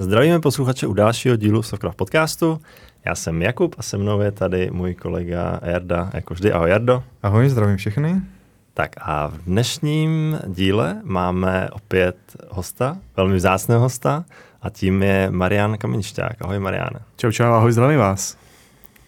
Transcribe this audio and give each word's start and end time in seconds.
Zdravíme 0.00 0.40
posluchače 0.40 0.86
u 0.86 0.92
dalšího 0.92 1.36
dílu 1.36 1.62
Softcraft 1.62 1.96
podcastu. 1.96 2.60
Já 3.06 3.14
jsem 3.14 3.42
Jakub 3.42 3.74
a 3.78 3.82
se 3.82 3.98
mnou 3.98 4.20
je 4.20 4.32
tady 4.32 4.70
můj 4.70 4.94
kolega 4.94 5.60
Jarda, 5.62 6.10
jako 6.14 6.34
vždy. 6.34 6.52
Ahoj 6.52 6.70
Jardo. 6.70 7.02
Ahoj, 7.22 7.48
zdravím 7.48 7.76
všechny. 7.76 8.20
Tak 8.74 8.90
a 9.00 9.26
v 9.26 9.38
dnešním 9.38 10.38
díle 10.46 11.00
máme 11.04 11.68
opět 11.72 12.16
hosta, 12.48 12.96
velmi 13.16 13.36
vzácného 13.36 13.80
hosta, 13.80 14.24
a 14.62 14.70
tím 14.70 15.02
je 15.02 15.30
Marian 15.30 15.78
Kaminšťák. 15.78 16.42
Ahoj 16.42 16.58
Mariane. 16.58 17.00
Čau, 17.16 17.30
čau, 17.30 17.52
ahoj, 17.52 17.72
zdravím 17.72 17.98
vás. 17.98 18.38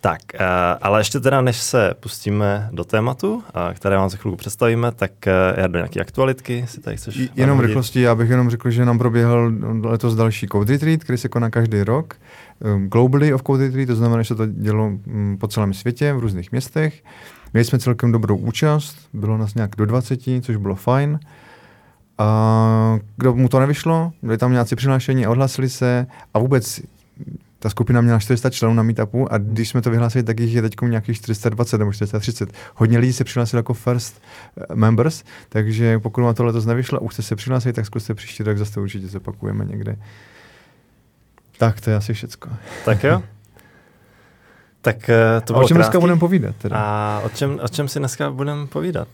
Tak, 0.01 0.21
uh, 0.35 0.41
ale 0.83 1.01
ještě 1.01 1.21
teda, 1.21 1.41
než 1.41 1.57
se 1.57 1.95
pustíme 2.01 2.69
do 2.73 2.85
tématu, 2.85 3.35
uh, 3.35 3.43
které 3.75 3.97
vám 3.97 4.11
za 4.11 4.17
chvilku 4.17 4.37
představíme, 4.37 4.93
tak 4.93 5.13
uh, 5.27 5.61
Jardo, 5.61 5.79
nějaké 5.79 6.01
aktualitky 6.01 6.65
si 6.69 6.81
tady 6.81 6.97
chceš 6.97 7.31
Jenom 7.37 7.59
v 7.59 7.61
rychlosti, 7.61 8.01
já 8.01 8.15
bych 8.15 8.31
jenom 8.31 8.51
řekl, 8.51 8.71
že 8.71 8.85
nám 8.85 8.99
proběhl 8.99 9.53
letos 9.83 10.15
další 10.15 10.47
Code 10.49 10.73
Retreat, 10.73 11.05
který 11.05 11.19
se 11.19 11.29
koná 11.29 11.51
každý 11.51 11.83
rok. 11.83 12.15
Um, 12.75 12.89
globally 12.89 13.35
of 13.35 13.43
Code 13.43 13.65
Retreat, 13.65 13.89
to 13.89 13.95
znamená, 13.97 14.23
že 14.23 14.29
se 14.29 14.35
to 14.35 14.47
dělo 14.47 14.87
um, 14.87 15.37
po 15.41 15.49
celém 15.49 15.75
světě, 15.75 16.13
v 16.13 16.19
různých 16.19 16.53
městech. 16.53 17.03
Měli 17.53 17.65
jsme 17.65 17.79
celkem 17.79 18.13
dobrou 18.13 18.37
účast, 18.37 18.97
bylo 19.13 19.39
nás 19.39 19.55
nějak 19.55 19.71
do 19.77 19.87
20, 19.87 20.21
což 20.43 20.57
bylo 20.57 20.75
fajn. 20.75 21.21
A 22.19 22.99
kdo 23.17 23.35
mu 23.35 23.49
to 23.49 23.61
nevyšlo, 23.61 24.13
byli 24.23 24.39
tam 24.39 24.53
nějací 24.53 24.77
přihlášení 24.77 25.27
a 25.27 25.31
odhlásili 25.31 25.69
se 25.69 26.07
a 26.35 26.39
vůbec 26.39 26.81
ta 27.63 27.71
skupina 27.71 28.01
měla 28.01 28.19
400 28.19 28.51
členů 28.51 28.75
na 28.75 28.83
meetupu 28.83 29.33
a 29.33 29.39
když 29.39 29.69
jsme 29.69 29.83
to 29.83 29.91
vyhlásili, 29.91 30.25
tak 30.25 30.41
jich 30.41 30.55
je 30.55 30.63
teď 30.63 30.75
nějakých 30.83 31.17
420 31.17 31.79
nebo 31.79 31.93
430. 31.93 32.53
Hodně 32.75 32.99
lidí 32.99 33.13
se 33.13 33.25
přihlásili 33.25 33.59
jako 33.59 33.75
first 33.75 34.23
eh, 34.57 34.75
members, 34.75 35.25
takže 35.49 35.99
pokud 35.99 36.23
vám 36.23 36.35
to 36.35 36.45
letos 36.45 36.67
nevyšlo 36.67 36.99
a 36.99 37.03
už 37.03 37.15
jste 37.15 37.23
se 37.23 37.37
přihlásili, 37.37 37.73
tak 37.73 37.87
zkuste 37.87 38.15
příští 38.15 38.43
rok 38.43 38.59
zase 38.59 38.81
určitě 38.81 39.09
zopakujeme 39.09 39.65
někde. 39.65 39.97
Tak 41.59 41.81
to 41.81 41.91
je 41.91 41.97
asi 41.97 42.15
všecko. 42.15 42.49
Tak 42.85 43.05
jo. 43.05 43.23
Tak 44.83 45.09
eh, 45.09 45.41
to 45.45 45.53
bylo 45.53 45.63
a 45.63 45.65
o 45.65 45.69
čem 45.69 45.75
krátký. 45.75 45.89
dneska 45.89 46.01
budeme 46.01 46.21
povídat? 46.21 46.57
Teda? 46.57 46.77
A 46.77 47.21
o 47.25 47.29
čem, 47.29 47.59
o 47.63 47.69
čem 47.69 47.89
si 47.89 47.99
dneska 47.99 48.31
budeme 48.31 48.67
povídat? 48.67 49.09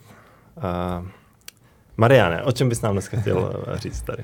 Uh, 0.57 1.07
Mariane, 1.97 2.43
o 2.43 2.51
čem 2.51 2.69
bys 2.69 2.81
nám 2.81 2.93
dneska 2.93 3.19
chtěl 3.19 3.63
říct 3.75 4.01
tady? 4.01 4.23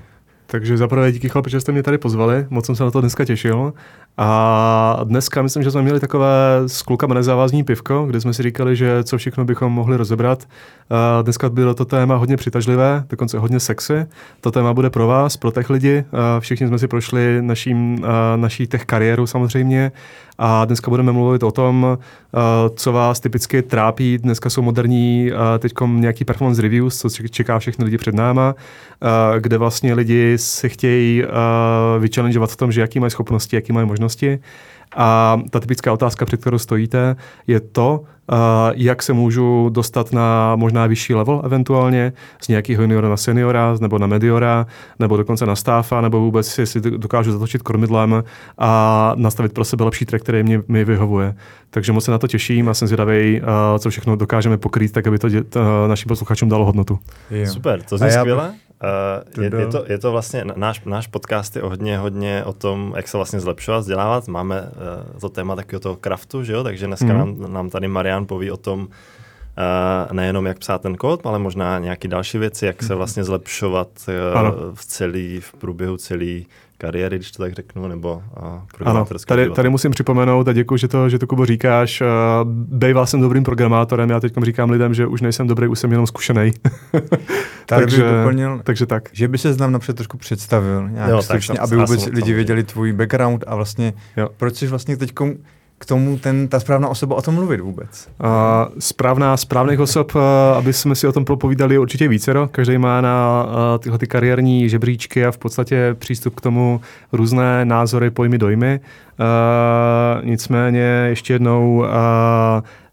Takže 0.54 0.78
zaprvé 0.78 1.12
díky 1.12 1.30
chlapi, 1.30 1.50
že 1.50 1.62
jste 1.62 1.72
mě 1.72 1.84
tady 1.84 1.98
pozvali, 1.98 2.46
moc 2.50 2.66
jsem 2.66 2.76
se 2.76 2.84
na 2.84 2.92
to 2.92 3.02
dneska 3.02 3.26
těšil. 3.26 3.74
A 4.18 5.00
dneska 5.04 5.42
myslím, 5.42 5.64
že 5.64 5.72
jsme 5.72 5.82
měli 5.82 6.00
takové 6.00 6.62
s 6.68 6.82
klukama 6.82 7.16
nezávazní 7.16 7.64
pivko, 7.64 8.06
kde 8.06 8.22
jsme 8.22 8.34
si 8.34 8.44
říkali, 8.44 8.76
že 8.76 9.04
co 9.04 9.18
všechno 9.18 9.46
bychom 9.46 9.74
mohli 9.74 9.98
rozebrat. 9.98 10.48
A 10.90 11.22
dneska 11.22 11.50
bylo 11.50 11.74
to 11.74 11.86
téma 11.86 12.16
hodně 12.16 12.38
přitažlivé, 12.38 13.04
dokonce 13.10 13.40
hodně 13.40 13.60
sexy. 13.60 14.06
To 14.42 14.52
téma 14.52 14.74
bude 14.74 14.90
pro 14.90 15.08
vás, 15.08 15.38
pro 15.38 15.52
těch 15.52 15.70
lidi. 15.70 16.06
A 16.12 16.40
všichni 16.40 16.68
jsme 16.68 16.80
si 16.80 16.88
prošli 16.88 17.42
naším, 17.42 18.06
naší 18.36 18.68
tech 18.68 18.86
kariéru 18.86 19.28
samozřejmě. 19.28 19.92
A 20.38 20.66
dneska 20.66 20.90
budeme 20.90 21.12
mluvit 21.12 21.44
o 21.44 21.52
tom, 21.52 21.98
co 22.76 22.92
vás 22.92 23.20
typicky 23.20 23.62
trápí. 23.62 24.18
Dneska 24.18 24.50
jsou 24.50 24.62
moderní 24.62 25.32
teď 25.60 25.74
nějaký 25.88 26.26
performance 26.26 26.62
reviews, 26.62 26.98
co 26.98 27.10
čeká 27.10 27.60
všechny 27.60 27.86
lidi 27.86 27.98
před 27.98 28.16
náma, 28.16 28.56
kde 29.40 29.58
vlastně 29.58 29.94
lidi 29.94 30.38
se 30.38 30.70
chtějí 30.70 31.24
vychallengeovat 32.00 32.52
v 32.52 32.56
tom, 32.56 32.72
že 32.72 32.82
jaký 32.82 33.00
mají 33.00 33.12
schopnosti, 33.12 33.56
jaký 33.56 33.74
mají 33.74 33.88
možnosti. 33.88 34.40
A 34.96 35.40
ta 35.50 35.60
typická 35.60 35.94
otázka, 35.94 36.26
před 36.26 36.42
kterou 36.42 36.58
stojíte, 36.58 37.16
je 37.48 37.60
to, 37.60 38.00
uh, 38.32 38.38
jak 38.76 39.04
se 39.04 39.14
můžu 39.14 39.70
dostat 39.70 40.12
na 40.12 40.56
možná 40.56 40.88
vyšší 40.88 41.14
level 41.14 41.42
eventuálně, 41.46 42.14
z 42.42 42.48
nějakého 42.48 42.82
juniora 42.82 43.10
na 43.10 43.18
seniora, 43.18 43.76
nebo 43.82 44.00
na 44.00 44.08
mediora, 44.08 44.68
nebo 45.00 45.18
dokonce 45.18 45.46
na 45.46 45.56
stáfa, 45.56 46.02
nebo 46.02 46.20
vůbec 46.20 46.60
si 46.64 46.80
dokážu 46.80 47.32
zatočit 47.32 47.62
kormidlem 47.62 48.24
a 48.58 49.14
nastavit 49.16 49.54
pro 49.54 49.66
sebe 49.66 49.84
lepší 49.84 50.06
track, 50.06 50.24
který 50.24 50.44
mě, 50.44 50.62
mi 50.68 50.86
vyhovuje. 50.86 51.36
Takže 51.70 51.92
moc 51.92 52.06
se 52.06 52.12
na 52.12 52.18
to 52.18 52.28
těším 52.28 52.70
a 52.70 52.74
jsem 52.74 52.88
zvědavý, 52.88 53.42
uh, 53.42 53.48
co 53.80 53.90
všechno 53.90 54.16
dokážeme 54.16 54.58
pokrýt, 54.58 54.92
tak 54.92 55.08
aby 55.08 55.20
to 55.20 55.28
uh, 55.28 55.34
našim 55.88 56.08
posluchačům 56.08 56.50
dalo 56.50 56.66
hodnotu. 56.66 57.00
Jo. 57.32 57.48
Super, 57.48 57.82
to 57.82 57.98
zní 57.98 58.12
skvěle. 58.12 58.54
Uh, 58.84 59.44
je, 59.44 59.52
je, 59.60 59.68
to, 59.68 59.86
je 59.88 59.98
to 59.98 60.12
vlastně, 60.12 60.46
náš, 60.56 60.82
náš 60.86 61.08
podcast 61.08 61.56
je 61.56 61.62
hodně, 61.62 61.98
hodně 61.98 62.44
o 62.46 62.54
tom, 62.54 62.94
jak 62.96 63.08
se 63.08 63.18
vlastně 63.18 63.40
zlepšovat, 63.40 63.80
vzdělávat. 63.80 64.28
Máme 64.28 64.62
uh, 64.62 65.20
to 65.20 65.30
téma 65.30 65.56
takového 65.56 65.80
toho 65.80 65.96
kraftu, 65.96 66.44
že 66.44 66.54
jo? 66.54 66.64
takže 66.64 66.88
dneska 66.88 67.06
mm. 67.06 67.18
nám, 67.18 67.54
nám 67.54 67.70
tady 67.70 67.88
Marian 67.88 68.26
poví 68.26 68.52
o 68.52 68.58
tom, 68.58 68.82
uh, 68.82 68.88
nejenom 70.12 70.46
jak 70.46 70.60
psát 70.60 70.82
ten 70.82 70.96
kód, 70.96 71.26
ale 71.26 71.40
možná 71.40 71.80
nějaké 71.80 72.08
další 72.08 72.38
věci, 72.38 72.66
jak 72.66 72.84
se 72.84 72.94
mhm. 72.94 72.98
vlastně 72.98 73.24
zlepšovat 73.24 73.88
uh, 74.08 74.76
v 74.76 74.86
celý, 74.86 75.40
v 75.40 75.54
průběhu 75.54 75.98
celý 75.98 76.48
kariéry, 76.84 77.16
když 77.18 77.32
to 77.32 77.44
tak 77.44 77.54
řeknu, 77.54 77.88
nebo 77.88 78.24
Ano, 78.86 79.08
tady, 79.28 79.50
tady 79.50 79.70
musím 79.70 79.92
připomenout 79.92 80.48
a 80.48 80.54
děkuji, 80.54 80.78
že 80.78 80.88
to, 80.88 81.10
že 81.10 81.20
to 81.20 81.28
Kubo 81.28 81.46
říkáš. 81.46 82.02
Uh, 82.02 82.08
bejval 82.54 83.06
jsem 83.06 83.22
dobrým 83.22 83.44
programátorem, 83.44 84.10
já 84.10 84.20
teď 84.20 84.34
říkám 84.44 84.70
lidem, 84.70 84.94
že 84.94 85.08
už 85.08 85.22
nejsem 85.22 85.48
dobrý, 85.48 85.68
už 85.68 85.80
jsem 85.80 85.92
jenom 85.92 86.08
zkušený. 86.08 86.52
takže, 87.66 88.04
doplnil, 88.04 88.62
takže 88.64 88.86
tak. 88.86 89.10
Že 89.12 89.28
by 89.28 89.38
se 89.38 89.54
znám 89.54 89.72
napřed 89.72 89.96
trošku 89.96 90.18
představil, 90.18 90.90
nějak 90.90 91.10
jo, 91.10 91.22
stručně, 91.22 91.56
tak, 91.56 91.64
aby 91.64 91.76
vůbec 91.76 92.06
lidi 92.06 92.34
věděli 92.34 92.64
tvůj 92.64 92.94
background 92.94 93.44
a 93.48 93.56
vlastně, 93.56 93.94
jo. 94.18 94.30
proč 94.38 94.56
jsi 94.56 94.68
vlastně 94.68 94.98
teď 94.98 95.12
k 95.84 95.86
tomu 95.86 96.18
ten, 96.18 96.48
ta 96.48 96.60
správná 96.60 96.88
osoba 96.88 97.16
o 97.16 97.22
tom 97.22 97.36
mluvit 97.36 97.60
vůbec? 97.60 98.10
Uh, 98.24 98.30
správná, 98.80 99.38
správných 99.38 99.80
osob, 99.80 100.12
aby 100.58 100.74
jsme 100.74 100.96
si 100.96 101.08
o 101.08 101.12
tom 101.12 101.26
propovídali 101.26 101.78
určitě 101.78 102.08
vícero. 102.08 102.48
Každý 102.48 102.78
má 102.78 103.02
na 103.02 103.48
tyhle 103.80 103.98
ty 103.98 104.08
kariérní 104.08 104.70
žebříčky 104.70 105.26
a 105.26 105.32
v 105.32 105.38
podstatě 105.38 105.96
přístup 106.00 106.36
k 106.36 106.42
tomu 106.42 106.82
různé 107.12 107.66
názory, 107.66 108.12
pojmy, 108.12 108.38
dojmy. 108.38 108.80
Uh, 108.80 110.26
nicméně 110.26 111.06
ještě 111.10 111.34
jednou 111.34 111.78
uh, 111.78 111.86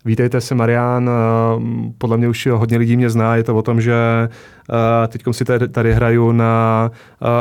Vítejte 0.04 0.40
se, 0.40 0.54
Marian. 0.54 1.10
Podle 1.98 2.16
mě 2.16 2.28
už 2.28 2.46
hodně 2.46 2.78
lidí 2.78 2.96
mě 2.96 3.10
zná. 3.10 3.36
Je 3.36 3.42
to 3.42 3.56
o 3.56 3.62
tom, 3.62 3.80
že 3.80 3.94
teď 5.08 5.22
si 5.30 5.44
tady, 5.44 5.68
tady 5.68 5.94
hraju 5.94 6.32
na 6.32 6.90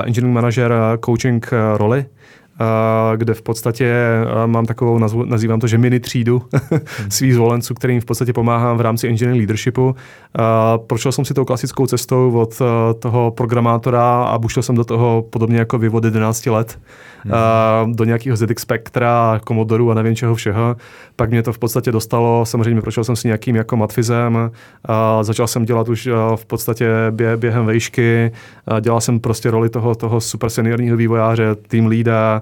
engineering 0.04 0.36
manager 0.36 0.74
coaching 1.06 1.52
roli 1.78 2.06
kde 3.16 3.34
v 3.34 3.42
podstatě 3.42 3.94
mám 4.46 4.66
takovou, 4.66 5.00
nazývám 5.25 5.59
to, 5.59 5.68
že 5.68 5.78
mini 5.78 6.00
třídu 6.00 6.42
hmm. 6.72 6.81
svých 7.09 7.34
zvolenců, 7.34 7.74
kterým 7.74 8.02
v 8.02 8.06
podstatě 8.06 8.34
pomáhám 8.34 8.78
v 8.78 8.81
rámci 8.81 9.08
engineering 9.08 9.40
leadershipu. 9.40 9.96
Prošel 10.88 11.12
jsem 11.12 11.25
si 11.25 11.34
tou 11.34 11.46
klasickou 11.46 11.88
cestou 11.88 12.31
od 12.31 12.62
toho 13.00 13.31
programátora 13.31 14.24
a 14.24 14.38
bušel 14.38 14.64
jsem 14.64 14.75
do 14.75 14.84
toho 14.84 15.25
podobně 15.30 15.58
jako 15.58 15.78
vy 15.78 15.90
od 15.90 16.03
11 16.03 16.46
let 16.46 16.80
hmm. 17.24 17.96
do 17.96 18.03
nějakého 18.03 18.38
ZX 18.38 18.62
Spectra, 18.62 19.40
Commodoru 19.48 19.92
a 19.92 19.94
nevím 19.94 20.16
čeho 20.16 20.36
všeho. 20.36 20.75
Pak 21.16 21.30
mě 21.30 21.44
to 21.44 21.53
v 21.53 21.59
podstatě 21.59 21.92
dostalo, 21.92 22.46
samozřejmě 22.46 22.81
prošel 22.81 23.03
jsem 23.03 23.16
si 23.16 23.28
nějakým 23.28 23.56
jako 23.56 23.78
matfizem, 23.78 24.52
a 24.86 25.24
začal 25.24 25.48
jsem 25.48 25.66
dělat 25.66 25.90
už 25.90 26.09
v 26.36 26.46
podstatě 26.46 26.90
bě, 27.12 27.38
během 27.38 27.66
vejšky, 27.66 28.31
dělal 28.81 29.02
jsem 29.02 29.19
prostě 29.19 29.52
roli 29.52 29.69
toho, 29.69 29.96
toho 29.96 30.22
super 30.22 30.50
seniorního 30.50 30.98
vývojáře, 30.98 31.56
team 31.56 31.86
leada, 31.86 32.42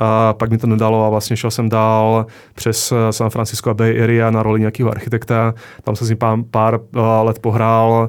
a 0.00 0.32
pak 0.32 0.50
mi 0.50 0.58
to 0.58 0.66
nedalo 0.66 1.06
a 1.06 1.08
vlastně 1.08 1.36
šel 1.36 1.50
jsem 1.50 1.68
dál 1.68 2.26
přes 2.54 2.92
San 3.10 3.30
Francisco 3.30 3.70
a 3.70 3.74
Bay 3.74 4.02
Area 4.02 4.30
na 4.30 4.42
roli 4.42 4.60
nějakého 4.60 4.90
architekta. 4.90 5.54
Tam 5.84 5.96
jsem 5.96 6.06
si 6.06 6.14
pár, 6.14 6.38
pár 6.50 6.80
let 7.22 7.38
pohrál 7.38 8.08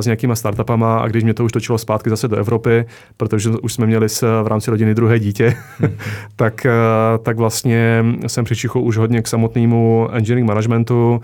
s 0.00 0.06
nějakýma 0.06 0.34
startupama 0.34 0.98
a 0.98 1.08
když 1.08 1.24
mě 1.24 1.34
to 1.34 1.44
už 1.44 1.52
točilo 1.52 1.78
zpátky 1.78 2.10
zase 2.10 2.28
do 2.28 2.36
Evropy, 2.36 2.84
protože 3.16 3.50
už 3.62 3.72
jsme 3.72 3.86
měli 3.86 4.08
v 4.42 4.46
rámci 4.46 4.70
rodiny 4.70 4.94
druhé 4.94 5.18
dítě, 5.18 5.54
tak, 6.36 6.66
eh, 6.66 6.72
tak 7.22 7.36
vlastně 7.36 8.04
jsem 8.26 8.44
přičichl 8.44 8.78
už 8.78 8.96
hodně 8.96 9.22
k 9.22 9.28
samotnému 9.28 10.08
engineering 10.12 10.48
managementu 10.48 11.20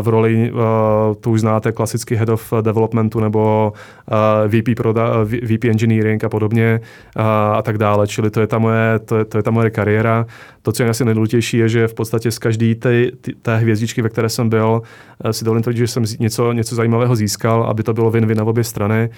v 0.00 0.08
roli, 0.08 0.52
eh, 0.52 1.14
tu 1.14 1.30
už 1.30 1.40
znáte, 1.40 1.72
klasický 1.72 2.14
head 2.14 2.28
of 2.28 2.52
developmentu 2.60 3.20
nebo 3.20 3.72
eh, 4.44 4.48
VP, 4.48 4.74
pro, 4.76 4.94
VP 5.24 5.64
engineering 5.64 6.24
a 6.24 6.28
podobně 6.28 6.80
a 7.54 7.62
tak 7.62 7.78
dále. 7.78 8.06
Čili 8.06 8.30
to 8.30 8.40
je 8.40 8.46
ta 8.46 8.58
moje, 8.58 8.98
to 8.98 9.13
je, 9.18 9.24
to 9.24 9.38
je 9.38 9.42
ta 9.42 9.50
moje 9.50 9.70
kariéra. 9.70 10.26
To, 10.64 10.72
co 10.72 10.82
je 10.82 10.88
asi 10.88 11.04
nejdůležitější, 11.04 11.56
je, 11.58 11.68
že 11.68 11.88
v 11.88 11.94
podstatě 11.94 12.30
z 12.30 12.38
každé 12.38 12.74
té, 12.74 13.06
té 13.42 13.56
hvězdičky, 13.56 14.02
ve 14.02 14.08
které 14.08 14.28
jsem 14.28 14.48
byl, 14.48 14.82
si 15.30 15.44
dovolím 15.44 15.62
tvrdit, 15.62 15.78
že 15.78 15.86
jsem 15.86 16.04
něco, 16.20 16.52
něco 16.52 16.74
zajímavého 16.74 17.16
získal, 17.16 17.62
aby 17.62 17.82
to 17.82 17.94
bylo 17.94 18.10
win-win 18.10 18.36
na 18.36 18.44
obě 18.44 18.64
strany. 18.64 19.10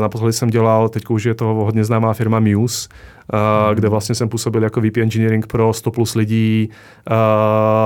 Naposledy 0.00 0.32
jsem 0.32 0.50
dělal, 0.50 0.88
teď 0.88 1.02
už 1.08 1.24
je 1.24 1.34
to 1.34 1.44
hodně 1.44 1.84
známá 1.84 2.14
firma 2.14 2.40
Muse, 2.40 2.88
uh, 3.32 3.74
kde 3.74 3.88
vlastně 3.88 4.14
jsem 4.14 4.28
působil 4.28 4.62
jako 4.62 4.80
VP 4.80 4.96
Engineering 4.96 5.46
pro 5.46 5.72
100 5.72 5.90
plus 5.90 6.14
lidí 6.14 6.68
uh, 6.70 7.16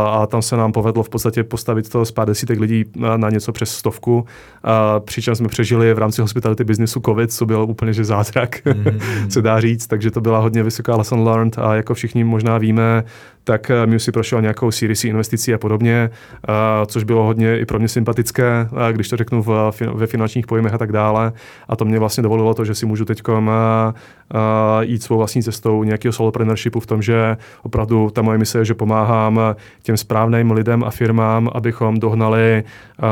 a 0.08 0.26
tam 0.26 0.42
se 0.42 0.56
nám 0.56 0.72
povedlo 0.72 1.02
v 1.02 1.08
podstatě 1.08 1.44
postavit 1.44 1.88
to 1.88 2.04
z 2.04 2.10
pár 2.10 2.28
desítek 2.28 2.60
lidí 2.60 2.84
na, 2.96 3.16
na 3.16 3.30
něco 3.30 3.52
přes 3.52 3.70
stovku, 3.70 4.14
uh, 4.16 4.24
přičem 5.04 5.34
jsme 5.34 5.48
přežili 5.48 5.94
v 5.94 5.98
rámci 5.98 6.20
hospitality 6.20 6.64
businessu 6.64 7.00
COVID, 7.06 7.32
co 7.32 7.46
byl 7.46 7.62
úplně 7.62 7.92
že 7.92 8.04
zázrak, 8.04 8.56
mm-hmm. 8.64 9.28
se 9.28 9.42
dá 9.42 9.60
říct, 9.60 9.86
takže 9.86 10.10
to 10.10 10.20
byla 10.20 10.38
hodně 10.38 10.62
vysoká 10.62 10.96
lesson 10.96 11.22
learned 11.22 11.58
a 11.58 11.74
jako 11.74 11.94
všichni 11.94 12.24
možná 12.24 12.58
víme, 12.62 13.04
tak 13.44 13.70
eh, 13.70 13.86
mi 13.86 14.00
si 14.00 14.12
prošel 14.12 14.42
nějakou 14.42 14.70
Series 14.70 15.04
investicí 15.04 15.54
a 15.54 15.58
podobně, 15.58 16.10
a, 16.48 16.86
což 16.86 17.04
bylo 17.04 17.24
hodně 17.24 17.58
i 17.58 17.66
pro 17.66 17.78
mě 17.78 17.88
sympatické, 17.88 18.68
a 18.76 18.92
když 18.92 19.08
to 19.08 19.16
řeknu 19.16 19.42
v, 19.42 19.72
ve 19.94 20.06
finančních 20.06 20.46
pojmech 20.46 20.74
a 20.74 20.78
tak 20.78 20.92
dále. 20.92 21.32
A 21.68 21.76
to 21.76 21.84
mě 21.84 21.98
vlastně 21.98 22.22
dovolilo 22.22 22.54
to, 22.54 22.64
že 22.64 22.74
si 22.74 22.86
můžu 22.86 23.04
teď 23.04 23.22
jít 24.80 25.02
svou 25.02 25.18
vlastní 25.18 25.42
cestou 25.42 25.84
nějakého 25.84 26.12
solopreneurshipu 26.12 26.80
v 26.80 26.86
tom, 26.86 27.02
že 27.02 27.36
opravdu 27.62 28.10
ta 28.10 28.22
moje 28.22 28.38
mise 28.38 28.58
je, 28.58 28.64
že 28.64 28.74
pomáhám 28.74 29.40
těm 29.82 29.96
správným 29.96 30.50
lidem 30.50 30.84
a 30.84 30.90
firmám, 30.90 31.50
abychom 31.54 32.00
dohnali 32.00 32.64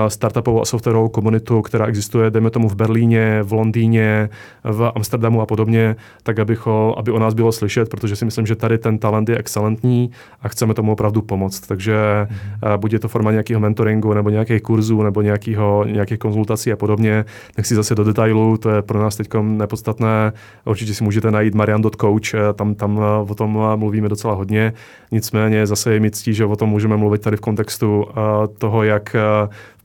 startupovou 0.08 0.62
a 0.62 0.64
softwarovou 0.64 1.08
komunitu, 1.08 1.62
která 1.62 1.86
existuje, 1.86 2.30
dejme 2.30 2.50
tomu 2.50 2.68
v 2.68 2.76
Berlíně, 2.76 3.42
v 3.42 3.52
Londýně, 3.52 4.28
v 4.64 4.92
Amsterdamu 4.94 5.40
a 5.40 5.46
podobně, 5.46 5.96
tak 6.22 6.38
abycho, 6.38 6.94
aby 6.98 7.10
o 7.10 7.18
nás 7.18 7.34
bylo 7.34 7.52
slyšet, 7.52 7.88
protože 7.88 8.16
si 8.16 8.24
myslím, 8.24 8.46
že 8.46 8.56
tady 8.56 8.78
ten 8.78 8.98
talent 8.98 9.28
je 9.28 9.38
excelentní 9.38 10.10
a 10.43 10.49
chceme 10.49 10.75
tomu 10.75 10.93
opravdu 10.93 11.22
pomoct. 11.22 11.61
Takže 11.61 11.94
mm-hmm. 11.94 12.78
buď 12.78 12.93
je 12.93 12.99
to 12.99 13.08
forma 13.08 13.31
nějakého 13.31 13.61
mentoringu 13.61 14.14
nebo 14.14 14.31
nějakých 14.31 14.62
kurzů 14.62 15.02
nebo 15.02 15.22
nějakého, 15.22 15.84
nějakých 15.84 16.19
konzultací 16.19 16.72
a 16.72 16.76
podobně. 16.76 17.25
Nechci 17.56 17.75
zase 17.75 17.94
do 17.94 18.05
detailů, 18.05 18.56
to 18.56 18.70
je 18.70 18.82
pro 18.82 18.99
nás 18.99 19.17
teď 19.17 19.28
nepodstatné. 19.40 20.32
Určitě 20.64 20.94
si 20.94 21.05
můžete 21.05 21.31
najít 21.31 21.55
marian.coach, 21.55 22.34
eh, 22.34 22.52
tam, 22.55 22.75
tam 22.75 22.99
eh, 22.99 23.31
o 23.31 23.34
tom 23.34 23.58
mluvíme 23.76 24.08
docela 24.08 24.34
hodně. 24.34 24.72
Nicméně 25.12 25.67
zase 25.67 25.94
je 25.94 26.00
mi 26.00 26.11
ctí, 26.11 26.34
že 26.34 26.44
o 26.44 26.56
tom 26.56 26.69
můžeme 26.69 26.96
mluvit 26.96 27.20
tady 27.23 27.37
v 27.37 27.40
kontextu 27.40 28.06
toho, 28.58 28.82
jak 28.82 29.16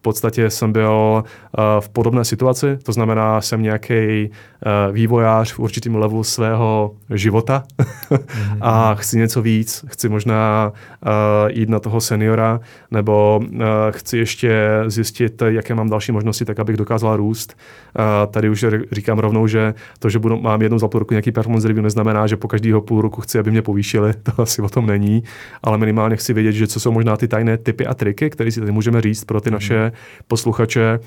podstatě 0.06 0.50
jsem 0.50 0.72
byl 0.72 1.24
uh, 1.24 1.64
v 1.80 1.90
podobné 1.90 2.26
situaci, 2.26 2.78
to 2.84 2.92
znamená, 2.92 3.42
jsem 3.42 3.62
nějaký 3.62 4.30
uh, 4.30 4.94
vývojář 4.94 5.54
v 5.54 5.60
určitým 5.60 5.96
levelu 5.96 6.24
svého 6.24 6.92
života 7.10 7.64
mm-hmm. 7.80 8.58
a 8.62 8.96
chci 8.96 9.18
něco 9.18 9.42
víc, 9.42 9.86
chci 9.88 10.10
možná 10.10 10.72
uh, 10.72 11.12
jít 11.50 11.70
na 11.70 11.80
toho 11.80 12.02
seniora, 12.02 12.60
nebo 12.92 13.42
uh, 13.44 13.60
chci 13.92 14.18
ještě 14.18 14.84
zjistit, 14.88 15.42
jaké 15.46 15.76
mám 15.76 15.90
další 15.90 16.12
možnosti, 16.12 16.46
tak 16.46 16.60
abych 16.60 16.78
dokázal 16.78 17.18
růst. 17.18 17.58
Uh, 18.00 18.32
tady 18.32 18.50
už 18.50 18.66
říkám 18.92 19.20
rovnou, 19.20 19.48
že 19.48 19.74
to, 20.00 20.10
že 20.10 20.20
budu, 20.20 20.42
mám 20.42 20.62
jednou 20.62 20.80
za 20.80 20.88
půl 20.88 21.00
roku 21.00 21.14
nějaký 21.14 21.32
performance 21.32 21.68
review, 21.68 21.84
neznamená, 21.84 22.28
že 22.28 22.38
po 22.38 22.48
každého 22.48 22.82
půl 22.82 23.02
roku 23.02 23.22
chci, 23.22 23.40
aby 23.40 23.52
mě 23.52 23.62
povýšili, 23.62 24.14
to 24.24 24.42
asi 24.42 24.62
o 24.62 24.70
tom 24.70 24.86
není, 24.86 25.24
ale 25.64 25.78
minimálně 25.78 26.16
chci 26.16 26.34
vědět, 26.34 26.52
že 26.52 26.68
co 26.68 26.80
jsou 26.80 26.92
možná 26.92 27.18
ty 27.18 27.28
tajné 27.28 27.58
typy 27.58 27.86
a 27.86 27.94
triky, 27.94 28.30
které 28.30 28.52
si 28.52 28.60
tady 28.60 28.72
můžeme 28.72 29.02
říct 29.02 29.24
pro 29.24 29.42
ty 29.42 29.52
naše 29.52 29.92
posluchače, 30.28 31.00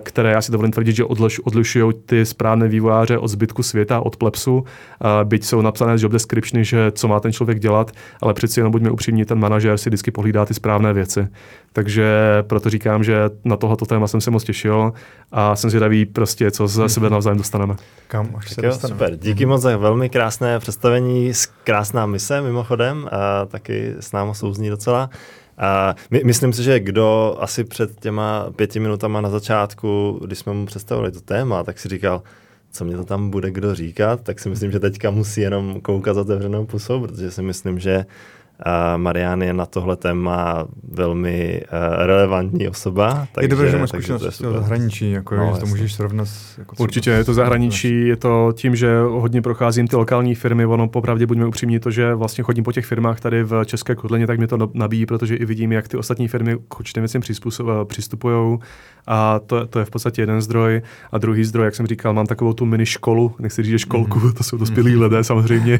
které 0.00 0.30
já 0.32 0.42
si 0.42 0.52
dovolím 0.52 0.72
tvrdit, 0.72 0.96
že 0.96 1.04
odliš, 1.04 1.40
odlišují 1.40 1.92
ty 2.06 2.26
správné 2.26 2.68
vývojáře 2.68 3.18
od 3.18 3.28
zbytku 3.28 3.62
světa, 3.62 4.00
od 4.00 4.16
plepsu. 4.16 4.64
Byť 5.24 5.44
jsou 5.44 5.60
napsané 5.60 5.94
job 5.98 6.12
descriptiony, 6.12 6.64
že 6.64 6.92
co 6.92 7.08
má 7.08 7.20
ten 7.20 7.32
člověk 7.32 7.58
dělat, 7.58 7.90
ale 8.22 8.34
přeci 8.34 8.60
jenom 8.60 8.70
buďme 8.70 8.90
upřímní, 8.90 9.24
ten 9.24 9.38
manažer 9.38 9.78
si 9.78 9.90
vždycky 9.90 10.10
pohlídá 10.10 10.46
ty 10.46 10.54
správné 10.54 10.92
věci. 10.92 11.28
Takže 11.72 12.04
proto 12.42 12.70
říkám, 12.70 13.04
že 13.04 13.30
na 13.44 13.56
tohoto 13.56 13.86
téma 13.86 14.06
jsem 14.06 14.20
se 14.20 14.30
moc 14.30 14.44
těšil 14.44 14.92
a 15.32 15.56
jsem 15.56 15.70
zvědavý 15.70 16.06
prostě, 16.06 16.50
co 16.50 16.68
ze 16.68 16.88
sebe 16.88 17.10
navzájem 17.10 17.38
dostaneme. 17.38 17.74
Kam 18.08 18.28
až 18.36 18.50
se 18.50 18.66
jo, 18.66 18.70
dostaneme. 18.70 18.98
Super, 18.98 19.16
díky 19.16 19.46
moc 19.46 19.62
za 19.62 19.76
velmi 19.76 20.08
krásné 20.08 20.58
představení, 20.58 21.32
krásná 21.64 22.06
mise 22.06 22.42
mimochodem, 22.42 23.08
a 23.12 23.46
taky 23.46 23.94
s 24.00 24.12
námi 24.12 24.34
souzní 24.34 24.70
docela. 24.70 25.10
A 25.58 25.94
my, 26.10 26.20
myslím 26.24 26.52
si, 26.52 26.62
že 26.62 26.80
kdo 26.80 27.36
asi 27.40 27.64
před 27.64 28.00
těma 28.00 28.50
pěti 28.56 28.80
minutama 28.80 29.20
na 29.20 29.30
začátku, 29.30 30.20
když 30.24 30.38
jsme 30.38 30.52
mu 30.52 30.66
představili 30.66 31.12
to 31.12 31.20
téma, 31.20 31.62
tak 31.62 31.78
si 31.78 31.88
říkal, 31.88 32.22
co 32.72 32.84
mě 32.84 32.96
to 32.96 33.04
tam 33.04 33.30
bude 33.30 33.50
kdo 33.50 33.74
říkat, 33.74 34.20
tak 34.22 34.40
si 34.40 34.48
myslím, 34.48 34.72
že 34.72 34.80
teďka 34.80 35.10
musí 35.10 35.40
jenom 35.40 35.80
koukat 35.80 36.16
otevřenou 36.16 36.66
pusou, 36.66 37.00
protože 37.00 37.30
si 37.30 37.42
myslím, 37.42 37.78
že 37.78 38.06
Marian 38.96 39.42
je 39.42 39.52
na 39.54 39.66
tohle 39.66 39.96
téma 39.96 40.66
velmi 40.92 41.62
uh, 41.62 42.04
relevantní 42.06 42.68
osoba. 42.68 43.26
Takže, 43.32 43.44
je 43.44 43.48
dobré, 43.48 43.70
že 43.70 43.78
máš 43.78 43.88
zkušenost 43.88 44.22
z 44.22 44.40
zahraničí, 44.40 45.10
jako, 45.10 45.36
no, 45.36 45.52
že 45.54 45.60
to 45.60 45.66
můžeš 45.66 45.94
srovnat 45.94 46.28
s... 46.28 46.58
Jako 46.58 46.76
Určitě 46.78 47.10
je 47.10 47.24
to 47.24 47.34
zahraničí, 47.34 48.06
je 48.08 48.16
to 48.16 48.52
tím, 48.56 48.76
že 48.76 49.00
hodně 49.00 49.42
procházím 49.42 49.88
ty 49.88 49.96
lokální 49.96 50.34
firmy, 50.34 50.66
ono 50.66 50.88
popravdě 50.88 51.26
buďme 51.26 51.46
upřímní 51.46 51.78
to, 51.78 51.90
že 51.90 52.14
vlastně 52.14 52.44
chodím 52.44 52.64
po 52.64 52.72
těch 52.72 52.86
firmách 52.86 53.20
tady 53.20 53.44
v 53.44 53.64
České 53.64 53.94
Kotlině, 53.94 54.26
tak 54.26 54.38
mě 54.38 54.46
to 54.46 54.70
nabíjí, 54.74 55.06
protože 55.06 55.36
i 55.36 55.44
vidím, 55.44 55.72
jak 55.72 55.88
ty 55.88 55.96
ostatní 55.96 56.28
firmy 56.28 56.56
k 56.68 56.80
určitým 56.80 57.02
věcem 57.02 57.22
přistupují 57.84 58.58
a 59.06 59.38
to, 59.38 59.66
to 59.66 59.78
je 59.78 59.84
v 59.84 59.90
podstatě 59.90 60.22
jeden 60.22 60.40
zdroj. 60.40 60.82
A 61.12 61.18
druhý 61.18 61.44
zdroj, 61.44 61.64
jak 61.64 61.74
jsem 61.74 61.86
říkal, 61.86 62.14
mám 62.14 62.26
takovou 62.26 62.52
tu 62.52 62.64
mini 62.64 62.86
školu, 62.86 63.34
nechci 63.38 63.62
říct, 63.62 63.70
že 63.70 63.78
školku, 63.78 64.18
mm-hmm. 64.18 64.32
to 64.32 64.44
jsou 64.44 64.56
dospělí 64.56 64.94
mm-hmm. 64.94 65.02
lidé 65.02 65.24
samozřejmě. 65.24 65.78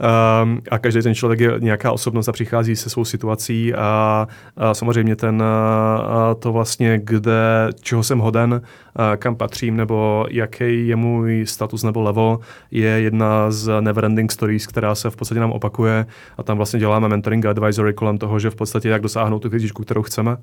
a, 0.00 0.48
a 0.70 0.78
každý 0.78 1.02
ten 1.02 1.14
člověk 1.14 1.40
je 1.40 1.60
nějaká 1.64 1.92
osobnost 1.92 2.28
a 2.28 2.32
přichází 2.32 2.76
se 2.76 2.90
svou 2.90 3.04
situací 3.04 3.74
a, 3.74 4.28
a 4.56 4.74
samozřejmě 4.74 5.16
ten, 5.16 5.42
a 5.42 6.34
to 6.38 6.52
vlastně, 6.52 7.00
kde, 7.04 7.68
čeho 7.80 8.02
jsem 8.02 8.18
hoden, 8.18 8.62
a 8.96 9.16
kam 9.16 9.36
patřím, 9.36 9.76
nebo 9.76 10.26
jaký 10.30 10.88
je 10.88 10.96
můj 10.96 11.46
status 11.46 11.82
nebo 11.82 12.02
level, 12.02 12.38
je 12.70 12.88
jedna 12.88 13.50
z 13.50 13.80
Neverending 13.80 14.32
Stories, 14.32 14.66
která 14.66 14.94
se 14.94 15.10
v 15.10 15.16
podstatě 15.16 15.40
nám 15.40 15.52
opakuje. 15.52 16.06
A 16.38 16.42
tam 16.42 16.56
vlastně 16.56 16.80
děláme 16.80 17.08
mentoring 17.08 17.46
advisory 17.46 17.94
kolem 17.94 18.18
toho, 18.18 18.38
že 18.38 18.50
v 18.50 18.54
podstatě 18.54 18.88
jak 18.88 19.02
dosáhnout 19.02 19.38
tu 19.38 19.50
fyzičku, 19.50 19.82
kterou 19.82 20.02
chceme. 20.02 20.36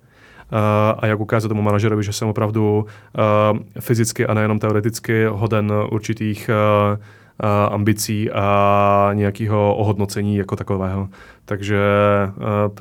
A 0.98 1.08
jak 1.08 1.20
ukázat 1.20 1.48
tomu 1.48 1.62
manažerovi, 1.62 2.04
že 2.04 2.14
jsem 2.14 2.28
opravdu 2.28 2.86
fyzicky 3.80 4.26
a 4.26 4.34
nejenom 4.34 4.60
teoreticky 4.60 5.26
hoden 5.26 5.74
určitých 5.92 6.50
ambicí 7.72 8.32
a 8.32 9.10
nějakého 9.14 9.76
ohodnocení 9.76 10.38
jako 10.38 10.56
takového. 10.56 11.10
Takže, 11.46 11.80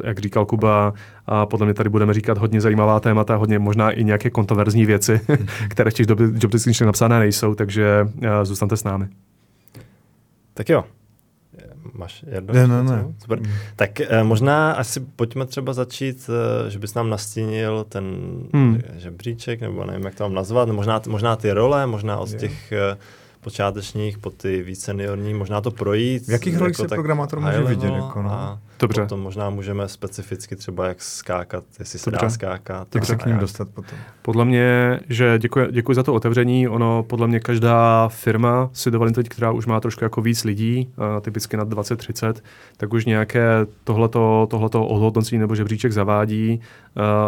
jak 0.05 0.19
říkal 0.19 0.47
Kuba, 0.47 0.93
a 1.27 1.47
podle 1.47 1.67
mě 1.67 1.75
tady 1.75 1.89
budeme 1.89 2.15
říkat 2.15 2.39
hodně 2.39 2.61
zajímavá 2.61 3.01
témata, 3.01 3.37
hodně 3.37 3.59
možná 3.59 3.91
i 3.91 4.05
nějaké 4.05 4.31
kontroverzní 4.31 4.87
věci, 4.87 5.21
které 5.69 5.91
v 5.91 5.95
těch 5.95 6.07
job 6.09 6.53
napsané 6.85 7.19
nejsou, 7.19 7.55
takže 7.55 8.09
zůstaňte 8.43 8.77
s 8.77 8.85
námi. 8.85 9.09
Tak 10.55 10.69
jo, 10.69 10.85
Máš 11.95 12.25
jedno? 12.27 12.55
Ne, 12.55 12.67
ne, 12.67 12.83
ne. 12.83 13.05
Super. 13.23 13.41
Tak 13.77 14.01
eh, 14.01 14.23
možná 14.25 14.73
asi 14.73 15.01
pojďme 15.01 15.47
třeba 15.47 15.73
začít, 15.73 16.31
eh, 16.67 16.71
že 16.71 16.79
bys 16.79 16.95
nám 16.95 17.11
nastínil 17.11 17.85
ten 17.89 18.05
hmm. 18.55 18.81
žebříček, 18.97 19.61
nebo 19.61 19.85
nevím, 19.85 20.05
jak 20.05 20.15
to 20.15 20.25
mám 20.25 20.35
nazvat, 20.35 20.69
možná, 20.69 21.01
možná 21.09 21.37
ty 21.37 21.53
role, 21.53 21.87
možná 21.87 22.19
od 22.19 22.35
těch 22.35 22.73
eh, 22.73 22.97
počátečních 23.41 24.19
po 24.19 24.31
ty 24.31 24.63
víc 24.63 24.85
seniorní, 24.85 25.35
možná 25.35 25.61
to 25.61 25.71
projít. 25.71 26.27
V 26.27 26.31
jakých 26.31 26.57
rolích 26.57 26.79
jako 26.79 26.89
se 26.89 26.95
programátor 26.95 27.41
může 27.41 27.63
vidět? 27.63 27.93
Jako, 27.93 28.23
no. 28.23 28.31
A 28.31 28.59
Dobře. 28.81 29.03
potom 29.03 29.21
možná 29.21 29.51
můžeme 29.51 29.89
specificky 29.89 30.57
třeba 30.57 30.87
jak 30.87 31.03
skákat, 31.03 31.65
jestli 31.79 31.99
se 31.99 32.11
Dobře. 32.11 32.27
dá 32.27 32.31
skákat. 32.31 32.89
Tak 32.89 33.05
se 33.05 33.17
k 33.17 33.27
ním 33.27 33.39
dostat 33.39 33.69
potom. 33.69 33.99
Podle 34.23 34.45
mě, 34.45 35.01
že 35.09 35.39
děkuji, 35.39 35.69
děkuji 35.71 35.95
za 35.95 36.03
to 36.03 36.15
otevření, 36.15 36.69
ono 36.69 37.03
podle 37.03 37.27
mě 37.27 37.41
každá 37.41 38.09
firma, 38.09 38.71
si 38.73 38.91
dovolím 38.91 39.15
teď, 39.15 39.29
která 39.29 39.51
už 39.53 39.67
má 39.67 39.81
trošku 39.81 40.05
jako 40.05 40.23
víc 40.23 40.45
lidí, 40.45 40.93
typicky 41.21 41.57
nad 41.57 41.69
20-30, 41.69 42.35
tak 42.77 42.93
už 42.93 43.05
nějaké 43.05 43.67
tohleto, 43.85 44.47
tohleto 44.51 44.87
ohodnocení 44.87 45.39
nebo 45.39 45.55
žebříček 45.55 45.93
zavádí. 45.93 46.61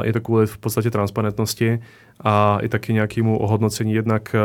Je 0.02 0.12
to 0.12 0.21
kvůli 0.21 0.47
v 0.47 0.59
podstatě 0.59 0.90
transparentnosti 0.90 1.81
a 2.25 2.59
i 2.62 2.69
taky 2.69 2.93
nějakému 2.93 3.38
ohodnocení 3.38 3.93
jednak 3.93 4.37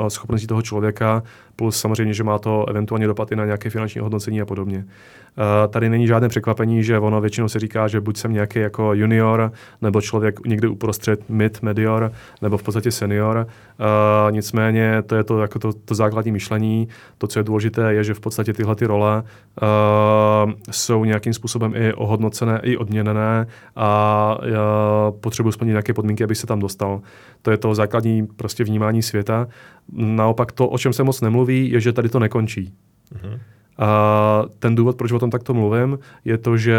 uh, 0.00 0.08
schopností 0.08 0.46
toho 0.46 0.62
člověka, 0.62 1.22
plus 1.58 1.80
samozřejmě, 1.80 2.14
že 2.14 2.24
má 2.24 2.38
to 2.38 2.68
eventuálně 2.68 3.06
dopad 3.06 3.32
i 3.32 3.36
na 3.36 3.44
nějaké 3.44 3.70
finanční 3.70 4.00
hodnocení 4.00 4.40
a 4.40 4.46
podobně. 4.46 4.78
Uh, 4.78 5.44
tady 5.68 5.88
není 5.88 6.06
žádné 6.06 6.28
překvapení, 6.28 6.84
že 6.84 6.98
ono 6.98 7.20
většinou 7.20 7.48
se 7.48 7.58
říká, 7.58 7.88
že 7.88 8.00
buď 8.00 8.16
jsem 8.16 8.32
nějaký 8.32 8.58
jako 8.58 8.94
junior, 8.94 9.52
nebo 9.82 10.00
člověk 10.00 10.46
někdy 10.46 10.68
uprostřed 10.68 11.30
mid, 11.30 11.62
medior, 11.62 12.12
nebo 12.42 12.58
v 12.58 12.62
podstatě 12.62 12.90
senior. 12.90 13.46
Uh, 13.46 14.32
nicméně 14.32 15.02
to 15.02 15.14
je 15.14 15.24
to, 15.24 15.40
jako 15.40 15.58
to, 15.58 15.72
to 15.72 15.94
základní 15.94 16.32
myšlení. 16.32 16.88
To, 17.18 17.26
co 17.26 17.38
je 17.38 17.42
důležité, 17.42 17.94
je, 17.94 18.04
že 18.04 18.14
v 18.14 18.20
podstatě 18.20 18.52
tyhle 18.52 18.76
ty 18.76 18.86
role 18.86 19.22
uh, 19.22 20.52
jsou 20.70 21.04
nějakým 21.04 21.32
způsobem 21.32 21.72
i 21.76 21.92
ohodnocené, 21.92 22.60
i 22.62 22.76
odměněné 22.76 23.46
a 23.76 24.38
potřebuji 25.20 25.52
splnit 25.52 25.70
nějaké 25.70 25.94
podmínky, 25.94 26.24
aby 26.24 26.34
se 26.34 26.46
tam 26.46 26.60
dostal. 26.60 27.00
To 27.42 27.50
je 27.50 27.56
to 27.56 27.74
základní 27.74 28.26
prostě 28.26 28.64
vnímání 28.64 29.02
světa. 29.02 29.46
Naopak 29.92 30.52
to, 30.52 30.68
o 30.68 30.78
čem 30.78 30.92
se 30.92 31.04
moc 31.04 31.20
nemluví, 31.20 31.70
je, 31.70 31.80
že 31.80 31.92
tady 31.92 32.08
to 32.08 32.18
nekončí. 32.18 32.72
Mm-hmm. 33.14 33.38
A 33.78 34.44
ten 34.58 34.74
důvod, 34.74 34.96
proč 34.96 35.12
o 35.12 35.18
tom 35.18 35.30
takto 35.30 35.54
mluvím, 35.54 35.98
je 36.24 36.38
to, 36.38 36.56
že 36.56 36.78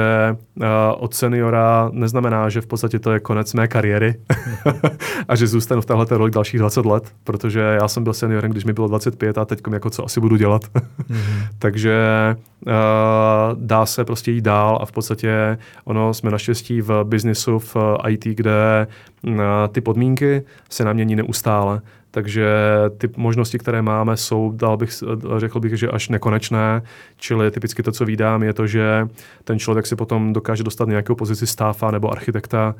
od 0.98 1.14
seniora 1.14 1.90
neznamená, 1.94 2.50
že 2.50 2.62
v 2.62 2.68
podstatě 2.68 3.00
to 3.00 3.12
je 3.12 3.20
konec 3.20 3.54
mé 3.54 3.68
kariéry 3.68 4.16
a 5.28 5.36
že 5.36 5.48
zůstanu 5.48 5.82
v 5.82 5.86
téhle 5.86 6.06
roli 6.10 6.32
dalších 6.32 6.60
20 6.60 6.86
let, 6.86 7.14
protože 7.24 7.60
já 7.60 7.88
jsem 7.88 8.04
byl 8.04 8.14
seniorem, 8.14 8.52
když 8.52 8.66
mi 8.66 8.74
bylo 8.74 8.88
25 8.88 9.38
a 9.38 9.46
teď 9.46 9.60
jako 9.74 9.90
co 9.90 10.06
asi 10.06 10.20
budu 10.20 10.36
dělat. 10.36 10.62
mm-hmm. 10.66 11.48
Takže 11.60 12.00
dá 13.56 13.86
se 13.86 14.06
prostě 14.06 14.32
jít 14.32 14.42
dál 14.42 14.80
a 14.82 14.86
v 14.86 14.92
podstatě 14.92 15.58
ono 15.84 16.14
jsme 16.14 16.32
naštěstí 16.32 16.82
v 16.82 17.04
biznisu, 17.04 17.60
v 17.60 17.76
IT, 18.08 18.26
kde 18.26 18.88
ty 19.72 19.82
podmínky 19.82 20.44
se 20.70 20.84
nám 20.84 20.96
mění 20.96 21.16
neustále. 21.16 21.82
Takže 22.12 22.50
ty 22.98 23.10
možnosti, 23.18 23.58
které 23.58 23.82
máme, 23.82 24.18
jsou, 24.18 24.52
dal 24.52 24.78
bych, 24.78 24.92
řekl 25.38 25.60
bych, 25.60 25.78
že 25.78 25.88
až 25.88 26.10
nekonečné, 26.10 26.82
čili 27.18 27.52
typicky 27.52 27.84
to, 27.84 27.92
co 27.92 28.06
vídám, 28.06 28.44
je 28.44 28.54
to, 28.54 28.68
že 28.68 29.08
ten 29.44 29.60
člověk 29.60 29.86
si 29.86 29.96
potom 29.96 30.34
dokáže 30.34 30.64
dostat 30.64 30.88
nějakou 30.88 31.16
pozici 31.16 31.48
stáfa 31.48 31.92
nebo 31.92 32.12
architekta, 32.12 32.76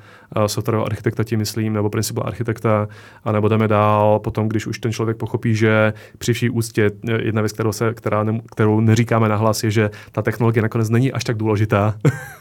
softwarového 0.48 0.86
architekta 0.86 1.24
tím 1.24 1.40
myslím, 1.40 1.74
nebo 1.74 1.90
principal 1.90 2.24
architekta, 2.28 2.88
a 3.24 3.32
nebo 3.32 3.48
jdeme 3.48 3.68
dál. 3.68 4.20
Potom, 4.20 4.50
když 4.50 4.68
už 4.68 4.80
ten 4.80 4.92
člověk 4.92 5.18
pochopí, 5.18 5.56
že 5.56 5.94
při 6.18 6.34
vší 6.34 6.50
ústě 6.50 6.92
jedna 7.22 7.42
věc, 7.42 7.54
kterou, 7.54 7.72
se, 7.72 7.94
která 7.94 8.24
ne, 8.24 8.40
kterou 8.52 8.80
neříkáme 8.80 9.30
nahlas, 9.30 9.64
je, 9.64 9.72
že 9.72 9.90
ta 10.12 10.22
technologie 10.22 10.64
nakonec 10.64 10.90
není 10.90 11.12
až 11.12 11.24
tak 11.24 11.38
důležitá 11.38 11.96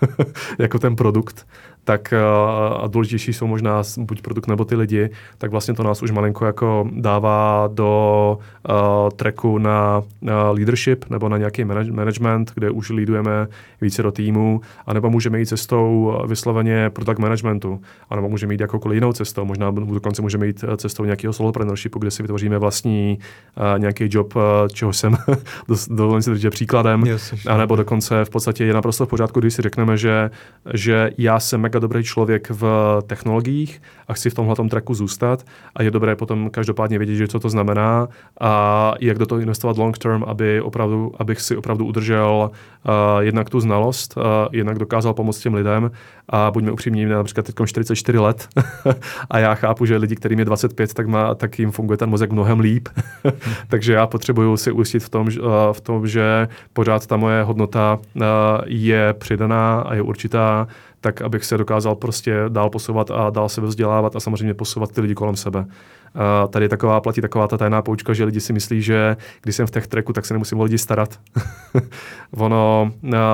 jako 0.58 0.78
ten 0.78 0.96
produkt, 0.96 1.46
tak 1.84 2.12
eh, 2.12 2.18
a 2.82 2.86
důležitější 2.86 3.32
jsou 3.32 3.46
možná 3.46 3.82
buď 3.98 4.22
produkt 4.22 4.46
nebo 4.46 4.64
ty 4.64 4.76
lidi, 4.76 5.10
tak 5.38 5.50
vlastně 5.50 5.74
to 5.74 5.82
nás 5.82 6.02
už 6.02 6.10
malinko 6.10 6.44
jako 6.46 6.77
dává 6.92 7.68
do 7.72 8.38
uh, 8.68 8.74
tracku 9.16 9.58
na 9.58 10.02
uh, 10.20 10.30
leadership 10.50 11.04
nebo 11.10 11.28
na 11.28 11.38
nějaký 11.38 11.64
manage- 11.64 11.92
management, 11.92 12.52
kde 12.54 12.70
už 12.70 12.90
lídujeme 12.90 13.46
více 13.80 14.02
do 14.02 14.12
týmu, 14.12 14.60
anebo 14.86 15.10
můžeme 15.10 15.38
jít 15.38 15.46
cestou 15.46 16.18
vysloveně 16.26 16.90
product 16.90 17.18
managementu, 17.18 17.80
anebo 18.10 18.28
můžeme 18.28 18.54
jít 18.54 18.60
jakoukoliv 18.60 18.94
jinou 18.94 19.12
cestou, 19.12 19.44
možná 19.44 19.70
dokonce 19.70 20.22
můžeme 20.22 20.46
jít 20.46 20.64
cestou 20.76 21.04
nějakého 21.04 21.32
solopreneurshipu, 21.32 21.98
kde 21.98 22.10
si 22.10 22.22
vytvoříme 22.22 22.58
vlastní 22.58 23.18
uh, 23.56 23.78
nějaký 23.78 24.08
job, 24.10 24.36
uh, 24.36 24.42
čeho 24.72 24.92
jsem 24.92 25.16
dovolím 25.90 26.22
si 26.22 26.36
říct, 26.36 26.50
příkladem, 26.50 27.06
yes, 27.06 27.34
anebo 27.48 27.76
dokonce 27.76 28.24
v 28.24 28.30
podstatě 28.30 28.64
je 28.64 28.74
naprosto 28.74 29.06
v 29.06 29.08
pořádku, 29.08 29.40
když 29.40 29.54
si 29.54 29.62
řekneme, 29.62 29.96
že, 29.96 30.30
že 30.74 31.10
já 31.18 31.40
jsem 31.40 31.60
mega 31.60 31.78
dobrý 31.78 32.04
člověk 32.04 32.50
v 32.50 32.64
technologiích 33.06 33.82
a 34.08 34.14
chci 34.14 34.30
v 34.30 34.34
tomhle 34.34 34.54
tracku 34.70 34.94
zůstat 34.94 35.44
a 35.74 35.82
je 35.82 35.90
dobré 35.90 36.16
potom 36.16 36.50
každopádně 36.68 36.98
vědět, 36.98 37.14
že 37.14 37.28
co 37.28 37.40
to 37.40 37.48
znamená 37.48 38.08
a 38.40 38.94
jak 39.00 39.18
do 39.18 39.26
toho 39.26 39.40
investovat 39.40 39.78
long 39.78 39.98
term, 39.98 40.24
aby 40.26 40.60
opravdu, 40.60 41.12
abych 41.18 41.40
si 41.40 41.56
opravdu 41.56 41.84
udržel 41.86 42.50
uh, 42.50 42.92
jednak 43.20 43.50
tu 43.50 43.60
znalost, 43.60 44.16
uh, 44.16 44.22
jednak 44.52 44.78
dokázal 44.78 45.14
pomoct 45.14 45.40
těm 45.40 45.54
lidem 45.54 45.90
a 46.28 46.50
buďme 46.50 46.72
upřímní, 46.72 47.06
mě 47.06 47.14
například 47.14 47.46
teď 47.46 47.56
44 47.66 48.18
let 48.18 48.48
a 49.30 49.38
já 49.38 49.54
chápu, 49.54 49.86
že 49.86 49.96
lidi, 49.96 50.16
kterým 50.16 50.38
je 50.38 50.44
25, 50.44 50.94
tak, 50.94 51.06
má, 51.06 51.34
tak 51.34 51.58
jim 51.58 51.70
funguje 51.70 51.96
ten 51.96 52.10
mozek 52.10 52.32
mnohem 52.32 52.60
líp. 52.60 52.88
Takže 53.68 53.92
já 53.92 54.06
potřebuju 54.06 54.56
si 54.56 54.72
ujistit 54.72 55.00
v 55.00 55.08
tom, 55.08 55.26
uh, 55.26 55.72
v 55.72 55.80
tom, 55.80 56.06
že 56.06 56.48
pořád 56.72 57.06
ta 57.06 57.16
moje 57.16 57.42
hodnota 57.42 57.96
uh, 57.96 58.22
je 58.66 59.14
přidaná 59.18 59.80
a 59.80 59.94
je 59.94 60.02
určitá 60.02 60.68
tak 61.00 61.22
abych 61.22 61.44
se 61.44 61.58
dokázal 61.58 61.94
prostě 61.94 62.36
dál 62.48 62.70
posouvat 62.70 63.10
a 63.10 63.30
dál 63.30 63.48
se 63.48 63.60
vzdělávat 63.60 64.16
a 64.16 64.20
samozřejmě 64.20 64.54
posouvat 64.54 64.92
ty 64.92 65.00
lidi 65.00 65.14
kolem 65.14 65.36
sebe. 65.36 65.66
A 66.14 66.46
tady 66.46 66.68
taková 66.68 67.00
platí 67.00 67.20
taková 67.20 67.48
ta 67.48 67.56
tajná 67.56 67.82
poučka, 67.82 68.12
že 68.12 68.24
lidi 68.24 68.40
si 68.40 68.52
myslí, 68.52 68.82
že 68.82 69.16
když 69.42 69.56
jsem 69.56 69.66
v 69.66 69.70
tech 69.70 69.86
tracku, 69.86 70.12
tak 70.12 70.26
se 70.26 70.34
nemusím 70.34 70.60
o 70.60 70.64
lidi 70.64 70.78
starat. 70.78 71.20
ono 72.30 72.92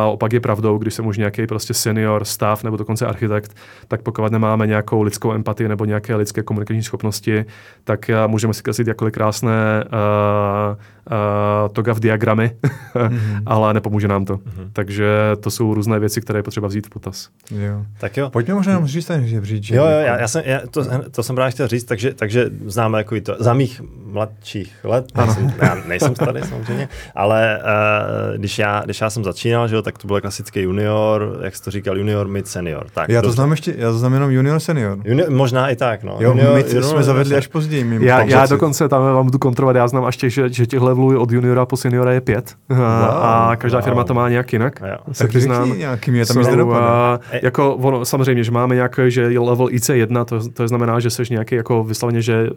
opak 0.09 0.33
je 0.33 0.40
pravdou, 0.40 0.78
když 0.78 0.95
jsem 0.95 1.07
už 1.07 1.19
nějaký 1.19 1.47
prostě 1.47 1.75
senior, 1.75 2.25
staff 2.25 2.64
nebo 2.64 2.76
dokonce 2.76 3.07
architekt, 3.07 3.57
tak 3.88 4.02
pokud 4.02 4.33
nemáme 4.33 4.66
nějakou 4.66 5.02
lidskou 5.02 5.33
empatii 5.33 5.69
nebo 5.69 5.85
nějaké 5.85 6.16
lidské 6.16 6.43
komunikační 6.43 6.83
schopnosti, 6.83 7.45
tak 7.85 8.11
můžeme 8.26 8.54
si 8.54 8.62
kreslit 8.62 8.88
jakkoliv 8.88 9.14
krásné 9.14 9.85
uh, 9.85 10.76
uh, 11.11 11.69
TOGAF 11.73 12.00
diagramy, 12.00 12.50
mm-hmm. 12.62 13.43
ale 13.47 13.75
nepomůže 13.75 14.09
nám 14.09 14.25
to. 14.25 14.37
Mm-hmm. 14.37 14.71
Takže 14.73 15.07
to 15.40 15.50
jsou 15.50 15.75
různé 15.75 15.99
věci, 15.99 16.21
které 16.21 16.38
je 16.38 16.43
potřeba 16.43 16.69
vzít 16.69 16.87
v 16.87 16.90
potaz. 16.90 17.28
Jo. 17.50 17.87
Tak 18.00 18.16
jo. 18.16 18.31
Pojďme 18.31 18.54
možná 18.54 18.73
jenom 18.73 18.87
říct 18.87 19.07
ten 19.07 19.26
žebříč. 19.26 19.71
Jo, 19.71 19.85
jo, 19.85 19.90
já, 19.90 20.21
já 20.21 20.28
jsem, 20.28 20.43
já, 20.47 20.61
to, 20.71 20.85
to 21.11 21.23
jsem 21.23 21.37
právě 21.37 21.50
chtěl 21.52 21.69
říct, 21.69 21.85
takže, 21.85 22.14
takže 22.14 22.50
známe 22.66 22.99
jako 22.99 23.21
to, 23.21 23.37
za 23.38 23.54
mých 23.54 23.83
mladších 24.06 24.75
let, 24.85 25.04
nejsem, 25.16 25.52
já 25.62 25.75
nejsem 25.87 26.14
starý 26.14 26.40
samozřejmě, 26.49 26.88
ale 27.14 27.61
uh, 27.62 28.37
když, 28.37 28.59
já, 28.59 28.83
když 28.85 29.00
já 29.00 29.11
jsem 29.11 29.25
začínal, 29.25 29.68
že 29.68 29.75
jo, 29.75 29.83
tak 29.83 29.99
to 29.99 30.06
byl 30.06 30.21
klasický 30.21 30.61
junior, 30.61 31.38
jak 31.42 31.56
jsi 31.56 31.62
to 31.62 31.71
říkal, 31.71 31.99
junior, 31.99 32.28
mid, 32.28 32.49
senior. 32.49 32.87
Tak, 32.94 33.09
já 33.09 33.23
to 33.23 33.33
znám 33.33 33.50
ještě, 33.50 33.75
já 33.78 33.90
to 33.90 33.99
znám 33.99 34.12
jenom 34.12 34.30
junior, 34.30 34.61
senior. 34.61 34.99
Junior, 35.04 35.30
možná 35.30 35.68
i 35.68 35.76
tak, 35.76 36.02
no. 36.02 36.16
Jo, 36.21 36.30
junior, 36.30 36.54
mid 36.54 36.66
junior, 36.66 36.85
jsme 36.85 37.02
zavedli 37.02 37.37
až 37.37 37.47
později. 37.47 37.99
Já, 38.00 38.23
já 38.23 38.47
dokonce 38.47 38.88
tam 38.88 39.02
vám 39.02 39.25
budu 39.25 39.38
kontrolovat, 39.38 39.76
já 39.76 39.88
znám 39.88 40.04
až 40.04 40.16
těch, 40.16 40.33
že, 40.33 40.49
že 40.49 40.66
těch 40.66 40.80
levelů 40.80 41.21
od 41.21 41.30
juniora 41.30 41.66
po 41.66 41.76
seniora 41.76 42.12
je 42.12 42.21
pět 42.21 42.54
wow, 42.68 42.80
a 42.80 43.56
každá 43.59 43.78
wow. 43.78 43.85
firma 43.85 44.04
to 44.04 44.14
má 44.14 44.28
nějak 44.28 44.52
jinak. 44.52 44.83
Se 45.12 45.28
přiznám. 45.28 45.78
Nějaký 45.78 46.11
mě 46.11 46.26
tam 46.26 46.44
so, 46.44 46.75
a, 46.75 47.21
jako 47.42 47.75
ono, 47.75 48.04
samozřejmě, 48.04 48.44
že 48.44 48.50
máme 48.50 48.75
nějaké, 48.75 49.11
že 49.11 49.23
je 49.23 49.40
level 49.40 49.66
IC1, 49.66 50.25
to, 50.25 50.49
to 50.49 50.68
znamená, 50.68 51.00
že 51.00 51.11
jsi 51.11 51.23
nějaký 51.30 51.54
jako 51.54 51.85
vysloveně, 51.85 52.23
že 52.23 52.50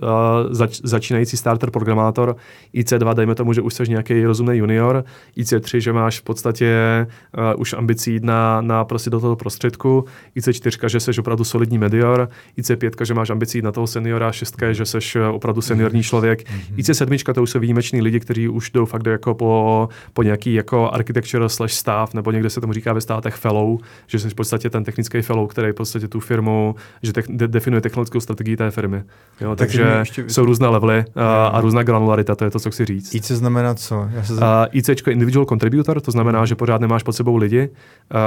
zač, 0.50 0.80
začínající 0.84 1.38
starter 1.38 1.72
programátor, 1.72 2.36
IC2, 2.76 3.14
dejme 3.14 3.36
tomu, 3.36 3.54
že 3.54 3.62
už 3.62 3.74
jsi 3.74 3.84
nějaký 3.90 4.26
rozumný 4.26 4.58
junior, 4.58 5.04
IC3, 5.38 5.78
že 5.78 5.94
máš 5.94 6.20
v 6.20 6.24
podstatě 6.24 6.78
uh, 7.38 7.62
už 7.62 7.74
ambicí 7.74 8.14
jít 8.14 8.24
na, 8.24 8.62
na 8.62 8.86
prostě 8.86 9.10
do 9.10 9.20
toho 9.20 9.36
prostředku, 9.36 10.06
IC4, 10.38 10.88
že 10.88 11.00
jsi 11.00 11.12
opravdu 11.20 11.44
solidní 11.44 11.78
medior, 11.78 12.30
IC5, 12.58 13.06
že 13.06 13.14
máš 13.14 13.30
ambicí 13.30 13.58
jít 13.58 13.66
na 13.66 13.72
toho 13.72 13.88
seniora, 13.88 14.32
6, 14.32 14.56
že 14.72 14.86
jsi 14.86 15.00
opravdu 15.32 15.62
seniorní 15.62 16.04
člověk, 16.04 16.44
mm-hmm. 16.44 16.76
IC7, 16.78 17.34
to 17.34 17.44
už 17.44 17.50
jsou 17.50 17.60
výjimeční 17.60 18.02
lidi, 18.02 18.20
kteří 18.20 18.48
už 18.48 18.72
jdou 18.72 18.86
fakt 18.86 19.06
jako 19.06 19.36
po, 19.36 19.90
po 20.14 20.24
nějaký 20.24 20.54
jako 20.54 20.92
architecture 20.92 21.50
slash 21.50 21.74
staff, 21.74 22.14
nebo 22.14 22.32
někde 22.32 22.50
se 22.50 22.62
tomu 22.62 22.74
říká 22.74 22.94
ve 22.94 23.02
státech 23.02 23.36
fellow, 23.36 23.78
že 24.08 24.20
jsi 24.20 24.30
v 24.30 24.36
podstatě 24.36 24.70
ten 24.70 24.84
technický 24.84 25.22
fellow, 25.22 25.48
který 25.48 25.72
v 25.72 25.76
podstatě 25.76 26.08
tu 26.08 26.20
firmu, 26.20 26.76
že 27.04 27.14
te, 27.14 27.22
de, 27.30 27.48
definuje 27.48 27.82
technologickou 27.82 28.20
strategii 28.20 28.58
té 28.58 28.72
firmy. 28.72 29.04
Jo, 29.42 29.56
tak 29.56 29.58
takže 29.58 29.84
ještě... 30.00 30.30
jsou 30.30 30.46
různé 30.46 30.68
levely 30.68 31.06
a, 31.16 31.48
a 31.48 31.62
různá 31.62 31.84
granularita, 31.84 32.36
to 32.36 32.44
je 32.44 32.52
to, 32.52 32.60
co 32.60 32.72
chci 32.72 32.86
říct. 32.86 33.16
IC 33.16 33.32
znamená 33.32 33.74
co? 33.76 34.08
Já 34.12 34.24
se 34.24 34.36
z... 34.36 34.38
uh, 34.38 34.46
IC 34.72 34.90
je 34.90 34.96
individual 35.10 35.46
contributor, 35.46 36.02
to 36.02 36.12
znamená, 36.12 36.46
že 36.46 36.56
pořád 36.56 36.82
nemáš 36.82 37.04
pod 37.04 37.14
sebou 37.14 37.36
lidi, 37.36 37.70
uh, 37.70 38.18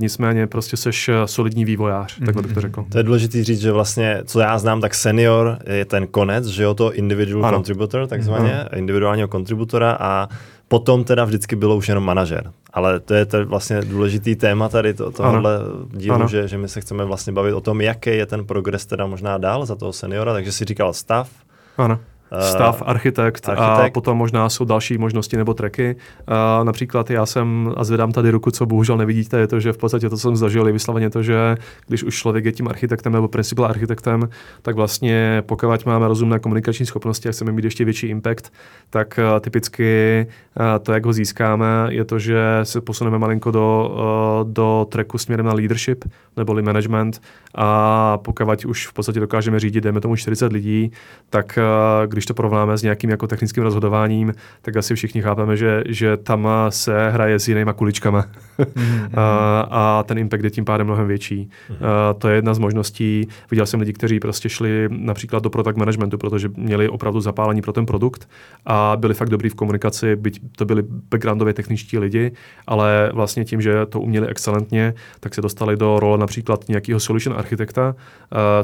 nicméně 0.00 0.46
prostě 0.46 0.76
seš 0.76 1.10
solidní 1.24 1.64
vývojář, 1.64 2.20
mm-hmm. 2.20 2.24
takhle 2.24 2.42
bych 2.42 2.52
to 2.52 2.60
řekl. 2.60 2.84
To 2.88 2.98
je 2.98 3.04
důležité 3.04 3.44
říct, 3.44 3.60
že 3.60 3.72
vlastně, 3.72 4.20
co 4.24 4.40
já 4.40 4.58
znám, 4.58 4.80
tak 4.80 4.94
senior 4.94 5.58
je 5.66 5.84
ten 5.84 6.06
konec, 6.06 6.46
že 6.46 6.62
jo, 6.62 6.74
to 6.74 6.94
individual 6.94 7.46
ano. 7.46 7.56
contributor, 7.56 8.06
takzvaně, 8.06 8.60
ano. 8.60 8.68
individuálního 8.76 9.28
kontributora 9.28 9.96
a 10.00 10.28
potom 10.70 11.04
teda 11.04 11.24
vždycky 11.24 11.56
bylo 11.56 11.76
už 11.76 11.88
jenom 11.88 12.04
manažer. 12.04 12.52
Ale 12.72 13.00
to 13.00 13.14
je 13.14 13.26
to 13.26 13.46
vlastně 13.46 13.80
důležitý 13.82 14.36
téma 14.36 14.68
tady 14.68 14.94
to, 14.94 15.10
tohohle 15.10 15.58
dílu, 15.92 16.28
že, 16.28 16.48
že 16.48 16.58
my 16.58 16.68
se 16.68 16.80
chceme 16.80 17.04
vlastně 17.04 17.32
bavit 17.32 17.52
o 17.52 17.60
tom, 17.60 17.80
jaký 17.80 18.10
je 18.10 18.26
ten 18.26 18.46
progres 18.46 18.86
teda 18.86 19.06
možná 19.06 19.38
dál 19.38 19.66
za 19.66 19.74
toho 19.74 19.92
seniora, 19.92 20.32
takže 20.32 20.52
si 20.52 20.64
říkal 20.64 20.92
stav. 20.92 21.30
Ano. 21.78 21.98
Eh, 22.32 22.42
stav, 22.42 22.82
architekt, 22.86 23.48
architekt 23.48 23.90
a 23.90 23.90
potom 23.90 24.18
možná 24.18 24.48
jsou 24.48 24.64
další 24.64 24.98
možnosti 24.98 25.36
nebo 25.36 25.54
treky. 25.54 25.96
Uh, 26.28 26.64
například 26.64 27.10
já 27.10 27.26
jsem, 27.26 27.72
a 27.76 27.84
zvedám 27.84 28.12
tady 28.12 28.30
ruku, 28.30 28.50
co 28.50 28.66
bohužel 28.66 28.96
nevidíte, 28.96 29.38
je 29.38 29.46
to, 29.46 29.60
že 29.60 29.72
v 29.72 29.76
podstatě 29.76 30.08
to, 30.08 30.16
co 30.16 30.22
jsem 30.22 30.36
zažil, 30.36 30.66
je 30.66 30.72
vysloveně 30.72 31.10
to, 31.10 31.22
že 31.22 31.56
když 31.86 32.04
už 32.04 32.14
člověk 32.14 32.44
je 32.44 32.52
tím 32.52 32.68
architektem 32.68 33.12
nebo 33.12 33.28
principal 33.28 33.64
architektem, 33.64 34.28
tak 34.62 34.76
vlastně 34.76 35.42
pokud 35.46 35.86
máme 35.86 36.08
rozumné 36.08 36.38
komunikační 36.38 36.86
schopnosti 36.86 37.28
a 37.28 37.32
chceme 37.32 37.52
mít 37.52 37.64
ještě 37.64 37.84
větší 37.84 38.06
impact, 38.06 38.52
tak 38.90 39.18
uh, 39.18 39.40
typicky 39.40 40.26
uh, 40.60 40.64
to, 40.82 40.92
jak 40.92 41.06
ho 41.06 41.12
získáme, 41.12 41.66
je 41.88 42.04
to, 42.04 42.18
že 42.18 42.40
se 42.62 42.80
posuneme 42.80 43.18
malinko 43.18 43.50
do, 43.50 43.96
uh, 44.44 44.52
do 44.52 44.86
tracku 44.90 45.18
směrem 45.18 45.46
na 45.46 45.52
leadership 45.52 46.04
neboli 46.36 46.62
management 46.62 47.22
a 47.54 48.18
pokud 48.18 48.64
už 48.64 48.86
v 48.86 48.92
podstatě 48.92 49.20
dokážeme 49.20 49.60
řídit, 49.60 49.80
dejme 49.80 50.00
tomu 50.00 50.16
40 50.16 50.52
lidí, 50.52 50.92
tak 51.30 51.58
když 52.06 52.19
když 52.20 52.26
to 52.26 52.34
porovnáme 52.34 52.78
s 52.78 52.82
nějakým 52.82 53.10
jako 53.10 53.26
technickým 53.26 53.62
rozhodováním, 53.62 54.34
tak 54.62 54.76
asi 54.76 54.94
všichni 54.94 55.22
chápeme, 55.22 55.56
že, 55.56 55.82
že 55.88 56.16
tam 56.16 56.48
se 56.68 57.10
hraje 57.10 57.38
s 57.38 57.48
jinýma 57.48 57.72
kuličkama. 57.72 58.26
Mm-hmm. 58.58 59.08
a, 59.14 59.60
a 59.70 60.02
ten 60.02 60.18
impact 60.18 60.44
je 60.44 60.50
tím 60.50 60.64
pádem 60.64 60.86
mnohem 60.86 61.06
větší. 61.06 61.50
Mm-hmm. 61.70 61.86
A 61.86 62.14
to 62.14 62.28
je 62.28 62.34
jedna 62.34 62.54
z 62.54 62.58
možností. 62.58 63.28
Viděl 63.50 63.66
jsem 63.66 63.80
lidi, 63.80 63.92
kteří 63.92 64.20
prostě 64.20 64.48
šli 64.48 64.88
například 64.90 65.42
do 65.42 65.50
product 65.50 65.76
managementu, 65.76 66.18
protože 66.18 66.50
měli 66.56 66.88
opravdu 66.88 67.20
zapálení 67.20 67.62
pro 67.62 67.72
ten 67.72 67.86
produkt 67.86 68.28
a 68.66 68.96
byli 68.96 69.14
fakt 69.14 69.28
dobrý 69.28 69.48
v 69.48 69.54
komunikaci, 69.54 70.16
byť 70.16 70.40
to 70.56 70.64
byli 70.64 70.82
backgroundově 71.10 71.54
techničtí 71.54 71.98
lidi, 71.98 72.32
ale 72.66 73.10
vlastně 73.14 73.44
tím, 73.44 73.60
že 73.60 73.86
to 73.86 74.00
uměli 74.00 74.26
excelentně, 74.26 74.94
tak 75.20 75.34
se 75.34 75.42
dostali 75.42 75.76
do 75.76 76.00
role 76.00 76.18
například 76.18 76.68
nějakého 76.68 77.00
solution 77.00 77.36
architekta, 77.38 77.94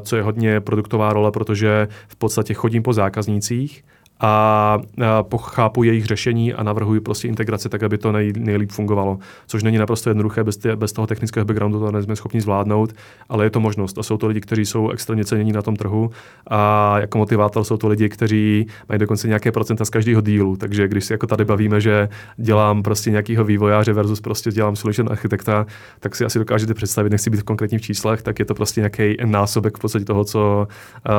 co 0.00 0.16
je 0.16 0.22
hodně 0.22 0.60
produktová 0.60 1.12
role, 1.12 1.32
protože 1.32 1.88
v 2.08 2.16
podstatě 2.16 2.54
chodím 2.54 2.82
po 2.82 2.92
zákaznících, 2.92 3.45
zákaznících 3.46 3.84
a 4.20 4.78
pochápu 5.22 5.82
jejich 5.82 6.06
řešení 6.06 6.54
a 6.54 6.62
navrhuji 6.62 7.00
prostě 7.00 7.28
integraci 7.28 7.68
tak, 7.68 7.82
aby 7.82 7.98
to 7.98 8.12
nej, 8.12 8.32
nejlíp 8.38 8.70
fungovalo. 8.70 9.18
Což 9.46 9.62
není 9.62 9.78
naprosto 9.78 10.10
jednoduché, 10.10 10.44
bez, 10.44 10.56
tě, 10.56 10.76
bez 10.76 10.92
toho 10.92 11.06
technického 11.06 11.44
backgroundu 11.44 11.80
to 11.80 11.92
nejsme 11.92 12.16
schopni 12.16 12.40
zvládnout, 12.40 12.92
ale 13.28 13.44
je 13.44 13.50
to 13.50 13.60
možnost. 13.60 13.98
A 13.98 14.02
jsou 14.02 14.16
to 14.16 14.26
lidi, 14.26 14.40
kteří 14.40 14.66
jsou 14.66 14.90
extrémně 14.90 15.24
cenění 15.24 15.52
na 15.52 15.62
tom 15.62 15.76
trhu 15.76 16.10
a 16.46 16.94
jako 17.00 17.18
motivátor 17.18 17.64
jsou 17.64 17.76
to 17.76 17.88
lidi, 17.88 18.08
kteří 18.08 18.66
mají 18.88 18.98
dokonce 18.98 19.28
nějaké 19.28 19.52
procenta 19.52 19.84
z 19.84 19.90
každého 19.90 20.20
dílu. 20.20 20.56
Takže 20.56 20.88
když 20.88 21.04
si 21.04 21.12
jako 21.12 21.26
tady 21.26 21.44
bavíme, 21.44 21.80
že 21.80 22.08
dělám 22.36 22.82
prostě 22.82 23.10
nějakého 23.10 23.44
vývojáře 23.44 23.92
versus 23.92 24.20
prostě 24.20 24.50
dělám 24.50 24.76
solution 24.76 25.08
architekta, 25.10 25.66
tak 26.00 26.16
si 26.16 26.24
asi 26.24 26.38
dokážete 26.38 26.74
představit, 26.74 27.10
nechci 27.10 27.30
být 27.30 27.40
v 27.40 27.44
konkrétních 27.44 27.82
číslech, 27.82 28.22
tak 28.22 28.38
je 28.38 28.44
to 28.44 28.54
prostě 28.54 28.80
nějaký 28.80 29.16
násobek 29.24 29.76
v 29.78 29.80
podstatě 29.80 30.04
toho, 30.04 30.24
co 30.24 30.68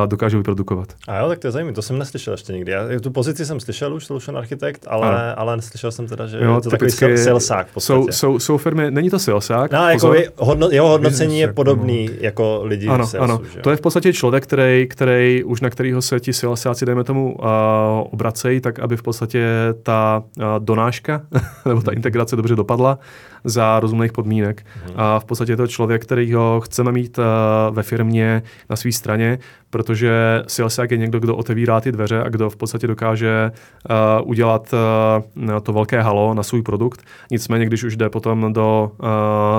dokážu 0.05 0.37
vyprodukovat. 0.37 0.93
A 1.07 1.17
jo, 1.17 1.27
tak 1.27 1.39
to 1.39 1.47
je 1.47 1.51
zajímavé, 1.51 1.75
to 1.75 1.81
jsem 1.81 1.99
neslyšel 1.99 2.33
ještě 2.33 2.53
nikdy. 2.53 2.71
Já 2.71 2.86
tu 3.01 3.11
pozici 3.11 3.45
jsem 3.45 3.59
slyšel 3.59 3.93
už, 3.93 4.05
Solution 4.05 4.37
Architect, 4.37 4.85
ale, 4.87 5.35
ale 5.35 5.55
neslyšel 5.55 5.91
jsem 5.91 6.07
teda, 6.07 6.27
že 6.27 6.37
jo, 6.37 6.55
je 6.55 6.61
to 6.61 6.69
takový 6.69 6.91
salesák 7.17 7.67
jsou, 7.79 8.07
jsou, 8.11 8.39
jsou 8.39 8.57
firmy, 8.57 8.91
není 8.91 9.09
to 9.09 9.19
salesák. 9.19 9.71
No, 9.71 9.89
jako 9.89 10.13
hodno, 10.37 10.69
jeho 10.71 10.87
hodnocení 10.87 11.39
je 11.39 11.53
podobný 11.53 12.09
jako 12.19 12.61
lidi 12.63 12.87
ano, 12.87 13.05
v 13.05 13.09
salesu, 13.09 13.33
ano. 13.33 13.41
Že? 13.53 13.61
To 13.61 13.69
je 13.69 13.75
v 13.75 13.81
podstatě 13.81 14.13
člověk, 14.13 14.43
který, 14.43 14.87
který 14.87 15.43
už 15.43 15.61
na 15.61 15.69
kterého 15.69 16.01
se 16.01 16.19
ti 16.19 16.33
salesáci, 16.33 16.85
dejme 16.85 17.03
tomu, 17.03 17.35
uh, 17.35 17.45
obracejí, 18.11 18.61
tak 18.61 18.79
aby 18.79 18.97
v 18.97 19.03
podstatě 19.03 19.47
ta 19.83 20.23
uh, 20.37 20.43
donáška 20.59 21.21
nebo 21.65 21.81
ta 21.81 21.91
integrace 21.91 22.35
dobře 22.35 22.55
dopadla 22.55 22.99
za 23.43 23.79
rozumných 23.79 24.11
podmínek. 24.11 24.65
Hmm. 24.85 24.93
A 24.95 25.19
v 25.19 25.25
podstatě 25.25 25.51
je 25.51 25.57
to 25.57 25.67
člověk, 25.67 26.03
který 26.03 26.33
ho 26.33 26.61
chceme 26.63 26.91
mít 26.91 27.17
uh, 27.17 27.25
ve 27.75 27.83
firmě 27.83 28.41
na 28.69 28.75
své 28.75 28.91
straně, 28.91 29.39
protože 29.69 30.43
salesák 30.47 30.91
je 30.91 30.97
někdo, 30.97 31.19
kdo 31.19 31.35
otevírá 31.35 31.81
ty 31.81 31.91
dveře 31.91 32.23
a 32.23 32.29
kdo 32.29 32.49
v 32.49 32.55
podstatě 32.55 32.87
dokáže 32.87 33.51
uh, 34.21 34.29
udělat 34.29 34.73
uh, 35.45 35.59
to 35.59 35.73
velké 35.73 36.01
halo 36.01 36.33
na 36.33 36.43
svůj 36.43 36.61
produkt. 36.61 37.01
Nicméně, 37.31 37.65
když 37.65 37.83
už 37.83 37.95
jde 37.95 38.09
potom 38.09 38.53
do 38.53 38.91
uh, 38.99 39.07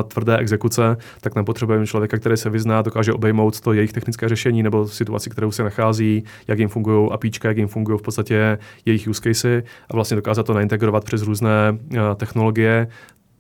tvrdé 0.09 0.37
exekuce, 0.37 0.97
tak 1.21 1.35
nepotřebujeme 1.35 1.87
člověka, 1.87 2.19
který 2.19 2.37
se 2.37 2.51
vyzná, 2.51 2.83
dokáže 2.83 3.13
obejmout 3.13 3.61
to 3.61 3.73
jejich 3.73 3.93
technické 3.93 4.29
řešení 4.29 4.63
nebo 4.63 4.89
situaci, 4.89 5.31
kterou 5.31 5.51
se 5.51 5.63
nachází, 5.63 6.25
jak 6.49 6.59
jim 6.59 6.69
fungují 6.69 7.11
APIčka, 7.13 7.49
jak 7.49 7.57
jim 7.57 7.69
fungují 7.69 7.99
v 7.99 8.03
podstatě 8.03 8.59
jejich 8.85 9.09
use 9.09 9.21
casey 9.23 9.63
a 9.91 9.95
vlastně 9.95 10.17
dokázat 10.17 10.47
to 10.47 10.55
naintegrovat 10.55 11.05
přes 11.05 11.23
různé 11.23 11.73
uh, 11.73 11.99
technologie, 12.17 12.87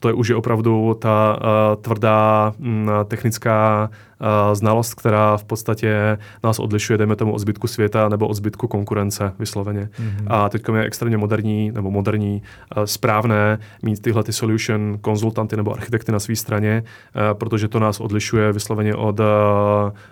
to 0.00 0.08
je 0.08 0.14
už 0.14 0.28
je 0.28 0.36
opravdu 0.36 0.96
ta 0.98 1.38
uh, 1.40 1.82
tvrdá 1.82 2.52
um, 2.58 2.90
technická 3.04 3.90
uh, 4.20 4.54
znalost, 4.54 4.94
která 4.94 5.36
v 5.36 5.44
podstatě 5.44 6.18
nás 6.44 6.58
odlišuje, 6.58 6.98
dejme 6.98 7.16
tomu, 7.16 7.32
od 7.32 7.38
zbytku 7.38 7.66
světa 7.66 8.08
nebo 8.08 8.28
od 8.28 8.34
zbytku 8.34 8.68
konkurence 8.68 9.32
vysloveně. 9.38 9.80
Mm-hmm. 9.80 10.26
A 10.26 10.48
teď 10.48 10.62
je 10.76 10.82
extrémně 10.82 11.16
moderní 11.16 11.70
nebo 11.70 11.90
moderní, 11.90 12.42
uh, 12.76 12.82
správné 12.84 13.58
mít 13.82 14.02
tyhle 14.02 14.24
ty 14.24 14.32
solution 14.32 14.98
konzultanty 15.00 15.56
nebo 15.56 15.72
architekty 15.72 16.12
na 16.12 16.18
své 16.18 16.36
straně, 16.36 16.82
uh, 16.82 17.38
protože 17.38 17.68
to 17.68 17.80
nás 17.80 18.00
odlišuje 18.00 18.52
vysloveně 18.52 18.94
od, 18.94 19.20
uh, 19.20 19.26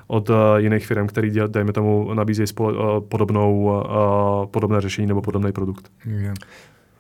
od 0.07 0.31
uh, 0.31 0.37
jiných 0.57 0.87
firm, 0.87 1.07
který, 1.07 1.31
dejme 1.47 1.73
tomu, 1.73 2.15
nabízejí 2.15 2.47
spole, 2.47 2.73
uh, 2.73 3.01
podobnou, 3.09 3.63
uh, 3.65 4.47
podobné 4.47 4.81
řešení 4.81 5.07
nebo 5.07 5.23
podobný 5.23 5.53
produkt. 5.53 5.91
Yeah. 6.07 6.35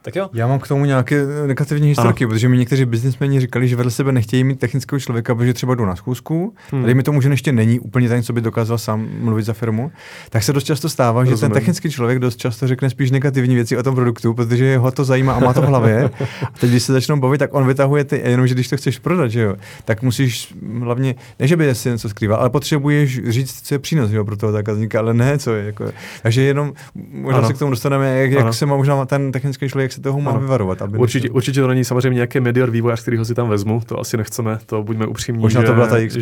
Tak 0.06 0.16
jo. 0.16 0.28
Já 0.32 0.46
mám 0.46 0.58
k 0.58 0.68
tomu 0.68 0.84
nějaké 0.84 1.26
negativní 1.46 1.88
historky, 1.88 2.24
ano. 2.24 2.30
protože 2.30 2.48
mi 2.48 2.58
někteří 2.58 2.84
biznismeni 2.84 3.40
říkali, 3.40 3.68
že 3.68 3.76
vedle 3.76 3.92
sebe 3.92 4.12
nechtějí 4.12 4.44
mít 4.44 4.58
technického 4.58 5.00
člověka, 5.00 5.34
protože 5.34 5.54
třeba 5.54 5.74
jdu 5.74 5.86
na 5.86 5.96
schůzku, 5.96 6.54
hmm. 6.70 6.82
a 6.82 6.86
dejme 6.86 7.02
tomu, 7.02 7.20
že 7.20 7.28
ještě 7.28 7.52
není 7.52 7.80
úplně 7.80 8.08
ten, 8.08 8.22
co 8.22 8.32
by 8.32 8.40
dokázal 8.40 8.78
sám 8.78 9.08
mluvit 9.20 9.42
za 9.42 9.52
firmu, 9.52 9.92
tak 10.30 10.42
se 10.42 10.52
dost 10.52 10.64
často 10.64 10.88
stává, 10.88 11.20
Rozumím. 11.20 11.36
že 11.36 11.40
ten 11.40 11.52
technický 11.52 11.90
člověk 11.90 12.18
dost 12.18 12.36
často 12.36 12.66
řekne 12.66 12.90
spíš 12.90 13.10
negativní 13.10 13.54
věci 13.54 13.76
o 13.76 13.82
tom 13.82 13.94
produktu, 13.94 14.34
protože 14.34 14.78
ho 14.78 14.90
to 14.90 15.04
zajímá 15.04 15.32
a 15.32 15.38
má 15.38 15.52
to 15.52 15.62
v 15.62 15.64
hlavě. 15.64 16.10
A 16.42 16.58
teď, 16.58 16.70
když 16.70 16.82
se 16.82 16.92
začnou 16.92 17.16
bavit, 17.16 17.38
tak 17.38 17.54
on 17.54 17.66
vytahuje 17.66 18.04
ty, 18.04 18.22
jenomže 18.24 18.54
když 18.54 18.68
to 18.68 18.76
chceš 18.76 18.98
prodat, 18.98 19.30
že 19.30 19.40
jo, 19.40 19.56
tak 19.84 20.02
musíš 20.02 20.54
hlavně, 20.80 21.14
ne, 21.38 21.46
že 21.46 21.56
by 21.56 21.74
si 21.74 21.88
něco 21.88 22.08
skrýval, 22.08 22.40
ale 22.40 22.50
potřebuješ 22.50 23.20
říct, 23.28 23.60
co 23.62 23.74
je 23.74 23.78
přínos 23.78 24.10
jo, 24.10 24.24
pro 24.24 24.36
toho 24.36 24.52
zákazníka, 24.52 24.98
ale 24.98 25.14
ne, 25.14 25.38
co 25.38 25.54
je. 25.54 25.64
Jako, 25.66 25.92
takže 26.22 26.42
jenom 26.42 26.72
možná 27.12 27.38
ano. 27.38 27.48
se 27.48 27.54
k 27.54 27.58
tomu 27.58 27.70
dostaneme, 27.70 28.18
jak, 28.18 28.30
jak 28.30 28.54
se 28.54 28.66
má 28.66 28.76
možná 28.76 29.06
ten 29.06 29.32
technický 29.32 29.68
člověk 29.68 29.95
se 29.96 30.02
toho 30.02 30.20
má 30.20 30.30
ano. 30.30 30.40
vyvarovat. 30.40 30.82
Aby 30.82 30.98
určitě, 30.98 31.30
určitě 31.30 31.60
to 31.60 31.66
není 31.66 31.84
samozřejmě 31.84 32.14
nějaký 32.14 32.40
medior 32.40 32.70
vývojář, 32.70 33.02
kterýho 33.02 33.24
si 33.24 33.34
tam 33.34 33.48
vezmu, 33.48 33.80
to 33.86 34.00
asi 34.00 34.16
nechceme, 34.16 34.58
to 34.66 34.82
buďme 34.82 35.06
upřímní, 35.06 35.42
Možná 35.42 35.60
že, 35.60 35.66
to 35.66 35.74
byla 35.74 35.86
ta 35.86 35.98
že, 35.98 36.18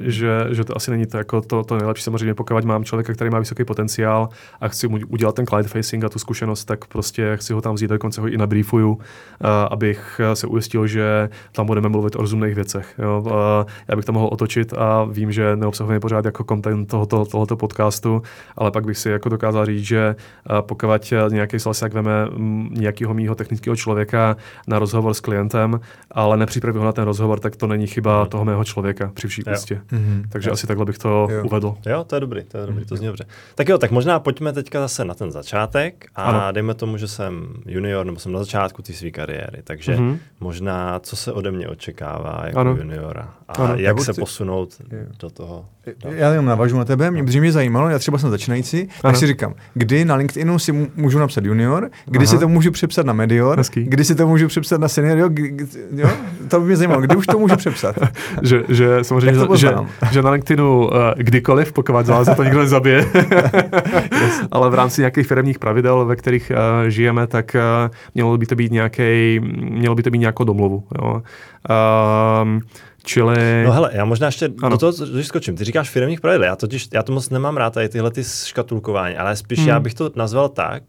že, 0.00 0.46
že, 0.50 0.64
to 0.64 0.76
asi 0.76 0.90
není 0.90 1.06
to, 1.06 1.18
jako 1.18 1.40
to, 1.40 1.64
to 1.64 1.76
nejlepší. 1.76 2.02
Samozřejmě, 2.02 2.34
pokud 2.34 2.64
mám 2.64 2.84
člověka, 2.84 3.12
který 3.12 3.30
má 3.30 3.38
vysoký 3.38 3.64
potenciál 3.64 4.28
a 4.60 4.68
chci 4.68 4.88
mu 4.88 4.98
udělat 5.08 5.34
ten 5.34 5.46
client 5.46 5.68
facing 5.68 6.04
a 6.04 6.08
tu 6.08 6.18
zkušenost, 6.18 6.64
tak 6.64 6.84
prostě 6.84 7.36
chci 7.36 7.52
ho 7.52 7.60
tam 7.60 7.74
vzít, 7.74 7.90
dokonce 7.90 8.20
ho 8.20 8.28
i 8.28 8.36
nabriefuju, 8.36 8.92
uh, 8.92 8.98
abych 9.70 10.20
se 10.34 10.46
ujistil, 10.46 10.86
že 10.86 11.28
tam 11.52 11.66
budeme 11.66 11.88
mluvit 11.88 12.16
o 12.16 12.20
rozumných 12.20 12.54
věcech. 12.54 12.94
Jo. 12.98 13.22
Uh, 13.26 13.32
já 13.88 13.96
bych 13.96 14.04
to 14.04 14.12
mohl 14.12 14.28
otočit 14.32 14.72
a 14.72 15.04
vím, 15.04 15.32
že 15.32 15.56
neobsahuje 15.56 16.00
pořád 16.00 16.24
jako 16.24 16.44
content 16.44 16.88
tohoto, 16.88 17.24
tohoto 17.24 17.56
podcastu, 17.56 18.22
ale 18.56 18.70
pak 18.70 18.84
bych 18.84 18.98
si 18.98 19.10
jako 19.10 19.28
dokázal 19.28 19.66
říct, 19.66 19.84
že 19.84 20.16
uh, 20.50 20.60
pokud 20.60 20.88
nějaký 21.28 21.58
salesák 21.58 21.94
veme 21.94 22.28
nějakého 23.04 23.14
mýho 23.14 23.34
technického 23.34 23.76
člověka 23.76 24.36
na 24.66 24.78
rozhovor 24.78 25.14
s 25.14 25.20
klientem, 25.20 25.80
ale 26.10 26.36
nepřipraví 26.36 26.78
ho 26.78 26.84
na 26.84 26.92
ten 26.92 27.04
rozhovor, 27.04 27.40
tak 27.40 27.56
to 27.56 27.66
není 27.66 27.86
chyba 27.86 28.22
mm. 28.22 28.28
toho 28.28 28.44
mého 28.44 28.64
člověka 28.64 29.10
při 29.14 29.28
vší 29.28 29.42
úctě. 29.44 29.80
Mm-hmm. 29.92 30.24
Takže 30.28 30.50
jo. 30.50 30.52
asi 30.52 30.66
takhle 30.66 30.84
bych 30.84 30.98
to 30.98 31.28
jo. 31.30 31.44
uvedl. 31.44 31.74
Jo, 31.86 32.04
to 32.04 32.16
je 32.16 32.20
dobrý, 32.20 32.44
to 32.44 32.58
je 32.58 32.66
dobrý, 32.66 32.84
to 32.84 32.96
zní 32.96 33.06
dobře. 33.06 33.24
Tak 33.54 33.68
jo, 33.68 33.78
tak 33.78 33.90
možná 33.90 34.20
pojďme 34.20 34.52
teďka 34.52 34.80
zase 34.80 35.04
na 35.04 35.14
ten 35.14 35.30
začátek 35.30 36.06
a 36.14 36.22
ano. 36.22 36.52
dejme 36.52 36.74
tomu, 36.74 36.96
že 36.96 37.08
jsem 37.08 37.54
junior 37.66 38.06
nebo 38.06 38.18
jsem 38.18 38.32
na 38.32 38.38
začátku 38.38 38.82
té 38.82 38.92
své 38.92 39.10
kariéry, 39.10 39.62
takže 39.64 39.96
mm-hmm. 39.96 40.18
možná 40.40 41.00
co 41.00 41.16
se 41.16 41.32
ode 41.32 41.50
mě 41.50 41.68
očekává 41.68 42.42
jako 42.46 42.58
ano. 42.58 42.70
juniora 42.70 43.34
a 43.48 43.52
ano. 43.52 43.74
jak 43.76 44.00
se 44.00 44.12
chci... 44.12 44.20
posunout 44.20 44.74
jo. 44.90 44.98
do 45.20 45.30
toho. 45.30 45.64
Do... 45.86 46.10
Já 46.12 46.30
jenom 46.30 46.46
navážu 46.46 46.78
na 46.78 46.84
tebe, 46.84 47.10
mě, 47.10 47.22
no. 47.22 47.40
mě 47.40 47.52
zajímalo, 47.52 47.88
já 47.88 47.98
třeba 47.98 48.18
jsem 48.18 48.30
začínající, 48.30 48.80
ano. 48.80 48.88
tak 49.02 49.16
si 49.16 49.26
říkám, 49.26 49.54
kdy 49.74 50.04
na 50.04 50.14
LinkedInu 50.14 50.58
si 50.58 50.72
můžu 50.96 51.18
napsat 51.18 51.44
junior, 51.44 51.90
kdy 52.06 52.24
Aha. 52.24 52.26
si 52.26 52.38
to 52.38 52.48
můžu 52.48 52.70
přepsat 52.70 53.06
na 53.06 53.12
Medior, 53.12 53.58
Hezký. 53.58 53.84
kdy 53.84 54.04
si 54.04 54.14
to 54.14 54.26
můžu 54.26 54.48
přepsat 54.48 54.80
na 54.80 54.88
senior, 54.88 55.18
jo, 55.18 55.28
jo? 55.92 56.10
to 56.48 56.60
by 56.60 56.66
mě 56.66 56.76
zajímalo, 56.76 57.00
kdy 57.00 57.16
už 57.16 57.26
to 57.26 57.38
můžu 57.38 57.56
přepsat. 57.56 57.96
že, 58.42 58.62
že 58.68 59.04
samozřejmě, 59.04 59.40
že, 59.56 59.74
že, 60.10 60.22
na 60.22 60.30
LinkedInu 60.30 60.86
uh, 60.86 60.90
kdykoliv, 61.16 61.72
pokud 61.72 61.92
vás 61.92 62.36
to 62.36 62.44
nikdo 62.44 62.60
nezabije, 62.60 63.06
ale 64.50 64.70
v 64.70 64.74
rámci 64.74 65.00
nějakých 65.00 65.26
firmních 65.26 65.58
pravidel, 65.58 66.04
ve 66.04 66.16
kterých 66.16 66.52
uh, 66.54 66.88
žijeme, 66.88 67.26
tak 67.26 67.56
uh, 67.86 67.94
mělo 68.14 68.38
by 68.38 68.46
to 68.46 68.54
být 68.54 68.72
nějaký, 68.72 69.40
mělo 69.70 69.94
by 69.94 70.02
to 70.02 70.10
být 70.10 70.18
nějakou 70.18 70.44
domluvu. 70.44 70.84
Jo? 70.98 71.22
Uh, 71.70 72.60
Čili... 73.06 73.64
No 73.66 73.72
hele, 73.72 73.90
já 73.92 74.04
možná 74.04 74.26
ještě 74.26 74.48
ano. 74.62 74.70
do 74.70 74.78
toho 74.78 75.06
když 75.12 75.26
skočím. 75.26 75.56
Ty 75.56 75.64
říkáš 75.64 75.90
firmních 75.90 76.20
pravidel, 76.20 76.44
já 76.44 76.56
totiž, 76.56 76.88
já 76.92 77.02
to 77.02 77.12
moc 77.12 77.30
nemám 77.30 77.56
rád, 77.56 77.74
tady 77.74 77.88
tyhle 77.88 78.10
ty 78.10 78.24
škatulkování, 78.24 79.16
ale 79.16 79.36
spíš 79.36 79.58
hmm. 79.58 79.68
já 79.68 79.80
bych 79.80 79.94
to 79.94 80.10
nazval 80.16 80.48
tak, 80.48 80.82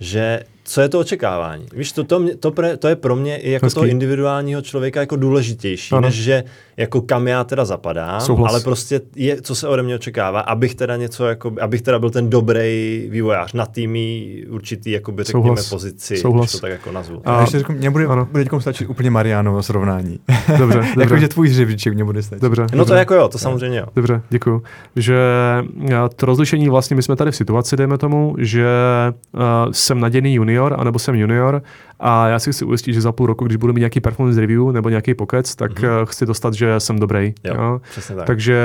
že 0.00 0.42
co 0.64 0.80
je 0.80 0.88
to 0.88 0.98
očekávání. 1.00 1.66
Víš, 1.72 1.92
to, 1.92 2.04
to, 2.04 2.26
to, 2.40 2.52
to 2.78 2.88
je 2.88 2.96
pro 2.96 3.16
mě 3.16 3.36
i 3.36 3.50
jako 3.50 3.66
Hezký. 3.66 3.74
toho 3.74 3.86
individuálního 3.86 4.62
člověka 4.62 5.00
jako 5.00 5.16
důležitější, 5.16 5.92
ano. 5.94 6.00
než 6.00 6.14
že 6.14 6.44
jako 6.76 7.00
kam 7.00 7.28
já 7.28 7.44
teda 7.44 7.64
zapadám, 7.64 8.20
Souhlas. 8.20 8.52
ale 8.52 8.60
prostě 8.60 9.00
je, 9.16 9.42
co 9.42 9.54
se 9.54 9.68
ode 9.68 9.82
mě 9.82 9.94
očekává, 9.94 10.40
abych 10.40 10.74
teda 10.74 10.96
něco, 10.96 11.26
jako, 11.26 11.52
abych 11.60 11.82
teda 11.82 11.98
byl 11.98 12.10
ten 12.10 12.30
dobrý 12.30 13.06
vývojář 13.10 13.52
na 13.52 13.66
týmí 13.66 14.36
určitý, 14.48 14.90
jakoby 14.90 15.24
řekněme, 15.24 15.44
Souhlas. 15.44 15.68
pozici, 15.68 16.16
Souhlas. 16.16 16.44
když 16.44 16.52
to 16.52 16.58
tak 16.58 16.70
jako 16.70 16.92
nazvu. 16.92 17.22
A, 17.24 17.40
ještě 17.40 17.58
řeknu, 17.58 17.74
mě 17.74 17.90
bude, 17.90 18.06
ano. 18.06 18.28
bude 18.32 18.44
stačit 18.58 18.88
úplně 18.88 19.10
Marianovo 19.10 19.62
srovnání. 19.62 20.18
Dobře, 20.58 20.78
dobře. 20.78 21.00
jako, 21.00 21.16
že 21.16 21.28
tvůj 21.28 21.48
hřebíček 21.48 21.94
mě 21.94 22.04
bude 22.04 22.22
stačit. 22.22 22.42
Dobře, 22.42 22.62
no 22.62 22.78
dobře. 22.78 22.92
to 22.92 22.98
jako 22.98 23.14
jo, 23.14 23.28
to 23.28 23.38
samozřejmě 23.38 23.78
jo. 23.78 23.86
Dobře, 23.96 24.22
děkuji. 24.30 24.62
Že 24.96 25.16
to 26.16 26.26
rozlišení 26.26 26.68
vlastně, 26.68 26.96
my 26.96 27.02
jsme 27.02 27.16
tady 27.16 27.30
v 27.30 27.36
situaci, 27.36 27.76
dejme 27.76 27.98
tomu, 27.98 28.34
že 28.38 28.66
uh, 29.32 29.40
jsem 29.72 30.00
nadějný 30.00 30.34
junior, 30.34 30.61
anebo 30.66 30.98
jsem 30.98 31.14
junior 31.14 31.62
a 32.04 32.28
já 32.28 32.38
si 32.38 32.52
chci 32.52 32.64
ujistit, 32.64 32.92
že 32.92 33.00
za 33.00 33.12
půl 33.12 33.26
roku, 33.26 33.44
když 33.44 33.56
budu 33.56 33.72
mít 33.72 33.80
nějaký 33.80 34.00
performance 34.00 34.40
review 34.40 34.72
nebo 34.72 34.88
nějaký 34.88 35.14
pokec, 35.14 35.54
tak 35.54 35.80
mm-hmm. 35.80 36.06
chci 36.06 36.26
dostat, 36.26 36.54
že 36.54 36.80
jsem 36.80 36.98
dobrý. 36.98 37.34
Jo, 37.44 37.54
jo? 37.54 37.80
tak. 38.16 38.26
Takže, 38.26 38.58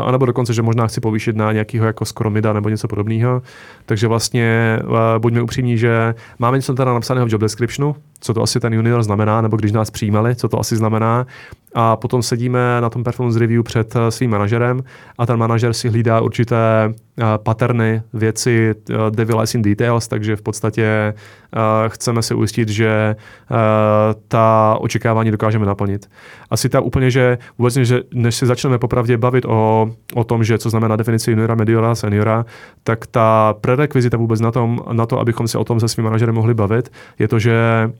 uh, 0.00 0.08
anebo 0.08 0.26
dokonce, 0.26 0.54
že 0.54 0.62
možná 0.62 0.86
chci 0.86 1.00
povýšit 1.00 1.36
na 1.36 1.52
nějakého 1.52 1.86
jako 1.86 2.04
skromida 2.04 2.52
nebo 2.52 2.68
něco 2.68 2.88
podobného. 2.88 3.42
Takže 3.86 4.08
vlastně 4.08 4.78
uh, 4.84 4.96
buďme 5.18 5.42
upřímní, 5.42 5.78
že 5.78 6.14
máme 6.38 6.58
něco 6.58 6.74
teda 6.74 6.94
napsaného 6.94 7.26
v 7.26 7.32
job 7.32 7.40
descriptionu, 7.40 7.96
co 8.20 8.34
to 8.34 8.42
asi 8.42 8.60
ten 8.60 8.74
junior 8.74 9.02
znamená, 9.02 9.40
nebo 9.40 9.56
když 9.56 9.72
nás 9.72 9.90
přijímali, 9.90 10.34
co 10.34 10.48
to 10.48 10.60
asi 10.60 10.76
znamená. 10.76 11.26
A 11.78 11.96
potom 11.96 12.22
sedíme 12.22 12.80
na 12.80 12.90
tom 12.90 13.04
performance 13.04 13.38
review 13.38 13.62
před 13.62 13.94
svým 14.08 14.30
manažerem 14.30 14.84
a 15.18 15.26
ten 15.26 15.36
manažer 15.36 15.72
si 15.72 15.88
hlídá 15.88 16.20
určité 16.20 16.94
patterny, 17.36 18.02
věci, 18.12 18.74
devil 19.10 19.42
in 19.54 19.62
details, 19.62 20.08
takže 20.08 20.36
v 20.36 20.42
podstatě 20.42 21.14
chceme 21.88 22.22
se 22.22 22.34
ujistit, 22.34 22.45
ujistit, 22.46 22.68
že 22.68 23.16
uh, 23.50 23.56
ta 24.28 24.76
očekávání 24.80 25.30
dokážeme 25.30 25.66
naplnit. 25.66 26.06
Asi 26.50 26.68
ta 26.68 26.80
úplně, 26.80 27.10
že 27.10 27.38
vůbec, 27.58 27.74
že 27.74 28.02
než 28.14 28.34
se 28.34 28.46
začneme 28.46 28.78
popravdě 28.78 29.18
bavit 29.18 29.44
o, 29.44 29.90
o 30.14 30.24
tom, 30.24 30.44
že 30.44 30.58
co 30.58 30.70
znamená 30.70 30.96
definice 30.96 31.30
juniora, 31.30 31.54
mediora, 31.54 31.94
seniora, 31.94 32.46
tak 32.84 33.06
ta 33.06 33.54
prerekvizita 33.60 34.16
vůbec 34.16 34.40
na, 34.40 34.50
tom, 34.52 34.78
na 34.92 35.06
to, 35.06 35.18
abychom 35.18 35.48
se 35.48 35.58
o 35.58 35.64
tom 35.64 35.80
se 35.80 35.88
svým 35.88 36.04
manažerem 36.04 36.34
mohli 36.34 36.54
bavit, 36.54 36.92
je 37.18 37.28
to, 37.28 37.38
že 37.38 37.90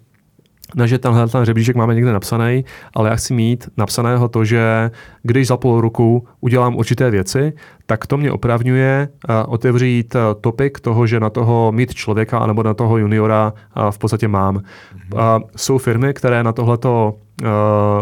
ne, 0.75 0.89
že 0.89 0.99
tenhle 0.99 1.29
ten 1.29 1.45
řebříček 1.45 1.77
máme 1.77 1.95
někde 1.95 2.13
napsaný, 2.13 2.65
ale 2.95 3.11
já 3.11 3.17
chci 3.17 3.35
mít 3.35 3.69
napsaného 3.77 4.29
to, 4.29 4.45
že 4.45 4.91
když 5.23 5.47
za 5.47 5.57
půl 5.57 5.81
roku 5.81 6.27
udělám 6.41 6.77
určité 6.77 7.11
věci, 7.11 7.53
tak 7.87 8.07
to 8.07 8.17
mě 8.17 8.33
opravňuje 8.33 9.09
uh, 9.29 9.35
otevřít 9.49 10.15
uh, 10.15 10.21
topik 10.41 10.81
toho, 10.81 11.07
že 11.07 11.21
na 11.21 11.31
toho 11.31 11.73
mít 11.73 11.95
člověka 11.95 12.47
nebo 12.47 12.63
na 12.63 12.75
toho 12.75 12.99
juniora 12.99 13.53
uh, 13.77 13.91
v 13.91 13.99
podstatě 13.99 14.29
mám. 14.29 14.57
Mm-hmm. 14.57 15.43
Jsou 15.57 15.79
firmy, 15.79 16.15
které 16.15 16.43
na 16.43 16.53
tohleto 16.53 17.15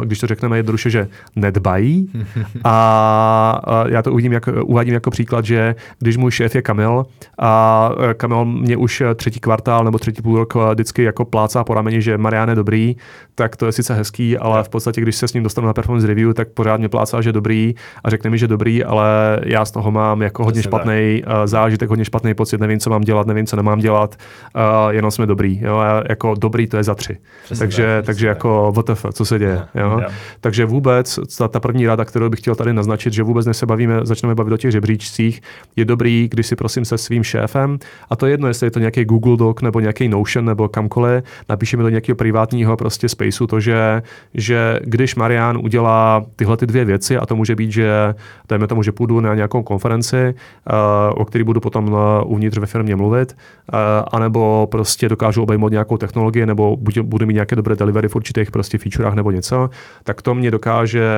když 0.04 0.18
to 0.18 0.26
řekneme 0.26 0.56
jednoduše, 0.56 0.90
že 0.90 1.08
nedbají. 1.36 2.10
A 2.64 3.84
já 3.88 4.02
to 4.02 4.12
uvidím, 4.12 4.32
jak, 4.32 4.48
uvádím 4.64 4.94
jako 4.94 5.10
příklad, 5.10 5.44
že 5.44 5.74
když 5.98 6.16
můj 6.16 6.30
šéf 6.30 6.54
je 6.54 6.62
Kamil 6.62 7.06
a 7.38 7.90
Kamil 8.16 8.44
mě 8.44 8.76
už 8.76 9.02
třetí 9.14 9.40
kvartál 9.40 9.84
nebo 9.84 9.98
třetí 9.98 10.22
půl 10.22 10.38
rok 10.38 10.54
vždycky 10.54 11.02
jako 11.02 11.24
plácá 11.24 11.64
po 11.64 11.74
rameni, 11.74 12.02
že 12.02 12.18
Marian 12.18 12.48
je 12.48 12.54
dobrý, 12.54 12.96
tak 13.34 13.56
to 13.56 13.66
je 13.66 13.72
sice 13.72 13.94
hezký, 13.94 14.38
ale 14.38 14.64
v 14.64 14.68
podstatě, 14.68 15.00
když 15.00 15.16
se 15.16 15.28
s 15.28 15.32
ním 15.32 15.42
dostanu 15.42 15.66
na 15.66 15.72
performance 15.72 16.06
review, 16.06 16.32
tak 16.32 16.48
pořád 16.48 16.76
mě 16.76 16.88
plácá, 16.88 17.20
že 17.20 17.32
dobrý 17.32 17.74
a 18.04 18.10
řekne 18.10 18.30
mi, 18.30 18.38
že 18.38 18.48
dobrý, 18.48 18.84
ale 18.84 19.40
já 19.44 19.64
toho 19.74 19.90
mám 19.90 20.22
jako 20.22 20.44
hodně 20.44 20.62
špatný 20.62 21.22
uh, 21.26 21.32
zážitek, 21.44 21.88
hodně 21.88 22.04
špatný 22.04 22.34
pocit, 22.34 22.60
nevím, 22.60 22.78
co 22.80 22.90
mám 22.90 23.00
dělat, 23.00 23.26
nevím, 23.26 23.46
co 23.46 23.56
nemám 23.56 23.78
dělat, 23.78 24.16
uh, 24.54 24.92
jenom 24.92 25.10
jsme 25.10 25.26
dobrý. 25.26 25.60
Jo? 25.62 25.76
A 25.76 26.02
jako 26.08 26.34
dobrý 26.38 26.66
to 26.66 26.76
je 26.76 26.82
za 26.82 26.94
tři. 26.94 27.16
Přesně 27.44 27.58
takže, 27.58 27.96
tak, 27.96 28.06
takže 28.06 28.26
jako 28.26 28.72
WTF, 28.76 29.06
co 29.12 29.24
se 29.24 29.38
děje. 29.38 29.62
Jo? 29.74 29.98
Jo. 30.02 30.08
Takže 30.40 30.64
vůbec 30.64 31.18
ta, 31.38 31.48
ta 31.48 31.60
první 31.60 31.86
rada, 31.86 32.04
kterou 32.04 32.28
bych 32.28 32.40
chtěl 32.40 32.54
tady 32.54 32.72
naznačit, 32.72 33.12
že 33.12 33.22
vůbec 33.22 33.46
než 33.46 33.56
se 33.56 33.66
bavíme, 33.66 34.00
začneme 34.02 34.34
bavit 34.34 34.52
o 34.52 34.56
těch 34.56 34.72
žebříčcích, 34.72 35.40
je 35.76 35.84
dobrý, 35.84 36.28
když 36.30 36.46
si 36.46 36.56
prosím 36.56 36.84
se 36.84 36.98
svým 36.98 37.22
šéfem, 37.22 37.78
a 38.10 38.16
to 38.16 38.26
je 38.26 38.32
jedno, 38.32 38.48
jestli 38.48 38.66
je 38.66 38.70
to 38.70 38.78
nějaký 38.78 39.04
Google 39.04 39.36
Doc 39.36 39.60
nebo 39.62 39.80
nějaký 39.80 40.08
Notion 40.08 40.44
nebo 40.44 40.68
kamkoliv, 40.68 41.24
napíšeme 41.48 41.82
do 41.82 41.88
nějakého 41.88 42.16
privátního 42.16 42.76
prostě 42.76 43.08
spaceu 43.08 43.46
to, 43.46 43.60
že, 43.60 44.02
že 44.34 44.80
když 44.84 45.14
Marian 45.14 45.58
udělá 45.62 46.24
tyhle 46.36 46.56
ty 46.56 46.66
dvě 46.66 46.84
věci, 46.84 47.16
a 47.16 47.26
to 47.26 47.36
může 47.36 47.56
být, 47.56 47.72
že 47.72 48.14
dejme 48.48 48.66
tomu, 48.66 48.82
že 48.82 48.92
půjdu 48.92 49.20
na 49.20 49.34
nějakou 49.34 49.62
konferenci, 49.64 50.34
uh, 50.34 51.20
o 51.20 51.24
který 51.24 51.44
budu 51.44 51.60
potom 51.60 51.92
uh, 51.92 51.98
uvnitř 52.26 52.58
ve 52.58 52.66
firmě 52.66 52.96
mluvit, 52.96 53.36
uh, 53.36 53.78
anebo 54.12 54.68
prostě 54.70 55.08
dokážu 55.08 55.42
obejmout 55.42 55.72
nějakou 55.72 55.96
technologii, 55.96 56.46
nebo 56.46 56.76
budu, 57.02 57.26
mít 57.26 57.34
nějaké 57.34 57.56
dobré 57.56 57.76
delivery 57.76 58.08
v 58.08 58.16
určitých 58.16 58.50
prostě 58.50 58.78
featurech 58.78 59.14
nebo 59.14 59.30
něco, 59.30 59.70
tak 60.04 60.22
to 60.22 60.34
mě 60.34 60.50
dokáže 60.50 61.08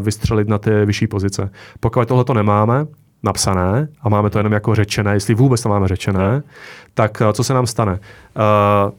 vystřelit 0.00 0.48
na 0.48 0.58
ty 0.58 0.70
vyšší 0.84 1.06
pozice. 1.06 1.50
Pokud 1.80 2.08
tohle 2.08 2.24
to 2.24 2.34
nemáme, 2.34 2.86
napsané 3.22 3.88
a 4.02 4.08
máme 4.08 4.30
to 4.30 4.38
jenom 4.38 4.52
jako 4.52 4.74
řečené, 4.74 5.12
jestli 5.14 5.34
vůbec 5.34 5.62
to 5.62 5.68
máme 5.68 5.88
řečené, 5.88 6.42
tak 6.94 7.22
co 7.32 7.44
se 7.44 7.54
nám 7.54 7.66
stane? 7.66 7.92
Uh, 7.92 7.98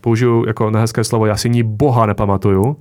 použiju 0.01 0.45
jako 0.47 0.69
nehezké 0.69 1.03
slovo, 1.03 1.25
já 1.25 1.38
si 1.38 1.49
ní 1.49 1.63
boha 1.63 2.05
nepamatuju, 2.05 2.77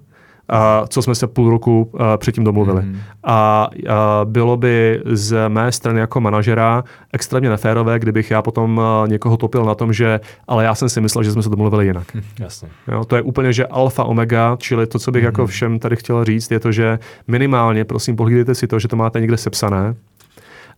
a 0.49 0.85
co 0.89 1.03
jsme 1.03 1.15
se 1.15 1.27
půl 1.27 1.51
roku 1.51 1.91
uh, 1.93 2.01
předtím 2.17 2.45
domluvili. 2.45 2.83
Mm. 2.83 2.99
A 3.25 3.69
uh, 3.73 4.31
bylo 4.31 4.57
by 4.57 5.03
z 5.05 5.49
mé 5.49 5.73
strany 5.73 6.01
jako 6.01 6.21
manažera 6.21 6.85
extrémně 7.13 7.51
neférové, 7.51 7.99
kdybych 7.99 8.31
já 8.31 8.43
potom 8.43 8.79
uh, 8.79 9.09
někoho 9.09 9.37
topil 9.37 9.65
na 9.65 9.75
tom, 9.75 9.93
že 9.93 10.21
ale 10.49 10.65
já 10.65 10.75
jsem 10.75 10.89
si 10.89 11.01
myslel, 11.01 11.25
že 11.25 11.33
jsme 11.33 11.43
se 11.43 11.49
domluvili 11.49 11.87
jinak. 11.87 12.15
Hm, 12.15 12.23
jasně. 12.41 12.69
Jo, 12.93 13.05
to 13.05 13.17
je 13.17 13.23
úplně, 13.23 13.53
že 13.53 13.67
alfa 13.67 14.05
omega, 14.05 14.57
čili 14.61 14.87
to, 14.87 14.99
co 14.99 15.11
bych 15.11 15.23
mm. 15.23 15.27
jako 15.27 15.47
všem 15.47 15.79
tady 15.79 15.97
chtěl 15.97 16.25
říct, 16.25 16.51
je 16.51 16.61
to, 16.61 16.73
že 16.73 16.99
minimálně, 17.29 17.85
prosím, 17.85 18.17
pohlídejte 18.17 18.55
si 18.55 18.67
to, 18.67 18.79
že 18.79 18.89
to 18.89 18.97
máte 18.97 19.21
někde 19.21 19.37
sepsané, 19.37 19.95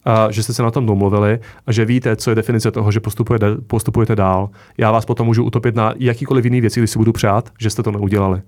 a 0.05 0.31
že 0.31 0.43
jste 0.43 0.53
se 0.53 0.63
na 0.63 0.71
tom 0.71 0.87
domluvili 0.87 1.39
a 1.67 1.73
že 1.73 1.85
víte, 1.85 2.17
co 2.17 2.31
je 2.31 2.35
definice 2.35 2.71
toho, 2.71 2.93
že 2.93 3.01
postupujete, 3.01 3.47
postupujete 3.67 4.17
dál. 4.17 4.51
Já 4.79 4.91
vás 4.91 5.05
potom 5.05 5.27
můžu 5.27 5.45
utopit 5.45 5.75
na 5.75 5.95
jakýkoliv 5.99 6.45
jiný 6.45 6.61
věci, 6.61 6.81
když 6.81 6.91
si 6.91 6.99
budu 6.99 7.13
přát, 7.13 7.51
že 7.59 7.71
jste 7.71 7.83
to 7.83 7.91
neudělali. 7.91 8.43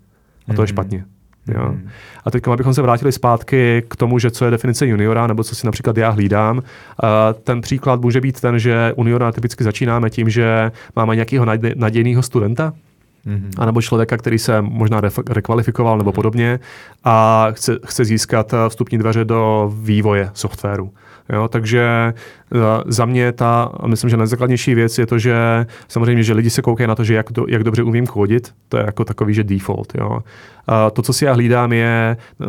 A 0.48 0.54
to 0.54 0.62
je 0.62 0.64
mhm. 0.64 0.66
špatně. 0.66 1.04
Jo. 1.54 1.68
Mm. 1.68 1.88
A 2.24 2.30
teď, 2.30 2.48
abychom 2.48 2.74
se 2.74 2.82
vrátili 2.82 3.12
zpátky 3.12 3.82
k 3.88 3.96
tomu, 3.96 4.18
že 4.18 4.30
co 4.30 4.44
je 4.44 4.50
definice 4.50 4.86
juniora, 4.86 5.26
nebo 5.26 5.44
co 5.44 5.54
si 5.54 5.66
například 5.66 5.96
já 5.96 6.10
hlídám, 6.10 6.62
ten 7.44 7.60
příklad 7.60 8.00
může 8.00 8.20
být 8.20 8.40
ten, 8.40 8.58
že 8.58 8.94
juniora 8.98 9.32
typicky 9.32 9.64
začínáme 9.64 10.10
tím, 10.10 10.30
že 10.30 10.72
máme 10.96 11.14
nějakého 11.14 11.46
nadějného 11.76 12.22
studenta, 12.22 12.72
Mm-hmm. 13.26 13.50
A 13.58 13.66
nebo 13.66 13.82
člověka, 13.82 14.16
který 14.16 14.38
se 14.38 14.62
možná 14.62 15.00
rekvalifikoval 15.28 15.98
nebo 15.98 16.12
podobně 16.12 16.60
a 17.04 17.46
chce, 17.50 17.78
chce 17.86 18.04
získat 18.04 18.54
vstupní 18.68 18.98
dveře 18.98 19.24
do 19.24 19.72
vývoje 19.82 20.30
softwaru. 20.34 20.92
Jo, 21.32 21.48
takže 21.48 22.14
uh, 22.54 22.60
za 22.86 23.04
mě 23.04 23.32
ta, 23.32 23.72
myslím, 23.86 24.10
že 24.10 24.16
nejzákladnější 24.16 24.74
věc 24.74 24.98
je 24.98 25.06
to, 25.06 25.18
že 25.18 25.66
samozřejmě, 25.88 26.22
že 26.22 26.32
lidi 26.32 26.50
se 26.50 26.62
koukají 26.62 26.88
na 26.88 26.94
to, 26.94 27.04
že 27.04 27.14
jak, 27.14 27.32
do, 27.32 27.46
jak 27.48 27.64
dobře 27.64 27.82
umím 27.82 28.06
kódit, 28.06 28.54
to 28.68 28.76
je 28.76 28.82
jako 28.86 29.04
takový, 29.04 29.34
že 29.34 29.44
default. 29.44 29.94
Jo. 29.94 30.10
Uh, 30.10 30.20
to, 30.92 31.02
co 31.02 31.12
si 31.12 31.24
já 31.24 31.32
hlídám, 31.32 31.72
je, 31.72 32.16
uh, 32.38 32.48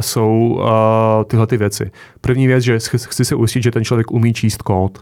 jsou 0.00 0.58
uh, 0.60 1.24
tyhle 1.24 1.46
ty 1.46 1.56
věci. 1.56 1.90
První 2.20 2.46
věc, 2.46 2.64
že 2.64 2.78
chci 2.78 3.24
se 3.24 3.34
ujistit, 3.34 3.62
že 3.62 3.70
ten 3.70 3.84
člověk 3.84 4.10
umí 4.10 4.32
číst 4.32 4.62
kód. 4.62 4.98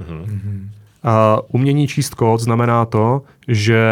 Mm-hmm. 0.00 0.68
Uh, 1.06 1.40
umění 1.52 1.86
číst 1.86 2.14
kód 2.14 2.40
znamená 2.40 2.84
to, 2.84 3.22
že 3.48 3.82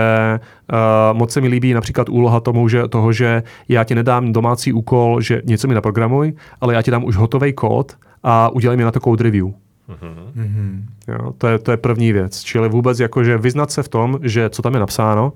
uh, 0.72 1.18
moc 1.18 1.33
se 1.33 1.40
mi 1.40 1.48
líbí 1.48 1.74
například 1.74 2.09
úloha 2.09 2.40
tomu, 2.40 2.68
že, 2.68 2.88
toho, 2.88 3.12
že 3.12 3.42
já 3.68 3.85
ti 3.85 3.94
nedám 3.94 4.33
domácí 4.33 4.72
úkol, 4.72 5.20
že 5.20 5.42
něco 5.44 5.68
mi 5.68 5.74
naprogramuj, 5.74 6.33
ale 6.61 6.74
já 6.74 6.83
ti 6.83 6.90
dám 6.90 7.05
už 7.05 7.16
hotový 7.16 7.53
kód 7.53 7.96
a 8.25 8.49
udělej 8.49 8.77
mi 8.77 8.85
na 8.85 8.91
to 8.91 9.01
code 9.01 9.25
review. 9.25 9.47
Mm-hmm. 9.89 10.83
Jo, 11.09 11.33
to, 11.39 11.47
je, 11.47 11.59
to 11.59 11.71
je 11.71 11.77
první 11.77 12.13
věc. 12.13 12.41
Čili 12.41 12.69
vůbec 12.69 13.01
jakože 13.01 13.39
vyznat 13.39 13.71
se 13.71 13.83
v 13.83 13.89
tom, 13.89 14.19
že 14.23 14.51
co 14.51 14.63
tam 14.63 14.75
je 14.75 14.81
napsáno 14.81 15.33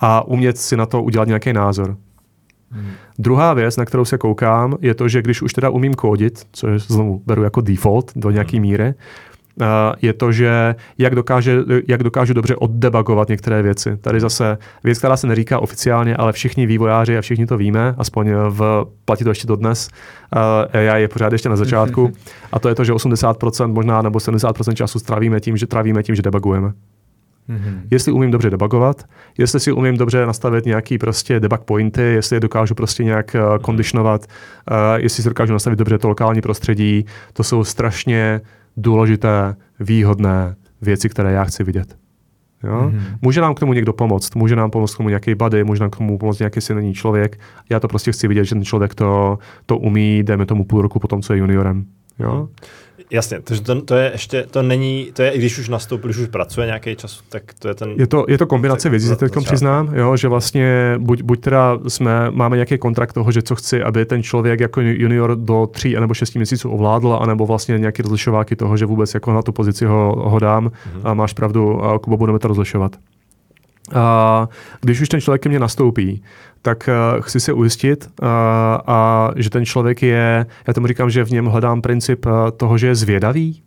a 0.00 0.26
umět 0.26 0.58
si 0.58 0.76
na 0.76 0.86
to 0.86 1.02
udělat 1.02 1.28
nějaký 1.28 1.52
názor. 1.52 1.96
Hmm. 2.70 2.90
Druhá 3.18 3.54
věc, 3.54 3.76
na 3.76 3.84
kterou 3.84 4.04
se 4.04 4.18
koukám, 4.18 4.76
je 4.80 4.94
to, 4.94 5.08
že 5.08 5.22
když 5.22 5.42
už 5.42 5.52
teda 5.52 5.70
umím 5.70 5.94
kódit, 5.94 6.46
což 6.52 6.82
znovu 6.82 7.22
beru 7.26 7.42
jako 7.42 7.60
default 7.60 8.12
do 8.16 8.30
nějaké 8.30 8.56
hmm. 8.56 8.62
míry, 8.62 8.94
je 10.02 10.12
to, 10.12 10.32
že 10.32 10.74
jak, 10.98 11.14
dokáže, 11.14 11.58
jak 11.88 12.02
dokážu 12.02 12.34
dobře 12.34 12.56
oddebagovat 12.56 13.28
některé 13.28 13.62
věci. 13.62 13.96
Tady 13.96 14.20
zase 14.20 14.58
věc, 14.84 14.98
která 14.98 15.16
se 15.16 15.26
neříká 15.26 15.58
oficiálně, 15.58 16.16
ale 16.16 16.32
všichni 16.32 16.66
vývojáři 16.66 17.18
a 17.18 17.20
všichni 17.20 17.46
to 17.46 17.56
víme, 17.56 17.94
aspoň 17.98 18.30
v, 18.48 18.86
platí 19.04 19.24
to 19.24 19.30
ještě 19.30 19.46
dodnes, 19.46 19.88
já 20.72 20.96
je 20.96 21.08
pořád 21.08 21.32
ještě 21.32 21.48
na 21.48 21.56
začátku, 21.56 22.12
a 22.52 22.58
to 22.58 22.68
je 22.68 22.74
to, 22.74 22.84
že 22.84 22.92
80% 22.92 23.72
možná 23.72 24.02
nebo 24.02 24.18
70% 24.18 24.74
času 24.74 24.98
strávíme 24.98 25.40
tím, 25.40 25.56
že 25.56 25.66
trávíme 25.66 26.02
tím, 26.02 26.14
že 26.14 26.22
debagujeme. 26.22 26.72
Mm-hmm. 27.48 27.80
Jestli 27.90 28.12
umím 28.12 28.30
dobře 28.30 28.50
debugovat, 28.50 29.04
jestli 29.38 29.60
si 29.60 29.72
umím 29.72 29.96
dobře 29.96 30.26
nastavit 30.26 30.66
nějaký 30.66 30.98
prostě 30.98 31.40
debug 31.40 31.60
pointy, 31.60 32.02
jestli 32.02 32.36
je 32.36 32.40
dokážu 32.40 32.74
prostě 32.74 33.04
nějak 33.04 33.34
uh, 33.34 33.58
konditionovat, 33.58 34.26
uh, 34.70 34.76
jestli 34.96 35.22
si 35.22 35.28
dokážu 35.28 35.52
nastavit 35.52 35.78
dobře 35.78 35.98
to 35.98 36.08
lokální 36.08 36.40
prostředí, 36.40 37.06
to 37.32 37.44
jsou 37.44 37.64
strašně 37.64 38.40
důležité, 38.76 39.56
výhodné 39.80 40.56
věci, 40.82 41.08
které 41.08 41.32
já 41.32 41.44
chci 41.44 41.64
vidět. 41.64 41.96
Jo? 42.64 42.90
Mm-hmm. 42.92 43.18
Může 43.22 43.40
nám 43.40 43.54
k 43.54 43.60
tomu 43.60 43.72
někdo 43.72 43.92
pomoct, 43.92 44.34
může 44.34 44.56
nám 44.56 44.70
pomoct 44.70 44.94
k 44.94 44.96
tomu 44.96 45.08
nějaký 45.08 45.34
buddy, 45.34 45.64
může 45.64 45.80
nám 45.80 45.90
k 45.90 45.96
tomu 45.96 46.18
pomoct 46.18 46.38
nějaký 46.38 46.60
silný 46.60 46.94
člověk. 46.94 47.40
Já 47.70 47.80
to 47.80 47.88
prostě 47.88 48.12
chci 48.12 48.28
vidět, 48.28 48.44
že 48.44 48.54
ten 48.54 48.64
člověk 48.64 48.94
to, 48.94 49.38
to 49.66 49.78
umí, 49.78 50.22
dejme 50.22 50.46
tomu 50.46 50.64
půl 50.64 50.82
roku 50.82 50.98
potom, 50.98 51.22
co 51.22 51.32
je 51.32 51.38
juniorem. 51.38 51.84
Jo? 52.18 52.48
Jasně, 53.14 53.40
to, 53.40 53.60
to, 53.60 53.82
to 53.82 53.94
je 53.94 54.10
ještě, 54.12 54.46
to 54.50 54.62
není, 54.62 55.10
to 55.12 55.22
je, 55.22 55.30
i 55.30 55.38
když 55.38 55.58
už 55.58 55.68
nastoupil, 55.68 56.08
když 56.08 56.18
už 56.18 56.28
pracuje 56.28 56.66
nějaký 56.66 56.96
čas, 56.96 57.22
tak 57.28 57.42
to 57.58 57.68
je 57.68 57.74
ten... 57.74 57.90
Je 57.96 58.06
to, 58.06 58.24
je 58.28 58.38
to 58.38 58.46
kombinace 58.46 58.88
věcí, 58.90 59.06
se 59.06 59.16
teď 59.16 59.32
přiznám, 59.44 59.94
jo, 59.94 60.16
že 60.16 60.28
vlastně 60.28 60.94
buď, 60.98 61.22
buď 61.22 61.40
teda 61.40 61.78
jsme, 61.88 62.30
máme 62.30 62.56
nějaký 62.56 62.78
kontrakt 62.78 63.12
toho, 63.12 63.32
že 63.32 63.42
co 63.42 63.54
chci, 63.54 63.82
aby 63.82 64.06
ten 64.06 64.22
člověk 64.22 64.60
jako 64.60 64.80
junior 64.80 65.36
do 65.36 65.66
tří 65.66 65.94
nebo 66.00 66.14
šesti 66.14 66.38
měsíců 66.38 66.70
ovládl, 66.70 67.18
anebo 67.20 67.46
vlastně 67.46 67.78
nějaký 67.78 68.02
rozlišováky 68.02 68.56
toho, 68.56 68.76
že 68.76 68.86
vůbec 68.86 69.14
jako 69.14 69.32
na 69.32 69.42
tu 69.42 69.52
pozici 69.52 69.84
ho, 69.84 70.16
ho 70.28 70.38
dám 70.38 70.66
mm-hmm. 70.66 71.00
a 71.04 71.14
máš 71.14 71.32
pravdu, 71.32 71.84
a 71.84 71.98
Kubo, 71.98 72.16
budeme 72.16 72.38
to 72.38 72.48
rozlišovat. 72.48 72.96
A 73.94 74.48
když 74.80 75.00
už 75.00 75.08
ten 75.08 75.20
člověk 75.20 75.42
ke 75.42 75.48
mně 75.48 75.58
nastoupí, 75.58 76.22
tak 76.62 76.88
uh, 76.88 77.20
chci 77.22 77.40
se 77.40 77.52
ujistit, 77.52 78.10
uh, 78.22 78.28
a 78.86 79.30
že 79.36 79.50
ten 79.50 79.64
člověk 79.64 80.02
je, 80.02 80.46
já 80.66 80.72
tomu 80.72 80.86
říkám, 80.86 81.10
že 81.10 81.24
v 81.24 81.30
něm 81.30 81.46
hledám 81.46 81.82
princip 81.82 82.26
uh, 82.26 82.32
toho, 82.56 82.78
že 82.78 82.86
je 82.86 82.94
zvědavý, 82.94 83.62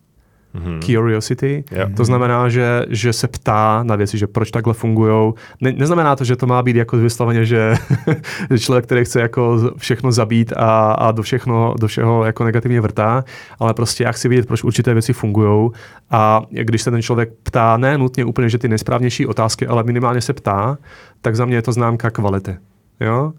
mm-hmm. 0.58 0.80
curiosity. 0.80 1.64
Yep. 1.72 1.96
To 1.96 2.06
znamená, 2.06 2.50
že, 2.50 2.86
že 2.90 3.14
se 3.14 3.28
ptá 3.28 3.84
na 3.84 3.96
věci, 3.96 4.18
že 4.18 4.28
proč 4.28 4.52
takhle 4.52 4.74
fungují. 4.74 5.34
Ne, 5.62 5.72
neznamená 5.72 6.16
to, 6.16 6.24
že 6.24 6.36
to 6.36 6.48
má 6.48 6.64
být 6.64 6.76
jako 6.76 6.98
vysloveně, 6.98 7.46
že 7.46 7.76
člověk, 8.60 8.86
který 8.86 9.06
chce 9.06 9.22
jako 9.22 9.72
všechno 9.78 10.12
zabít 10.12 10.54
a, 10.56 10.92
a 10.92 11.12
do, 11.12 11.24
všechno, 11.24 11.74
do 11.80 11.88
všeho 11.88 12.26
jako 12.26 12.44
negativně 12.44 12.82
vrtá, 12.82 13.24
ale 13.60 13.74
prostě 13.74 14.04
já 14.04 14.12
chci 14.12 14.28
vidět, 14.28 14.48
proč 14.48 14.64
určité 14.64 14.94
věci 14.94 15.14
fungují. 15.14 15.70
A 16.12 16.42
když 16.50 16.82
se 16.82 16.92
ten 16.92 17.02
člověk 17.02 17.30
ptá, 17.44 17.78
ne 17.78 17.98
nutně 17.98 18.26
úplně, 18.26 18.50
že 18.50 18.58
ty 18.58 18.68
nejsprávnější 18.68 19.26
otázky, 19.26 19.68
ale 19.68 19.84
minimálně 19.84 20.22
se 20.22 20.34
ptá, 20.34 20.78
tak 21.22 21.36
za 21.36 21.46
mě 21.46 21.56
je 21.56 21.62
to 21.62 21.72
známka 21.72 22.10
kvality. 22.10 22.58
Jo? 23.00 23.34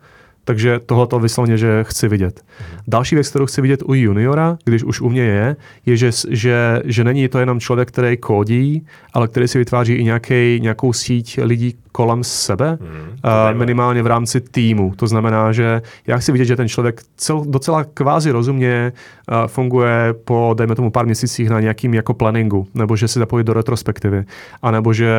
Takže 0.44 0.79
tohoto 0.87 1.18
vyslovně, 1.18 1.59
že 1.59 1.85
chci 1.85 2.09
vidět. 2.09 2.44
Další 2.88 3.14
věc, 3.14 3.29
kterou 3.29 3.46
chci 3.46 3.61
vidět 3.61 3.83
u 3.87 3.94
juniora, 3.94 4.59
když 4.64 4.85
už 4.85 5.01
u 5.01 5.09
mě 5.09 5.22
je, 5.22 5.57
je, 5.87 5.96
že, 5.96 6.11
že, 6.29 6.83
že 6.85 7.05
není 7.05 7.29
to 7.29 7.38
jenom 7.38 7.61
člověk, 7.61 7.88
který 7.88 8.16
kódí, 8.16 8.87
ale 9.12 9.29
který 9.29 9.48
si 9.48 9.59
vytváří 9.59 9.94
i 9.94 10.05
nějaký, 10.05 10.61
nějakou 10.61 10.92
síť 10.92 11.38
lidí 11.42 11.74
kolem 11.92 12.24
sebe, 12.24 12.79
hmm, 12.81 12.90
uh, 13.01 13.59
minimálně 13.59 14.03
v 14.03 14.07
rámci 14.07 14.40
týmu. 14.40 14.92
To 14.96 15.07
znamená, 15.07 15.53
že 15.53 15.83
já 16.07 16.18
chci 16.18 16.33
vidět, 16.33 16.44
že 16.44 16.57
ten 16.57 16.68
člověk 16.68 17.03
cel, 17.16 17.44
docela 17.46 17.85
kvázi 17.85 18.31
rozumně 18.31 18.92
uh, 18.92 19.46
funguje 19.46 20.14
po, 20.24 20.55
dejme 20.59 20.74
tomu, 20.74 20.90
pár 20.90 21.07
měsících 21.07 21.51
na 21.51 21.61
nějakým 21.61 21.94
jako 21.94 22.14
planningu, 22.14 22.66
nebo 22.74 22.96
že 22.96 23.09
si 23.09 23.18
zapojí 23.18 23.44
do 23.44 23.53
retrospektivy, 23.53 24.24
anebo 24.62 24.92
že 24.92 25.11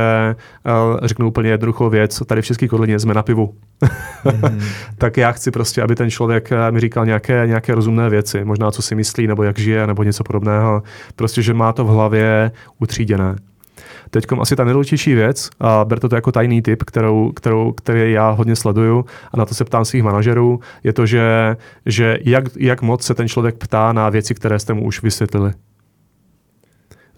uh, 0.65 0.99
řeknu 1.03 1.27
úplně 1.27 1.49
jednoduchou 1.49 1.89
věc, 1.89 2.23
tady 2.25 2.41
v 2.41 2.45
České 2.45 2.67
Kodlině 2.67 2.99
jsme 2.99 3.13
na 3.13 3.23
pivu. 3.23 3.53
hmm. 4.23 4.62
tak 4.97 5.17
já 5.19 5.32
chci 5.32 5.51
prostě, 5.51 5.82
aby 5.82 5.95
ten 5.95 6.10
člověk 6.10 6.49
mi 6.71 6.79
říkal 6.79 7.05
nějaké, 7.05 7.43
nějaké 7.47 7.75
rozumné 7.75 8.10
věci, 8.10 8.45
možná 8.45 8.71
co 8.71 8.82
si 8.82 8.95
myslí, 8.95 9.27
nebo 9.27 9.43
jak 9.43 9.60
žije, 9.60 9.88
nebo 9.88 10.03
něco 10.03 10.23
podobného. 10.23 10.84
Prostě, 11.15 11.41
že 11.41 11.53
má 11.53 11.73
to 11.73 11.86
v 11.86 11.88
hlavě 11.88 12.51
utříděné. 12.79 13.36
Teď 14.10 14.25
asi 14.41 14.55
ta 14.55 14.63
nejdůležitější 14.63 15.15
věc, 15.15 15.49
a 15.60 15.86
berte 15.86 16.10
to 16.10 16.15
jako 16.15 16.32
tajný 16.32 16.62
tip, 16.62 16.84
kterou, 16.84 17.32
kterou, 17.32 17.71
který 17.71 18.12
já 18.12 18.29
hodně 18.29 18.55
sleduju 18.55 19.05
a 19.32 19.38
na 19.38 19.45
to 19.45 19.55
se 19.55 19.65
ptám 19.65 19.86
svých 19.86 20.03
manažerů, 20.03 20.60
je 20.84 20.93
to, 20.93 21.05
že, 21.05 21.58
že 21.86 22.17
jak, 22.21 22.43
jak 22.58 22.82
moc 22.82 23.03
se 23.03 23.13
ten 23.13 23.27
člověk 23.27 23.55
ptá 23.55 23.93
na 23.93 24.10
věci, 24.10 24.36
které 24.36 24.60
jste 24.60 24.73
mu 24.73 24.86
už 24.86 25.03
vysvětlili. 25.03 25.53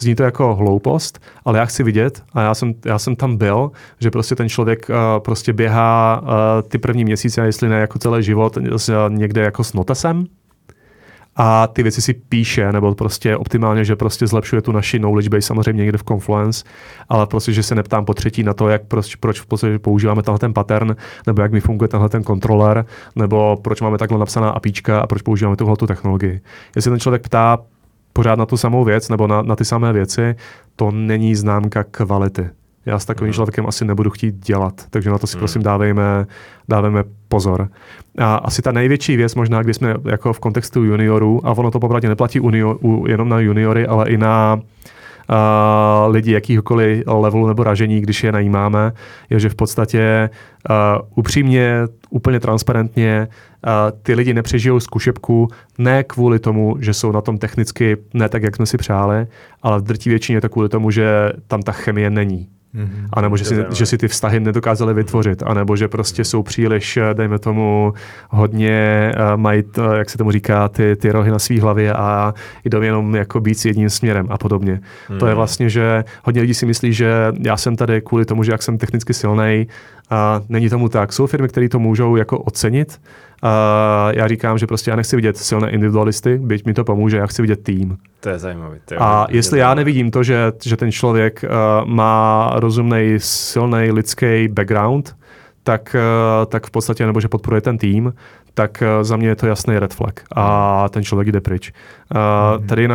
Zní 0.01 0.15
to 0.15 0.23
jako 0.23 0.55
hloupost, 0.55 1.19
ale 1.45 1.59
já 1.59 1.65
chci 1.65 1.83
vidět, 1.83 2.23
a 2.33 2.41
já 2.41 2.53
jsem, 2.53 2.73
já 2.85 2.99
jsem 2.99 3.15
tam 3.15 3.37
byl, 3.37 3.71
že 3.99 4.11
prostě 4.11 4.35
ten 4.35 4.49
člověk 4.49 4.89
uh, 4.89 4.95
prostě 5.19 5.53
běhá 5.53 6.21
uh, 6.21 6.29
ty 6.67 6.77
první 6.77 7.03
měsíce, 7.03 7.41
jestli 7.41 7.69
ne 7.69 7.79
jako 7.79 7.99
celý 7.99 8.23
život, 8.23 8.57
uh, 8.57 8.63
někde 9.09 9.41
jako 9.41 9.63
s 9.63 9.73
notesem, 9.73 10.25
a 11.35 11.67
ty 11.67 11.83
věci 11.83 12.01
si 12.01 12.13
píše, 12.13 12.71
nebo 12.71 12.95
prostě 12.95 13.37
optimálně, 13.37 13.85
že 13.85 13.95
prostě 13.95 14.27
zlepšuje 14.27 14.61
tu 14.61 14.71
naši 14.71 14.99
knowledge 14.99 15.29
base 15.29 15.41
samozřejmě 15.47 15.83
někde 15.83 15.97
v 15.97 16.03
Confluence, 16.03 16.63
ale 17.09 17.27
prostě, 17.27 17.53
že 17.53 17.63
se 17.63 17.75
neptám 17.75 18.05
po 18.05 18.13
třetí 18.13 18.43
na 18.43 18.53
to, 18.53 18.69
jak 18.69 18.85
proč, 18.85 19.15
proč 19.15 19.39
v 19.41 19.45
podstatě 19.45 19.79
používáme 19.79 20.23
tenhle 20.23 20.39
ten 20.39 20.53
pattern, 20.53 20.95
nebo 21.27 21.41
jak 21.41 21.51
mi 21.51 21.61
funguje 21.61 21.87
tenhle 21.87 22.09
ten 22.09 22.23
kontroler, 22.23 22.85
nebo 23.15 23.57
proč 23.61 23.81
máme 23.81 23.97
takhle 23.97 24.19
napsaná 24.19 24.49
apíčka 24.49 24.99
a 24.99 25.07
proč 25.07 25.21
používáme 25.21 25.55
tuhle 25.55 25.75
tu 25.75 25.87
technologii. 25.87 26.41
Jestli 26.75 26.91
ten 26.91 26.99
člověk 26.99 27.21
ptá 27.21 27.57
pořád 28.13 28.39
na 28.39 28.45
tu 28.45 28.57
samou 28.57 28.83
věc 28.83 29.09
nebo 29.09 29.27
na, 29.27 29.41
na 29.41 29.55
ty 29.55 29.65
samé 29.65 29.93
věci, 29.93 30.35
to 30.75 30.91
není 30.91 31.35
známka 31.35 31.83
kvality. 31.83 32.49
Já 32.85 32.99
s 32.99 33.05
takovým 33.05 33.29
mm. 33.29 33.33
člověkem 33.33 33.67
asi 33.67 33.85
nebudu 33.85 34.09
chtít 34.09 34.35
dělat, 34.45 34.73
takže 34.89 35.09
na 35.09 35.17
to 35.17 35.27
si 35.27 35.37
mm. 35.37 35.39
prosím 35.39 35.63
dávejme, 35.63 36.25
dávejme 36.69 37.03
pozor. 37.27 37.69
A 38.17 38.35
asi 38.35 38.61
ta 38.61 38.71
největší 38.71 39.17
věc 39.17 39.35
možná, 39.35 39.61
když 39.63 39.75
jsme 39.75 39.95
jako 40.05 40.33
v 40.33 40.39
kontextu 40.39 40.83
juniorů, 40.83 41.47
a 41.47 41.51
ono 41.51 41.71
to 41.71 41.79
popravdě 41.79 42.09
neplatí 42.09 42.39
unior, 42.39 42.77
u, 42.81 43.07
jenom 43.07 43.29
na 43.29 43.39
juniory, 43.39 43.87
ale 43.87 44.09
i 44.09 44.17
na 44.17 44.55
uh, 44.55 46.11
lidi 46.13 46.31
jakýhokoliv 46.31 47.03
levelu 47.07 47.47
nebo 47.47 47.63
ražení, 47.63 48.01
když 48.01 48.23
je 48.23 48.31
najímáme, 48.31 48.91
je, 49.29 49.39
že 49.39 49.49
v 49.49 49.55
podstatě 49.55 50.29
uh, 50.69 50.75
upřímně, 51.15 51.75
úplně 52.09 52.39
transparentně 52.39 53.27
ty 54.03 54.13
lidi 54.13 54.33
nepřežijou 54.33 54.79
zkušebku 54.79 55.47
ne 55.77 56.03
kvůli 56.03 56.39
tomu, 56.39 56.75
že 56.79 56.93
jsou 56.93 57.11
na 57.11 57.21
tom 57.21 57.37
technicky 57.37 57.97
ne 58.13 58.29
tak, 58.29 58.43
jak 58.43 58.55
jsme 58.55 58.65
si 58.65 58.77
přáli, 58.77 59.27
ale 59.61 59.79
v 59.79 59.83
drtí 59.83 60.09
většině 60.09 60.41
to 60.41 60.49
kvůli 60.49 60.69
tomu, 60.69 60.91
že 60.91 61.31
tam 61.47 61.61
ta 61.61 61.71
chemie 61.71 62.09
není. 62.09 62.47
Mm-hmm. 62.75 63.07
A 63.13 63.21
nebo 63.21 63.37
že 63.37 63.45
si, 63.45 63.55
že 63.73 63.85
si 63.85 63.97
ty 63.97 64.07
vztahy 64.07 64.39
nedokázali 64.39 64.93
vytvořit, 64.93 65.43
a 65.45 65.53
nebo 65.53 65.75
že 65.75 65.87
prostě 65.87 66.23
jsou 66.23 66.43
příliš, 66.43 66.99
dejme 67.13 67.39
tomu, 67.39 67.93
hodně 68.29 69.11
uh, 69.15 69.41
mají, 69.41 69.63
uh, 69.77 69.93
jak 69.93 70.09
se 70.09 70.17
tomu 70.17 70.31
říká, 70.31 70.69
ty, 70.69 70.95
ty 70.95 71.11
rohy 71.11 71.31
na 71.31 71.39
svý 71.39 71.59
hlavě 71.59 71.93
a 71.93 72.33
jdou 72.65 72.81
jenom 72.81 73.15
jako 73.15 73.39
být 73.39 73.59
s 73.59 73.65
jedním 73.65 73.89
směrem 73.89 74.27
a 74.29 74.37
podobně. 74.37 74.81
Mm. 75.09 75.19
To 75.19 75.25
je 75.25 75.31
mhm. 75.31 75.37
vlastně, 75.37 75.69
že 75.69 76.03
hodně 76.23 76.41
lidí 76.41 76.53
si 76.53 76.65
myslí, 76.65 76.93
že 76.93 77.13
já 77.39 77.57
jsem 77.57 77.75
tady 77.75 78.01
kvůli 78.01 78.25
tomu, 78.25 78.43
že 78.43 78.51
jak 78.51 78.63
jsem 78.63 78.77
technicky 78.77 79.13
silný, 79.13 79.67
a 80.11 80.41
není 80.49 80.69
tomu 80.69 80.89
tak. 80.89 81.13
Jsou 81.13 81.27
firmy, 81.27 81.47
které 81.47 81.69
to 81.69 81.79
můžou 81.79 82.15
jako 82.15 82.39
ocenit, 82.39 83.01
a 83.41 84.11
já 84.15 84.27
říkám, 84.27 84.57
že 84.57 84.67
prostě 84.67 84.91
já 84.91 84.95
nechci 84.95 85.15
vidět 85.15 85.37
silné 85.37 85.71
individualisty, 85.71 86.37
byť 86.37 86.65
mi 86.65 86.73
to 86.73 86.83
pomůže, 86.83 87.17
já 87.17 87.27
chci 87.27 87.41
vidět 87.41 87.63
tým. 87.63 87.97
To 88.19 88.29
je 88.29 88.39
zajímavé. 88.39 88.77
To 88.85 88.93
je 88.93 88.97
a 88.99 89.27
jestli 89.29 89.59
já 89.59 89.73
nevidím 89.73 90.11
to, 90.11 90.23
že, 90.23 90.51
že 90.63 90.77
ten 90.77 90.91
člověk 90.91 91.43
uh, 91.43 91.87
má 91.89 92.51
rozumný, 92.55 93.13
silný 93.17 93.91
lidský 93.91 94.47
background, 94.47 95.15
tak, 95.63 95.95
uh, 95.95 96.45
tak 96.45 96.67
v 96.67 96.71
podstatě, 96.71 97.05
nebo 97.05 97.21
že 97.21 97.27
podporuje 97.27 97.61
ten 97.61 97.77
tým, 97.77 98.13
tak 98.53 98.81
uh, 98.81 99.03
za 99.03 99.17
mě 99.17 99.27
je 99.27 99.35
to 99.35 99.47
jasný 99.47 99.79
red 99.79 99.93
flag 99.93 100.19
a 100.35 100.89
ten 100.89 101.03
člověk 101.03 101.31
jde 101.31 101.41
pryč. 101.41 101.73
Uh. 102.15 102.65
Tady 102.65 102.87
uh, 102.87 102.93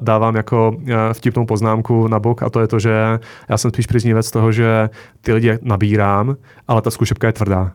dávám 0.00 0.36
jako 0.36 0.76
vtipnou 1.12 1.46
poznámku 1.46 2.08
na 2.08 2.18
bok 2.20 2.42
a 2.42 2.50
to 2.50 2.60
je 2.60 2.68
to, 2.68 2.78
že 2.78 3.18
já 3.48 3.58
jsem 3.58 3.70
spíš 3.70 3.86
příznivec 3.86 4.30
toho, 4.30 4.52
že 4.52 4.90
ty 5.20 5.32
lidi 5.32 5.58
nabírám, 5.62 6.36
ale 6.68 6.82
ta 6.82 6.90
zkušebka 6.90 7.26
je 7.26 7.32
tvrdá. 7.32 7.72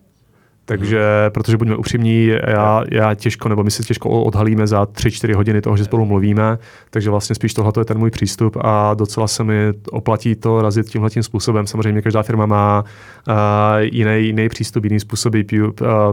Takže, 0.65 1.01
protože 1.29 1.57
buďme 1.57 1.75
upřímní, 1.75 2.27
já, 2.47 2.83
já 2.91 3.13
těžko, 3.13 3.49
nebo 3.49 3.63
my 3.63 3.71
si 3.71 3.83
těžko 3.83 4.09
odhalíme 4.09 4.67
za 4.67 4.83
3-4 4.83 5.35
hodiny 5.35 5.61
toho, 5.61 5.77
že 5.77 5.83
spolu 5.83 6.05
mluvíme, 6.05 6.57
takže 6.89 7.09
vlastně 7.09 7.35
spíš 7.35 7.53
tohle 7.53 7.71
je 7.79 7.85
ten 7.85 7.97
můj 7.97 8.11
přístup 8.11 8.57
a 8.61 8.93
docela 8.93 9.27
se 9.27 9.43
mi 9.43 9.73
oplatí 9.91 10.35
to 10.35 10.61
razit 10.61 10.89
tímhle 10.89 11.09
tím 11.09 11.23
způsobem. 11.23 11.67
Samozřejmě 11.67 12.01
každá 12.01 12.23
firma 12.23 12.45
má 12.45 12.83
uh, 13.27 13.33
jiný, 13.79 14.25
jiný 14.25 14.49
přístup, 14.49 14.83
jiný 14.83 14.99
způsoby. 14.99 15.41
Pure, 15.41 15.61
uh, 15.61 15.67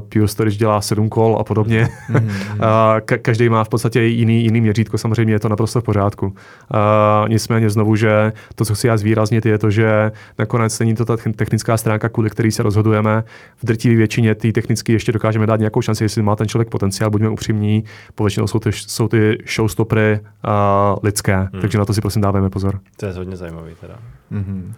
Pure 0.08 0.28
Storage 0.28 0.56
dělá 0.56 0.80
7 0.80 1.08
kol 1.08 1.36
a 1.40 1.44
podobně. 1.44 1.88
Hmm. 2.06 2.16
uh, 2.26 2.30
ka- 2.98 3.18
každý 3.22 3.48
má 3.48 3.64
v 3.64 3.68
podstatě 3.68 4.02
jiný, 4.02 4.44
jiný 4.44 4.60
měřítko, 4.60 4.98
samozřejmě 4.98 5.34
je 5.34 5.40
to 5.40 5.48
naprosto 5.48 5.80
v 5.80 5.84
pořádku. 5.84 6.26
Uh, 6.26 7.28
nicméně 7.28 7.70
znovu, 7.70 7.96
že 7.96 8.32
to, 8.54 8.64
co 8.64 8.74
chci 8.74 8.86
já 8.86 8.96
zvýraznit, 8.96 9.46
je 9.46 9.58
to, 9.58 9.70
že 9.70 10.12
nakonec 10.38 10.78
není 10.78 10.94
to 10.94 11.04
ta 11.04 11.16
technická 11.36 11.76
stránka, 11.76 12.08
kvůli 12.08 12.30
který 12.30 12.50
se 12.50 12.62
rozhodujeme. 12.62 13.24
V 13.62 13.66
drtivé 13.66 13.94
většině 13.96 14.34
ty 14.48 14.52
technicky 14.52 14.92
ještě 14.92 15.12
dokážeme 15.12 15.46
dát 15.46 15.56
nějakou 15.56 15.82
šanci, 15.82 16.04
jestli 16.04 16.22
má 16.22 16.36
ten 16.36 16.48
člověk 16.48 16.68
potenciál, 16.68 17.10
buďme 17.10 17.28
upřímní, 17.28 17.84
povětšinou 18.14 18.46
jsou 18.46 18.58
ty, 18.58 18.72
jsou 18.72 19.08
ty 19.08 19.38
showstoppery 19.54 20.20
uh, 20.20 20.98
lidské, 21.02 21.36
hmm. 21.36 21.60
takže 21.60 21.78
na 21.78 21.84
to 21.84 21.94
si 21.94 22.00
prosím 22.00 22.22
dáváme 22.22 22.50
pozor. 22.50 22.80
To 22.96 23.06
je 23.06 23.12
hodně 23.12 23.36
zajímavý 23.36 23.74
teda. 23.80 23.98
Mm-hmm. 24.32 24.72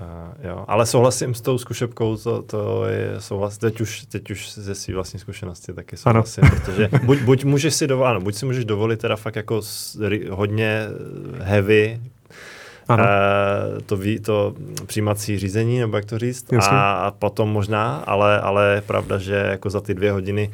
Uh, 0.00 0.46
jo. 0.48 0.64
Ale 0.68 0.86
souhlasím 0.86 1.34
s 1.34 1.40
tou 1.40 1.58
zkušebkou, 1.58 2.16
to, 2.16 2.42
to 2.42 2.84
je 2.84 3.14
souhlas, 3.18 3.58
teď 3.58 3.80
už, 3.80 4.04
teď 4.04 4.30
už 4.30 4.54
ze 4.54 4.74
své 4.74 4.94
vlastní 4.94 5.20
zkušenosti 5.20 5.72
taky 5.72 5.96
souhlasím, 5.96 6.44
ano. 6.44 6.56
protože 6.56 6.88
buď, 7.04 7.18
buď 7.22 7.44
můžeš 7.44 7.74
si 7.74 7.86
dovolit, 7.86 8.10
ano, 8.10 8.20
buď 8.20 8.34
si 8.34 8.46
můžeš 8.46 8.64
dovolit 8.64 9.00
teda 9.00 9.16
fakt 9.16 9.36
jako 9.36 9.60
hodně 10.30 10.86
heavy 11.40 12.00
ano. 12.88 13.04
Uh, 13.04 13.80
to, 13.86 13.96
ví, 13.96 14.20
to 14.20 14.54
přijímací 14.86 15.38
řízení, 15.38 15.78
nebo 15.78 15.96
jak 15.96 16.04
to 16.04 16.18
říct. 16.18 16.52
A, 16.70 16.92
a 16.92 17.10
potom 17.10 17.48
možná, 17.48 17.96
ale, 17.96 18.40
ale 18.40 18.74
je 18.74 18.80
pravda, 18.80 19.18
že 19.18 19.34
jako 19.34 19.70
za 19.70 19.80
ty 19.80 19.94
dvě 19.94 20.12
hodiny 20.12 20.50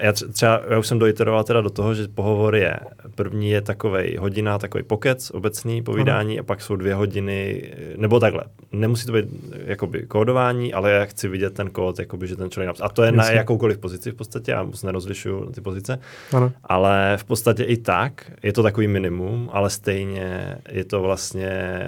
já 0.00 0.12
třeba, 0.12 0.60
já 0.68 0.78
už 0.78 0.86
jsem 0.86 0.98
doiteroval 0.98 1.44
teda 1.44 1.60
do 1.60 1.70
toho, 1.70 1.94
že 1.94 2.08
pohovor 2.08 2.56
je, 2.56 2.76
první 3.14 3.50
je 3.50 3.60
takový 3.60 4.16
hodina, 4.16 4.58
takový 4.58 4.84
pokec, 4.84 5.30
obecný 5.30 5.82
povídání 5.82 6.34
Aha. 6.34 6.40
a 6.40 6.46
pak 6.46 6.62
jsou 6.62 6.76
dvě 6.76 6.94
hodiny, 6.94 7.72
nebo 7.96 8.20
takhle, 8.20 8.44
nemusí 8.72 9.06
to 9.06 9.12
být 9.12 9.24
jakoby 9.64 10.02
kódování, 10.02 10.74
ale 10.74 10.90
já 10.90 11.04
chci 11.04 11.28
vidět 11.28 11.54
ten 11.54 11.70
kód, 11.70 11.98
jakoby, 11.98 12.26
že 12.26 12.36
ten 12.36 12.50
člověk 12.50 12.66
napsal. 12.66 12.86
A 12.86 12.88
to 12.88 13.02
je 13.02 13.06
Jasně. 13.06 13.16
na 13.16 13.30
jakoukoliv 13.30 13.78
pozici 13.78 14.10
v 14.10 14.14
podstatě, 14.14 14.52
já 14.52 14.62
moc 14.62 14.82
nerozlišuju 14.82 15.50
ty 15.50 15.60
pozice, 15.60 15.98
ano. 16.32 16.52
ale 16.64 17.16
v 17.16 17.24
podstatě 17.24 17.64
i 17.64 17.76
tak 17.76 18.32
je 18.42 18.52
to 18.52 18.62
takový 18.62 18.88
minimum, 18.88 19.50
ale 19.52 19.70
stejně 19.70 20.58
je 20.68 20.84
to 20.84 21.02
vlastně, 21.02 21.82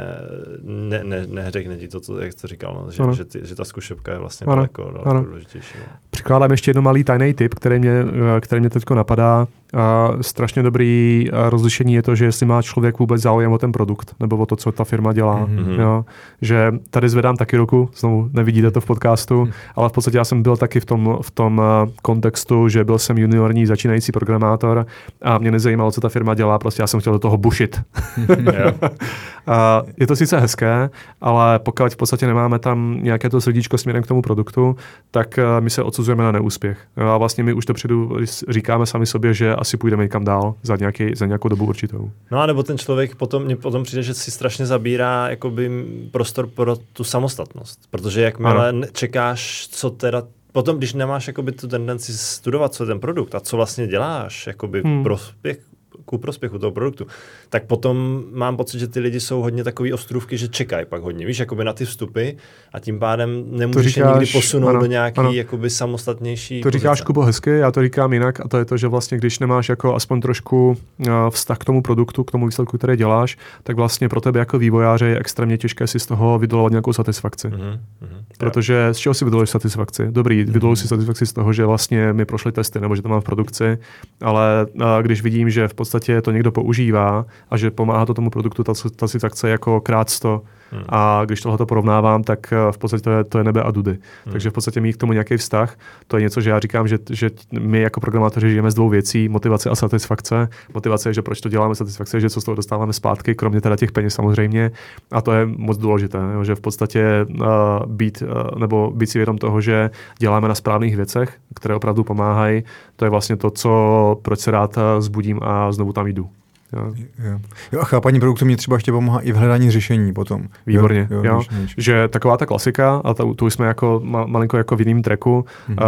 ne, 0.63 1.05
ne, 1.05 1.27
neřekne 1.27 1.77
ti 1.77 1.89
to, 1.89 2.01
co, 2.01 2.21
jak 2.21 2.33
jsi 2.33 2.47
říkal, 2.47 2.83
no, 2.85 2.91
že, 2.91 3.17
že, 3.17 3.25
ty, 3.25 3.41
že 3.43 3.55
ta 3.55 3.65
zkušebka 3.65 4.13
je 4.13 4.19
vlastně 4.19 4.45
ano. 4.45 4.57
daleko, 4.57 4.91
daleko 5.05 5.25
důležitější. 5.25 5.75
No. 5.79 5.85
Přikládám 6.15 6.51
ještě 6.51 6.69
jedno 6.69 6.83
malý 6.83 7.05
tajný 7.05 7.35
tip, 7.35 7.55
který 7.55 7.79
mě, 7.79 7.93
který 8.41 8.61
mě 8.61 8.71
teď 8.71 8.83
napadá. 8.95 9.47
Uh, 9.75 10.21
strašně 10.21 10.63
dobrý 10.63 11.27
uh, 11.33 11.39
rozlišení 11.49 11.95
je 11.95 12.03
to, 12.03 12.15
že 12.15 12.25
jestli 12.25 12.47
má 12.47 12.63
člověk 12.63 12.99
vůbec 12.99 13.23
zájem 13.23 13.53
o 13.53 13.59
ten 13.59 13.73
produkt 13.73 14.15
nebo 14.21 14.37
o 14.37 14.47
to, 14.47 14.57
co 14.57 14.73
ta 14.73 14.85
firma 14.85 15.13
dělá. 15.13 15.47
Mm-hmm. 15.47 15.81
Jo? 15.81 16.05
Že 16.43 16.73
tady 16.91 17.09
zvedám 17.09 17.37
taky 17.37 17.57
ruku, 17.57 17.91
znovu 17.97 18.31
nevidíte 18.33 18.71
to 18.71 18.81
v 18.81 18.87
podcastu, 18.87 19.45
mm. 19.45 19.53
ale 19.77 19.89
v 19.89 19.93
podstatě 19.93 20.19
já 20.19 20.25
jsem 20.25 20.43
byl 20.43 20.57
taky 20.57 20.81
v 20.81 20.85
tom, 20.85 21.19
v 21.23 21.31
tom 21.31 21.59
uh, 21.59 21.65
kontextu, 22.03 22.69
že 22.69 22.85
byl 22.85 22.99
jsem 22.99 23.19
juniorní 23.19 23.67
začínající 23.67 24.13
programátor 24.13 24.87
a 25.23 25.39
mě 25.39 25.51
nezajímalo, 25.51 25.93
co 25.93 26.01
ta 26.01 26.09
firma 26.09 26.35
dělá, 26.35 26.59
prostě 26.59 26.83
já 26.83 26.87
jsem 26.87 27.01
chtěl 27.01 27.13
do 27.13 27.19
toho 27.19 27.39
bušit. 27.39 27.81
je 29.97 30.07
to 30.07 30.17
sice 30.17 30.41
hezké, 30.41 30.91
ale 31.21 31.59
pokud 31.59 31.93
v 31.93 31.97
podstatě 31.97 32.27
nemáme 32.27 32.59
tam 32.59 32.99
nějaké 33.03 33.31
to 33.31 33.41
srdíčko 33.41 33.79
směrem 33.79 34.03
k 34.03 34.07
tomu 34.07 34.23
produktu, 34.23 34.77
tak 35.11 35.39
my 35.61 35.71
se 35.71 35.83
odsuzujeme 35.83 36.25
na 36.25 36.33
neúspěch. 36.33 36.79
A 36.97 37.17
vlastně 37.17 37.45
my 37.45 37.53
už 37.53 37.65
dopředu 37.65 38.17
říkáme 38.49 38.87
sami 38.87 39.07
sobě, 39.07 39.35
že 39.35 39.55
asi 39.65 39.77
půjdeme 39.77 40.03
někam 40.03 40.25
dál 40.25 40.55
za, 40.63 40.77
nějaký, 40.77 41.15
za 41.15 41.27
nějakou 41.27 41.49
dobu 41.49 41.67
určitou. 41.67 42.11
No 42.31 42.41
a 42.41 42.47
nebo 42.47 42.63
ten 42.63 42.79
člověk 42.79 43.15
potom, 43.15 43.45
mně 43.45 43.57
potom 43.57 43.83
přijde, 43.83 44.03
že 44.03 44.15
si 44.15 44.31
strašně 44.31 44.67
zabírá 44.67 45.31
jakoby 45.31 45.71
prostor 46.11 46.47
pro 46.47 46.77
tu 46.77 47.05
samostatnost. 47.05 47.81
Protože 47.91 48.23
jakmile 48.23 48.69
ano. 48.69 48.87
čekáš, 48.93 49.69
co 49.71 49.91
teda 49.91 50.23
Potom, 50.55 50.79
když 50.79 50.95
nemáš 50.95 51.27
jakoby 51.27 51.53
tu 51.53 51.69
tendenci 51.69 52.13
studovat, 52.13 52.75
co 52.75 52.83
je 52.83 52.87
ten 52.87 53.01
produkt 53.01 53.35
a 53.35 53.41
co 53.41 53.57
vlastně 53.57 53.87
děláš, 53.87 54.47
jakoby 54.47 54.83
hmm. 54.83 55.03
prospěch, 55.03 55.59
ku 56.05 56.19
prospěchu 56.19 56.59
toho 56.59 56.73
produktu, 56.73 57.07
tak 57.49 57.65
potom 57.65 58.25
mám 58.33 58.57
pocit, 58.57 58.79
že 58.79 58.89
ty 58.89 59.01
lidi 59.01 59.21
jsou 59.21 59.43
hodně 59.43 59.65
takový 59.65 59.93
ostrůvky, 59.93 60.39
že 60.39 60.49
čekají 60.49 60.87
pak 60.87 61.03
hodně, 61.03 61.27
víš, 61.27 61.39
jakoby 61.39 61.65
na 61.65 61.73
ty 61.73 61.85
vstupy 61.85 62.31
a 62.73 62.81
tím 62.81 62.99
pádem 62.99 63.45
nemůžeš 63.51 63.95
říkáš, 63.95 64.09
je 64.09 64.13
nikdy 64.13 64.33
posunout 64.33 64.69
ano, 64.69 64.81
do 64.81 64.87
nějaký 64.87 65.19
ano. 65.19 65.33
jakoby 65.33 65.71
samostatnější 65.71 66.61
To 66.61 66.71
říkáš, 66.71 66.99
pozice. 66.99 67.05
Kubo, 67.05 67.23
hezky, 67.23 67.51
já 67.51 67.71
to 67.71 67.83
říkám 67.83 68.13
jinak 68.13 68.41
a 68.41 68.49
to 68.49 68.59
je 68.59 68.65
to, 68.65 68.77
že 68.77 68.89
vlastně 68.89 69.19
když 69.19 69.39
nemáš 69.39 69.69
jako 69.69 69.95
aspoň 69.95 70.21
trošku 70.21 70.69
uh, 70.69 71.07
vztah 71.31 71.59
k 71.59 71.65
tomu 71.65 71.83
produktu, 71.83 72.25
k 72.25 72.31
tomu 72.31 72.47
výsledku, 72.47 72.79
který 72.79 72.97
děláš, 72.97 73.37
tak 73.63 73.77
vlastně 73.77 74.09
pro 74.09 74.21
tebe 74.21 74.39
jako 74.39 74.59
vývojáře 74.59 75.07
je 75.07 75.19
extrémně 75.19 75.59
těžké 75.59 75.87
si 75.87 75.99
z 75.99 76.07
toho 76.07 76.39
vydolovat 76.39 76.73
nějakou 76.73 76.93
satisfakci. 76.93 77.49
Mm-hmm, 77.49 77.79
mm-hmm. 78.03 78.25
Protože 78.39 78.89
z 78.93 78.97
čeho 78.97 79.15
si 79.15 79.25
vydoluješ 79.25 79.51
satisfakci? 79.51 80.07
Dobrý, 80.11 80.45
mm-hmm. 80.45 80.53
vydoluji 80.53 80.77
si 80.77 80.89
satisfakci 80.89 81.27
z 81.27 81.33
toho, 81.33 81.53
že 81.53 81.67
vlastně 81.67 82.13
mi 82.13 82.25
prošly 82.25 82.53
testy 82.53 82.81
nebo 82.81 82.97
že 82.97 83.03
to 83.03 83.09
mám 83.09 83.21
v 83.21 83.25
produkci, 83.25 83.79
ale 84.23 84.67
uh, 84.75 84.83
když 85.03 85.23
vidím, 85.23 85.51
že 85.51 85.69
v 85.69 85.75
podstatě 85.75 85.94
to 86.23 86.31
někdo 86.31 86.53
používá 86.53 87.27
a 87.51 87.57
že 87.57 87.71
pomáhá 87.71 88.07
to 88.07 88.15
tomu 88.15 88.31
produktu, 88.31 88.65
ta, 88.65 88.73
ta 88.97 89.09
satisfakce 89.09 89.49
jako 89.49 89.81
krát 89.81 90.11
100, 90.11 90.43
Hmm. 90.75 90.85
A 90.89 91.23
když 91.25 91.41
tohle 91.41 91.59
to 91.59 91.67
porovnávám, 91.67 92.23
tak 92.23 92.53
eh, 92.53 92.73
v 92.73 92.79
podstatě 92.79 93.03
to 93.03 93.11
je, 93.11 93.25
to 93.25 93.39
je 93.39 93.45
nebe 93.45 93.63
a 93.63 93.71
dudy. 93.71 93.91
Hmm. 93.91 94.33
Takže 94.33 94.51
v 94.51 94.53
podstatě 94.53 94.81
mít 94.81 94.93
k 94.93 95.01
tomu 95.01 95.13
nějaký 95.13 95.37
vztah, 95.37 95.77
to 96.07 96.17
je 96.17 96.23
něco, 96.23 96.41
že 96.41 96.51
já 96.51 96.61
říkám, 96.61 96.89
že, 96.89 96.99
že 97.11 97.31
my 97.61 97.81
jako 97.81 98.01
programátoři 98.01 98.51
žijeme 98.51 98.71
z 98.71 98.75
dvou 98.75 98.89
věcí, 98.89 99.29
motivace 99.29 99.71
a 99.71 99.75
satisfakce. 99.75 100.49
Motivace 100.75 101.09
je, 101.09 101.15
že 101.15 101.23
proč 101.23 101.41
to 101.41 101.49
děláme, 101.49 101.75
satisfakce 101.75 102.17
je, 102.17 102.21
že 102.21 102.31
co 102.31 102.41
z 102.41 102.45
toho 102.45 102.55
dostáváme 102.55 102.93
zpátky, 102.93 103.35
kromě 103.35 103.61
teda 103.61 103.77
těch 103.77 103.93
peněz 103.93 104.15
samozřejmě. 104.15 104.71
A 105.13 105.21
to 105.21 105.33
je 105.33 105.47
moc 105.47 105.79
důležité, 105.79 106.19
jo, 106.35 106.45
že 106.45 106.55
v 106.55 106.61
podstatě 106.61 107.27
uh, 107.31 107.47
být, 107.87 108.23
uh, 108.23 108.59
nebo 108.59 108.93
být 108.95 109.07
si 109.07 109.19
vědom 109.19 109.39
toho, 109.39 109.61
že 109.61 109.91
děláme 110.19 110.49
na 110.49 110.55
správných 110.55 110.97
věcech, 110.97 111.39
které 111.55 111.75
opravdu 111.75 112.05
pomáhají, 112.05 112.65
to 112.97 113.05
je 113.05 113.11
vlastně 113.11 113.37
to, 113.37 113.51
co, 113.51 114.19
proč 114.23 114.41
se 114.41 114.51
rád 114.51 114.79
zbudím 114.99 115.41
a 115.43 115.73
znovu 115.73 115.93
tam 115.93 116.07
jdu. 116.07 116.29
Jo. 116.77 116.93
Jo. 117.19 117.39
jo 117.73 117.81
a 117.81 117.85
chápaní 117.85 118.21
produktu 118.21 118.45
mě 118.45 118.57
třeba 118.57 118.77
ještě 118.77 118.93
pomáhá 118.93 119.21
i 119.21 119.33
v 119.33 119.37
hledání 119.37 119.71
řešení 119.71 120.13
potom. 120.13 120.43
Výborně, 120.67 121.09
jo, 121.11 121.23
jo, 121.25 121.35
jo. 121.35 121.43
že 121.77 122.09
taková 122.09 122.37
ta 122.37 122.47
klasika, 122.47 123.01
a 123.05 123.15
to, 123.15 123.35
tu 123.35 123.51
jsme 123.51 123.67
jako 123.67 124.01
ma, 124.05 124.27
malinko 124.27 124.57
jako 124.57 124.77
v 124.77 124.81
jiném 124.81 125.03
tracku, 125.03 125.45
mm-hmm. 125.69 125.85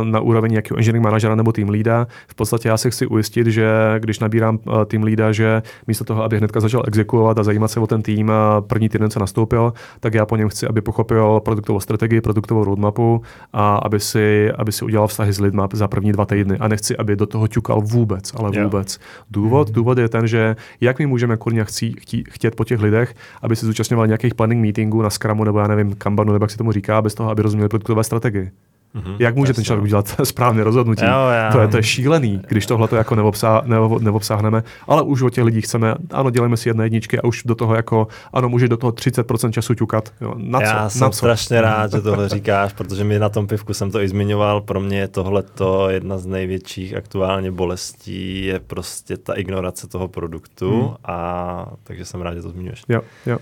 uh, 0.00 0.04
na 0.04 0.20
úroveň 0.20 0.50
nějakého 0.50 0.78
engineering 0.78 1.04
manažera 1.04 1.34
nebo 1.34 1.52
team 1.52 1.68
leada, 1.68 2.06
v 2.28 2.34
podstatě 2.34 2.68
já 2.68 2.76
se 2.76 2.90
chci 2.90 3.06
ujistit, 3.06 3.46
že 3.46 3.66
když 3.98 4.18
nabírám 4.18 4.58
uh, 4.66 4.84
team 4.84 5.02
leada, 5.02 5.32
že 5.32 5.62
místo 5.86 6.04
toho, 6.04 6.22
aby 6.22 6.38
hnedka 6.38 6.60
začal 6.60 6.82
exekuovat 6.86 7.38
a 7.38 7.42
zajímat 7.42 7.68
se 7.68 7.80
o 7.80 7.86
ten 7.86 8.02
tým, 8.02 8.28
uh, 8.28 8.34
první 8.66 8.88
týden 8.88 9.10
co 9.10 9.20
nastoupil, 9.20 9.72
tak 10.00 10.14
já 10.14 10.26
po 10.26 10.36
něm 10.36 10.48
chci, 10.48 10.66
aby 10.66 10.80
pochopil 10.80 11.40
produktovou 11.40 11.80
strategii, 11.80 12.20
produktovou 12.20 12.64
roadmapu 12.64 13.22
a 13.52 13.76
aby 13.76 14.00
si, 14.00 14.50
aby 14.52 14.72
si 14.72 14.84
udělal 14.84 15.06
vztahy 15.06 15.32
s 15.32 15.40
lidmi 15.40 15.62
za 15.72 15.88
první 15.88 16.12
dva 16.12 16.26
týdny. 16.26 16.58
A 16.58 16.68
nechci, 16.68 16.96
aby 16.96 17.16
do 17.16 17.26
toho 17.26 17.48
ťukal 17.48 17.80
vůbec, 17.80 18.32
ale 18.34 18.62
vůbec. 18.62 18.98
Důvod, 19.30 19.68
mm-hmm. 19.68 19.72
důvod 19.72 19.98
je 19.98 20.05
je 20.06 20.10
ten, 20.10 20.26
že 20.26 20.56
jak 20.80 20.98
my 20.98 21.06
můžeme 21.06 21.36
kurně 21.36 21.64
chtít, 21.64 22.28
chtět 22.30 22.54
po 22.54 22.64
těch 22.64 22.80
lidech, 22.80 23.14
aby 23.42 23.56
se 23.56 23.66
zúčastňovali 23.66 24.08
nějakých 24.08 24.34
planning 24.34 24.62
meetingů 24.62 25.02
na 25.02 25.10
Scrumu 25.10 25.44
nebo 25.44 25.58
já 25.58 25.66
nevím, 25.66 25.94
Kanbanu, 25.94 26.32
nebo 26.32 26.44
jak 26.44 26.50
se 26.50 26.58
tomu 26.58 26.72
říká, 26.72 27.02
bez 27.02 27.14
toho, 27.14 27.30
aby 27.30 27.42
rozuměli 27.42 27.68
produktové 27.68 28.04
strategii. 28.04 28.50
Mm-hmm, 28.96 29.16
Jak 29.18 29.36
může 29.36 29.52
ten 29.52 29.64
člověk 29.64 29.84
udělat 29.84 30.16
správné 30.24 30.64
rozhodnutí? 30.64 31.04
Jo, 31.04 31.10
jo. 31.10 31.52
To, 31.52 31.60
je, 31.60 31.68
to 31.68 31.76
je 31.76 31.82
šílený, 31.82 32.40
když 32.48 32.66
tohle 32.66 32.88
to 32.88 32.96
jako 32.96 33.14
neobsá, 33.14 33.62
neobsáhneme, 33.98 34.62
ale 34.88 35.02
už 35.02 35.22
o 35.22 35.30
těch 35.30 35.44
lidí 35.44 35.60
chceme, 35.60 35.94
ano, 36.10 36.30
děláme 36.30 36.56
si 36.56 36.68
jedné 36.68 36.84
jedničky 36.84 37.18
a 37.18 37.24
už 37.24 37.42
do 37.44 37.54
toho 37.54 37.74
jako, 37.74 38.08
ano, 38.32 38.48
může 38.48 38.68
do 38.68 38.76
toho 38.76 38.92
30% 38.92 39.50
času 39.50 39.74
ťukat. 39.74 40.12
Jo, 40.20 40.34
na 40.36 40.60
Já 40.62 40.84
co? 40.84 40.90
jsem 40.90 41.00
na 41.00 41.10
co? 41.10 41.16
strašně 41.16 41.60
rád, 41.60 41.92
že 41.92 42.00
tohle 42.00 42.28
říkáš, 42.36 42.72
protože 42.72 43.04
mi 43.04 43.18
na 43.18 43.28
tom 43.28 43.46
pivku 43.46 43.74
jsem 43.74 43.90
to 43.90 44.00
i 44.00 44.08
zmiňoval, 44.08 44.60
pro 44.60 44.80
mě 44.80 44.98
je 44.98 45.08
tohle 45.08 45.42
jedna 45.88 46.18
z 46.18 46.26
největších 46.26 46.96
aktuálně 46.96 47.50
bolestí, 47.50 48.44
je 48.44 48.60
prostě 48.60 49.16
ta 49.16 49.34
ignorace 49.34 49.88
toho 49.88 50.08
produktu 50.08 50.80
hmm. 50.82 50.94
a 51.04 51.66
takže 51.84 52.04
jsem 52.04 52.20
rád, 52.20 52.34
že 52.34 52.42
to 52.42 52.48
zmiňuješ. 52.50 52.82
Jo, 52.88 53.00
jo. 53.26 53.38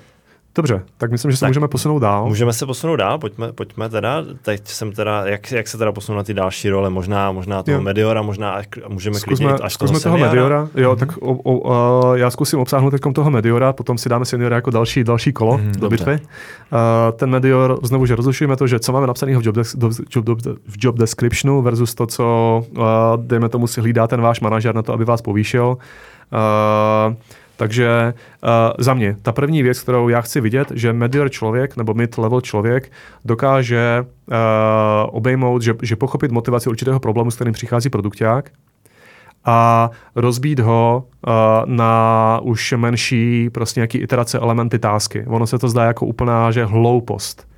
Dobře, 0.57 0.83
tak 0.99 1.11
myslím, 1.11 1.31
že 1.31 1.37
se 1.37 1.41
tak 1.41 1.51
můžeme 1.51 1.69
posunout 1.69 1.99
dál. 1.99 2.27
Můžeme 2.27 2.53
se 2.53 2.67
posunout 2.67 2.97
dál, 2.97 3.19
pojďme, 3.19 3.53
pojďme 3.53 3.89
teda. 3.89 4.23
Teď 4.43 4.69
jsem 4.69 4.93
teda, 4.93 5.27
jak, 5.27 5.53
jak 5.53 5.69
se 5.69 5.79
teda 5.79 5.93
posunout 5.93 6.17
na 6.17 6.25
ty 6.25 6.35
další 6.35 6.71
role, 6.71 6.91
možná, 6.91 7.33
možná 7.33 7.63
toho 7.63 7.75
jo. 7.75 7.83
Mediora, 7.83 8.23
možná 8.23 8.63
můžeme 8.89 9.19
zkusme, 9.19 9.47
klidně 9.47 9.65
až 9.65 9.73
zkusme 9.73 10.01
toho, 10.01 10.17
toho 10.17 10.27
Mediora. 10.27 10.69
Jo, 10.75 10.93
mm-hmm. 10.93 10.99
tak 10.99 11.17
o, 11.17 11.33
o, 11.33 11.59
uh, 12.09 12.15
já 12.15 12.31
zkusím 12.31 12.59
obsáhnout 12.59 12.91
teď 12.91 13.01
toho 13.15 13.31
Mediora, 13.31 13.73
potom 13.73 13.99
si 13.99 14.09
dáme 14.09 14.25
seniora 14.25 14.57
jako 14.57 14.71
další, 14.71 15.05
další 15.05 15.33
kolo 15.33 15.59
mm, 15.59 15.73
do 15.73 15.89
bitvy. 15.89 16.13
Uh, 16.15 16.79
ten 17.17 17.31
Medior, 17.31 17.79
znovu, 17.83 18.07
že 18.07 18.17
rozlišujeme 18.17 18.57
to, 18.57 18.67
že 18.67 18.81
co 18.81 18.93
máme 18.93 19.07
napsaného 19.07 19.41
v 19.41 19.47
job, 19.47 19.55
des, 19.57 19.77
job, 20.11 20.25
v 20.67 20.77
job 20.79 20.99
descriptionu 20.99 21.63
versus 21.63 21.95
to, 21.95 22.07
co, 22.07 22.63
uh, 22.77 22.85
dejme 23.17 23.49
tomu, 23.49 23.67
si 23.67 23.81
hlídá 23.81 24.07
ten 24.07 24.21
váš 24.21 24.41
manažer 24.41 24.75
na 24.75 24.83
to, 24.83 24.93
aby 24.93 25.05
vás 25.05 25.23
povýšil. 25.23 25.77
Uh, 26.33 27.15
takže 27.57 28.15
uh, 28.43 28.51
za 28.79 28.95
mě, 28.95 29.17
ta 29.23 29.33
první 29.33 29.63
věc, 29.63 29.81
kterou 29.81 30.09
já 30.09 30.21
chci 30.21 30.41
vidět, 30.41 30.73
že 30.75 30.93
medior 30.93 31.31
člověk 31.31 31.77
nebo 31.77 31.95
mid-level 31.95 32.41
člověk 32.41 32.93
dokáže 33.25 34.05
uh, 34.05 34.35
obejmout, 35.07 35.63
že, 35.63 35.75
že 35.83 35.97
pochopit 35.97 36.31
motivaci 36.31 36.69
určitého 36.69 37.01
problému, 37.01 37.31
s 37.31 37.35
kterým 37.35 37.55
přichází 37.55 37.91
produkták 37.91 38.51
a 39.45 39.91
rozbít 40.15 40.61
ho 40.61 41.05
uh, 41.27 41.33
na 41.67 42.41
už 42.43 42.75
menší 42.77 43.51
prostě 43.51 43.81
nějaký 43.81 43.99
iterace, 43.99 44.39
elementy, 44.39 44.79
tásky. 44.79 45.25
Ono 45.27 45.47
se 45.47 45.59
to 45.59 45.69
zdá 45.69 45.85
jako 45.85 46.07
úplná 46.07 46.51
že 46.51 46.65
hloupost 46.65 47.54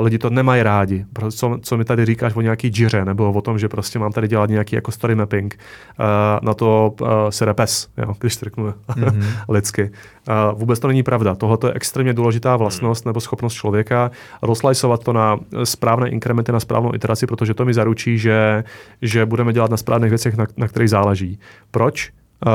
lidi 0.00 0.18
to 0.18 0.30
nemají 0.30 0.62
rádi. 0.62 1.06
Co, 1.30 1.58
co 1.62 1.76
mi 1.76 1.84
tady 1.84 2.06
říkáš 2.06 2.36
o 2.36 2.40
nějaký 2.40 2.68
džiře, 2.68 3.04
nebo 3.04 3.32
o 3.32 3.40
tom, 3.40 3.58
že 3.58 3.68
prostě 3.68 3.98
mám 3.98 4.12
tady 4.12 4.28
dělat 4.28 4.50
nějaký 4.50 4.76
jako 4.76 4.92
story 4.92 5.14
mapping, 5.14 5.58
na 6.42 6.54
to 6.54 6.94
se 7.30 7.44
repes, 7.44 7.88
jo, 7.96 8.14
když 8.20 8.36
to 8.36 8.44
řeknu 8.44 8.74
mm-hmm. 8.88 9.24
lidsky. 9.48 9.90
Vůbec 10.54 10.78
to 10.78 10.88
není 10.88 11.02
pravda. 11.02 11.34
Tohle 11.34 11.58
je 11.66 11.72
extrémně 11.72 12.12
důležitá 12.12 12.56
vlastnost 12.56 13.06
nebo 13.06 13.20
schopnost 13.20 13.54
člověka 13.54 14.10
rozlajsovat 14.42 15.04
to 15.04 15.12
na 15.12 15.38
správné 15.64 16.08
inkrementy, 16.08 16.52
na 16.52 16.60
správnou 16.60 16.94
iteraci, 16.94 17.26
protože 17.26 17.54
to 17.54 17.64
mi 17.64 17.74
zaručí, 17.74 18.18
že, 18.18 18.64
že 19.02 19.26
budeme 19.26 19.52
dělat 19.52 19.70
na 19.70 19.76
správných 19.76 20.10
věcech, 20.10 20.36
na, 20.36 20.46
na 20.56 20.68
kterých 20.68 20.90
záleží. 20.90 21.38
Proč? 21.70 22.10
Uh, 22.46 22.52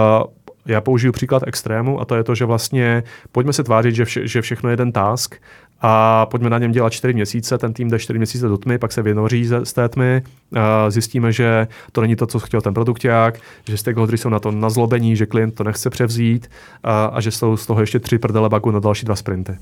já 0.68 0.82
použiju 0.82 1.14
příklad 1.14 1.44
extrému 1.46 2.02
a 2.02 2.06
to 2.06 2.16
je 2.16 2.24
to, 2.24 2.36
že 2.36 2.46
vlastně 2.46 3.04
pojďme 3.32 3.54
se 3.54 3.64
tvářit, 3.64 3.96
že, 3.96 4.06
vše, 4.06 4.28
že 4.28 4.42
všechno 4.42 4.70
je 4.70 4.74
jeden 4.74 4.92
task 4.92 5.36
a 5.82 6.26
pojďme 6.26 6.50
na 6.50 6.58
něm 6.58 6.72
dělat 6.72 6.94
čtyři 6.94 7.14
měsíce, 7.14 7.58
ten 7.58 7.74
tým 7.74 7.90
jde 7.90 8.00
čtyři 8.00 8.20
měsíce 8.20 8.48
do 8.48 8.58
tmy, 8.58 8.78
pak 8.78 8.92
se 8.92 9.02
vynoří 9.02 9.46
z 9.64 9.74
té 9.74 9.90
tmy, 9.90 10.22
a 10.56 10.90
zjistíme, 10.90 11.32
že 11.32 11.68
to 11.92 12.02
není 12.02 12.16
to, 12.16 12.28
co 12.28 12.40
chtěl 12.40 12.62
ten 12.62 12.74
produkták, 12.74 13.40
že 13.68 13.78
stakeholders 13.78 14.22
jsou 14.22 14.30
na 14.30 14.40
to 14.40 14.52
nazlobení, 14.52 15.16
že 15.16 15.26
klient 15.26 15.56
to 15.56 15.64
nechce 15.64 15.90
převzít 15.90 16.50
a, 16.84 17.06
a 17.06 17.22
že 17.22 17.32
jsou 17.32 17.58
z 17.58 17.66
toho 17.66 17.82
ještě 17.82 18.00
tři 18.00 18.18
prdele 18.18 18.50
bagu 18.50 18.72
na 18.72 18.80
další 18.80 19.06
dva 19.06 19.16
sprinty. 19.16 19.58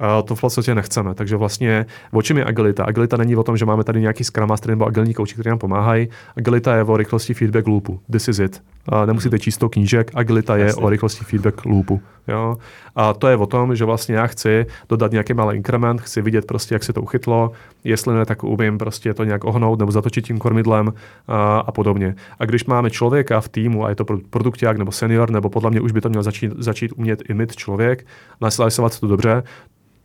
A 0.00 0.22
to 0.22 0.34
v 0.34 0.40
podstatě 0.40 0.74
nechceme. 0.74 1.14
Takže 1.14 1.36
vlastně 1.36 1.86
o 2.12 2.22
čem 2.22 2.38
je 2.38 2.44
agilita? 2.44 2.84
Agilita 2.84 3.16
není 3.16 3.36
o 3.36 3.42
tom, 3.42 3.56
že 3.56 3.64
máme 3.64 3.84
tady 3.84 4.00
nějaký 4.00 4.24
Scrum 4.24 4.48
Master 4.48 4.70
nebo 4.70 4.86
agilní 4.86 5.14
kouči, 5.14 5.34
kteří 5.34 5.48
nám 5.48 5.58
pomáhají. 5.58 6.08
Agilita 6.36 6.76
je 6.76 6.84
o 6.84 6.96
rychlosti 6.96 7.34
feedback 7.34 7.66
loopu. 7.66 8.00
This 8.12 8.28
is 8.28 8.38
it. 8.38 8.62
A 8.88 9.06
nemusíte 9.06 9.38
číst 9.38 9.58
to 9.58 9.68
knížek. 9.68 10.10
Agilita 10.14 10.56
je 10.56 10.64
Jasně. 10.66 10.82
o 10.82 10.88
rychlosti 10.88 11.24
feedback 11.24 11.64
loopu. 11.64 12.00
Jo? 12.30 12.56
A 12.96 13.14
to 13.14 13.28
je 13.28 13.36
o 13.36 13.46
tom, 13.46 13.76
že 13.76 13.84
vlastně 13.84 14.14
já 14.14 14.26
chci 14.26 14.66
dodat 14.88 15.12
nějaký 15.12 15.34
malý 15.34 15.56
inkrement, 15.56 16.00
chci 16.00 16.22
vidět 16.22 16.44
prostě, 16.46 16.74
jak 16.74 16.84
se 16.84 16.92
to 16.92 17.02
uchytlo, 17.02 17.52
jestli 17.84 18.14
ne, 18.14 18.26
tak 18.26 18.44
umím 18.44 18.78
prostě 18.78 19.14
to 19.14 19.24
nějak 19.24 19.44
ohnout 19.44 19.78
nebo 19.78 19.92
zatočit 19.92 20.26
tím 20.26 20.38
kormidlem 20.38 20.92
a, 21.28 21.58
a 21.58 21.72
podobně. 21.72 22.14
A 22.38 22.44
když 22.44 22.64
máme 22.64 22.90
člověka 22.90 23.40
v 23.40 23.48
týmu, 23.48 23.84
a 23.84 23.88
je 23.88 23.94
to 23.94 24.04
produkták 24.30 24.78
nebo 24.78 24.92
senior, 24.92 25.30
nebo 25.30 25.50
podle 25.50 25.70
mě 25.70 25.80
už 25.80 25.92
by 25.92 26.00
to 26.00 26.08
měl 26.08 26.22
začít, 26.22 26.52
začít 26.58 26.92
umět 26.96 27.22
i 27.28 27.34
mít 27.34 27.56
člověk, 27.56 28.06
nasliceovat 28.40 29.00
to 29.00 29.06
dobře, 29.06 29.42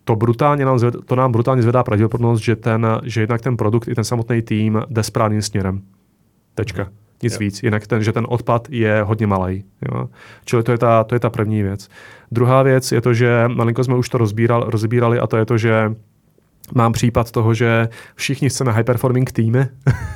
to, 0.03 0.15
brutálně 0.15 0.65
nám, 0.65 0.79
zved, 0.79 0.95
to 1.05 1.15
nám 1.15 1.31
brutálně 1.31 1.61
zvedá 1.61 1.83
pravděpodobnost, 1.83 2.41
že, 2.41 2.55
ten, 2.55 2.87
že 3.03 3.21
jednak 3.21 3.41
ten 3.41 3.57
produkt 3.57 3.87
i 3.87 3.95
ten 3.95 4.03
samotný 4.03 4.41
tým 4.41 4.81
jde 4.89 5.03
správným 5.03 5.41
směrem. 5.41 5.81
Tečka. 6.55 7.04
Nic 7.23 7.33
jo. 7.33 7.39
víc. 7.39 7.63
Jinak 7.63 7.87
ten, 7.87 8.03
že 8.03 8.11
ten 8.11 8.25
odpad 8.29 8.67
je 8.69 9.01
hodně 9.01 9.27
malý. 9.27 9.63
Jo. 9.91 10.09
Čili 10.45 10.63
to 10.63 10.71
je, 10.71 10.77
ta, 10.77 11.03
to 11.03 11.15
je 11.15 11.19
ta 11.19 11.29
první 11.29 11.63
věc. 11.63 11.89
Druhá 12.31 12.63
věc 12.63 12.91
je 12.91 13.01
to, 13.01 13.13
že 13.13 13.43
malinko 13.47 13.83
jsme 13.83 13.95
už 13.95 14.09
to 14.09 14.17
rozbíral, 14.17 14.63
rozbírali 14.67 15.19
a 15.19 15.27
to 15.27 15.37
je 15.37 15.45
to, 15.45 15.57
že 15.57 15.95
Mám 16.73 16.93
případ 16.93 17.31
toho, 17.31 17.53
že 17.53 17.89
všichni 18.15 18.49
chceme 18.49 18.71
high 18.71 18.83
performing 18.83 19.31
týmy, 19.31 19.67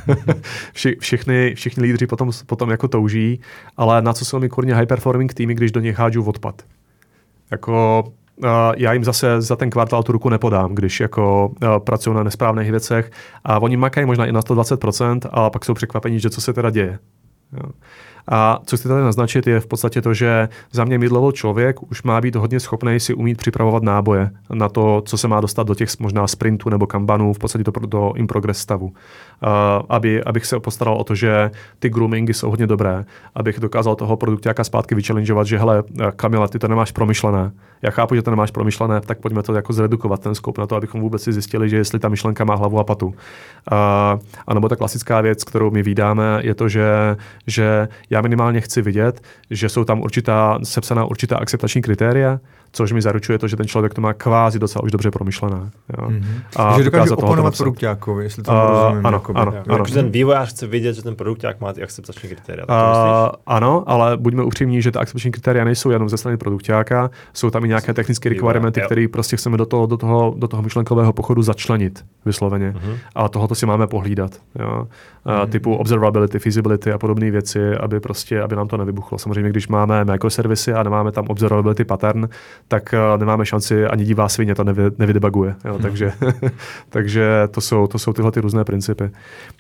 Vši, 0.74 0.98
všichni, 1.00 1.54
všichni 1.56 1.84
lídři 1.84 2.08
potom, 2.08 2.32
potom 2.46 2.70
jako 2.70 2.88
touží, 2.88 3.42
ale 3.78 4.02
na 4.02 4.14
co 4.14 4.26
jsou 4.26 4.40
mi 4.40 4.50
kurně 4.50 4.76
high 4.76 4.86
performing 4.86 5.34
týmy, 5.34 5.56
když 5.56 5.72
do 5.72 5.80
nich 5.80 6.00
hádžu 6.00 6.24
odpad? 6.24 6.62
Jako 7.52 8.04
já 8.78 8.94
jim 8.94 9.04
zase 9.04 9.42
za 9.42 9.56
ten 9.56 9.70
kvartál 9.70 10.04
tu 10.04 10.12
ruku 10.12 10.30
nepodám, 10.30 10.76
když 10.76 11.00
jako 11.00 11.48
uh, 11.48 11.80
pracují 11.80 12.16
na 12.16 12.24
nesprávných 12.24 12.72
věcech 12.72 13.12
a 13.44 13.60
oni 13.60 13.78
makají 13.78 14.06
možná 14.06 14.26
i 14.26 14.32
na 14.32 14.42
120%, 14.42 15.20
a 15.32 15.50
pak 15.50 15.66
jsou 15.66 15.74
překvapení, 15.74 16.20
že 16.20 16.30
co 16.30 16.42
se 16.42 16.54
teda 16.54 16.70
děje. 16.70 17.00
Jo. 17.54 17.70
A 18.28 18.60
co 18.66 18.78
chci 18.78 18.88
tady 18.88 19.02
naznačit, 19.02 19.48
je 19.48 19.60
v 19.60 19.68
podstatě 19.68 20.02
to, 20.02 20.14
že 20.14 20.50
za 20.72 20.86
mě 20.86 20.98
midlevel 20.98 21.32
člověk 21.32 21.92
už 21.92 22.04
má 22.04 22.22
být 22.22 22.36
hodně 22.36 22.60
schopný 22.60 23.00
si 23.00 23.14
umít 23.14 23.38
připravovat 23.38 23.84
náboje 23.84 24.32
na 24.54 24.70
to, 24.70 25.02
co 25.06 25.18
se 25.18 25.28
má 25.28 25.42
dostat 25.42 25.68
do 25.68 25.76
těch 25.76 26.00
možná 26.00 26.28
sprintů 26.28 26.70
nebo 26.70 26.88
kambanů, 26.88 27.34
v 27.34 27.40
podstatě 27.40 27.64
do, 27.64 27.72
do 27.86 28.14
in 28.16 28.28
progress 28.28 28.58
stavu. 28.58 28.86
Uh, 28.86 29.50
aby, 29.90 30.24
abych 30.24 30.46
se 30.46 30.60
postaral 30.60 30.96
o 30.96 31.04
to, 31.04 31.16
že 31.16 31.52
ty 31.80 31.90
groomingy 31.90 32.34
jsou 32.34 32.50
hodně 32.50 32.68
dobré, 32.68 33.06
abych 33.36 33.60
dokázal 33.60 33.96
toho 33.96 34.18
produktáka 34.18 34.64
zpátky 34.64 34.96
vychallengeovat, 34.96 35.48
že 35.48 35.58
hele, 35.58 35.84
Kamila, 36.16 36.48
ty 36.48 36.60
to 36.60 36.68
nemáš 36.68 36.92
promyšlené. 36.92 37.52
Já 37.82 37.92
chápu, 37.92 38.16
že 38.16 38.22
to 38.22 38.32
nemáš 38.32 38.52
promyšlené, 38.52 39.02
tak 39.02 39.20
pojďme 39.20 39.44
to 39.44 39.54
jako 39.54 39.74
zredukovat 39.74 40.20
ten 40.20 40.36
skop 40.36 40.58
na 40.58 40.68
to, 40.68 40.76
abychom 40.76 41.02
vůbec 41.02 41.24
si 41.24 41.34
zjistili, 41.34 41.70
že 41.70 41.78
jestli 41.78 42.00
ta 42.00 42.10
myšlenka 42.10 42.44
má 42.44 42.56
hlavu 42.56 42.80
a 42.80 42.84
patu. 42.84 43.08
Uh, 43.08 43.14
a 44.48 44.54
nebo 44.54 44.70
ta 44.70 44.76
klasická 44.76 45.22
věc, 45.22 45.44
kterou 45.44 45.72
my 45.72 45.84
vydáme, 45.84 46.40
je 46.42 46.56
to, 46.56 46.70
že, 46.70 47.18
že 47.48 47.88
já 48.10 48.22
minimálně 48.22 48.62
chci 48.62 48.82
vidět, 48.82 49.22
že 49.50 49.70
jsou 49.70 49.84
tam 49.84 50.02
určitá, 50.02 50.60
sepsaná 50.64 51.06
určitá 51.06 51.38
akceptační 51.38 51.82
kritéria, 51.82 52.40
což 52.72 52.92
mi 52.92 53.02
zaručuje 53.02 53.38
to, 53.40 53.48
že 53.48 53.56
ten 53.56 53.68
člověk 53.68 53.94
to 53.94 54.02
má 54.02 54.14
kvázi 54.14 54.60
docela 54.60 54.84
už 54.84 54.92
dobře 54.92 55.12
promyšlené. 55.12 55.72
Jo. 55.98 56.08
Mm-hmm. 56.08 56.42
A 56.56 56.78
že 56.78 56.84
dokáže 56.84 57.12
oponovat 57.12 57.58
produktákovi, 57.58 58.24
jestli 58.24 58.44
to 58.44 58.52
uh, 58.52 58.58
rozumím. 58.58 59.06
Ano, 59.06 59.16
jakoby. 59.16 59.40
ano, 59.40 59.54
ano. 59.68 59.78
Takže 59.78 59.94
ten 59.94 60.10
vývojář 60.10 60.50
chce 60.50 60.68
vidět, 60.68 60.94
že 60.94 61.04
ten 61.04 61.16
produkták 61.16 61.62
má 61.62 61.74
ty 61.74 61.84
akceptační 61.84 62.30
kritéria. 62.30 62.66
Uh, 62.70 63.32
ano, 63.46 63.84
ale 63.88 64.18
buďme 64.18 64.44
upřímní, 64.44 64.82
že 64.82 64.92
ty 64.92 65.00
akceptační 65.00 65.32
kritéria 65.32 65.64
nejsou 65.64 65.90
jenom 65.90 66.10
ze 66.10 66.18
strany 66.18 66.38
produktáka, 66.38 67.10
jsou 67.34 67.50
tam 67.50 67.66
i 67.66 67.68
nějaké 67.68 67.94
technické 67.94 68.30
requirementy, 68.30 68.82
které 68.82 69.08
prostě 69.12 69.38
chceme 69.38 69.58
do 69.58 69.66
toho, 69.66 69.86
do, 69.86 69.98
toho, 69.98 70.34
do 70.38 70.48
toho 70.48 70.64
myšlenkového 70.64 71.14
pochodu 71.14 71.42
začlenit 71.42 72.06
vysloveně. 72.26 72.72
Uh-huh. 72.72 72.98
A 73.16 73.30
tohoto 73.30 73.56
si 73.56 73.66
máme 73.66 73.88
pohlídat. 73.88 74.32
Jo. 74.60 74.88
Uh, 75.26 75.50
typu 75.50 75.76
observability, 75.76 76.40
feasibility 76.40 76.92
a 76.92 76.98
podobné 76.98 77.32
věci, 77.32 77.76
aby 77.76 78.00
prostě, 78.00 78.42
aby 78.42 78.56
nám 78.56 78.68
to 78.68 78.78
nevybuchlo. 78.78 79.18
Samozřejmě, 79.18 79.50
když 79.50 79.68
máme 79.68 80.06
microservisy 80.06 80.74
a 80.74 80.84
nemáme 80.84 81.12
tam 81.12 81.26
observability 81.28 81.86
pattern, 81.86 82.30
tak 82.70 82.94
uh, 82.94 83.20
nemáme 83.20 83.46
šanci, 83.46 83.86
ani 83.86 84.06
divá 84.06 84.30
svině 84.30 84.56
to 84.56 84.64
nevy, 84.64 84.84
nevydebaguje. 84.98 85.56
Jo. 85.66 85.74
Hmm. 85.74 85.82
Takže, 85.82 86.14
takže 86.90 87.48
to, 87.52 87.62
jsou, 87.62 87.88
to 87.88 88.00
jsou 88.00 88.14
tyhle 88.14 88.32
ty 88.32 88.40
různé 88.40 88.64
principy. 88.64 89.10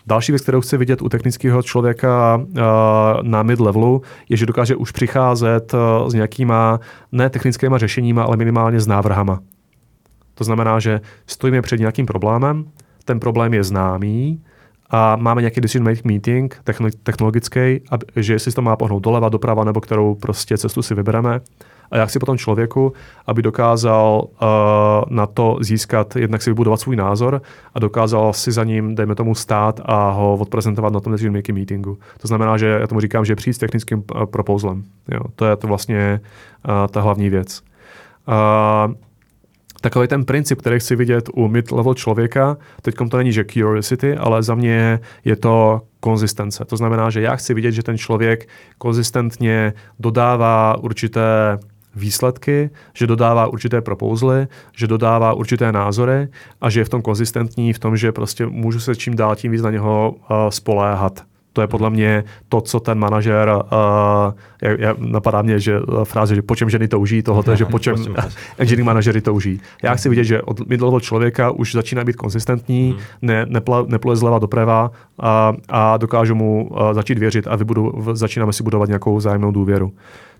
Další 0.07 0.31
věc, 0.31 0.41
kterou 0.41 0.61
chci 0.61 0.77
vidět 0.77 1.01
u 1.01 1.09
technického 1.09 1.63
člověka 1.63 2.35
uh, 2.35 2.43
na 3.21 3.43
mid-levelu, 3.43 4.01
je, 4.29 4.37
že 4.37 4.45
dokáže 4.45 4.75
už 4.75 4.91
přicházet 4.91 5.73
uh, 5.73 6.09
s 6.09 6.13
nějakýma 6.13 6.79
ne 7.11 7.29
technickýma 7.29 7.77
řešeníma, 7.77 8.23
ale 8.23 8.37
minimálně 8.37 8.79
s 8.79 8.87
návrhama. 8.87 9.39
To 10.35 10.43
znamená, 10.43 10.79
že 10.79 11.01
stojíme 11.27 11.61
před 11.61 11.79
nějakým 11.79 12.05
problémem, 12.05 12.65
ten 13.05 13.19
problém 13.19 13.53
je 13.53 13.63
známý, 13.63 14.41
a 14.89 15.15
máme 15.15 15.41
nějaký 15.41 15.61
decision 15.61 15.89
making 15.89 16.05
meeting 16.05 16.61
technologický, 17.03 17.81
že 18.15 18.33
jestli 18.33 18.51
to 18.51 18.61
má 18.61 18.75
pohnout 18.75 19.03
doleva, 19.03 19.29
doprava, 19.29 19.63
nebo 19.63 19.81
kterou 19.81 20.15
prostě 20.15 20.57
cestu 20.57 20.81
si 20.81 20.95
vybereme. 20.95 21.39
A 21.91 21.97
já 21.97 22.05
chci 22.05 22.19
potom 22.19 22.37
člověku, 22.37 22.93
aby 23.27 23.41
dokázal 23.41 24.23
uh, 24.23 24.47
na 25.09 25.25
to 25.25 25.57
získat, 25.61 26.15
jednak 26.15 26.41
si 26.41 26.49
vybudovat 26.49 26.79
svůj 26.79 26.95
názor 26.95 27.41
a 27.73 27.79
dokázal 27.79 28.33
si 28.33 28.51
za 28.51 28.63
ním, 28.63 28.95
dejme 28.95 29.15
tomu, 29.15 29.35
stát 29.35 29.81
a 29.85 30.11
ho 30.11 30.33
odprezentovat 30.33 30.93
na 30.93 30.99
tom 30.99 31.11
decision 31.11 31.35
making 31.35 31.57
meetingu. 31.57 31.97
To 32.21 32.27
znamená, 32.27 32.57
že 32.57 32.67
já 32.67 32.87
tomu 32.87 33.01
říkám, 33.01 33.25
že 33.25 33.35
přijít 33.35 33.53
s 33.53 33.57
technickým 33.57 34.03
uh, 34.15 34.25
proposalem. 34.25 34.83
Jo, 35.11 35.21
to 35.35 35.45
je 35.45 35.55
to 35.55 35.67
vlastně 35.67 36.19
uh, 36.67 36.87
ta 36.87 37.01
hlavní 37.01 37.29
věc. 37.29 37.61
Uh, 38.27 38.93
takový 39.81 40.07
ten 40.07 40.25
princip, 40.25 40.59
který 40.59 40.79
chci 40.79 40.95
vidět 40.95 41.29
u 41.33 41.47
mid-level 41.47 41.93
člověka, 41.93 42.57
teď 42.81 42.95
to 43.09 43.17
není, 43.17 43.31
že 43.31 43.45
curiosity, 43.45 44.17
ale 44.17 44.43
za 44.43 44.55
mě 44.55 44.99
je 45.25 45.35
to 45.35 45.81
konzistence. 45.99 46.65
To 46.65 46.77
znamená, 46.77 47.09
že 47.09 47.21
já 47.21 47.35
chci 47.35 47.53
vidět, 47.53 47.71
že 47.71 47.83
ten 47.83 47.97
člověk 47.97 48.49
konzistentně 48.77 49.73
dodává 49.99 50.77
určité 50.77 51.59
výsledky, 51.95 52.69
že 52.93 53.07
dodává 53.07 53.47
určité 53.47 53.81
propouzly, 53.81 54.47
že 54.75 54.87
dodává 54.87 55.33
určité 55.33 55.71
názory 55.71 56.27
a 56.61 56.69
že 56.69 56.79
je 56.79 56.85
v 56.85 56.89
tom 56.89 57.01
konzistentní, 57.01 57.73
v 57.73 57.79
tom, 57.79 57.97
že 57.97 58.11
prostě 58.11 58.45
můžu 58.45 58.79
se 58.79 58.95
čím 58.95 59.15
dál 59.15 59.35
tím 59.35 59.51
víc 59.51 59.61
na 59.61 59.71
něho 59.71 60.15
uh, 60.15 60.49
spoléhat. 60.49 61.23
To 61.53 61.61
je 61.61 61.67
podle 61.67 61.89
mě 61.89 62.23
to, 62.49 62.61
co 62.61 62.79
ten 62.79 62.99
manažer, 62.99 63.49
uh, 63.49 63.63
je, 64.61 64.77
je, 64.79 64.95
napadá 64.97 65.41
mě, 65.41 65.59
že 65.59 65.79
uh, 65.79 66.03
fráze, 66.03 66.35
že 66.35 66.41
po 66.41 66.55
čem 66.55 66.69
ženy 66.69 66.87
touží, 66.87 67.23
tohle, 67.23 67.57
že 67.57 67.65
po 67.71 67.79
čem 67.79 67.95
engineering 68.57 68.85
manažery 68.85 69.21
touží. 69.21 69.61
Já 69.83 69.95
chci 69.95 70.09
vidět, 70.09 70.23
že 70.23 70.41
od 70.41 70.67
middleho 70.67 70.99
člověka 70.99 71.51
už 71.51 71.73
začíná 71.73 72.03
být 72.03 72.15
konzistentní, 72.15 72.91
hmm. 72.91 72.99
ne, 73.21 73.45
nepla, 73.49 73.85
nepluje 73.87 74.15
zleva 74.15 74.39
doprava 74.39 74.91
a, 75.19 75.53
a 75.69 75.97
dokážu 75.97 76.35
mu 76.35 76.69
uh, 76.71 76.93
začít 76.93 77.19
věřit 77.19 77.47
a 77.47 77.55
vybudu, 77.55 77.93
začínáme 78.13 78.53
si 78.53 78.63
budovat 78.63 78.87
nějakou 78.87 79.17
vzájemnou 79.17 79.51
důvěru. 79.51 79.93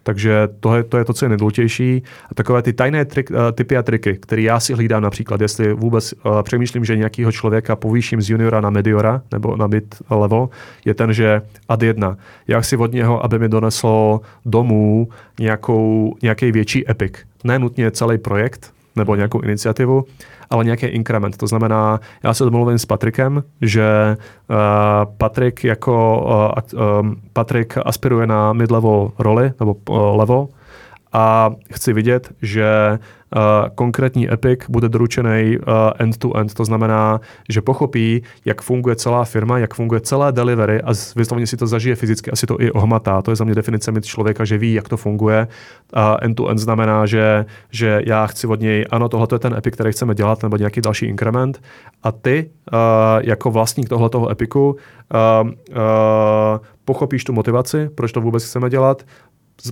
Takže 0.04 0.48
to 0.60 0.76
je, 0.76 0.84
to 0.84 0.98
je 0.98 1.06
to, 1.06 1.14
co 1.14 1.26
je 1.26 1.30
nejdůležitější. 1.30 2.04
A 2.32 2.36
takové 2.36 2.62
ty 2.62 2.74
tajné 2.74 3.06
trik, 3.06 3.32
uh, 3.32 3.38
typy 3.54 3.78
a 3.78 3.84
triky, 3.84 4.18
které 4.22 4.42
já 4.42 4.60
si 4.60 4.74
hlídám 4.74 5.04
například, 5.04 5.42
jestli 5.42 5.74
vůbec 5.74 6.14
uh, 6.14 6.42
přemýšlím, 6.42 6.86
že 6.86 6.98
nějakého 6.98 7.32
člověka 7.32 7.76
povýším 7.76 8.22
z 8.22 8.30
juniora 8.30 8.62
na 8.62 8.70
mediora 8.70 9.22
nebo 9.32 9.56
na 9.56 9.68
mid 9.68 9.96
level, 10.10 10.50
je 10.86 10.94
ten, 10.94 11.14
že 11.14 11.42
ad 11.70 11.84
jedna. 11.84 12.18
Já 12.48 12.62
chci 12.62 12.78
od 12.78 12.92
něho, 12.92 13.26
aby 13.26 13.40
mi 13.40 13.50
donesl 13.50 14.20
domů 14.46 15.08
nějakou, 15.40 16.16
nějaký 16.22 16.52
větší 16.52 16.90
epic. 16.90 17.14
Ne 17.44 17.60
nutně 17.60 17.92
celý 17.92 18.18
projekt 18.18 18.72
nebo 18.96 19.16
nějakou 19.16 19.42
iniciativu, 19.42 20.06
ale 20.50 20.66
nějaký 20.66 20.86
inkrement. 20.86 21.38
To 21.38 21.48
znamená, 21.48 22.00
já 22.24 22.34
se 22.34 22.44
domluvím 22.44 22.78
s 22.78 22.86
Patrikem, 22.86 23.44
že 23.62 24.18
uh, 24.50 24.56
Patrik 25.18 25.64
jako 25.64 26.24
uh, 26.74 27.00
um, 27.02 27.16
Patrik 27.34 27.74
aspiruje 27.86 28.28
na 28.28 28.54
mid-level 28.54 29.12
roli 29.20 29.52
nebo 29.60 29.76
uh, 29.90 30.18
level 30.18 30.48
a 31.14 31.52
chci 31.74 31.94
vidět, 31.94 32.32
že 32.42 33.00
uh, 33.36 33.42
konkrétní 33.76 34.34
Epic 34.34 34.60
bude 34.70 34.90
doručený 34.90 35.58
uh, 35.58 35.64
end-to-end, 36.00 36.54
to 36.54 36.66
znamená, 36.66 37.22
že 37.50 37.62
pochopí, 37.62 38.24
jak 38.46 38.62
funguje 38.62 38.96
celá 38.96 39.26
firma, 39.26 39.58
jak 39.58 39.74
funguje 39.74 40.02
celé 40.02 40.32
delivery 40.32 40.82
a 40.82 40.94
vysloveně 41.16 41.48
si 41.48 41.58
to 41.58 41.68
zažije 41.68 41.96
fyzicky, 41.96 42.32
asi 42.32 42.48
to 42.48 42.62
i 42.62 42.72
ohmatá. 42.72 43.22
To 43.22 43.32
je 43.32 43.36
za 43.36 43.44
mě 43.44 43.56
definice 43.56 43.92
mít 43.92 44.06
člověka, 44.06 44.46
že 44.46 44.58
ví, 44.58 44.74
jak 44.74 44.90
to 44.90 44.98
funguje. 44.98 45.48
Uh, 45.96 46.02
end-to-end 46.22 46.60
znamená, 46.60 47.06
že, 47.06 47.46
že 47.72 48.02
já 48.06 48.28
chci 48.28 48.48
od 48.48 48.60
něj, 48.60 48.86
ano, 48.92 49.10
tohle 49.10 49.28
je 49.32 49.40
ten 49.40 49.54
Epic, 49.54 49.74
který 49.74 49.92
chceme 49.92 50.16
dělat, 50.16 50.44
nebo 50.44 50.58
nějaký 50.58 50.82
další 50.82 51.06
inkrement 51.06 51.62
a 52.04 52.12
ty 52.12 52.50
uh, 52.74 52.80
jako 53.22 53.52
vlastník 53.52 53.90
tohoto 53.90 54.30
Epiku 54.30 54.70
uh, 54.70 55.50
uh, 55.50 55.78
pochopíš 56.86 57.24
tu 57.24 57.34
motivaci, 57.34 57.90
proč 57.96 58.12
to 58.12 58.22
vůbec 58.22 58.46
chceme 58.46 58.70
dělat, 58.70 59.04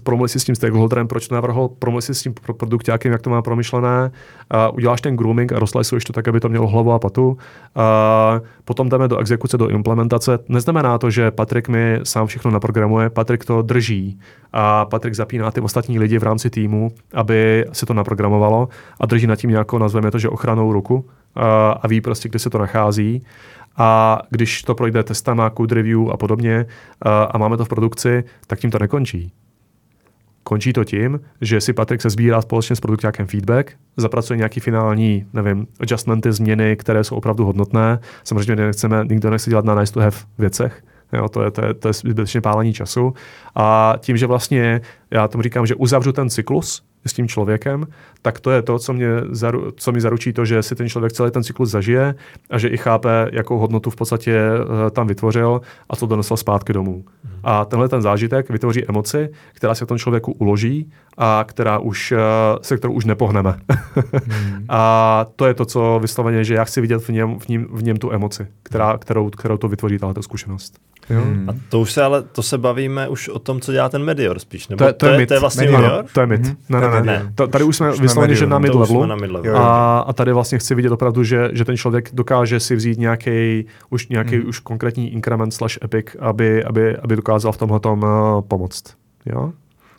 promluví 0.04 0.30
si 0.30 0.40
s 0.40 0.44
tím 0.44 0.56
stakeholderem, 0.56 1.08
proč 1.08 1.28
to 1.28 1.36
navrhl, 1.36 1.70
promluví 1.80 2.02
si 2.02 2.16
s 2.16 2.22
tím 2.22 2.34
produktákem, 2.58 3.12
jak 3.12 3.22
to 3.22 3.30
má 3.30 3.42
promyšlené, 3.42 4.12
a 4.50 4.70
uděláš 4.70 5.02
ten 5.02 5.16
grooming 5.16 5.54
a 5.54 5.60
rozslasuješ 5.60 6.04
to 6.04 6.14
tak, 6.14 6.28
aby 6.28 6.40
to 6.40 6.50
mělo 6.50 6.68
hlavu 6.68 6.92
a 6.92 7.00
patu. 7.00 7.38
A 7.76 8.42
potom 8.66 8.90
jdeme 8.90 9.08
do 9.08 9.18
exekuce, 9.18 9.58
do 9.58 9.68
implementace. 9.68 10.40
Neznamená 10.48 10.98
to, 10.98 11.10
že 11.10 11.32
Patrik 11.32 11.70
mi 11.70 12.00
sám 12.04 12.28
všechno 12.28 12.52
naprogramuje, 12.52 13.10
Patrik 13.10 13.46
to 13.46 13.62
drží 13.62 14.20
a 14.54 14.86
Patrik 14.86 15.16
zapíná 15.16 15.52
ty 15.52 15.62
ostatní 15.62 16.00
lidi 16.00 16.20
v 16.20 16.24
rámci 16.24 16.50
týmu, 16.50 16.92
aby 17.14 17.66
se 17.72 17.86
to 17.86 17.94
naprogramovalo 17.94 18.70
a 19.00 19.06
drží 19.06 19.28
nad 19.28 19.36
tím 19.36 19.50
nějakou, 19.50 19.78
nazveme 19.78 20.12
to, 20.12 20.20
že 20.20 20.30
ochranou 20.30 20.74
ruku 20.74 21.06
a, 21.36 21.88
ví 21.88 22.02
prostě, 22.02 22.30
kde 22.30 22.40
se 22.40 22.50
to 22.50 22.58
nachází. 22.58 23.24
A 23.80 24.22
když 24.30 24.62
to 24.62 24.76
projde 24.76 25.04
testama, 25.04 25.50
code 25.50 25.76
review 25.76 26.12
a 26.12 26.18
podobně 26.18 26.66
a 27.32 27.38
máme 27.38 27.58
to 27.58 27.66
v 27.66 27.70
produkci, 27.70 28.24
tak 28.48 28.60
tím 28.60 28.72
to 28.72 28.80
nekončí. 28.80 29.32
Končí 30.48 30.74
to 30.74 30.84
tím, 30.84 31.20
že 31.42 31.62
si 31.62 31.74
Patrik 31.74 32.02
se 32.02 32.10
sbírá 32.10 32.42
společně 32.42 32.76
s 32.76 32.80
produktákem 32.80 33.28
feedback, 33.28 33.72
zapracuje 33.98 34.38
nějaký 34.38 34.60
finální, 34.60 35.26
nevím, 35.34 35.68
adjustmenty, 35.80 36.32
změny, 36.32 36.76
které 36.76 37.04
jsou 37.04 37.16
opravdu 37.16 37.46
hodnotné. 37.46 38.00
Samozřejmě 38.24 38.66
nechceme, 38.66 39.06
nikdo 39.10 39.30
nechce 39.30 39.50
dělat 39.50 39.66
na 39.66 39.80
nice 39.80 39.94
to 39.94 40.00
have 40.00 40.18
věcech, 40.38 40.84
Jo, 41.14 41.30
to 41.30 41.44
je, 41.44 41.52
to 41.52 41.66
je, 41.66 41.74
to 41.74 41.88
je 41.88 41.94
zbytečně 41.94 42.42
pálení 42.42 42.74
času. 42.74 43.14
A 43.56 43.96
tím, 44.00 44.18
že 44.18 44.28
vlastně, 44.28 44.82
já 45.12 45.28
tomu 45.28 45.42
říkám, 45.42 45.66
že 45.66 45.76
uzavřu 45.76 46.12
ten 46.12 46.30
cyklus 46.30 46.84
s 47.06 47.14
tím 47.14 47.28
člověkem, 47.28 47.88
tak 48.22 48.40
to 48.40 48.52
je 48.52 48.62
to, 48.62 48.80
co, 48.80 48.94
mě 48.94 49.08
zaru, 49.30 49.72
co 49.72 49.92
mi 49.92 50.02
zaručí 50.02 50.34
to, 50.34 50.46
že 50.46 50.64
si 50.64 50.76
ten 50.76 50.90
člověk 50.90 51.14
celý 51.14 51.32
ten 51.32 51.44
cyklus 51.44 51.70
zažije 51.70 52.16
a 52.50 52.58
že 52.58 52.68
i 52.68 52.78
chápe, 52.78 53.30
jakou 53.32 53.58
hodnotu 53.58 53.90
v 53.90 53.96
podstatě 53.96 54.42
uh, 54.60 54.90
tam 54.90 55.08
vytvořil 55.08 55.62
a 55.90 55.96
co 55.96 56.06
donesl 56.06 56.38
zpátky 56.38 56.74
domů. 56.74 57.06
A 57.44 57.66
tenhle 57.66 57.90
ten 57.90 58.02
zážitek 58.02 58.50
vytvoří 58.50 58.90
emoci, 58.90 59.30
která 59.54 59.76
se 59.76 59.86
v 59.86 59.88
tom 59.88 59.98
člověku 59.98 60.32
uloží 60.32 60.92
a 61.18 61.44
která 61.48 61.80
už, 61.80 62.12
eh, 62.12 62.18
se 62.62 62.78
kterou 62.78 62.94
už 62.94 63.06
nepohneme. 63.06 63.56
hmm. 64.14 64.66
A 64.70 65.26
to 65.36 65.46
je 65.46 65.54
to, 65.54 65.66
co 65.66 66.00
vysloveně, 66.02 66.44
že 66.44 66.54
já 66.54 66.64
chci 66.64 66.82
vidět 66.82 67.02
v 67.02 67.10
něm, 67.10 67.40
v 67.40 67.48
něm, 67.48 67.68
v 67.72 67.84
něm 67.84 67.98
tu 67.98 68.12
emoci, 68.12 68.48
která, 68.64 68.98
kterou, 68.98 69.30
kterou 69.30 69.58
to 69.58 69.68
vytvoří 69.68 69.98
tato 69.98 70.24
zkušenost. 70.24 70.80
Jo? 71.10 71.22
Hmm. 71.22 71.50
A 71.50 71.54
to 71.70 71.80
už 71.80 71.92
se 71.92 72.04
ale, 72.04 72.22
to 72.22 72.44
se 72.44 72.58
bavíme 72.58 73.08
už 73.08 73.30
o 73.30 73.40
tom, 73.40 73.62
co 73.62 73.72
dělá 73.72 73.90
ten 73.90 74.04
Medior 74.04 74.40
spíš, 74.40 74.68
nebo 74.68 74.78
to 74.78 74.88
je, 74.88 74.94
to, 74.94 75.06
to 75.06 75.12
je, 75.12 75.28
to 75.28 75.34
je 75.34 75.40
vlastně 75.40 75.72
Medior? 75.72 75.94
Ano, 75.94 76.04
to 76.14 76.20
je 76.20 76.28
mid. 76.28 76.46
Hmm. 76.46 76.56
Ne, 76.70 76.82
ne, 76.82 76.90
ne. 76.90 77.02
ne. 77.02 77.32
To, 77.36 77.48
tady 77.48 77.64
už 77.64 77.76
jsme 77.76 77.92
vysloveně, 77.92 78.36
že 78.36 78.48
na 78.48 78.60
mid 78.60 78.76
levelu. 78.76 79.06
Na 79.06 79.16
mid 79.16 79.32
-levelu. 79.32 79.56
A, 79.56 80.00
a 80.00 80.14
tady 80.14 80.34
vlastně 80.34 80.58
chci 80.58 80.76
vidět 80.76 80.92
opravdu, 80.92 81.24
že, 81.24 81.50
že 81.54 81.66
ten 81.66 81.78
člověk 81.78 82.10
dokáže 82.14 82.60
si 82.60 82.76
vzít 82.76 83.00
nějaký 83.00 83.66
už 83.90 84.08
nějaký 84.08 84.36
hmm. 84.36 84.50
už 84.50 84.60
konkrétní 84.60 85.14
increment 85.14 85.54
slash 85.54 85.78
epic, 85.84 86.06
aby, 86.20 86.64
aby, 86.64 86.98
aby 86.98 87.16
dokázal 87.28 87.52
v 87.52 87.58
tomhle 87.58 87.80
tom 87.80 88.04
uh, 88.04 88.42
pomoct. 88.42 88.84
Jo? 89.26 89.52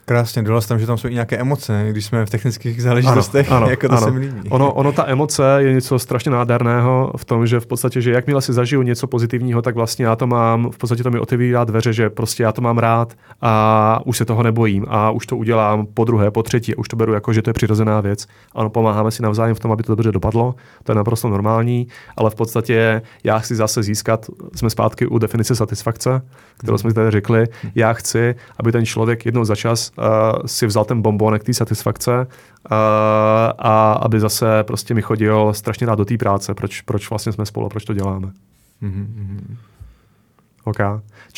Krásně, 0.09 0.43
dodal 0.43 0.63
tam, 0.63 0.79
že 0.79 0.87
tam 0.87 0.99
jsou 0.99 1.09
i 1.09 1.15
nějaké 1.15 1.37
emoce, 1.37 1.87
když 1.91 2.05
jsme 2.05 2.27
v 2.27 2.31
technických 2.31 2.83
záležitostech, 2.83 3.53
ano, 3.53 3.57
ano, 3.57 3.71
jako 3.71 3.89
to 3.89 3.95
ano. 3.95 4.07
se 4.07 4.11
mi 4.11 4.19
líbí. 4.19 4.49
Ono, 4.51 4.73
ono, 4.73 4.93
ta 4.93 5.09
emoce 5.09 5.57
je 5.59 5.73
něco 5.73 5.99
strašně 5.99 6.31
nádherného 6.31 7.13
v 7.17 7.25
tom, 7.25 7.47
že 7.47 7.61
v 7.61 7.67
podstatě, 7.67 8.01
že 8.01 8.11
jakmile 8.11 8.43
si 8.43 8.53
zažiju 8.53 8.83
něco 8.83 9.07
pozitivního, 9.07 9.63
tak 9.63 9.75
vlastně 9.75 10.05
já 10.05 10.17
to 10.17 10.27
mám, 10.27 10.71
v 10.71 10.79
podstatě 10.79 11.03
to 11.03 11.11
mi 11.11 11.19
otevírá 11.19 11.65
dveře, 11.65 11.93
že 11.93 12.11
prostě 12.11 12.43
já 12.43 12.53
to 12.53 12.61
mám 12.61 12.79
rád 12.79 13.15
a 13.41 14.01
už 14.05 14.17
se 14.17 14.25
toho 14.25 14.43
nebojím 14.43 14.87
a 14.89 15.11
už 15.11 15.27
to 15.27 15.37
udělám 15.37 15.87
po 15.87 16.05
druhé, 16.05 16.31
po 16.31 16.43
třetí, 16.43 16.75
už 16.75 16.89
to 16.89 16.97
beru 16.97 17.13
jako, 17.13 17.33
že 17.33 17.43
to 17.43 17.51
je 17.51 17.55
přirozená 17.55 18.01
věc. 18.01 18.27
Ano, 18.55 18.71
pomáháme 18.71 19.11
si 19.11 19.23
navzájem 19.23 19.55
v 19.55 19.61
tom, 19.61 19.73
aby 19.73 19.83
to 19.83 19.95
dobře 19.95 20.13
dopadlo, 20.13 20.55
to 20.85 20.93
je 20.93 20.97
naprosto 20.97 21.29
normální, 21.29 21.87
ale 22.17 22.31
v 22.31 22.35
podstatě 22.35 23.03
já 23.25 23.39
chci 23.39 23.57
zase 23.57 23.83
získat, 23.83 24.27
jsme 24.55 24.71
zpátky 24.71 25.07
u 25.07 25.19
definice 25.19 25.57
satisfakce, 25.57 26.23
kterou 26.59 26.73
hmm. 26.73 26.79
jsme 26.79 26.95
tady 26.95 27.11
řekli, 27.11 27.47
já 27.75 27.93
chci, 27.93 28.35
aby 28.59 28.73
ten 28.73 28.87
člověk 28.87 29.27
jednou 29.27 29.45
za 29.45 29.57
čas 29.57 29.93
uh, 29.99 30.05
si 30.47 30.67
vzal 30.67 30.85
ten 30.85 31.03
bombonek 31.03 31.45
té 31.45 31.55
satisfakce 31.55 32.19
uh, 32.21 32.27
a 33.59 33.93
aby 33.93 34.21
zase 34.21 34.65
prostě 34.65 34.95
mi 34.95 35.03
chodil 35.03 35.55
strašně 35.55 35.87
rád 35.87 35.95
do 35.95 36.05
té 36.05 36.17
práce, 36.17 36.55
proč, 36.55 36.81
proč 36.81 37.11
vlastně 37.11 37.33
jsme 37.33 37.47
spolu, 37.47 37.69
proč 37.69 37.85
to 37.85 37.95
děláme. 37.95 38.31
Mm-hmm. 38.83 39.57
OK. 40.65 40.79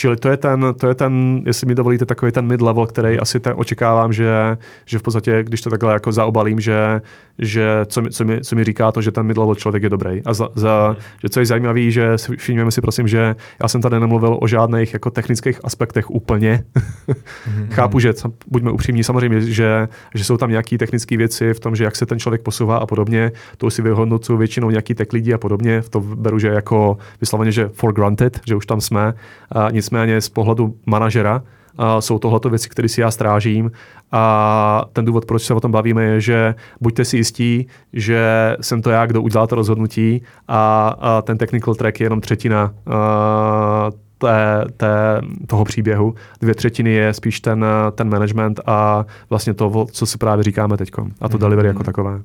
Čili 0.00 0.16
to 0.16 0.28
je 0.28 0.36
ten, 0.36 0.74
to 0.80 0.88
je 0.88 0.94
ten, 0.94 1.42
jestli 1.46 1.66
mi 1.66 1.74
dovolíte, 1.74 2.06
takový 2.06 2.32
ten 2.32 2.46
mid-level, 2.48 2.86
který 2.86 3.18
asi 3.18 3.40
ten 3.40 3.52
očekávám, 3.56 4.12
že, 4.12 4.58
že 4.86 4.98
v 4.98 5.02
podstatě, 5.02 5.42
když 5.42 5.60
to 5.60 5.70
takhle 5.70 5.92
jako 5.92 6.12
zaobalím, 6.12 6.60
že, 6.60 7.00
že 7.38 7.80
co, 7.86 8.02
mi, 8.02 8.10
co, 8.10 8.24
mi, 8.24 8.40
co 8.40 8.56
mi 8.56 8.64
říká 8.64 8.92
to, 8.92 9.02
že 9.02 9.10
ten 9.10 9.26
mid-level 9.26 9.54
člověk 9.54 9.82
je 9.82 9.88
dobrý. 9.88 10.22
A 10.24 10.34
za, 10.34 10.48
za, 10.54 10.96
že 11.22 11.28
co 11.28 11.40
je 11.40 11.46
zajímavé, 11.46 11.90
že 11.90 12.16
všimněme 12.36 12.70
si 12.70 12.80
prosím, 12.80 13.08
že 13.08 13.36
já 13.62 13.68
jsem 13.68 13.80
tady 13.80 14.00
nemluvil 14.00 14.38
o 14.40 14.46
žádných 14.46 14.92
jako 14.92 15.10
technických 15.10 15.60
aspektech 15.64 16.10
úplně. 16.10 16.64
mm-hmm. 16.76 17.68
Chápu, 17.70 17.98
že 17.98 18.14
buďme 18.46 18.70
upřímní, 18.70 19.04
samozřejmě, 19.04 19.40
že, 19.40 19.88
že 20.14 20.24
jsou 20.24 20.36
tam 20.36 20.50
nějaké 20.50 20.78
technické 20.78 21.16
věci 21.16 21.54
v 21.54 21.60
tom, 21.60 21.76
že 21.76 21.84
jak 21.84 21.96
se 21.96 22.06
ten 22.06 22.18
člověk 22.18 22.42
posouvá 22.42 22.76
a 22.76 22.86
podobně, 22.86 23.32
to 23.56 23.70
si 23.70 23.82
vyhodnocují 23.82 24.38
většinou 24.38 24.70
nějaký 24.70 24.94
tech 24.94 25.12
lidi 25.12 25.34
a 25.34 25.38
podobně, 25.38 25.80
v 25.80 25.88
to 25.88 26.00
beru, 26.00 26.38
že 26.38 26.48
jako 26.48 26.98
vysloveně, 27.20 27.52
že 27.52 27.68
for 27.68 27.92
granted, 27.92 28.40
že 28.46 28.56
už 28.56 28.66
tam 28.66 28.80
jsme. 28.80 29.14
A 29.52 29.70
nicméně 29.90 30.20
z 30.20 30.28
pohledu 30.28 30.74
manažera 30.86 31.42
a 31.78 32.00
jsou 32.00 32.18
tohleto 32.18 32.50
věci, 32.50 32.68
které 32.68 32.88
si 32.88 33.00
já 33.00 33.10
strážím 33.10 33.70
a 34.12 34.84
ten 34.92 35.04
důvod, 35.04 35.24
proč 35.24 35.42
se 35.42 35.54
o 35.54 35.60
tom 35.60 35.72
bavíme, 35.72 36.04
je, 36.04 36.20
že 36.20 36.54
buďte 36.80 37.04
si 37.04 37.16
jistí, 37.16 37.66
že 37.92 38.56
jsem 38.60 38.82
to 38.82 38.90
já, 38.90 39.06
kdo 39.06 39.22
udělal 39.22 39.46
to 39.46 39.54
rozhodnutí 39.54 40.22
a, 40.48 40.88
a 41.00 41.22
ten 41.22 41.38
technical 41.38 41.74
track 41.74 42.00
je 42.00 42.04
jenom 42.04 42.20
třetina 42.20 42.74
a, 42.86 43.90
té, 44.18 44.64
té, 44.76 45.20
toho 45.46 45.64
příběhu. 45.64 46.14
Dvě 46.40 46.54
třetiny 46.54 46.92
je 46.92 47.14
spíš 47.14 47.40
ten, 47.40 47.64
ten 47.94 48.08
management 48.08 48.60
a 48.66 49.06
vlastně 49.30 49.54
to, 49.54 49.86
co 49.92 50.06
si 50.06 50.18
právě 50.18 50.44
říkáme 50.44 50.76
teď. 50.76 50.90
A 51.20 51.28
to 51.28 51.36
mm-hmm. 51.36 51.40
delivery 51.40 51.68
jako 51.68 51.84
takové. 51.84 52.20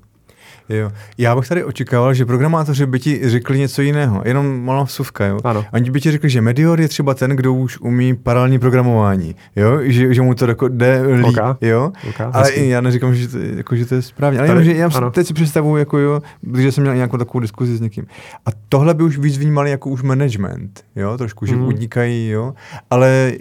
Jo. 0.69 0.91
Já 1.17 1.35
bych 1.35 1.47
tady 1.47 1.63
očekával, 1.63 2.13
že 2.13 2.25
programátoři 2.25 2.85
by 2.85 2.99
ti 2.99 3.29
řekli 3.29 3.59
něco 3.59 3.81
jiného, 3.81 4.21
jenom 4.25 4.63
malá 4.63 4.83
vsuvka. 4.83 5.25
Jo? 5.25 5.39
Ano. 5.43 5.65
Oni 5.73 5.91
by 5.91 6.01
ti 6.01 6.11
řekli, 6.11 6.29
že 6.29 6.41
Medior 6.41 6.81
je 6.81 6.87
třeba 6.87 7.13
ten, 7.13 7.31
kdo 7.31 7.53
už 7.53 7.79
umí 7.79 8.15
paralelní 8.15 8.59
programování, 8.59 9.35
jo? 9.55 9.79
Že, 9.81 10.13
že 10.13 10.21
mu 10.21 10.35
to 10.35 10.47
jako 10.47 10.67
jde 10.67 11.01
líp, 11.15 11.25
okay. 11.25 11.55
jo? 11.61 11.91
Okay. 12.09 12.27
Ale 12.33 12.43
Hezky. 12.43 12.69
já 12.69 12.81
neříkám, 12.81 13.15
že 13.15 13.27
to, 13.27 13.37
jako, 13.37 13.75
že 13.75 13.85
to 13.85 13.95
je 13.95 14.01
správně. 14.01 14.39
Ale 14.39 14.47
tady, 14.47 14.59
jenom, 14.59 14.75
že 14.75 14.81
já 14.81 14.97
ano. 14.97 15.11
teď 15.11 15.27
si 15.27 15.33
představuju, 15.33 15.77
jako 15.77 15.97
jo, 15.97 16.21
když 16.41 16.75
jsem 16.75 16.81
měl 16.81 16.95
nějakou 16.95 17.17
takovou 17.17 17.39
diskuzi 17.39 17.77
s 17.77 17.81
někým. 17.81 18.05
A 18.45 18.49
tohle 18.69 18.93
by 18.93 19.03
už 19.03 19.17
víc 19.17 19.37
vnímali 19.37 19.71
jako 19.71 19.89
už 19.89 20.01
management, 20.01 20.83
jo? 20.95 21.17
Trošku, 21.17 21.45
že 21.45 21.55
mm. 21.55 21.67
udnikají, 21.67 22.29
jo? 22.29 22.53
Ale 22.89 23.33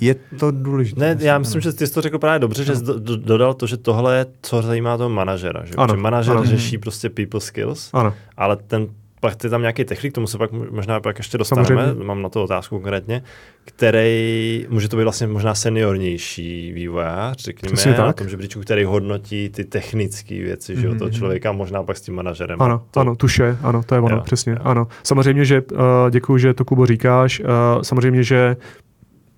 je 0.00 0.14
to 0.14 0.50
důležité. 0.50 1.00
Ne, 1.00 1.16
já 1.24 1.38
myslím, 1.38 1.60
že 1.60 1.72
ty 1.72 1.86
jsi 1.86 1.94
to 1.94 2.00
řekl 2.00 2.18
právě 2.18 2.38
dobře, 2.38 2.64
že 2.64 2.76
jsi 2.76 2.84
do, 2.84 3.16
dodal 3.16 3.54
to, 3.54 3.66
že 3.66 3.76
tohle 3.76 4.16
je, 4.16 4.26
co 4.42 4.62
zajímá 4.62 4.96
toho 4.96 5.08
manažera. 5.08 5.64
Že? 5.64 5.74
Ano, 5.76 5.96
manažer 5.96 6.36
ano. 6.36 6.46
řeší 6.46 6.78
prostě 6.78 7.10
people 7.10 7.40
skills, 7.40 7.90
ano. 7.92 8.14
ale 8.36 8.56
ten 8.56 8.88
pak 9.20 9.44
je 9.44 9.50
tam 9.50 9.60
nějaký 9.60 9.84
technik, 9.84 10.12
tomu 10.12 10.26
se 10.26 10.38
pak 10.38 10.52
možná 10.52 11.00
pak 11.00 11.18
ještě 11.18 11.38
dostaneme, 11.38 11.66
Samozřejmě. 11.66 12.04
mám 12.04 12.22
na 12.22 12.28
to 12.28 12.44
otázku 12.44 12.74
konkrétně, 12.74 13.22
který 13.64 14.66
může 14.68 14.88
to 14.88 14.96
být 14.96 15.02
vlastně 15.02 15.26
možná 15.26 15.54
seniornější 15.54 16.72
vývojář, 16.72 17.36
řekněme, 17.36 17.72
Přesně 17.72 17.94
tak. 17.94 18.06
na 18.06 18.12
tom 18.12 18.28
žebříčku, 18.28 18.60
který 18.60 18.84
hodnotí 18.84 19.48
ty 19.48 19.64
technické 19.64 20.34
věci, 20.34 20.76
mm-hmm. 20.76 20.92
že 20.92 20.98
toho 20.98 21.10
člověka, 21.10 21.52
možná 21.52 21.82
pak 21.82 21.96
s 21.96 22.00
tím 22.00 22.14
manažerem. 22.14 22.62
Ano, 22.62 22.82
to... 22.90 23.00
ano, 23.00 23.16
tuše, 23.16 23.56
ano, 23.62 23.82
to 23.82 23.94
je 23.94 24.00
ono, 24.00 24.16
jo, 24.16 24.22
přesně, 24.22 24.52
jo. 24.52 24.58
ano. 24.62 24.86
Samozřejmě, 25.02 25.44
že 25.44 25.62
uh, 25.72 25.78
děkuji, 26.10 26.38
že 26.38 26.54
to 26.54 26.64
Kubo 26.64 26.86
říkáš, 26.86 27.40
uh, 27.40 27.46
samozřejmě, 27.82 28.22
že 28.22 28.56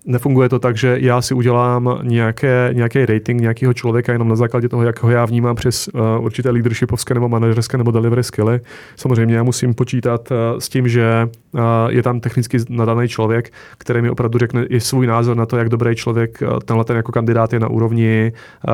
Nefunguje 0.05 0.49
to 0.49 0.59
tak, 0.59 0.77
že 0.77 0.97
já 0.99 1.21
si 1.21 1.33
udělám 1.33 1.99
nějaké, 2.03 2.69
nějaký 2.73 3.05
rating 3.05 3.41
nějakého 3.41 3.73
člověka 3.73 4.11
jenom 4.11 4.27
na 4.27 4.35
základě 4.35 4.69
toho, 4.69 4.83
jak 4.83 5.03
ho 5.03 5.09
já 5.09 5.25
vnímám 5.25 5.55
přes 5.55 5.87
uh, 5.87 6.01
určité 6.25 6.49
leadershipovské 6.49 7.13
nebo 7.13 7.29
manažerské 7.29 7.77
nebo 7.77 7.91
delivery 7.91 8.23
skilly. 8.23 8.59
Samozřejmě 8.95 9.35
já 9.35 9.43
musím 9.43 9.73
počítat 9.73 10.31
uh, 10.31 10.59
s 10.59 10.69
tím, 10.69 10.87
že 10.87 11.29
uh, 11.51 11.61
je 11.89 12.03
tam 12.03 12.19
technicky 12.19 12.57
nadaný 12.69 13.07
člověk, 13.07 13.53
který 13.77 14.01
mi 14.01 14.09
opravdu 14.09 14.39
řekne 14.39 14.65
i 14.65 14.79
svůj 14.79 15.07
názor 15.07 15.37
na 15.37 15.45
to, 15.45 15.57
jak 15.57 15.69
dobrý 15.69 15.95
člověk 15.95 16.41
uh, 16.41 16.59
tenhle 16.59 16.85
ten 16.85 16.97
jako 16.97 17.11
kandidát 17.11 17.53
je 17.53 17.59
na 17.59 17.67
úrovni 17.67 18.33
uh, 18.67 18.73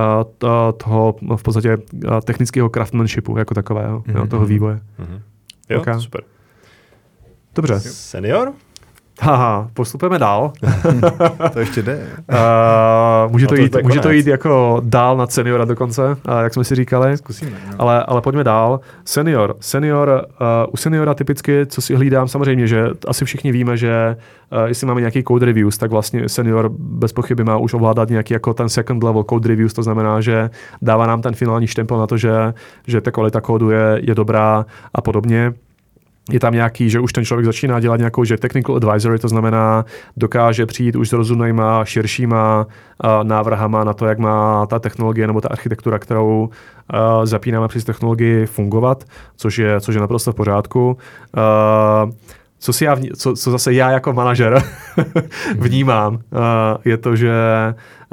toho 0.77 1.15
no, 1.21 1.38
v 1.38 1.43
podstatě 1.43 1.77
uh, 1.77 2.19
technického 2.23 2.69
craftsmanshipu 2.69 3.38
jako 3.38 3.53
takového, 3.53 3.99
mm-hmm. 3.99 4.17
jo, 4.17 4.27
toho 4.27 4.45
vývoje. 4.45 4.75
Mm-hmm. 4.75 5.21
Jo, 5.69 5.80
okay. 5.80 6.01
super. 6.01 6.21
Dobře. 7.55 7.80
Senior? 7.80 8.53
Haha, 9.22 9.70
postupujeme 9.74 10.20
dál. 10.20 10.53
to 11.53 11.59
ještě 11.59 11.82
jde. 11.82 11.95
Uh, 11.95 13.32
může, 13.32 13.45
no, 13.45 13.49
to, 13.49 13.55
jít, 13.55 13.70
to 13.70 13.80
může 13.84 13.99
to 13.99 14.11
jít 14.11 14.28
jako 14.28 14.82
dál 14.84 15.17
na 15.17 15.28
seniora 15.28 15.65
dokonce, 15.65 16.07
uh, 16.07 16.39
jak 16.43 16.53
jsme 16.53 16.63
si 16.63 16.76
říkali. 16.76 17.17
Zkusíme. 17.17 17.51
No. 17.51 17.76
Ale, 17.78 18.03
ale 18.03 18.22
pojďme 18.22 18.43
dál. 18.43 18.80
Senior. 19.05 19.55
Senior, 19.59 20.26
uh, 20.41 20.74
u 20.74 20.78
seniora 20.78 21.13
typicky, 21.13 21.65
co 21.65 21.82
si 21.82 21.95
hlídám, 21.95 22.28
samozřejmě, 22.28 22.67
že 22.67 22.89
asi 23.07 23.26
všichni 23.26 23.51
víme, 23.51 23.78
že 23.78 24.15
uh, 24.51 24.63
jestli 24.63 24.88
máme 24.88 25.01
nějaký 25.01 25.24
code 25.24 25.45
reviews, 25.45 25.78
tak 25.78 25.91
vlastně 25.91 26.30
senior 26.30 26.70
bez 26.80 27.13
pochyby 27.13 27.43
má 27.43 27.57
už 27.57 27.74
ovládat 27.74 28.09
nějaký 28.09 28.34
jako 28.34 28.53
ten 28.53 28.70
second 28.70 29.03
level 29.03 29.24
code 29.24 29.49
reviews, 29.49 29.74
to 29.74 29.84
znamená, 29.84 30.22
že 30.22 30.49
dává 30.82 31.07
nám 31.07 31.22
ten 31.22 31.34
finální 31.34 31.67
štempel 31.67 31.97
na 31.97 32.07
to, 32.07 32.17
že, 32.17 32.53
že 32.88 33.01
ta 33.01 33.11
kvalita 33.11 33.41
kódu 33.41 33.70
je, 33.70 33.99
je 34.01 34.15
dobrá 34.15 34.65
a 34.93 35.01
podobně 35.01 35.53
je 36.32 36.39
tam 36.39 36.53
nějaký, 36.53 36.89
že 36.89 36.99
už 36.99 37.13
ten 37.13 37.25
člověk 37.25 37.45
začíná 37.45 37.80
dělat 37.80 37.97
nějakou, 37.97 38.23
že 38.23 38.38
technical 38.38 38.75
advisory, 38.75 39.19
to 39.19 39.27
znamená, 39.27 39.86
dokáže 40.17 40.65
přijít 40.65 40.95
už 40.95 41.09
s 41.09 41.13
rozumnýma, 41.13 41.86
širšíma 41.86 42.65
uh, 42.65 43.09
návrhama 43.23 43.84
na 43.84 43.93
to, 43.93 44.05
jak 44.05 44.19
má 44.19 44.65
ta 44.65 44.80
technologie 44.80 45.27
nebo 45.27 45.41
ta 45.41 45.49
architektura, 45.49 45.99
kterou 45.99 46.49
uh, 46.93 47.25
zapínáme 47.25 47.67
přes 47.67 47.84
technologii 47.84 48.45
fungovat, 48.45 49.03
což 49.36 49.57
je, 49.57 49.82
což 49.82 49.95
je 49.95 50.01
naprosto 50.01 50.32
v 50.32 50.36
pořádku. 50.36 50.97
Uh, 51.38 52.11
co, 52.59 52.73
si 52.73 52.86
já 52.86 52.93
vní, 52.93 53.09
co, 53.09 53.34
co 53.34 53.51
zase 53.51 53.73
já 53.73 53.91
jako 53.91 54.13
manažer 54.13 54.63
vnímám, 55.57 56.13
uh, 56.13 56.19
je 56.86 56.97
to, 56.97 57.15
že 57.15 57.34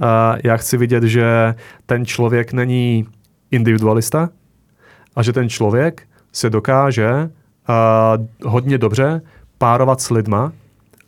uh, 0.02 0.38
já 0.44 0.56
chci 0.56 0.76
vidět, 0.76 1.02
že 1.02 1.54
ten 1.86 2.06
člověk 2.06 2.52
není 2.52 3.06
individualista 3.50 4.28
a 5.16 5.22
že 5.22 5.32
ten 5.32 5.48
člověk 5.48 6.02
se 6.32 6.50
dokáže 6.50 7.30
uh, 7.68 8.50
hodně 8.50 8.78
dobře 8.78 9.22
párovat 9.58 10.00
s 10.00 10.10
lidma 10.10 10.52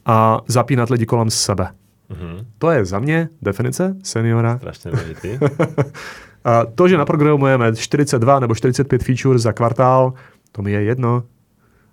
a 0.07 0.41
zapínat 0.47 0.91
lidi 0.91 1.07
kolem 1.07 1.31
sebe. 1.31 1.69
Mm-hmm. 2.11 2.45
To 2.59 2.71
je 2.71 2.85
za 2.85 2.99
mě 2.99 3.29
definice 3.43 3.97
seniora. 4.03 4.59
Strašně 4.59 4.91
důležitý. 4.91 5.39
a 6.45 6.65
to, 6.65 6.89
že 6.89 6.99
naprogramujeme 6.99 7.77
42 7.77 8.41
nebo 8.41 8.55
45 8.55 9.05
feature 9.05 9.39
za 9.39 9.53
kvartál, 9.53 10.13
to 10.53 10.63
mi 10.63 10.73
je 10.73 10.83
jedno. 10.83 11.23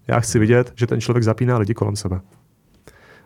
Já 0.08 0.20
chci 0.20 0.40
vidět, 0.40 0.74
že 0.76 0.88
ten 0.88 1.02
člověk 1.02 1.24
zapíná 1.24 1.58
lidi 1.58 1.74
kolem 1.74 1.96
sebe. 1.96 2.20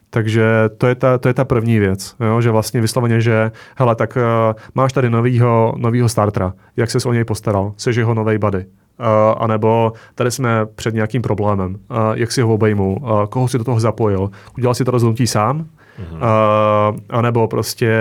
Takže 0.09 0.69
to 0.77 0.87
je 0.87 0.95
ta, 0.95 1.17
to 1.17 1.27
je 1.27 1.33
ta 1.33 1.45
první 1.45 1.79
věc, 1.79 2.15
jo? 2.19 2.41
že 2.41 2.51
vlastně 2.51 2.81
vysloveně, 2.81 3.21
že 3.21 3.51
hele, 3.75 3.95
tak 3.95 4.17
uh, 4.17 4.59
máš 4.75 4.93
tady 4.93 5.09
novýho, 5.09 5.73
novýho 5.77 6.09
startera, 6.09 6.53
jak 6.77 6.91
se 6.91 7.09
o 7.09 7.13
něj 7.13 7.23
postaral, 7.23 7.73
jsi 7.77 7.89
jeho 7.89 8.13
nový 8.13 8.37
buddy, 8.37 8.65
Uh, 8.99 9.05
anebo 9.37 9.93
tady 10.15 10.31
jsme 10.31 10.65
před 10.75 10.93
nějakým 10.93 11.21
problémem, 11.21 11.75
uh, 11.75 11.97
jak 12.13 12.31
si 12.31 12.41
ho 12.41 12.53
obejmu, 12.53 12.97
uh, 13.01 13.25
koho 13.25 13.47
si 13.47 13.57
do 13.57 13.63
toho 13.63 13.79
zapojil, 13.79 14.31
udělal 14.57 14.73
si 14.75 14.85
to 14.85 14.91
rozhodnutí 14.91 15.27
sám, 15.27 15.59
mm-hmm. 15.59 16.15
uh, 16.15 16.97
anebo 17.09 17.47
prostě 17.47 17.95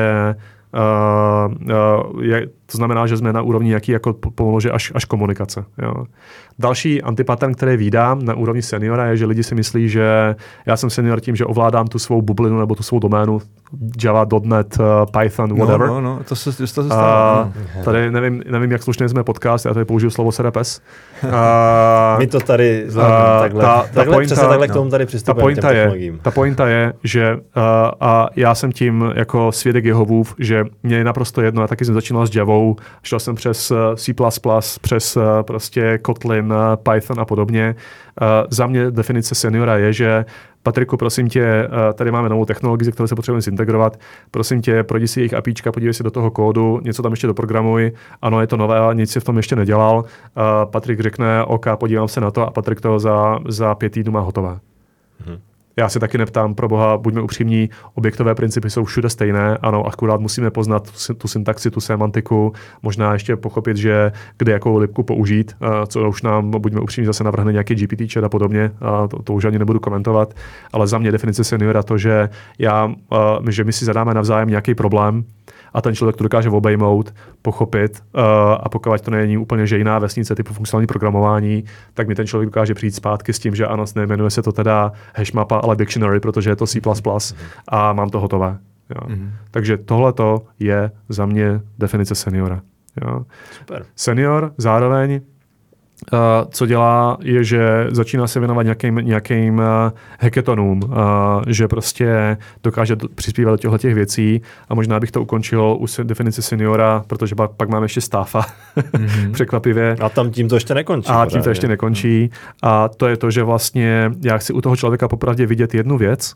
Uh, 0.74 1.54
uh, 1.54 2.22
je, 2.22 2.46
to 2.72 2.76
znamená, 2.76 3.06
že 3.06 3.16
jsme 3.16 3.32
na 3.32 3.42
úrovni 3.42 3.68
nějaký 3.68 3.92
jako 3.92 4.12
pomalu, 4.12 4.60
že 4.60 4.70
až, 4.70 4.92
až 4.94 5.04
komunikace. 5.04 5.64
Jo. 5.82 5.94
Další 6.58 7.02
antipattern, 7.02 7.54
který 7.54 7.76
vídám 7.76 8.24
na 8.24 8.34
úrovni 8.34 8.62
seniora, 8.62 9.06
je, 9.06 9.16
že 9.16 9.26
lidi 9.26 9.42
si 9.42 9.54
myslí, 9.54 9.88
že 9.88 10.36
já 10.66 10.76
jsem 10.76 10.90
senior 10.90 11.20
tím, 11.20 11.36
že 11.36 11.44
ovládám 11.44 11.86
tu 11.86 11.98
svou 11.98 12.22
bublinu 12.22 12.58
nebo 12.58 12.74
tu 12.74 12.82
svou 12.82 12.98
doménu 12.98 13.40
Java, 14.04 14.26
.NET, 14.42 14.78
uh, 14.80 14.84
Python, 15.20 15.50
no, 15.50 15.56
whatever. 15.56 15.88
No, 15.88 16.00
no, 16.00 16.00
no 16.00 16.20
to 16.28 16.36
se, 16.36 16.52
to 16.52 16.66
se 16.66 16.84
stalo. 16.84 17.52
Uh, 17.76 17.84
tady 17.84 18.10
nevím, 18.10 18.42
nevím, 18.50 18.72
jak 18.72 18.82
slušně 18.82 19.08
jsme 19.08 19.24
podcast, 19.24 19.66
já 19.66 19.74
tady 19.74 19.84
použiju 19.84 20.10
slovo 20.10 20.32
serapes. 20.32 20.80
Uh, 21.24 21.30
My 22.18 22.26
to 22.26 22.40
tady 22.40 22.84
uh, 22.88 22.94
takhle. 23.40 23.64
Ta, 23.64 23.82
ta 23.82 23.88
takhle, 23.94 24.16
pointa, 24.16 24.34
přesně 24.34 24.48
takhle 24.48 24.68
k 24.68 24.72
tomu 24.72 24.90
tady 24.90 25.06
přistupujeme 25.06 25.56
ta 25.56 25.68
pointa, 25.68 25.96
je, 25.96 26.12
ta 26.22 26.30
pointa 26.30 26.68
je, 26.68 26.92
že 27.04 27.34
uh, 27.34 27.40
a 28.00 28.28
já 28.36 28.54
jsem 28.54 28.72
tím 28.72 29.12
jako 29.14 29.52
svědek 29.52 29.84
Jehovův, 29.84 30.34
že 30.38 30.64
mě 30.82 30.96
je 30.96 31.04
naprosto 31.04 31.42
jedno, 31.42 31.62
já 31.62 31.68
taky 31.68 31.84
jsem 31.84 31.94
začínal 31.94 32.26
s 32.26 32.34
Javou, 32.34 32.57
šel 33.02 33.20
jsem 33.20 33.34
přes 33.34 33.72
C++, 33.96 34.12
přes 34.80 35.16
uh, 35.16 35.22
prostě 35.42 35.98
Kotlin, 35.98 36.52
uh, 36.52 36.58
Python 36.92 37.20
a 37.20 37.24
podobně. 37.24 37.74
Za 38.50 38.66
mě 38.66 38.90
definice 38.90 39.34
seniora 39.34 39.76
je, 39.76 39.92
že 39.92 40.24
Patriku, 40.68 40.96
prosím 40.96 41.28
tě, 41.28 41.44
eh, 41.44 41.92
tady 41.94 42.10
máme 42.10 42.28
novou 42.28 42.44
technologii, 42.44 42.84
ze 42.84 42.92
které 42.92 43.08
se 43.08 43.14
potřebujeme 43.14 43.42
zintegrovat. 43.42 44.00
Prosím 44.30 44.62
tě, 44.62 44.82
projdi 44.82 45.08
si 45.08 45.20
jejich 45.20 45.34
APIčka, 45.34 45.72
podívej 45.72 45.94
si 45.94 46.02
do 46.02 46.10
toho 46.10 46.30
kódu, 46.30 46.80
něco 46.82 47.02
tam 47.02 47.12
ještě 47.12 47.26
doprogramuj. 47.26 47.92
Ano, 48.22 48.40
je 48.40 48.46
to 48.46 48.56
nové, 48.56 48.78
ale 48.78 48.94
nic 48.94 49.10
si 49.10 49.20
v 49.20 49.24
tom 49.24 49.36
ještě 49.36 49.56
nedělal. 49.56 50.04
Eh, 50.04 50.40
Patrik 50.64 51.00
řekne, 51.00 51.44
OK, 51.44 51.66
podívám 51.74 52.08
se 52.08 52.20
na 52.20 52.30
to 52.30 52.46
a 52.46 52.50
Patrik 52.50 52.80
to 52.80 52.98
za, 52.98 53.38
za 53.48 53.74
pět 53.74 53.90
týdnů 53.90 54.12
má 54.12 54.20
hotové. 54.20 54.58
Já 55.78 55.88
si 55.88 56.00
taky 56.00 56.18
neptám, 56.18 56.54
pro 56.54 56.68
boha, 56.68 56.98
buďme 56.98 57.22
upřímní, 57.22 57.70
objektové 57.94 58.34
principy 58.34 58.70
jsou 58.70 58.84
všude 58.84 59.10
stejné, 59.10 59.58
ano, 59.62 59.86
akurát 59.86 60.20
musíme 60.20 60.50
poznat 60.50 60.90
tu 61.18 61.28
syntaxi, 61.28 61.70
tu 61.70 61.80
semantiku, 61.80 62.52
možná 62.82 63.12
ještě 63.12 63.36
pochopit, 63.36 63.76
že 63.76 64.12
kde 64.38 64.52
jakou 64.52 64.78
lipku 64.78 65.02
použít, 65.02 65.56
co 65.86 66.08
už 66.08 66.22
nám, 66.22 66.50
buďme 66.50 66.80
upřímní, 66.80 67.06
zase 67.06 67.24
navrhne 67.24 67.52
nějaký 67.52 67.74
GPT 67.74 68.12
chat 68.12 68.24
a 68.24 68.28
podobně, 68.28 68.70
to, 69.10 69.22
to 69.22 69.34
už 69.34 69.44
ani 69.44 69.58
nebudu 69.58 69.80
komentovat, 69.80 70.34
ale 70.72 70.86
za 70.86 70.98
mě 70.98 71.12
definice 71.12 71.44
seniora 71.44 71.82
to, 71.82 71.98
že, 71.98 72.28
já, 72.58 72.92
že 73.48 73.64
my 73.64 73.72
si 73.72 73.84
zadáme 73.84 74.14
navzájem 74.14 74.48
nějaký 74.48 74.74
problém, 74.74 75.24
a 75.72 75.82
ten 75.82 75.94
člověk 75.94 76.16
to 76.16 76.24
dokáže 76.24 76.50
obejmout, 76.50 77.14
pochopit 77.42 78.02
uh, 78.14 78.22
a 78.60 78.68
pokud 78.68 79.00
to 79.00 79.10
není 79.10 79.38
úplně 79.38 79.66
že 79.66 79.78
jiná 79.78 79.98
vesnice 79.98 80.34
typu 80.34 80.54
funkcionální 80.54 80.86
programování, 80.86 81.64
tak 81.94 82.08
mi 82.08 82.14
ten 82.14 82.26
člověk 82.26 82.46
dokáže 82.46 82.74
přijít 82.74 82.94
zpátky 82.94 83.32
s 83.32 83.38
tím, 83.38 83.54
že 83.54 83.66
ano, 83.66 83.84
nejmenuje 83.94 84.30
se 84.30 84.42
to 84.42 84.52
teda 84.52 84.92
hashmapa, 85.14 85.58
ale 85.58 85.76
dictionary, 85.76 86.20
protože 86.20 86.50
je 86.50 86.56
to 86.56 86.66
C++ 86.66 86.80
a 87.68 87.92
mám 87.92 88.10
to 88.10 88.20
hotové. 88.20 88.58
Jo. 88.90 89.08
Mm-hmm. 89.08 89.30
Takže 89.50 89.76
tohle 89.76 90.12
je 90.58 90.90
za 91.08 91.26
mě 91.26 91.60
definice 91.78 92.14
seniora. 92.14 92.60
Jo. 93.04 93.24
Super. 93.58 93.86
Senior 93.96 94.52
zároveň 94.56 95.20
Uh, 96.12 96.18
co 96.50 96.66
dělá, 96.66 97.18
je, 97.20 97.44
že 97.44 97.86
začíná 97.90 98.26
se 98.26 98.38
věnovat 98.38 98.62
nějakým, 98.62 98.94
nějakým 98.94 99.58
uh, 99.58 99.64
hackathonům, 100.20 100.80
uh, 100.82 100.92
že 101.46 101.68
prostě 101.68 102.36
dokáže 102.62 102.96
do, 102.96 103.08
přispívat 103.14 103.50
do 103.50 103.56
těchto 103.56 103.78
těch 103.78 103.94
věcí 103.94 104.42
a 104.68 104.74
možná 104.74 105.00
bych 105.00 105.10
to 105.10 105.22
ukončil 105.22 105.76
u 105.80 105.86
definice 106.02 106.42
seniora, 106.42 107.04
protože 107.06 107.34
pak, 107.34 107.50
pak 107.50 107.68
máme 107.68 107.84
ještě 107.84 108.00
stáfa, 108.00 108.46
mm-hmm. 108.76 109.32
překvapivě. 109.32 109.96
A 110.00 110.08
tam 110.08 110.30
tím 110.30 110.48
to 110.48 110.56
ještě 110.56 110.74
nekončí. 110.74 111.08
A 111.10 111.26
tím 111.26 111.42
to 111.42 111.48
ještě 111.48 111.68
nekončí. 111.68 112.30
A 112.62 112.88
to 112.88 113.06
je 113.06 113.16
to, 113.16 113.30
že 113.30 113.42
vlastně 113.42 114.10
já 114.24 114.38
chci 114.38 114.52
u 114.52 114.60
toho 114.60 114.76
člověka 114.76 115.08
popravdě 115.08 115.46
vidět 115.46 115.74
jednu 115.74 115.98
věc, 115.98 116.34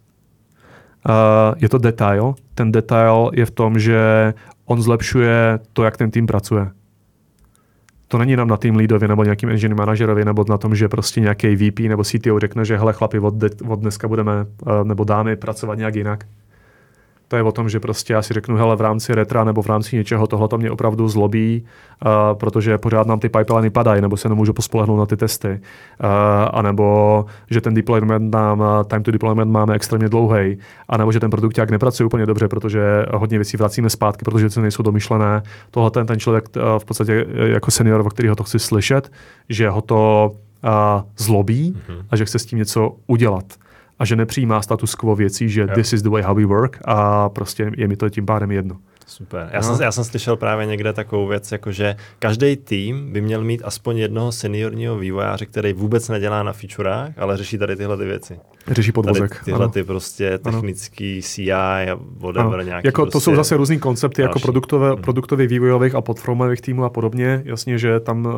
Uh, 1.09 1.55
je 1.59 1.69
to 1.69 1.79
detail. 1.79 2.35
Ten 2.55 2.73
detail 2.73 3.31
je 3.35 3.47
v 3.47 3.51
tom, 3.51 3.79
že 3.79 4.35
on 4.65 4.83
zlepšuje 4.83 5.59
to, 5.73 5.85
jak 5.85 5.97
ten 5.97 6.11
tým 6.11 6.27
pracuje 6.27 6.71
to 8.13 8.19
není 8.19 8.31
jenom 8.31 8.49
na 8.49 8.57
tým 8.57 8.77
leadovi 8.77 9.09
nebo 9.09 9.25
nějakým 9.25 9.49
engineering 9.49 9.79
manažerovi 9.79 10.25
nebo 10.25 10.45
na 10.49 10.59
tom, 10.59 10.75
že 10.75 10.89
prostě 10.89 11.21
nějaký 11.21 11.57
VP 11.57 11.81
nebo 11.81 12.05
CTO 12.05 12.39
řekne, 12.39 12.65
že 12.65 12.77
hele 12.77 12.93
chlapi, 12.93 13.19
od, 13.19 13.35
od 13.69 13.81
dneska 13.81 14.09
budeme, 14.09 14.33
eh, 14.67 14.85
nebo 14.85 15.05
dámy 15.05 15.37
pracovat 15.37 15.79
nějak 15.79 15.95
jinak 15.95 16.25
to 17.33 17.37
je 17.37 17.43
o 17.43 17.53
tom, 17.53 17.69
že 17.69 17.81
prostě 17.81 18.13
já 18.13 18.23
si 18.23 18.35
řeknu, 18.35 18.57
hele, 18.57 18.77
v 18.77 18.81
rámci 18.81 19.15
retra 19.15 19.45
nebo 19.45 19.63
v 19.63 19.67
rámci 19.67 19.97
něčeho 19.97 20.27
tohle 20.27 20.49
to 20.49 20.59
mě 20.59 20.71
opravdu 20.71 21.09
zlobí, 21.09 21.65
uh, 22.05 22.39
protože 22.39 22.79
pořád 22.79 23.07
nám 23.07 23.21
ty 23.21 23.29
pipeliny 23.29 23.71
padají, 23.71 24.01
nebo 24.01 24.17
se 24.17 24.29
nemůžu 24.29 24.53
pospolehnout 24.53 24.99
na 24.99 25.07
ty 25.07 25.17
testy. 25.17 25.49
Uh, 25.51 26.09
anebo 26.53 27.25
že 27.51 27.61
ten 27.61 27.75
deployment 27.75 28.35
nám, 28.35 28.65
time 28.87 29.03
to 29.03 29.11
deployment 29.11 29.53
máme 29.53 29.75
extrémně 29.75 30.09
dlouhý, 30.09 30.59
anebo 30.89 31.13
že 31.13 31.21
ten 31.21 31.31
produkt 31.31 31.59
jak 31.59 31.71
nepracuje 31.71 32.07
úplně 32.07 32.27
dobře, 32.27 32.49
protože 32.49 33.05
hodně 33.15 33.39
věcí 33.39 33.57
vracíme 33.57 33.91
zpátky, 33.91 34.25
protože 34.25 34.49
ty 34.49 34.61
nejsou 34.61 34.83
domyšlené. 34.83 35.43
Tohle 35.71 35.91
ten, 35.91 36.07
ten 36.07 36.19
člověk 36.19 36.45
uh, 36.57 36.79
v 36.79 36.85
podstatě 36.85 37.27
jako 37.35 37.71
senior, 37.71 38.01
o 38.01 38.11
kterého 38.11 38.37
to 38.37 38.45
chci 38.45 38.59
slyšet, 38.59 39.13
že 39.49 39.71
ho 39.71 39.81
to 39.81 40.31
uh, 40.65 40.71
zlobí 41.17 41.73
mm-hmm. 41.73 42.05
a 42.11 42.17
že 42.17 42.25
chce 42.25 42.39
s 42.39 42.47
tím 42.47 42.59
něco 42.59 42.97
udělat 43.07 43.45
a 44.03 44.05
že 44.05 44.17
nepřijímá 44.17 44.63
status 44.63 44.95
quo 44.95 45.17
věcí, 45.17 45.49
že 45.49 45.61
yeah. 45.61 45.75
this 45.75 45.93
is 45.93 46.03
the 46.03 46.09
way 46.09 46.23
how 46.23 46.35
we 46.35 46.47
work 46.47 46.79
a 46.85 47.29
prostě 47.29 47.71
je 47.77 47.89
mi 47.89 47.97
to 47.97 48.11
tím 48.11 48.27
pádem 48.27 48.51
jedno. 48.51 48.77
Super. 49.07 49.51
Já, 49.53 49.61
no. 49.61 49.63
jsem, 49.77 49.85
já 49.85 49.93
jsem 49.93 50.05
slyšel 50.05 50.37
právě 50.37 50.67
někde 50.67 50.93
takovou 50.93 51.27
věc, 51.27 51.53
jako 51.53 51.73
že 51.73 51.97
každý 52.19 52.57
tým 52.57 53.13
by 53.13 53.21
měl 53.21 53.45
mít 53.45 53.63
aspoň 53.65 53.99
jednoho 53.99 54.33
seniorního 54.33 54.99
vývojáře, 54.99 55.47
který 55.47 55.73
vůbec 55.73 56.09
nedělá 56.09 56.43
na 56.43 56.53
featurách, 56.53 57.19
ale 57.19 57.37
řeší 57.37 57.59
tady 57.59 57.77
tyhle 57.77 57.97
ty 57.97 58.05
věci. 58.05 58.39
Řeší 58.71 58.93
podvozek. 58.93 59.31
Tady 59.31 59.45
tyhle 59.45 59.65
ano. 59.65 59.73
ty 59.73 59.85
prostě 59.85 60.39
technický 60.39 61.15
ano. 61.15 61.23
CI 61.23 61.53
a 61.53 61.99
whatever 62.17 62.55
ano. 62.55 62.63
nějaký. 62.63 62.87
Jako, 62.87 63.03
prostě 63.03 63.13
to 63.13 63.21
jsou 63.21 63.37
zase 63.37 63.57
různý 63.57 63.79
koncepty, 63.79 64.23
jako 64.23 64.41
produktové, 64.41 64.91
hmm. 64.91 65.03
produktových 65.03 65.49
vývojových 65.49 65.95
a 65.95 66.01
platformových 66.01 66.61
týmů 66.61 66.85
a 66.85 66.91
podobně. 66.91 67.43
Jasně, 67.45 67.79
že 67.79 68.01
tam 68.01 68.27
uh, 68.27 68.33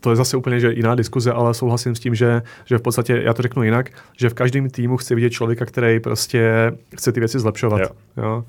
to 0.00 0.10
je 0.10 0.16
zase 0.16 0.36
úplně 0.36 0.60
že 0.60 0.72
jiná 0.72 0.94
diskuze, 0.94 1.32
ale 1.32 1.54
souhlasím 1.54 1.94
s 1.94 2.00
tím, 2.00 2.14
že, 2.14 2.42
že 2.64 2.78
v 2.78 2.82
podstatě, 2.82 3.20
já 3.24 3.34
to 3.34 3.42
řeknu 3.42 3.62
jinak, 3.62 3.90
že 4.18 4.28
v 4.28 4.34
každém 4.34 4.70
týmu 4.70 4.96
chci 4.96 5.14
vidět 5.14 5.30
člověka, 5.30 5.64
který 5.64 6.00
prostě 6.00 6.72
chce 6.96 7.12
ty 7.12 7.20
věci 7.20 7.38
zlepšovat. 7.38 7.80
Jo. 7.80 7.88
Jo? 8.16 8.44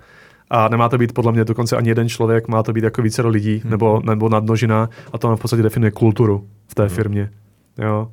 A 0.49 0.67
nemá 0.69 0.89
to 0.89 0.97
být 0.97 1.13
podle 1.13 1.31
mě 1.31 1.45
dokonce 1.45 1.77
ani 1.77 1.89
jeden 1.89 2.09
člověk, 2.09 2.47
má 2.47 2.63
to 2.63 2.73
být 2.73 2.83
jako 2.83 3.01
více 3.01 3.27
lidí 3.27 3.57
hmm. 3.57 3.71
nebo, 3.71 4.01
nebo 4.05 4.29
nadnožina 4.29 4.89
a 5.13 5.17
to 5.17 5.27
nám 5.27 5.37
v 5.37 5.41
podstatě 5.41 5.63
definuje 5.63 5.91
kulturu 5.91 6.47
v 6.67 6.75
té 6.75 6.83
hmm. 6.83 6.95
firmě. 6.95 7.29
Jo? 7.77 8.07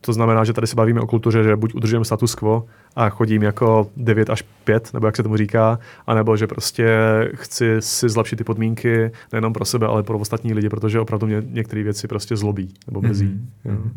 To 0.00 0.12
znamená, 0.12 0.44
že 0.44 0.52
tady 0.52 0.66
se 0.66 0.76
bavíme 0.76 1.00
o 1.00 1.06
kultuře, 1.06 1.42
že 1.42 1.56
buď 1.56 1.74
udržujeme 1.74 2.04
status 2.04 2.34
quo 2.34 2.64
a 2.96 3.08
chodím 3.08 3.42
jako 3.42 3.86
9 3.96 4.30
až 4.30 4.44
5, 4.64 4.94
nebo 4.94 5.06
jak 5.06 5.16
se 5.16 5.22
tomu 5.22 5.36
říká, 5.36 5.78
anebo 6.06 6.36
že 6.36 6.46
prostě 6.46 6.88
chci 7.34 7.76
si 7.80 8.08
zlepšit 8.08 8.36
ty 8.36 8.44
podmínky 8.44 9.10
nejenom 9.32 9.52
pro 9.52 9.64
sebe, 9.64 9.86
ale 9.86 10.02
pro 10.02 10.18
ostatní 10.18 10.54
lidi, 10.54 10.68
protože 10.68 11.00
opravdu 11.00 11.26
mě 11.26 11.42
některé 11.46 11.82
věci 11.82 12.08
prostě 12.08 12.36
zlobí 12.36 12.74
nebo 12.86 13.02
mrzí. 13.02 13.26
Mm-hmm. 13.26 13.72
Mm-hmm. 13.72 13.90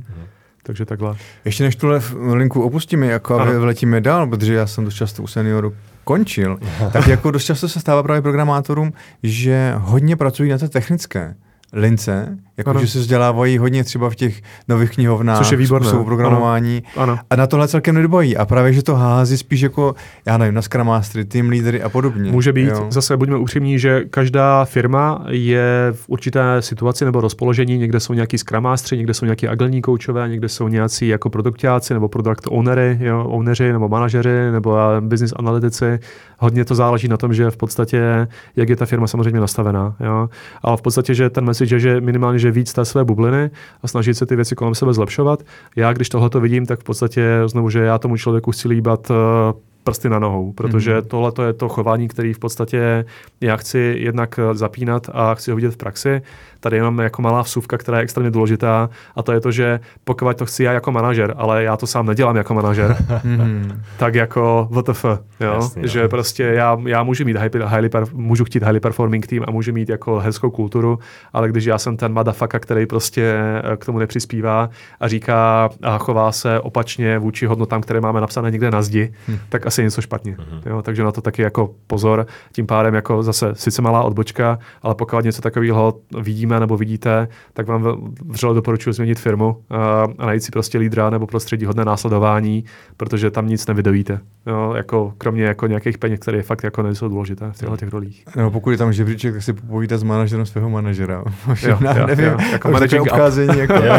Takže 0.64 0.86
takhle. 0.86 1.16
Ještě 1.46 1.64
než 1.64 1.76
tuhle 1.76 2.02
linku 2.34 2.62
opustíme, 2.62 3.08
jako 3.08 3.40
aby 3.40 3.60
vletíme 3.60 4.02
dál, 4.02 4.28
protože 4.28 4.54
já 4.54 4.68
jsem 4.68 4.86
dost 4.86 4.96
často 4.96 5.24
u 5.24 5.28
seniorů 5.28 5.74
končil, 6.04 6.60
tak 6.94 7.08
jako 7.08 7.32
dost 7.32 7.46
často 7.46 7.70
se 7.70 7.80
stává 7.80 8.04
právě 8.04 8.22
programátorům, 8.22 8.94
že 9.24 9.74
hodně 9.78 10.16
pracují 10.16 10.52
na 10.52 10.58
té 10.58 10.70
technické 10.70 11.36
lince, 11.74 12.38
jako 12.58 12.80
že 12.80 12.88
se 12.88 13.00
vzdělávají 13.00 13.58
hodně 13.58 13.84
třeba 13.84 14.10
v 14.10 14.16
těch 14.16 14.42
nových 14.68 14.92
knihovnách, 14.92 15.38
Což 15.38 15.52
je 15.52 15.58
výborné. 15.58 15.92
programování 16.04 16.84
ano. 16.96 17.04
Ano. 17.04 17.20
a 17.30 17.36
na 17.36 17.48
tohle 17.48 17.68
celkem 17.68 17.96
nedbojí. 17.96 18.38
A 18.38 18.46
právě, 18.46 18.74
že 18.74 18.84
to 18.84 18.96
hází 18.96 19.38
spíš 19.38 19.62
jako, 19.62 19.96
já 20.26 20.38
nevím, 20.38 20.56
na 20.56 20.62
Scrum 20.62 20.88
Mastery, 20.88 21.26
team 21.26 21.50
leadery 21.50 21.82
a 21.84 21.90
podobně. 21.90 22.32
Může 22.32 22.54
být, 22.54 22.68
jo. 22.68 22.88
zase 22.90 23.18
buďme 23.18 23.38
upřímní, 23.38 23.80
že 23.80 24.04
každá 24.10 24.66
firma 24.66 25.26
je 25.30 25.88
v 25.92 26.06
určité 26.08 26.62
situaci 26.62 27.06
nebo 27.06 27.22
rozpoložení, 27.22 27.78
někde 27.78 28.00
jsou 28.00 28.14
nějaký 28.14 28.38
Scrum 28.38 28.64
Mastery, 28.64 28.98
někde 28.98 29.14
jsou 29.14 29.26
nějaký 29.26 29.48
agilní 29.48 29.82
koučové, 29.82 30.30
někde 30.30 30.50
jsou 30.50 30.68
nějací 30.68 31.08
jako 31.08 31.30
produktáci 31.30 31.94
nebo 31.94 32.08
product 32.10 32.48
ownery, 32.48 32.98
jo, 33.02 33.26
owneři 33.30 33.74
nebo 33.74 33.90
manažeři 33.90 34.52
nebo 34.52 34.78
business 35.00 35.34
analytici. 35.36 36.00
Hodně 36.40 36.66
to 36.66 36.76
záleží 36.76 37.08
na 37.08 37.18
tom, 37.18 37.34
že 37.34 37.52
v 37.52 37.58
podstatě, 37.58 38.28
jak 38.56 38.70
je 38.70 38.76
ta 38.76 38.86
firma 38.86 39.08
samozřejmě 39.08 39.40
nastavená. 39.40 39.96
Jo. 40.00 40.30
Ale 40.64 40.78
v 40.78 40.82
podstatě, 40.82 41.14
že 41.14 41.30
ten 41.30 41.46
message 41.46 41.76
je, 41.76 41.80
že 41.80 42.02
minimálně 42.02 42.40
že 42.44 42.52
víc 42.52 42.74
té 42.74 42.86
své 42.86 43.04
bubliny 43.04 43.52
a 43.84 43.88
snažit 43.88 44.14
se 44.14 44.26
ty 44.26 44.36
věci 44.36 44.56
kolem 44.56 44.76
sebe 44.76 44.94
zlepšovat. 44.94 45.44
Já, 45.76 45.94
když 45.94 46.10
tohle 46.10 46.30
to 46.30 46.40
vidím, 46.40 46.66
tak 46.66 46.80
v 46.80 46.84
podstatě 46.84 47.24
znovu, 47.46 47.70
že 47.70 47.80
já 47.80 47.98
tomu 47.98 48.18
člověku 48.18 48.52
chci 48.52 48.68
líbat 48.68 49.12
eh, 49.12 49.73
prsty 49.84 50.10
na 50.10 50.20
nohou, 50.20 50.54
protože 50.54 50.98
mm-hmm. 50.98 51.08
tohle 51.08 51.32
je 51.48 51.54
to 51.54 51.70
chování, 51.70 52.08
který 52.08 52.34
v 52.34 52.40
podstatě 52.40 53.06
já 53.42 53.56
chci 53.56 53.96
jednak 54.00 54.40
zapínat 54.54 55.10
a 55.14 55.36
chci 55.36 55.52
ho 55.52 55.56
vidět 55.56 55.72
v 55.72 55.78
praxi 55.78 56.22
tady 56.64 56.82
mám 56.82 57.00
jako 57.00 57.22
malá 57.22 57.42
vsuvka, 57.42 57.78
která 57.78 57.98
je 57.98 58.04
extrémně 58.04 58.32
důležitá 58.32 58.90
a 59.16 59.24
to 59.24 59.32
je 59.32 59.40
to, 59.40 59.52
že 59.52 59.80
pokud 60.04 60.38
to 60.38 60.46
chci 60.46 60.64
já 60.64 60.74
jako 60.74 60.92
manažer, 60.92 61.34
ale 61.38 61.64
já 61.64 61.78
to 61.78 61.88
sám 61.88 62.06
nedělám 62.06 62.36
jako 62.36 62.54
manažer, 62.54 62.98
mhm. 63.24 63.82
tak 63.98 64.16
jako 64.16 64.68
WTF, 64.72 65.06
jo? 65.40 65.54
Jasně, 65.54 65.88
že 65.88 66.02
jo. 66.02 66.10
prostě 66.10 66.44
já, 66.44 66.78
já 66.86 67.04
můžu 67.04 67.26
mít 67.26 67.38
highly, 67.38 67.66
highly, 67.68 67.90
můžu 68.14 68.46
chtít 68.46 68.64
highly 68.64 68.80
performing 68.80 69.28
tým 69.28 69.44
a 69.48 69.52
můžu 69.52 69.74
mít 69.74 69.90
jako 69.90 70.20
hezkou 70.20 70.52
kulturu, 70.52 71.00
ale 71.34 71.50
když 71.50 71.66
já 71.66 71.78
jsem 71.78 71.98
ten 71.98 72.14
madafaka, 72.14 72.60
který 72.60 72.86
prostě 72.86 73.36
eh, 73.74 73.78
k 73.78 73.86
tomu 73.86 74.00
nepřispívá 74.00 74.70
a 75.00 75.08
říká 75.08 75.70
a 75.82 75.98
chová 75.98 76.32
se 76.32 76.60
opačně 76.60 77.20
vůči 77.20 77.46
hodnotám, 77.46 77.82
které 77.82 78.02
máme 78.02 78.22
napsané 78.22 78.52
někde 78.52 78.72
na 78.72 78.82
zdi, 78.82 79.14
hmm. 79.28 79.38
tak 79.50 79.66
asi 79.74 79.84
něco 79.84 80.02
špatně. 80.02 80.36
Mm-hmm. 80.36 80.70
Jo, 80.70 80.82
takže 80.82 81.04
na 81.04 81.12
to 81.12 81.22
taky 81.22 81.42
jako 81.42 81.76
pozor. 81.88 82.26
Tím 82.52 82.68
pádem 82.68 82.94
jako 82.94 83.24
zase 83.24 83.52
sice 83.54 83.82
malá 83.82 84.04
odbočka, 84.04 84.60
ale 84.82 84.96
pokud 84.96 85.26
něco 85.26 85.42
takového 85.42 85.94
vidíme 86.22 86.60
nebo 86.60 86.78
vidíte, 86.78 87.28
tak 87.54 87.68
vám 87.68 88.14
vřele 88.26 88.54
doporučuji 88.54 88.94
změnit 88.94 89.20
firmu 89.20 89.58
a, 89.70 90.04
a 90.18 90.26
najít 90.26 90.44
si 90.44 90.52
prostě 90.52 90.78
lídra 90.78 91.10
nebo 91.10 91.28
prostředí 91.28 91.66
hodné 91.66 91.86
následování, 91.86 92.64
protože 92.98 93.32
tam 93.32 93.48
nic 93.48 93.68
nevydovíte. 93.68 94.20
Jo, 94.48 94.74
jako, 94.78 95.14
kromě 95.18 95.44
jako 95.44 95.68
nějakých 95.68 95.98
peněz, 95.98 96.20
které 96.20 96.42
fakt 96.42 96.64
jako 96.64 96.84
nejsou 96.84 97.08
důležité 97.08 97.52
v 97.52 97.58
těchto 97.58 97.78
těch 97.78 97.90
rolích. 97.90 98.24
No, 98.36 98.52
pokud 98.52 98.72
je 98.72 98.78
tam 98.78 98.94
žebříček, 98.94 99.34
tak 99.34 99.44
si 99.44 99.54
popovíte 99.54 99.98
s 99.98 100.04
manažerem 100.04 100.46
svého 100.46 100.70
manažera. 100.70 101.24
jo, 101.62 101.78
jo, 101.98 102.08
nevím, 102.08 102.26
jo, 102.26 102.38
jako 102.52 102.72
managing 102.72 103.02
obcházení, 103.02 103.60
jako, 103.60 103.74
jo, 103.84 103.94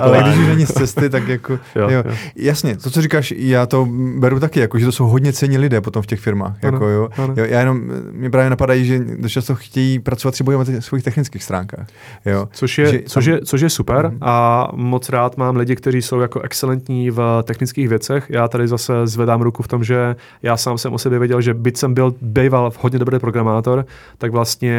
ale 0.00 0.22
když 0.22 0.38
už 0.38 0.46
není 0.46 0.66
z 0.66 0.72
cesty, 0.72 1.10
tak 1.10 1.28
jako, 1.28 1.52
jo, 1.52 1.60
jo. 1.76 1.90
jo. 1.90 2.02
Jasně, 2.36 2.76
to, 2.76 2.90
co 2.90 3.02
říkáš, 3.02 3.34
já 3.36 3.66
to 3.66 3.88
beru 4.18 4.40
taky, 4.40 4.60
jako, 4.60 4.78
že 4.78 4.86
to 4.86 4.92
jsou 4.92 5.06
hodně 5.08 5.32
cení 5.32 5.58
lidé 5.58 5.80
potom 5.80 6.02
v 6.02 6.06
těch 6.06 6.20
firmách. 6.20 6.56
Ano, 6.64 6.72
jako, 6.72 6.88
jo. 6.88 7.08
Ano. 7.16 7.34
jo. 7.36 7.44
Já 7.44 7.58
jenom, 7.60 7.80
mě 8.12 8.30
právě 8.30 8.50
napadají, 8.50 8.84
že 8.84 8.98
dost 8.98 9.32
často 9.32 9.54
chtějí 9.54 9.98
pracovat 9.98 10.32
třeba 10.32 10.58
na 10.58 10.64
těch 10.64 10.84
svých 10.84 11.04
technických 11.04 11.42
stránkách. 11.42 11.86
Jo. 12.26 12.48
Což, 12.52 12.78
je, 12.78 12.90
že, 12.90 13.02
což, 13.06 13.24
tam... 13.24 13.34
je, 13.34 13.40
což 13.44 13.60
je 13.60 13.70
super 13.70 14.06
mm-hmm. 14.06 14.18
a 14.20 14.68
moc 14.74 15.08
rád 15.08 15.36
mám 15.36 15.56
lidi, 15.56 15.76
kteří 15.76 16.02
jsou 16.02 16.20
jako 16.20 16.40
excelentní 16.40 17.10
v 17.10 17.42
technických 17.44 17.88
věcech. 17.88 18.26
Já 18.28 18.48
tady 18.48 18.68
zase 18.68 19.06
zvedám 19.06 19.40
ruku 19.42 19.62
v 19.62 19.68
tom, 19.68 19.84
že 19.84 20.16
já 20.42 20.56
sám 20.56 20.78
jsem 20.78 20.92
o 20.92 20.98
sobě 20.98 21.18
věděl, 21.18 21.40
že 21.40 21.54
byť 21.54 21.76
jsem 21.76 21.94
byl 21.94 22.14
býval 22.20 22.72
hodně 22.80 22.98
dobrý 22.98 23.18
programátor, 23.18 23.86
tak 24.18 24.32
vlastně 24.32 24.78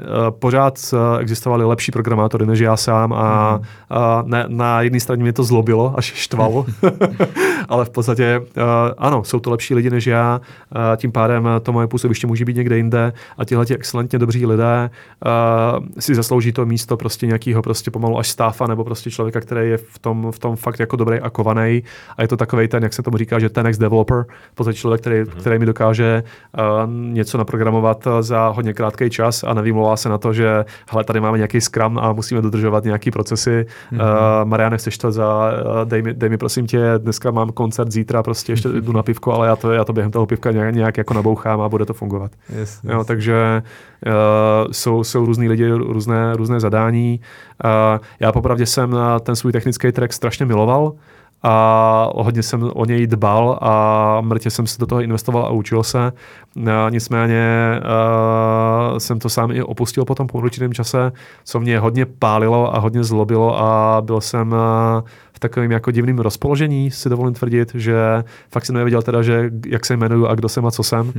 uh, 0.00 0.30
pořád 0.30 0.78
uh, 0.92 0.98
existovali 1.20 1.64
lepší 1.64 1.92
programátory 1.92 2.46
než 2.46 2.58
já 2.58 2.76
sám 2.76 3.12
a, 3.12 3.58
mm-hmm. 3.58 3.64
a 3.90 4.22
ne, 4.26 4.44
na 4.48 4.82
jedné 4.82 5.00
straně 5.00 5.22
mě 5.22 5.32
to 5.32 5.44
zlobilo, 5.44 5.94
až 5.96 6.12
štvalo, 6.14 6.66
ale 7.68 7.84
v 7.84 7.90
podstatě 7.90 8.40
uh, 8.40 8.62
ano, 8.98 9.24
jsou 9.24 9.40
to 9.40 9.50
lepší 9.50 9.74
lidi 9.74 9.90
než 9.90 10.06
já, 10.06 10.40
uh, 10.76 10.80
tím 10.96 11.12
pádem 11.12 11.48
to 11.62 11.72
moje 11.72 11.86
působiště 11.86 12.26
může 12.26 12.44
být 12.44 12.56
někde 12.56 12.76
jinde 12.76 13.12
a 13.38 13.44
tihle 13.44 13.66
excelentně 13.70 14.18
dobří 14.18 14.46
lidé 14.46 14.90
uh, 15.26 15.86
si 15.98 16.14
zaslouží 16.14 16.52
to 16.52 16.66
místo 16.66 16.96
prostě 16.96 17.26
nějakého 17.26 17.62
prostě 17.62 17.90
pomalu 17.90 18.18
až 18.18 18.28
stáfa 18.28 18.66
nebo 18.66 18.84
prostě 18.84 19.10
člověka, 19.10 19.40
který 19.40 19.70
je 19.70 19.76
v 19.76 19.98
tom, 19.98 20.32
v 20.32 20.38
tom 20.38 20.56
fakt 20.56 20.80
jako 20.80 20.96
dobrý 20.96 21.20
a 21.20 21.30
kovaný 21.30 21.82
a 22.16 22.22
je 22.22 22.28
to 22.28 22.36
takový 22.36 22.68
ten, 22.68 22.82
jak 22.82 22.92
se 22.92 23.02
tomu 23.02 23.16
říká, 23.16 23.38
že 23.38 23.48
ten 23.48 23.66
ex 23.66 23.78
developer, 23.78 24.24
v 24.52 24.54
podstatě 24.54 24.78
člověk, 24.78 25.00
který, 25.00 25.22
mm-hmm. 25.22 25.40
který 25.40 25.58
mi 25.58 25.66
dokáže 25.66 26.22
uh, 26.58 26.92
něco 26.92 27.38
naprogramovat 27.38 28.08
za 28.20 28.48
hodně 28.48 28.74
krátký 28.74 29.10
čas 29.10 29.44
a 29.44 29.54
nevymlouvá 29.54 29.96
se 29.96 30.08
na 30.08 30.18
to, 30.18 30.32
že 30.32 30.64
hele, 30.90 31.04
tady 31.04 31.20
máme 31.20 31.38
nějaký 31.38 31.60
Scrum 31.60 31.98
a 31.98 32.12
musíme 32.12 32.42
dodržovat 32.42 32.84
nějaký 32.84 33.10
procesy. 33.10 33.66
Mm-hmm. 33.92 34.00
Uh, 34.00 34.48
Mariane, 34.48 34.76
chceš 34.76 34.98
to 34.98 35.12
za, 35.12 35.52
uh, 35.52 35.88
dej, 35.88 36.02
mi, 36.02 36.14
dej 36.14 36.28
mi 36.28 36.38
prosím 36.38 36.66
tě, 36.66 36.80
dneska 36.98 37.30
mám 37.30 37.50
koncert, 37.58 37.90
zítra 37.92 38.22
prostě 38.22 38.52
ještě 38.52 38.68
jdu 38.68 38.92
na 38.92 39.02
pivko, 39.02 39.32
ale 39.32 39.46
já 39.46 39.56
to, 39.56 39.72
já 39.72 39.84
to 39.84 39.92
během 39.92 40.12
toho 40.12 40.26
pivka 40.26 40.50
nějak, 40.50 40.74
nějak 40.74 40.98
jako 40.98 41.14
nabouchám 41.14 41.60
a 41.60 41.68
bude 41.68 41.86
to 41.86 41.94
fungovat. 41.94 42.30
Yes, 42.48 42.58
yes. 42.58 42.80
Jo, 42.84 43.04
takže 43.04 43.62
uh, 44.06 44.72
jsou, 44.72 45.04
jsou 45.04 45.26
různý 45.26 45.48
lidi, 45.48 45.66
různé, 45.70 46.36
různé 46.36 46.60
zadání. 46.60 47.20
Uh, 47.64 47.98
já 48.20 48.32
popravdě 48.32 48.66
jsem 48.66 48.96
ten 49.20 49.36
svůj 49.36 49.52
technický 49.52 49.92
track 49.92 50.12
strašně 50.12 50.46
miloval 50.46 50.92
a 51.42 52.10
hodně 52.16 52.42
jsem 52.42 52.70
o 52.74 52.84
něj 52.84 53.06
dbal 53.06 53.58
a 53.60 54.20
mrtě 54.20 54.50
jsem 54.50 54.66
se 54.66 54.80
do 54.80 54.86
toho 54.86 55.00
investoval 55.00 55.46
a 55.46 55.50
učil 55.50 55.82
se. 55.82 56.12
Nicméně 56.90 57.80
uh, 58.92 58.98
jsem 58.98 59.18
to 59.18 59.28
sám 59.28 59.50
i 59.50 59.62
opustil 59.62 60.04
po 60.04 60.14
tom 60.14 60.26
po 60.26 60.38
určitém 60.38 60.74
čase, 60.74 61.12
co 61.44 61.60
mě 61.60 61.78
hodně 61.78 62.06
pálilo 62.06 62.76
a 62.76 62.78
hodně 62.78 63.04
zlobilo 63.04 63.58
a 63.58 64.02
byl 64.04 64.20
jsem 64.20 64.52
uh, 64.52 64.58
v 65.38 65.40
takovém 65.40 65.70
jako 65.70 65.90
divným 65.90 66.18
rozpoložení, 66.18 66.90
si 66.90 67.08
dovolím 67.08 67.34
tvrdit, 67.34 67.72
že 67.74 68.24
fakt 68.50 68.66
jsem 68.66 68.74
nevěděl 68.74 69.02
teda, 69.02 69.22
že 69.22 69.50
jak 69.66 69.86
se 69.86 69.94
jmenuju 69.94 70.26
a 70.26 70.34
kdo 70.34 70.48
jsem 70.48 70.66
a 70.66 70.70
co 70.70 70.82
jsem. 70.82 71.12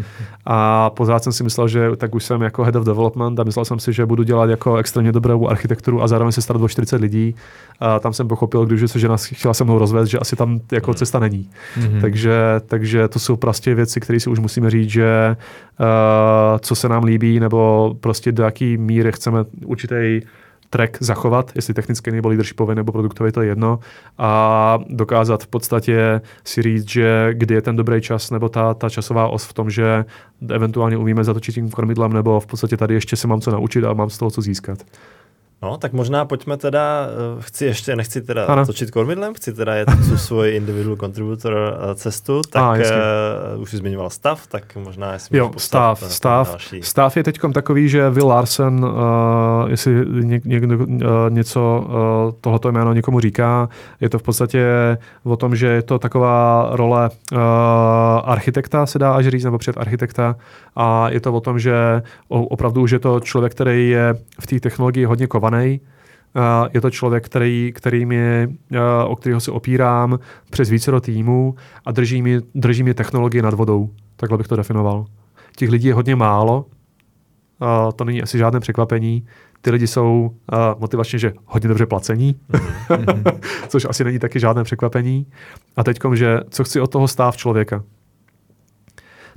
A 0.46 0.90
pořád 0.90 1.24
jsem 1.24 1.34
si 1.34 1.44
myslel, 1.44 1.68
že 1.68 1.90
tak 1.98 2.16
už 2.16 2.24
jsem 2.24 2.42
jako 2.42 2.64
head 2.64 2.76
of 2.76 2.86
development 2.86 3.40
a 3.40 3.44
myslel 3.44 3.66
jsem 3.66 3.80
si, 3.80 3.94
že 3.94 4.06
budu 4.06 4.24
dělat 4.24 4.50
jako 4.50 4.78
extrémně 4.78 5.12
dobrou 5.12 5.48
architekturu 5.48 6.04
a 6.04 6.08
zároveň 6.08 6.32
se 6.32 6.42
starat 6.42 6.62
o 6.62 6.68
40 6.68 7.02
lidí. 7.02 7.36
A 7.80 8.00
tam 8.00 8.14
jsem 8.14 8.28
pochopil, 8.28 8.66
když 8.66 8.92
se 8.92 9.00
žena 9.00 9.18
chtěla 9.18 9.54
se 9.54 9.64
mnou 9.64 9.78
rozvést, 9.78 10.10
že 10.10 10.20
asi 10.20 10.36
tam 10.36 10.60
jako 10.72 10.94
cesta 10.94 11.20
není. 11.20 11.50
Mm-hmm. 11.80 12.02
Takže, 12.02 12.34
takže 12.66 13.08
to 13.08 13.20
jsou 13.20 13.36
prostě 13.36 13.76
věci, 13.76 14.00
které 14.00 14.20
si 14.20 14.30
už 14.30 14.40
musíme 14.40 14.70
říct, 14.70 14.90
že 14.90 15.36
uh, 15.80 15.86
co 16.60 16.76
se 16.76 16.90
nám 16.90 17.04
líbí, 17.04 17.40
nebo 17.40 17.96
prostě 18.00 18.32
do 18.32 18.44
jaký 18.44 18.78
míry 18.78 19.12
chceme 19.12 19.46
určitý 19.66 20.22
track 20.70 20.98
zachovat, 21.00 21.52
jestli 21.56 21.74
technicky 21.74 22.12
nebo 22.12 22.30
leadershipový 22.30 22.76
nebo 22.76 22.92
produktový, 22.92 23.32
to 23.32 23.42
je 23.42 23.48
jedno, 23.48 23.80
a 24.18 24.80
dokázat 24.90 25.44
v 25.44 25.48
podstatě 25.48 26.22
si 26.44 26.62
říct, 26.62 26.90
že 26.90 27.30
kdy 27.34 27.56
je 27.56 27.62
ten 27.62 27.76
dobrý 27.76 28.02
čas 28.02 28.32
nebo 28.32 28.50
ta, 28.50 28.74
ta 28.74 28.90
časová 28.90 29.28
os 29.28 29.46
v 29.46 29.54
tom, 29.54 29.70
že 29.70 30.06
eventuálně 30.50 30.98
umíme 30.98 31.24
zatočit 31.24 31.56
tím 31.56 31.70
kormidlem 31.70 32.14
nebo 32.14 32.40
v 32.40 32.48
podstatě 32.48 32.78
tady 32.78 32.94
ještě 32.94 33.16
se 33.16 33.28
mám 33.28 33.42
co 33.42 33.52
naučit 33.52 33.84
a 33.84 33.94
mám 33.94 34.10
z 34.10 34.18
toho 34.18 34.32
co 34.32 34.42
získat. 34.42 34.80
No, 35.62 35.78
tak 35.78 35.93
možná 35.93 36.26
pojďme 36.26 36.57
teda, 36.57 37.07
eh, 37.07 37.41
chci 37.41 37.66
ještě, 37.66 37.95
nechci 37.95 38.22
teda 38.22 38.45
ano. 38.45 38.66
točit 38.66 38.91
kormidlem, 38.91 39.34
chci 39.34 39.53
teda 39.53 39.76
jet 39.76 39.89
tu 40.10 40.18
svoji 40.18 40.55
individual 40.55 40.97
contributor 40.97 41.53
eh, 41.57 41.95
cestu, 41.95 42.41
tak 42.49 42.64
a, 42.64 42.74
uh, 43.55 43.62
už 43.62 43.70
jsi 43.70 43.78
zmiňoval 43.78 44.10
stav, 44.10 44.47
tak 44.47 44.76
možná 44.76 45.14
jestli 45.14 45.38
Jo, 45.38 45.51
stav, 45.57 46.03
stav. 46.07 46.55
Stav 46.82 47.18
je 47.18 47.24
teď 47.24 47.39
takový, 47.53 47.89
že 47.89 48.10
Will 48.10 48.28
Larsen, 48.28 48.86
uh, 48.86 48.91
jestli 49.70 50.05
někdo 50.45 50.78
uh, 50.78 50.88
něco 51.30 51.86
uh, 51.88 52.39
tohoto 52.41 52.72
jméno 52.72 52.93
někomu 52.93 53.20
říká, 53.20 53.70
je 54.01 54.10
to 54.10 54.20
v 54.20 54.24
podstatě 54.24 54.66
o 55.24 55.38
tom, 55.38 55.55
že 55.55 55.68
je 55.68 55.82
to 55.82 55.99
taková 55.99 56.70
role 56.72 57.10
uh, 57.32 57.39
architekta, 58.24 58.86
se 58.86 58.99
dá 58.99 59.14
až 59.14 59.28
říct, 59.28 59.43
nebo 59.43 59.57
před 59.57 59.78
architekta, 59.78 60.36
a 60.76 61.10
je 61.10 61.20
to 61.20 61.34
o 61.34 61.41
tom, 61.41 61.60
že 61.60 62.01
opravdu 62.28 62.82
už 62.82 62.91
je 62.91 62.99
to 62.99 63.20
člověk, 63.20 63.51
který 63.51 63.89
je 63.89 64.16
v 64.39 64.47
té 64.47 64.60
technologii 64.60 65.05
hodně 65.05 65.28
kovaný, 65.28 65.49
je 66.74 66.82
to 66.82 66.89
člověk, 66.89 67.26
který, 67.26 67.72
který 67.76 68.06
mě, 68.06 68.50
o 69.08 69.16
kterého 69.16 69.41
se 69.41 69.52
opírám 69.52 70.20
přes 70.50 70.70
více 70.70 70.91
do 70.91 71.02
týmů 71.02 71.56
a 71.86 71.91
drží 71.91 72.22
mi, 72.22 72.39
drží 72.56 72.84
mi 72.84 72.93
technologie 72.93 73.43
nad 73.43 73.54
vodou. 73.54 73.89
Takhle 74.16 74.38
bych 74.38 74.47
to 74.47 74.56
definoval. 74.56 75.06
Těch 75.56 75.70
lidí 75.70 75.88
je 75.88 75.93
hodně 75.93 76.16
málo, 76.16 76.66
to 77.95 78.04
není 78.04 78.22
asi 78.22 78.38
žádné 78.38 78.60
překvapení. 78.60 79.26
Ty 79.62 79.72
lidi 79.72 79.88
jsou 79.88 80.36
motivačně, 80.78 81.20
že 81.20 81.34
hodně 81.45 81.70
dobře 81.70 81.86
placení, 81.86 82.39
což 83.68 83.86
asi 83.89 84.04
není 84.04 84.20
taky 84.20 84.39
žádné 84.39 84.64
překvapení. 84.64 85.28
A 85.78 85.84
teď, 85.84 86.00
že 86.14 86.39
co 86.50 86.64
chci 86.64 86.82
od 86.82 86.91
toho 86.91 87.08
stáv 87.08 87.38
člověka. 87.38 87.84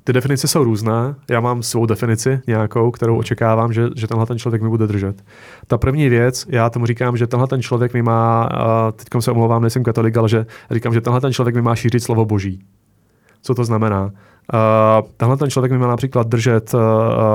Ty 0.05 0.13
definice 0.13 0.49
jsou 0.49 0.65
různé. 0.65 1.15
Já 1.31 1.41
mám 1.41 1.63
svou 1.63 1.87
definici 1.87 2.41
nějakou, 2.47 2.91
kterou 2.91 3.19
očekávám, 3.19 3.73
že, 3.73 3.89
že 3.97 4.07
tenhle 4.07 4.27
ten 4.27 4.39
člověk 4.39 4.63
mi 4.63 4.69
bude 4.69 4.87
držet. 4.87 5.25
Ta 5.67 5.79
první 5.79 6.09
věc, 6.09 6.47
já 6.49 6.71
tomu 6.71 6.87
říkám, 6.87 7.17
že 7.17 7.27
tenhle 7.27 7.49
ten 7.49 7.63
člověk 7.63 7.95
mi 7.95 8.03
má, 8.03 8.49
teď 8.97 9.09
se 9.21 9.31
omlouvám, 9.31 9.63
nejsem 9.63 9.85
katolik, 9.85 10.17
ale 10.17 10.29
že 10.29 10.47
říkám, 10.71 10.95
že 10.95 11.01
tenhle 11.01 11.21
ten 11.21 11.33
člověk 11.33 11.55
mi 11.55 11.63
má 11.63 11.77
šířit 11.77 12.03
slovo 12.03 12.25
boží. 12.25 12.65
Co 13.43 13.55
to 13.55 13.65
znamená? 13.65 14.11
Uh, 14.55 15.09
tenhle 15.17 15.37
ten 15.37 15.51
člověk 15.51 15.73
mi 15.73 15.79
má 15.79 15.87
například 15.87 16.27
držet 16.27 16.75
uh, 16.75 16.81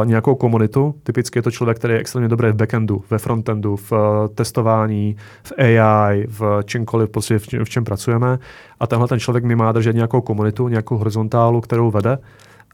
nějakou 0.05 0.36
komunitu. 0.36 0.95
Typicky 1.03 1.39
je 1.39 1.43
to 1.43 1.51
člověk, 1.51 1.78
který 1.78 1.93
je 1.93 1.99
extrémně 1.99 2.30
dobrý 2.30 2.49
v 2.49 2.55
backendu, 2.55 3.03
ve 3.09 3.18
frontendu, 3.18 3.76
v 3.76 3.91
uh, 3.91 3.97
testování, 4.36 5.15
v 5.43 5.53
AI, 5.57 6.28
v 6.28 6.59
čemkoliv, 6.65 7.09
prostě 7.09 7.39
v, 7.39 7.47
v 7.63 7.70
čem 7.70 7.84
pracujeme. 7.84 8.39
A 8.80 8.88
tenhle 8.88 9.07
ten 9.07 9.20
člověk 9.20 9.43
mi 9.43 9.55
má 9.55 9.72
držet 9.72 9.95
nějakou 9.95 10.22
komunitu, 10.22 10.68
nějakou 10.68 10.97
horizontálu, 10.97 11.61
kterou 11.61 11.91
vede 11.91 12.18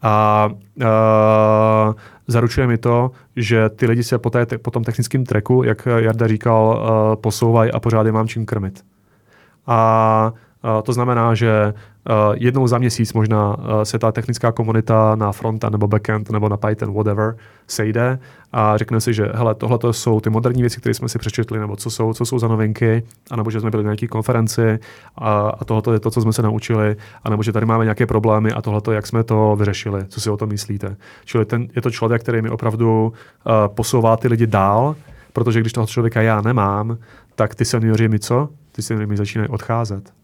a 0.04 0.50
uh, 0.76 1.94
zaručuje 2.28 2.68
mi 2.68 2.78
to, 2.78 3.12
že 3.36 3.70
ty 3.70 3.86
lidi 3.86 4.04
se 4.04 4.18
po, 4.18 4.30
té, 4.30 4.46
po 4.46 4.72
tom 4.72 4.84
technickém 4.84 5.26
treku, 5.26 5.64
jak 5.64 5.88
Jarda 5.98 6.28
říkal, 6.28 6.66
uh, 6.66 7.22
posouvají 7.22 7.72
a 7.72 7.80
pořád 7.80 8.06
je 8.06 8.12
mám 8.12 8.28
čím 8.28 8.46
krmit. 8.46 8.86
A 9.68 10.32
uh, 10.32 10.38
to 10.84 10.94
znamená, 10.94 11.36
že 11.36 11.74
Uh, 12.10 12.36
jednou 12.38 12.68
za 12.68 12.78
měsíc 12.78 13.14
možná 13.14 13.58
uh, 13.58 13.82
se 13.84 14.00
ta 14.00 14.12
technická 14.12 14.52
komunita 14.52 15.16
na 15.16 15.32
fronta 15.32 15.70
nebo 15.70 15.88
backend 15.88 16.30
nebo 16.30 16.50
na 16.50 16.58
Python, 16.58 16.94
whatever, 16.94 17.36
sejde 17.68 18.20
a 18.52 18.78
řekne 18.78 19.02
si, 19.02 19.14
že 19.14 19.30
hele, 19.34 19.56
tohle 19.56 19.80
jsou 19.92 20.20
ty 20.20 20.30
moderní 20.30 20.62
věci, 20.62 20.80
které 20.80 20.94
jsme 20.94 21.10
si 21.10 21.20
přečetli, 21.20 21.60
nebo 21.60 21.76
co 21.76 21.90
jsou, 21.90 22.14
co 22.14 22.26
jsou 22.26 22.40
za 22.40 22.48
novinky, 22.48 23.04
anebo 23.32 23.52
že 23.52 23.60
jsme 23.60 23.72
byli 23.72 23.84
na 23.84 23.88
nějaké 23.88 24.08
konferenci 24.08 24.80
a, 25.16 25.50
a 25.60 25.66
tohle 25.66 25.96
je 25.96 26.00
to, 26.00 26.12
co 26.12 26.22
jsme 26.22 26.34
se 26.34 26.42
naučili, 26.42 26.96
anebo 27.24 27.44
že 27.44 27.52
tady 27.52 27.66
máme 27.66 27.84
nějaké 27.84 28.06
problémy 28.06 28.52
a 28.52 28.62
tohle 28.62 28.82
jak 28.92 29.08
jsme 29.08 29.24
to 29.24 29.56
vyřešili, 29.56 30.06
co 30.08 30.22
si 30.22 30.30
o 30.30 30.38
tom 30.38 30.50
myslíte. 30.50 30.96
Čili 31.26 31.46
ten, 31.46 31.68
je 31.76 31.82
to 31.82 31.92
člověk, 31.92 32.22
který 32.22 32.42
mi 32.42 32.50
opravdu 32.50 33.06
uh, 33.06 33.14
posouvá 33.68 34.18
ty 34.18 34.28
lidi 34.28 34.48
dál, 34.48 34.96
protože 35.34 35.60
když 35.60 35.74
toho 35.74 35.88
člověka 35.88 36.22
já 36.22 36.42
nemám, 36.42 36.98
tak 37.36 37.56
ty 37.56 37.66
seniori 37.66 38.10
mi 38.10 38.20
co? 38.20 38.50
Ty 38.72 38.82
seniori 38.82 39.08
mi 39.08 39.18
začínají 39.18 39.50
odcházet. 39.50 40.23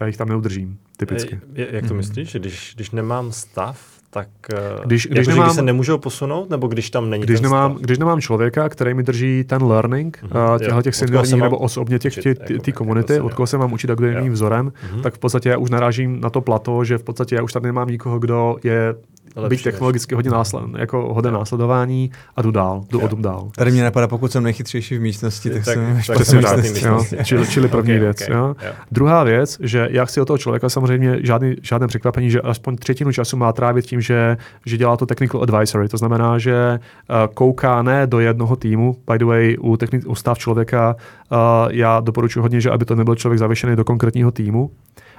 Já 0.00 0.06
jich 0.06 0.16
tam 0.16 0.28
neudržím, 0.28 0.78
typicky. 0.96 1.40
Je, 1.54 1.68
jak 1.70 1.82
to 1.82 1.94
mhm. 1.94 1.96
myslíš? 1.96 2.32
Když, 2.34 2.72
když 2.76 2.90
nemám 2.90 3.32
stav, 3.32 4.00
tak 4.10 4.28
eh, 4.54 4.58
když, 4.84 5.06
když, 5.06 5.18
jako, 5.18 5.30
nemám, 5.30 5.46
když 5.46 5.54
se 5.54 5.62
nemůžou 5.62 5.98
posunout, 5.98 6.50
nebo 6.50 6.66
když 6.66 6.90
tam 6.90 7.10
není 7.10 7.24
když 7.24 7.40
nemám, 7.40 7.72
stav? 7.72 7.82
Když 7.82 7.98
nemám 7.98 8.20
člověka, 8.20 8.68
který 8.68 8.94
mi 8.94 9.02
drží 9.02 9.44
ten 9.44 9.62
learning, 9.62 10.18
mm-hmm. 10.22 10.58
těchto 10.58 10.82
těch 10.82 10.94
seniorních 10.94 11.42
nebo 11.42 11.58
osobně 11.58 11.98
těch 11.98 12.14
ty 12.18 12.36
jako, 12.50 12.72
komunity, 12.74 13.12
jako 13.12 13.26
od 13.26 13.34
koho 13.34 13.46
se 13.46 13.58
mám 13.58 13.72
učit 13.72 13.90
a 13.90 13.94
kdo 13.94 14.06
je 14.06 14.20
mým 14.20 14.32
vzorem, 14.32 14.68
mm-hmm. 14.68 15.00
tak 15.00 15.14
v 15.14 15.18
podstatě 15.18 15.48
já 15.48 15.58
už 15.58 15.70
narážím 15.70 16.20
na 16.20 16.30
to 16.30 16.40
plato, 16.40 16.84
že 16.84 16.98
v 16.98 17.02
podstatě 17.02 17.34
já 17.34 17.42
už 17.42 17.52
tady 17.52 17.66
nemám 17.66 17.88
nikoho, 17.88 18.18
kdo 18.18 18.56
je 18.64 18.94
Lepší 19.36 19.56
být 19.56 19.62
technologicky 19.62 20.14
hodně 20.14 20.30
násled, 20.30 20.64
jako 20.78 21.14
hodně 21.14 21.30
následování 21.30 22.10
a 22.36 22.42
jdu 22.42 22.50
dál, 22.50 22.84
jdu 22.90 23.00
odum 23.00 23.22
dál. 23.22 23.48
Tady 23.56 23.70
mě 23.70 23.84
napadá, 23.84 24.08
pokud 24.08 24.32
jsem 24.32 24.42
nejchytřejší 24.42 24.98
v 24.98 25.00
místnosti, 25.00 25.50
tak, 25.50 25.64
tak 26.06 26.24
jsem 26.24 26.42
přesně 26.42 26.82
tak, 26.82 27.26
čili, 27.26 27.48
čili 27.48 27.68
první 27.68 27.92
okay, 27.92 27.98
věc. 27.98 28.22
Okay, 28.22 28.36
jo. 28.36 28.54
Jo. 28.62 28.72
Druhá 28.90 29.24
věc, 29.24 29.58
že 29.60 29.88
já 29.90 30.04
chci 30.04 30.20
od 30.20 30.24
toho 30.24 30.38
člověka 30.38 30.68
samozřejmě 30.68 31.18
žádný, 31.22 31.54
žádné 31.62 31.86
překvapení, 31.86 32.30
že 32.30 32.40
aspoň 32.40 32.76
třetinu 32.76 33.12
času 33.12 33.36
má 33.36 33.52
trávit 33.52 33.86
tím, 33.86 34.00
že, 34.00 34.36
že 34.66 34.76
dělá 34.76 34.96
to 34.96 35.06
technical 35.06 35.42
advisory. 35.42 35.88
To 35.88 35.96
znamená, 35.96 36.38
že 36.38 36.78
uh, 36.78 37.34
kouká 37.34 37.82
ne 37.82 38.06
do 38.06 38.20
jednoho 38.20 38.56
týmu, 38.56 38.96
by 39.10 39.18
the 39.18 39.24
way, 39.24 39.56
u, 39.60 39.74
techni- 39.74 40.02
u 40.06 40.14
stav 40.14 40.38
člověka 40.38 40.96
uh, 41.32 41.38
já 41.70 42.00
doporučuji 42.00 42.40
hodně, 42.40 42.60
že 42.60 42.70
aby 42.70 42.84
to 42.84 42.94
nebyl 42.94 43.14
člověk 43.14 43.38
zavěšený 43.38 43.76
do 43.76 43.84
konkrétního 43.84 44.30
týmu, 44.30 44.70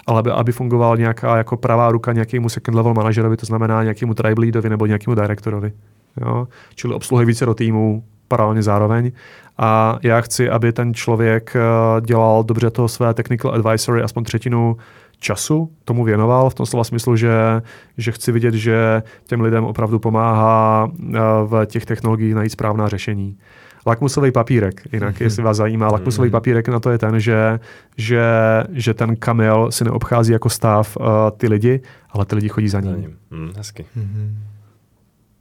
ale 0.07 0.23
aby, 0.31 0.51
fungoval 0.51 0.97
nějaká 0.97 1.37
jako 1.37 1.57
pravá 1.57 1.91
ruka 1.91 2.13
nějakému 2.13 2.49
second 2.49 2.75
level 2.75 2.93
manažerovi, 2.93 3.37
to 3.37 3.45
znamená 3.45 3.83
nějakému 3.83 4.13
tribe 4.13 4.41
leadovi 4.41 4.69
nebo 4.69 4.85
nějakému 4.85 5.15
directorovi. 5.15 5.73
Jo? 6.21 6.47
Čili 6.75 6.93
obsluhuje 6.93 7.25
více 7.25 7.45
do 7.45 7.53
týmu 7.53 8.03
paralelně 8.27 8.63
zároveň. 8.63 9.11
A 9.57 9.99
já 10.03 10.21
chci, 10.21 10.49
aby 10.49 10.73
ten 10.73 10.93
člověk 10.93 11.55
eh, 11.55 12.01
dělal 12.01 12.43
dobře 12.43 12.69
to 12.69 12.87
své 12.87 13.13
technical 13.13 13.53
advisory 13.53 14.01
aspoň 14.01 14.23
třetinu 14.23 14.77
času 15.19 15.71
tomu 15.85 16.03
věnoval, 16.03 16.49
v 16.49 16.53
tom 16.53 16.65
slova 16.65 16.83
smyslu, 16.83 17.15
že, 17.15 17.61
že 17.97 18.11
chci 18.11 18.31
vidět, 18.31 18.53
že 18.53 19.03
těm 19.25 19.41
lidem 19.41 19.65
opravdu 19.65 19.99
pomáhá 19.99 20.87
eh, 20.91 21.19
v 21.45 21.65
těch 21.65 21.85
technologiích 21.85 22.35
najít 22.35 22.51
správná 22.51 22.87
řešení 22.87 23.37
lakmusový 23.85 24.31
papírek, 24.31 24.81
jinak, 24.93 25.15
mm-hmm. 25.15 25.23
jestli 25.27 25.43
vás 25.43 25.57
zajímá. 25.57 25.87
Lakmusový 25.87 26.29
mm-hmm. 26.29 26.31
papírek 26.31 26.67
na 26.67 26.79
to 26.79 26.89
je 26.89 26.97
ten, 26.97 27.19
že, 27.19 27.59
že, 27.97 28.23
že 28.71 28.93
ten 28.93 29.15
kamil 29.15 29.71
si 29.71 29.83
neobchází 29.83 30.31
jako 30.31 30.49
stav 30.49 30.97
uh, 30.97 31.05
ty 31.37 31.47
lidi, 31.47 31.81
ale 32.09 32.25
ty 32.25 32.35
lidi 32.35 32.49
chodí 32.49 32.69
za 32.69 32.79
ním. 32.79 33.17
Mm, 33.31 33.51
hezky. 33.57 33.85
Mm-hmm. 33.97 34.35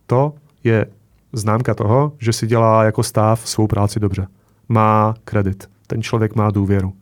To 0.07 0.35
je 0.65 0.87
známka 1.33 1.75
toho, 1.75 2.13
že 2.19 2.33
si 2.33 2.47
dělá 2.47 2.85
jako 2.85 3.03
stav 3.03 3.49
svou 3.49 3.67
práci 3.67 4.01
dobře. 4.01 4.27
Má 4.69 5.15
kredit. 5.25 5.69
Ten 5.87 6.03
člověk 6.03 6.35
má 6.35 6.51
důvěru. 6.51 6.93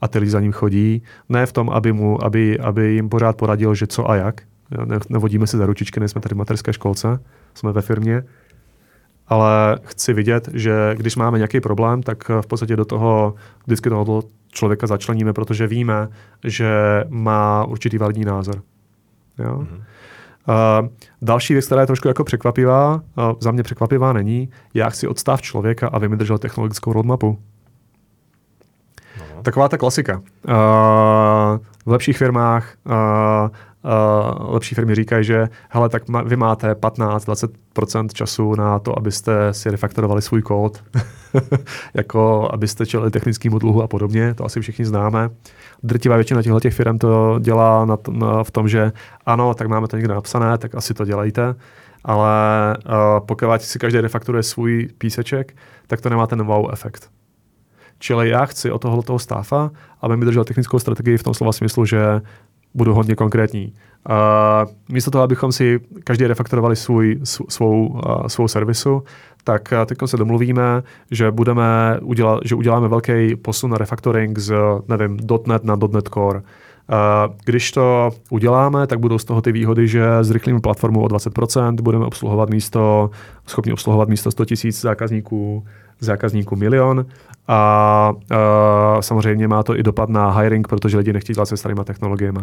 A 0.00 0.08
ty 0.08 0.18
lidi 0.18 0.30
za 0.30 0.40
ním 0.40 0.52
chodí. 0.52 1.02
Ne 1.28 1.46
v 1.46 1.52
tom, 1.52 1.70
aby, 1.70 1.92
mu, 1.92 2.24
aby, 2.24 2.58
aby 2.58 2.92
jim 2.92 3.08
pořád 3.08 3.36
poradil, 3.36 3.74
že 3.74 3.86
co 3.86 4.10
a 4.10 4.16
jak. 4.16 4.40
Ne, 4.84 4.98
nevodíme 5.08 5.46
se 5.46 5.58
za 5.58 5.66
ručičky, 5.66 6.00
nejsme 6.00 6.20
tady 6.20 6.34
v 6.34 6.38
materské 6.38 6.72
školce, 6.72 7.20
jsme 7.54 7.72
ve 7.72 7.82
firmě 7.82 8.22
ale 9.28 9.78
chci 9.84 10.12
vidět, 10.12 10.48
že 10.52 10.94
když 10.94 11.16
máme 11.16 11.38
nějaký 11.38 11.60
problém, 11.60 12.02
tak 12.02 12.28
v 12.28 12.46
podstatě 12.46 12.76
do 12.76 12.84
toho 12.84 13.34
vždycky 13.66 13.90
toho 13.90 14.22
člověka 14.52 14.86
začleníme, 14.86 15.32
protože 15.32 15.66
víme, 15.66 16.08
že 16.44 16.70
má 17.08 17.64
určitý 17.64 17.98
validní 17.98 18.24
názor. 18.24 18.62
Jo? 19.38 19.58
Mm-hmm. 19.58 19.82
Uh, 20.82 20.88
další 21.22 21.52
věc, 21.52 21.66
která 21.66 21.80
je 21.80 21.86
trošku 21.86 22.08
jako 22.08 22.24
překvapivá, 22.24 22.94
uh, 22.94 23.00
za 23.40 23.50
mě 23.50 23.62
překvapivá 23.62 24.12
není, 24.12 24.48
já 24.74 24.90
chci 24.90 25.08
odstav 25.08 25.42
člověka, 25.42 25.88
aby 25.88 26.08
mi 26.08 26.16
držel 26.16 26.38
technologickou 26.38 26.92
roadmapu. 26.92 27.38
No. 29.18 29.42
Taková 29.42 29.68
ta 29.68 29.78
klasika. 29.78 30.18
Uh, 30.18 30.54
v 31.86 31.90
lepších 31.90 32.18
firmách 32.18 32.74
uh, 32.86 32.92
uh, 33.84 34.54
lepší 34.54 34.74
firmy 34.74 34.94
říkají, 34.94 35.24
že 35.24 35.48
hele, 35.68 35.88
tak 35.88 36.08
ma, 36.08 36.22
vy 36.22 36.36
máte 36.36 36.72
15-20% 36.72 38.08
času 38.12 38.54
na 38.54 38.78
to, 38.78 38.98
abyste 38.98 39.54
si 39.54 39.70
refaktorovali 39.70 40.22
svůj 40.22 40.42
kód, 40.42 40.84
jako 41.94 42.48
abyste 42.52 42.86
čelili 42.86 43.10
technickému 43.10 43.58
dluhu 43.58 43.82
a 43.82 43.86
podobně, 43.86 44.34
to 44.34 44.44
asi 44.44 44.60
všichni 44.60 44.84
známe. 44.84 45.30
Drtivá 45.82 46.16
většina 46.16 46.42
těchto 46.42 46.60
těch 46.60 46.74
firm 46.74 46.98
to 46.98 47.38
dělá 47.40 47.84
na, 47.84 47.98
na, 48.10 48.44
v 48.44 48.50
tom, 48.50 48.68
že 48.68 48.92
ano, 49.26 49.54
tak 49.54 49.68
máme 49.68 49.88
to 49.88 49.96
někde 49.96 50.14
napsané, 50.14 50.58
tak 50.58 50.74
asi 50.74 50.94
to 50.94 51.04
dělejte, 51.04 51.54
ale 52.04 52.76
uh, 52.86 53.26
pokud 53.26 53.62
si 53.62 53.78
každý 53.78 54.00
refakturuje 54.00 54.42
svůj 54.42 54.88
píseček, 54.98 55.56
tak 55.86 56.00
to 56.00 56.08
nemá 56.08 56.26
ten 56.26 56.42
wow 56.42 56.70
efekt. 56.72 57.10
Čili 57.98 58.28
já 58.28 58.46
chci 58.46 58.70
od 58.70 58.82
tohoto 58.82 59.18
stáfa, 59.18 59.70
aby 60.00 60.16
mi 60.16 60.24
držel 60.24 60.44
technickou 60.44 60.78
strategii 60.78 61.18
v 61.18 61.22
tom 61.22 61.34
slova 61.34 61.52
smyslu, 61.52 61.84
že 61.84 62.20
budu 62.74 62.94
hodně 62.94 63.14
konkrétní. 63.14 63.72
Uh, 64.10 64.70
místo 64.88 65.10
toho, 65.10 65.24
abychom 65.24 65.52
si 65.52 65.80
každý 66.04 66.26
refaktorovali 66.26 66.76
svůj, 66.76 67.20
svou, 67.48 67.86
uh, 67.86 68.26
svou 68.26 68.48
servisu, 68.48 69.02
tak 69.44 69.72
uh, 69.72 69.84
teď 69.86 69.98
se 70.06 70.16
domluvíme, 70.16 70.82
že 71.10 71.30
budeme 71.30 71.98
udělat, 72.02 72.40
že 72.44 72.54
uděláme 72.54 72.88
velký 72.88 73.36
posun 73.36 73.70
na 73.70 73.78
refactoring 73.78 74.38
z, 74.38 74.54
nevím, 74.88 75.18
.NET 75.46 75.64
na 75.64 75.76
.NET 75.92 76.08
Core. 76.08 76.38
Uh, 76.38 77.34
když 77.44 77.72
to 77.72 78.10
uděláme, 78.30 78.86
tak 78.86 78.98
budou 78.98 79.18
z 79.18 79.24
toho 79.24 79.42
ty 79.42 79.52
výhody, 79.52 79.88
že 79.88 80.04
zrychlíme 80.20 80.60
platformu 80.60 81.02
o 81.02 81.06
20%, 81.06 81.80
budeme 81.82 82.06
obsluhovat 82.06 82.50
místo, 82.50 83.10
schopni 83.46 83.72
obsluhovat 83.72 84.08
místo 84.08 84.30
100 84.30 84.44
000 84.64 84.72
zákazníků, 84.72 85.64
zákazníků 86.00 86.56
milion 86.56 87.06
a 87.48 88.12
uh, 88.14 89.00
samozřejmě 89.00 89.48
má 89.48 89.62
to 89.62 89.78
i 89.78 89.82
dopad 89.82 90.08
na 90.08 90.30
hiring, 90.30 90.68
protože 90.68 90.98
lidi 90.98 91.12
nechtějí 91.12 91.34
dělat 91.34 91.46
se 91.46 91.56
starýma 91.56 91.84
technologiemi. 91.84 92.40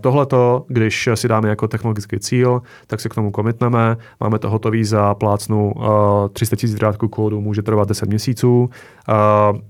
Tohle 0.00 0.26
to, 0.26 0.64
když 0.68 1.08
si 1.14 1.28
dáme 1.28 1.48
jako 1.48 1.68
technologický 1.68 2.18
cíl, 2.18 2.62
tak 2.86 3.00
se 3.00 3.08
k 3.08 3.14
tomu 3.14 3.30
komitneme. 3.30 3.96
Máme 4.20 4.38
to 4.38 4.50
hotový 4.50 4.84
za 4.84 5.14
plácnu 5.14 5.72
uh, 5.72 5.84
300 6.32 6.56
000 6.66 6.78
řádků 6.78 7.08
kódu, 7.08 7.40
může 7.40 7.62
trvat 7.62 7.88
10 7.88 8.08
měsíců 8.08 8.60
uh, 8.60 9.58
uh, 9.58 9.60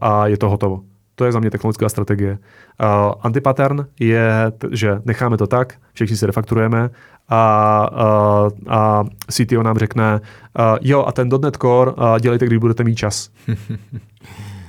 a 0.00 0.26
je 0.26 0.38
to 0.38 0.50
hotovo. 0.50 0.80
To 1.22 1.26
je 1.26 1.32
za 1.32 1.40
mě 1.40 1.50
technologická 1.50 1.88
strategie. 1.88 2.38
Uh, 2.82 3.12
antipattern 3.20 3.86
je, 4.00 4.52
že 4.70 5.00
necháme 5.04 5.36
to 5.36 5.46
tak, 5.46 5.74
všichni 5.92 6.16
si 6.16 6.26
refakturujeme 6.26 6.90
a, 7.28 7.38
a, 7.38 8.48
a 8.68 9.04
CTO 9.30 9.62
nám 9.62 9.78
řekne, 9.78 10.20
uh, 10.20 10.76
jo, 10.80 11.04
a 11.06 11.12
ten 11.12 11.28
.NET 11.42 11.56
Core 11.56 11.90
uh, 11.92 12.18
dělejte, 12.18 12.46
když 12.46 12.58
budete 12.58 12.84
mít 12.84 12.94
čas. 12.94 13.30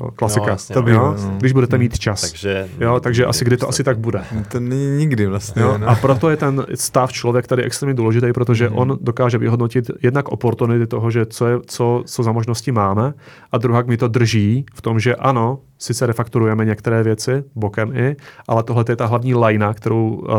Jo, 0.00 0.10
klasika. 0.10 0.40
No, 0.40 0.46
vlastně, 0.46 0.74
to 0.74 0.82
by, 0.82 0.92
no. 0.92 1.16
Když 1.38 1.52
budete 1.52 1.78
mít 1.78 1.98
čas. 1.98 2.20
Takže, 2.20 2.68
jo, 2.80 3.00
takže 3.00 3.26
asi 3.26 3.44
kdy 3.44 3.56
to 3.56 3.68
asi 3.68 3.84
tak 3.84 3.98
bude. 3.98 4.24
To 4.52 4.60
není 4.60 4.96
nikdy 4.96 5.26
vlastně. 5.26 5.62
Jo, 5.62 5.78
no. 5.78 5.88
A 5.88 5.94
proto 5.94 6.30
je 6.30 6.36
ten 6.36 6.66
stav 6.74 7.12
člověk 7.12 7.46
tady 7.46 7.62
extrémně 7.62 7.94
důležitý, 7.94 8.32
protože 8.32 8.68
mm. 8.68 8.78
on 8.78 8.98
dokáže 9.00 9.38
vyhodnotit 9.38 9.90
jednak 10.02 10.28
oportunity 10.28 10.86
toho, 10.86 11.10
že 11.10 11.26
co, 11.26 11.46
je, 11.46 11.58
co, 11.66 12.02
co 12.06 12.22
za 12.22 12.32
možnosti 12.32 12.72
máme, 12.72 13.14
a 13.52 13.58
druhá 13.58 13.82
mi 13.82 13.96
to 13.96 14.08
drží 14.08 14.66
v 14.74 14.82
tom, 14.82 15.00
že 15.00 15.16
ano, 15.16 15.58
sice 15.78 16.06
refakturujeme 16.06 16.64
některé 16.64 17.02
věci, 17.02 17.44
bokem 17.54 17.96
i, 17.96 18.16
ale 18.48 18.62
tohle 18.62 18.84
je 18.88 18.96
ta 18.96 19.06
hlavní 19.06 19.34
lajna, 19.34 19.74
kterou, 19.74 20.08
uh, 20.08 20.34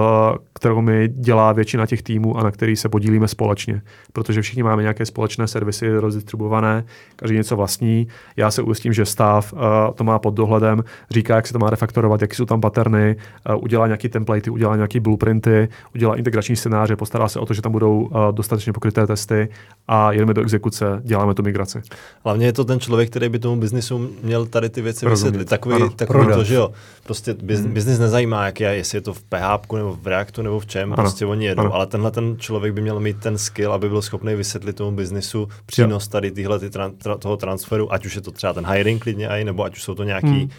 kterou 0.54 0.82
mi 0.82 1.08
dělá 1.08 1.52
většina 1.52 1.86
těch 1.86 2.04
týmů 2.04 2.38
a 2.38 2.44
na 2.44 2.52
který 2.52 2.76
se 2.76 2.90
podílíme 2.90 3.28
společně. 3.28 3.82
Protože 4.14 4.42
všichni 4.42 4.64
máme 4.64 4.82
nějaké 4.82 5.06
společné 5.06 5.48
servisy 5.48 5.90
rozdistribuované, 5.90 6.84
každý 7.16 7.36
něco 7.36 7.56
vlastní. 7.56 8.08
Já 8.38 8.52
se 8.52 8.62
ujistím, 8.62 8.94
že 8.94 9.06
stav 9.06 9.54
uh, 9.54 9.60
to 9.96 10.04
má 10.04 10.20
pod 10.20 10.34
dohledem, 10.34 10.84
říká, 11.12 11.36
jak 11.36 11.48
se 11.48 11.54
to 11.54 11.60
má 11.60 11.70
refaktorovat, 11.70 12.22
jaké 12.22 12.36
jsou 12.36 12.46
tam 12.46 12.62
paterny, 12.62 13.16
uh, 13.50 13.64
udělá 13.64 13.88
nějaký 13.88 14.10
templatey, 14.10 14.54
udělá 14.54 14.76
nějaký 14.76 15.00
blueprinty, 15.00 15.68
udělá 15.96 16.16
integrační 16.16 16.56
scénáře, 16.56 16.96
postará 16.96 17.28
se 17.28 17.40
o 17.40 17.46
to, 17.46 17.54
že 17.54 17.62
tam 17.62 17.72
budou 17.72 18.02
uh, 18.02 18.32
dostatečně 18.32 18.74
pokryté 18.74 19.08
testy 19.08 19.50
a 19.88 20.12
jedeme 20.12 20.34
do 20.34 20.42
exekuce, 20.42 21.02
děláme 21.04 21.34
tu 21.34 21.44
migraci. 21.44 21.82
Hlavně 22.24 22.46
je 22.46 22.54
to 22.54 22.66
ten 22.66 22.80
člověk, 22.80 23.10
který 23.10 23.30
by 23.30 23.40
tomu 23.40 23.62
biznisu 23.62 24.10
měl 24.24 24.46
tady 24.46 24.70
ty 24.70 24.82
věci 24.82 25.06
vysvětlit. 25.32 25.50
Takový, 25.50 25.76
ano, 25.76 25.90
takový 25.90 26.28
to, 26.34 26.44
že 26.44 26.56
jo, 26.56 26.72
prostě 27.04 27.36
biz, 27.44 27.60
hmm. 27.60 27.74
biznis 27.74 28.00
nezajímá, 28.00 28.46
jak 28.46 28.60
je, 28.60 28.76
jestli 28.76 28.98
je 28.98 29.02
to 29.02 29.14
v 29.14 29.24
PHP 29.24 29.74
nebo 29.74 29.98
v 30.02 30.08
Reactu 30.08 30.42
nebo 30.42 30.60
v 30.60 30.66
čem, 30.66 30.94
ano, 30.94 31.04
prostě 31.04 31.26
oni 31.26 31.46
jedou, 31.46 31.62
ano. 31.62 31.74
ale 31.74 31.88
tenhle 31.88 32.12
ten 32.12 32.36
člověk 32.38 32.74
by 32.74 32.82
měl 32.82 33.00
mít 33.00 33.20
ten 33.20 33.38
skill, 33.38 33.74
aby 33.74 33.90
byl 33.90 34.02
schopný 34.02 34.36
vysvětlit 34.36 34.76
tomu 34.76 34.92
biznisu 34.92 35.48
přínos 35.66 36.08
tady 36.08 36.32
tyhle 36.32 36.60
ty 36.60 36.70
tran, 36.70 36.92
tra, 36.92 37.18
toho 37.18 37.38
transferu, 37.38 37.94
ať 37.94 38.06
už 38.06 38.16
je 38.16 38.22
to 38.22 38.32
třeba 38.32 38.54
ten 38.54 38.66
hiring 38.66 39.04
klidně 39.04 39.30
aj, 39.30 39.44
nebo 39.44 39.64
ať 39.64 39.76
už 39.76 39.84
jsou 39.84 39.96
to 39.96 40.04
nějaký 40.04 40.28
hmm 40.28 40.50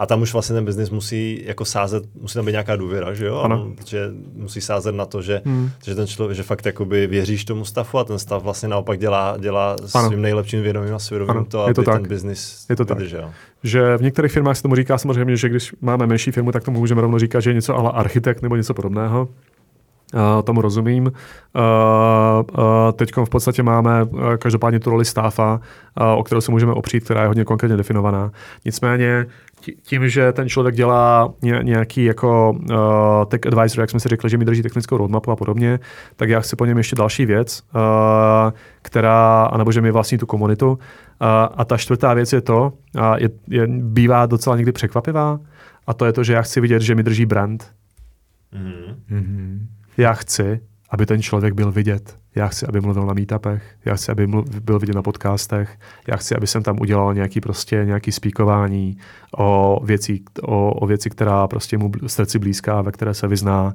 a 0.00 0.06
tam 0.06 0.22
už 0.22 0.32
vlastně 0.32 0.54
ten 0.54 0.64
biznis 0.64 0.90
musí 0.90 1.42
jako 1.44 1.64
sázet, 1.64 2.04
musí 2.20 2.34
tam 2.34 2.46
být 2.46 2.52
nějaká 2.52 2.76
důvěra, 2.76 3.14
že 3.14 3.26
jo? 3.26 3.38
Ano. 3.38 3.72
Protože 3.76 4.10
musí 4.34 4.60
sázet 4.60 4.92
na 4.92 5.06
to, 5.06 5.22
že, 5.22 5.42
hmm. 5.44 5.70
že 5.84 5.94
ten 5.94 6.06
člověk, 6.06 6.36
že 6.36 6.42
fakt 6.42 6.66
jakoby 6.66 7.06
věříš 7.06 7.44
tomu 7.44 7.64
stavu 7.64 7.98
a 7.98 8.04
ten 8.04 8.18
stav 8.18 8.42
vlastně 8.42 8.68
naopak 8.68 8.98
dělá, 8.98 9.36
dělá 9.38 9.76
ano. 9.94 10.08
svým 10.08 10.22
nejlepším 10.22 10.62
vědomím 10.62 10.94
a 10.94 10.98
svědomím 10.98 11.30
ano. 11.30 11.44
to, 11.44 11.62
aby 11.62 11.74
to 11.74 11.82
ten 11.82 12.08
biznis 12.08 12.66
je 12.68 12.76
to 12.76 12.84
vydržel. 12.84 13.22
Tak. 13.22 13.30
Že 13.64 13.96
v 13.96 14.02
některých 14.02 14.32
firmách 14.32 14.56
se 14.56 14.62
tomu 14.62 14.74
říká 14.74 14.98
samozřejmě, 14.98 15.36
že 15.36 15.48
když 15.48 15.74
máme 15.80 16.06
menší 16.06 16.30
firmu, 16.30 16.52
tak 16.52 16.64
tomu 16.64 16.78
můžeme 16.78 17.00
rovno 17.00 17.18
říkat, 17.18 17.40
že 17.40 17.50
je 17.50 17.54
něco 17.54 17.76
ale 17.76 17.90
architekt 17.90 18.42
nebo 18.42 18.56
něco 18.56 18.74
podobného. 18.74 19.28
Uh, 20.14 20.42
tomu 20.42 20.60
rozumím. 20.60 21.06
Uh, 21.06 21.12
uh, 22.58 22.64
Teď 22.92 23.10
v 23.24 23.30
podstatě 23.30 23.62
máme 23.62 24.02
uh, 24.02 24.34
každopádně 24.36 24.80
tu 24.80 24.90
roli 24.90 25.04
stáfa, 25.04 25.60
uh, 26.00 26.18
o 26.18 26.22
kterou 26.22 26.40
se 26.40 26.50
můžeme 26.50 26.72
opřít, 26.72 27.04
která 27.04 27.20
je 27.20 27.26
hodně 27.26 27.44
konkrétně 27.44 27.76
definovaná. 27.76 28.30
Nicméně 28.64 29.26
tím, 29.82 30.08
že 30.08 30.32
ten 30.32 30.48
člověk 30.48 30.74
dělá 30.74 31.32
nějaký 31.62 32.04
jako 32.04 32.50
uh, 32.50 33.24
tech 33.28 33.40
advisor, 33.46 33.80
jak 33.80 33.90
jsme 33.90 34.00
si 34.00 34.08
řekli, 34.08 34.30
že 34.30 34.38
mi 34.38 34.44
drží 34.44 34.62
technickou 34.62 34.96
roadmapu 34.96 35.30
a 35.30 35.36
podobně, 35.36 35.80
tak 36.16 36.28
já 36.28 36.40
chci 36.40 36.56
po 36.56 36.64
něm 36.64 36.78
ještě 36.78 36.96
další 36.96 37.26
věc, 37.26 37.62
uh, 37.74 37.80
která, 38.82 39.44
anebo 39.44 39.72
že 39.72 39.80
mi 39.80 39.90
vlastní 39.90 40.18
tu 40.18 40.26
komunitu. 40.26 40.70
Uh, 40.70 40.78
a 41.54 41.64
ta 41.64 41.76
čtvrtá 41.76 42.14
věc 42.14 42.32
je 42.32 42.40
to, 42.40 42.72
a 42.98 43.18
je, 43.18 43.28
je, 43.48 43.66
bývá 43.66 44.26
docela 44.26 44.56
někdy 44.56 44.72
překvapivá, 44.72 45.40
a 45.86 45.94
to 45.94 46.04
je 46.04 46.12
to, 46.12 46.24
že 46.24 46.32
já 46.32 46.42
chci 46.42 46.60
vidět, 46.60 46.82
že 46.82 46.94
mi 46.94 47.02
drží 47.02 47.26
brand. 47.26 47.70
Mm-hmm. 48.54 49.58
Já 49.96 50.12
chci, 50.12 50.60
aby 50.90 51.06
ten 51.06 51.22
člověk 51.22 51.54
byl 51.54 51.72
vidět. 51.72 52.20
Já 52.34 52.48
chci, 52.48 52.66
aby 52.66 52.80
mluvil 52.80 53.06
na 53.06 53.14
meetupech, 53.14 53.62
já 53.84 53.94
chci, 53.94 54.12
aby 54.12 54.26
mluv, 54.26 54.60
byl 54.60 54.78
vidět 54.78 54.96
na 54.96 55.02
podcastech, 55.02 55.78
já 56.08 56.16
chci, 56.16 56.36
aby 56.36 56.46
jsem 56.46 56.62
tam 56.62 56.80
udělal 56.80 57.14
nějaký 57.14 57.40
prostě 57.40 57.84
nějaký 57.84 58.12
spíkování 58.12 58.96
o 59.38 59.80
věci, 59.84 60.20
o, 60.42 60.72
o 60.72 60.86
věci, 60.86 61.10
která 61.10 61.48
prostě 61.48 61.78
mu 61.78 61.90
srdci 62.06 62.38
blízká, 62.38 62.82
ve 62.82 62.92
které 62.92 63.14
se 63.14 63.28
vyzná. 63.28 63.74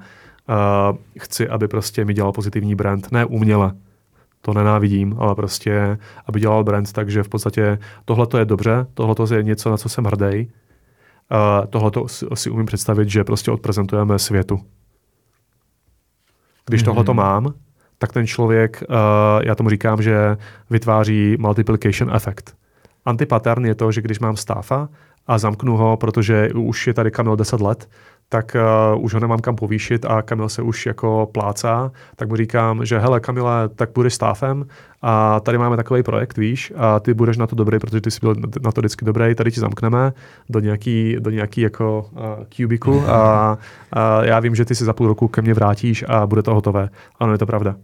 Uh, 0.50 0.98
chci, 1.20 1.50
aby 1.50 1.68
prostě 1.68 2.06
mi 2.06 2.14
dělal 2.14 2.32
pozitivní 2.32 2.76
brand, 2.76 3.12
ne 3.12 3.26
uměle, 3.26 3.74
to 4.42 4.54
nenávidím, 4.54 5.16
ale 5.20 5.36
prostě, 5.36 5.98
aby 6.26 6.40
dělal 6.40 6.64
brand, 6.64 6.92
takže 6.92 7.24
v 7.24 7.30
podstatě 7.30 7.80
tohle 8.06 8.28
to 8.28 8.38
je 8.38 8.46
dobře, 8.46 8.88
tohle 8.94 9.38
je 9.38 9.44
něco, 9.44 9.70
na 9.70 9.78
co 9.78 9.90
jsem 9.90 10.04
hrdý. 10.04 10.52
Uh, 11.32 11.66
tohle 11.70 11.92
si 12.34 12.50
umím 12.50 12.66
představit, 12.66 13.10
že 13.10 13.24
prostě 13.24 13.52
odprezentujeme 13.52 14.20
světu. 14.20 14.60
Když 16.66 16.82
mm-hmm. 16.82 16.86
tohle 16.86 17.04
to 17.04 17.14
mám, 17.14 17.54
tak 17.98 18.14
ten 18.14 18.28
člověk, 18.28 18.84
uh, 18.90 18.96
já 19.44 19.56
tomu 19.56 19.70
říkám, 19.70 20.02
že 20.02 20.38
vytváří 20.70 21.38
multiplication 21.40 22.16
effect. 22.16 22.56
Antipattern 23.06 23.66
je 23.66 23.76
to, 23.76 23.92
že 23.92 24.02
když 24.02 24.20
mám 24.20 24.38
stáfa 24.38 24.90
a 25.28 25.38
zamknu 25.38 25.78
ho, 25.78 25.98
protože 25.98 26.50
už 26.54 26.88
je 26.88 26.94
tady 26.94 27.12
Kamil 27.12 27.36
10 27.36 27.62
let, 27.62 27.90
tak 28.30 28.56
uh, 28.96 29.04
už 29.04 29.14
ho 29.14 29.20
nemám 29.20 29.40
kam 29.40 29.56
povýšit 29.56 30.06
a 30.06 30.22
Kamil 30.22 30.50
se 30.50 30.62
už 30.62 30.86
jako 30.86 31.30
plácá, 31.32 31.92
tak 32.16 32.30
mu 32.30 32.36
říkám, 32.36 32.86
že 32.86 33.00
hele 33.00 33.20
Kamile, 33.20 33.70
tak 33.76 33.90
budeš 33.96 34.14
stáfem 34.14 34.66
a 35.02 35.40
tady 35.40 35.58
máme 35.58 35.76
takový 35.76 36.04
projekt, 36.04 36.38
víš, 36.38 36.74
a 36.78 37.00
ty 37.00 37.14
budeš 37.14 37.38
na 37.38 37.48
to 37.48 37.56
dobrý, 37.56 37.80
protože 37.80 38.02
ty 38.02 38.12
jsi 38.12 38.20
byl 38.22 38.36
na 38.64 38.72
to 38.72 38.82
vždycky 38.82 39.06
dobrý, 39.06 39.36
tady 39.36 39.52
ti 39.52 39.60
zamkneme 39.60 40.14
do 40.50 40.60
nějaký, 40.60 41.18
do 41.20 41.30
nějaký 41.30 41.62
jako 41.62 42.10
uh, 42.12 42.22
cubiku 42.50 43.04
a, 43.08 43.58
a 43.94 44.24
já 44.24 44.40
vím, 44.40 44.56
že 44.56 44.66
ty 44.66 44.76
si 44.76 44.86
za 44.86 44.94
půl 44.94 45.08
roku 45.08 45.28
ke 45.28 45.42
mně 45.42 45.54
vrátíš 45.54 46.06
a 46.08 46.28
bude 46.28 46.44
to 46.44 46.56
hotové. 46.56 46.90
Ano, 47.20 47.32
je 47.32 47.38
to 47.38 47.46
pravda. 47.46 47.76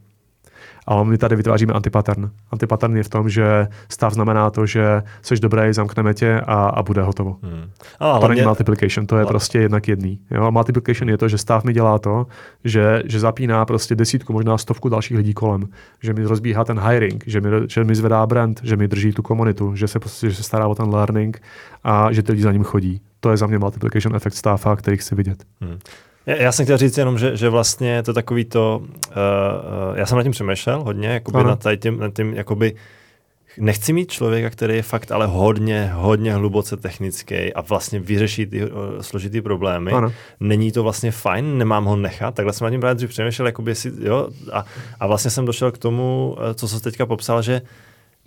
Ale 0.87 1.05
my 1.05 1.17
tady 1.17 1.35
vytváříme 1.35 1.73
antipattern. 1.73 2.31
Antipattern 2.51 2.97
je 2.97 3.03
v 3.03 3.09
tom, 3.09 3.29
že 3.29 3.67
stav 3.89 4.13
znamená 4.13 4.49
to, 4.49 4.65
že 4.65 5.03
jsi 5.21 5.35
dobrý, 5.35 5.73
zamkneme 5.73 6.13
tě 6.13 6.41
a, 6.41 6.53
a 6.53 6.83
bude 6.83 7.01
hotovo. 7.01 7.37
Hmm. 7.43 7.69
A 7.99 8.19
to 8.19 8.27
není 8.27 8.41
multiplication, 8.41 9.07
to 9.07 9.15
je 9.15 9.21
ale... 9.21 9.27
prostě 9.29 9.59
jednak 9.59 9.87
jedný. 9.87 10.19
Jo? 10.31 10.51
Multiplication 10.51 11.09
je 11.09 11.17
to, 11.17 11.27
že 11.27 11.37
stav 11.37 11.63
mi 11.63 11.73
dělá 11.73 11.99
to, 11.99 12.27
že, 12.63 13.03
že 13.05 13.19
zapíná 13.19 13.65
prostě 13.65 13.95
desítku, 13.95 14.33
možná 14.33 14.57
stovku 14.57 14.89
dalších 14.89 15.17
lidí 15.17 15.33
kolem. 15.33 15.67
Že 16.03 16.13
mi 16.13 16.23
rozbíhá 16.23 16.63
ten 16.63 16.79
hiring, 16.79 17.23
že 17.27 17.41
mi, 17.41 17.49
že 17.67 17.83
mi 17.83 17.95
zvedá 17.95 18.25
brand, 18.25 18.61
že 18.63 18.77
mi 18.77 18.87
drží 18.87 19.11
tu 19.11 19.21
komunitu, 19.21 19.75
že 19.75 19.87
se, 19.87 19.99
prostě, 19.99 20.29
že 20.29 20.35
se 20.35 20.43
stará 20.43 20.67
o 20.67 20.75
ten 20.75 20.89
learning 20.89 21.41
a 21.83 22.11
že 22.11 22.23
ty 22.23 22.31
lidi 22.31 22.43
za 22.43 22.51
ním 22.51 22.63
chodí. 22.63 23.01
To 23.19 23.31
je 23.31 23.37
za 23.37 23.47
mě 23.47 23.59
multiplication 23.59 24.15
efekt 24.15 24.33
stáfa, 24.33 24.75
který 24.75 24.97
chci 24.97 25.15
vidět. 25.15 25.43
Hmm. 25.61 25.79
Já, 26.25 26.51
jsem 26.51 26.65
chtěl 26.65 26.77
říct 26.77 26.97
jenom, 26.97 27.17
že, 27.17 27.37
že 27.37 27.49
vlastně 27.49 28.03
to 28.03 28.13
takový 28.13 28.45
to, 28.45 28.77
uh, 28.81 28.87
uh, 28.87 29.97
já 29.97 30.05
jsem 30.05 30.17
nad 30.17 30.23
tím 30.23 30.31
přemýšlel 30.31 30.83
hodně, 30.83 31.07
jakoby 31.07 31.43
nad 31.43 31.59
tím, 31.79 31.99
nad 31.99 32.13
tím, 32.13 32.33
jakoby, 32.33 32.75
nechci 33.57 33.93
mít 33.93 34.11
člověka, 34.11 34.49
který 34.49 34.75
je 34.75 34.83
fakt 34.83 35.11
ale 35.11 35.27
hodně, 35.27 35.91
hodně 35.93 36.33
hluboce 36.33 36.77
technický 36.77 37.53
a 37.53 37.61
vlastně 37.61 37.99
vyřeší 37.99 38.45
ty 38.45 38.65
uh, 38.65 38.71
složitý 39.01 39.41
problémy. 39.41 39.91
Ano. 39.91 40.13
Není 40.39 40.71
to 40.71 40.83
vlastně 40.83 41.11
fajn, 41.11 41.57
nemám 41.57 41.85
ho 41.85 41.95
nechat. 41.95 42.35
Takhle 42.35 42.53
jsem 42.53 42.65
nad 42.65 42.71
tím 42.71 42.79
právě 42.79 43.07
přemýšlel, 43.07 43.45
jakoby 43.45 43.75
si, 43.75 43.91
jo, 43.99 44.27
a, 44.53 44.65
a 44.99 45.07
vlastně 45.07 45.31
jsem 45.31 45.45
došel 45.45 45.71
k 45.71 45.77
tomu, 45.77 46.37
co 46.55 46.67
se 46.67 46.81
teďka 46.81 47.05
popsal, 47.05 47.41
že 47.41 47.61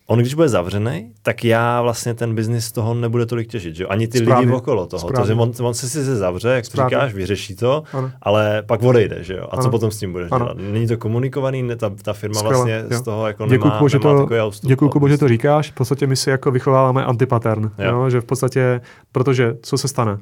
on 0.07 0.19
když 0.19 0.35
bude 0.35 0.49
zavřený, 0.49 1.13
tak 1.23 1.45
já 1.45 1.83
vlastně 1.83 2.15
ten 2.15 2.35
biznis 2.35 2.73
toho 2.73 2.95
nebude 2.95 3.27
tolik 3.27 3.49
těžit, 3.49 3.77
že? 3.77 3.87
Ani 3.87 4.09
ty 4.09 4.19
Správně. 4.19 4.47
lidi 4.47 4.57
okolo 4.57 4.87
toho. 4.87 5.11
To, 5.13 5.23
on, 5.37 5.53
on 5.63 5.75
se 5.75 5.89
si 5.89 6.05
se 6.05 6.17
zavře, 6.17 6.49
jak 6.49 6.65
Správně. 6.65 6.91
říkáš, 6.91 7.15
vyřeší 7.15 7.57
to, 7.57 7.83
ano. 7.93 8.11
ale 8.23 8.63
pak 8.67 8.83
odejde, 8.83 9.19
že 9.21 9.35
jo? 9.35 9.45
A 9.51 9.53
ano. 9.53 9.63
co 9.63 9.71
potom 9.71 9.91
s 9.91 9.99
tím 9.99 10.13
budeš 10.13 10.29
ano. 10.33 10.45
dělat? 10.45 10.73
Není 10.73 10.87
to 10.87 10.99
komunikovaný, 10.99 11.63
ne, 11.63 11.77
ta, 11.77 11.91
ta 12.03 12.13
firma 12.13 12.41
Skvěle, 12.41 12.57
vlastně 12.57 12.85
jo. 12.91 12.99
z 12.99 13.03
toho 13.03 13.27
jako 13.27 13.47
děkuju, 13.47 13.73
nemá, 13.73 13.89
že 13.89 13.99
nemá 13.99 14.27
to, 14.27 14.51
Děkuji, 14.63 14.89
Kubo, 14.89 15.09
že 15.09 15.19
to 15.19 15.29
říkáš. 15.29 15.71
V 15.71 15.75
podstatě 15.75 16.07
my 16.07 16.17
si 16.17 16.31
jako 16.31 16.51
vychováváme 16.51 17.05
antipattern, 17.05 17.71
jo. 17.79 17.91
Jo? 17.91 18.11
že 18.11 18.21
v 18.21 18.25
podstatě, 18.25 18.81
protože 19.13 19.57
co 19.63 19.79
se 19.79 19.89
stane? 19.89 20.13
Uh, 20.13 20.19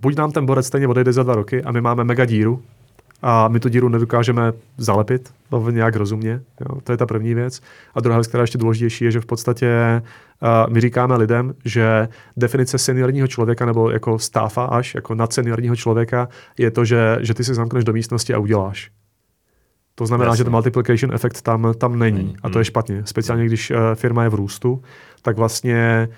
buď 0.00 0.16
nám 0.16 0.32
ten 0.32 0.46
borec 0.46 0.66
stejně 0.66 0.88
odejde 0.88 1.12
za 1.12 1.22
dva 1.22 1.34
roky 1.34 1.62
a 1.62 1.72
my 1.72 1.80
máme 1.80 2.04
mega 2.04 2.24
díru, 2.24 2.62
a 3.28 3.48
my 3.48 3.60
tu 3.60 3.68
díru 3.68 3.88
nedokážeme 3.88 4.52
zalepit 4.76 5.30
nějak 5.70 5.96
rozumně. 5.96 6.40
Jo? 6.60 6.80
To 6.84 6.92
je 6.92 6.98
ta 6.98 7.06
první 7.06 7.34
věc. 7.34 7.60
A 7.94 8.00
druhá 8.00 8.18
věc, 8.18 8.26
která 8.26 8.40
je 8.40 8.42
ještě 8.42 8.58
důležitější, 8.58 9.04
je, 9.04 9.10
že 9.10 9.20
v 9.20 9.26
podstatě 9.26 10.02
uh, 10.42 10.72
my 10.72 10.80
říkáme 10.80 11.16
lidem, 11.16 11.54
že 11.64 12.08
definice 12.36 12.78
seniorního 12.78 13.26
člověka 13.26 13.66
nebo 13.66 13.90
jako 13.90 14.18
stáfa 14.18 14.64
až, 14.64 14.94
jako 14.94 15.14
nadseniorního 15.14 15.76
člověka, 15.76 16.28
je 16.58 16.70
to, 16.70 16.84
že, 16.84 17.18
že 17.20 17.34
ty 17.34 17.44
se 17.44 17.54
zamkneš 17.54 17.84
do 17.84 17.92
místnosti 17.92 18.34
a 18.34 18.38
uděláš. 18.38 18.90
To 19.98 20.06
znamená, 20.06 20.28
Jasně. 20.28 20.38
že 20.38 20.44
ten 20.44 20.52
multiplication 20.52 21.14
efekt 21.14 21.42
tam, 21.42 21.74
tam 21.78 21.98
není. 21.98 22.36
A 22.42 22.48
to 22.48 22.58
je 22.58 22.64
špatně. 22.64 23.02
Speciálně, 23.04 23.46
když 23.46 23.70
uh, 23.70 23.76
firma 23.94 24.22
je 24.22 24.28
v 24.28 24.34
růstu, 24.34 24.82
tak 25.22 25.36
vlastně 25.36 26.08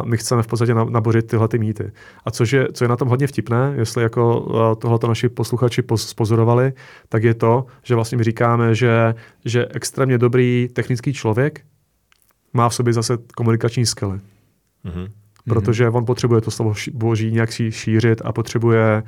uh, 0.00 0.06
my 0.06 0.16
chceme 0.16 0.42
v 0.42 0.46
podstatě 0.46 0.74
nabořit 0.74 1.26
tyhle 1.26 1.48
ty 1.48 1.58
mýty. 1.58 1.92
A 2.24 2.30
což 2.30 2.52
je, 2.52 2.68
co 2.72 2.84
je 2.84 2.88
na 2.88 2.96
tom 2.96 3.08
hodně 3.08 3.26
vtipné, 3.26 3.74
jestli 3.76 4.02
jako 4.02 4.40
uh, 4.40 4.74
tohleto 4.74 5.08
naši 5.08 5.28
posluchači 5.28 5.82
spozorovali, 5.96 6.72
tak 7.08 7.22
je 7.22 7.34
to, 7.34 7.66
že 7.82 7.94
vlastně 7.94 8.18
my 8.18 8.24
říkáme, 8.24 8.74
že, 8.74 9.14
že 9.44 9.66
extrémně 9.70 10.18
dobrý 10.18 10.68
technický 10.72 11.12
člověk 11.12 11.60
má 12.52 12.68
v 12.68 12.74
sobě 12.74 12.92
zase 12.92 13.18
komunikační 13.36 13.86
skily. 13.86 14.20
Mm-hmm. 14.84 15.08
Mhm. 15.46 15.54
protože 15.54 15.88
on 15.88 16.04
potřebuje 16.04 16.40
to 16.40 16.50
slovo 16.50 16.74
boží 16.92 17.32
nějak 17.32 17.52
si 17.52 17.72
šířit 17.72 18.22
a 18.24 18.32
potřebuje 18.32 19.02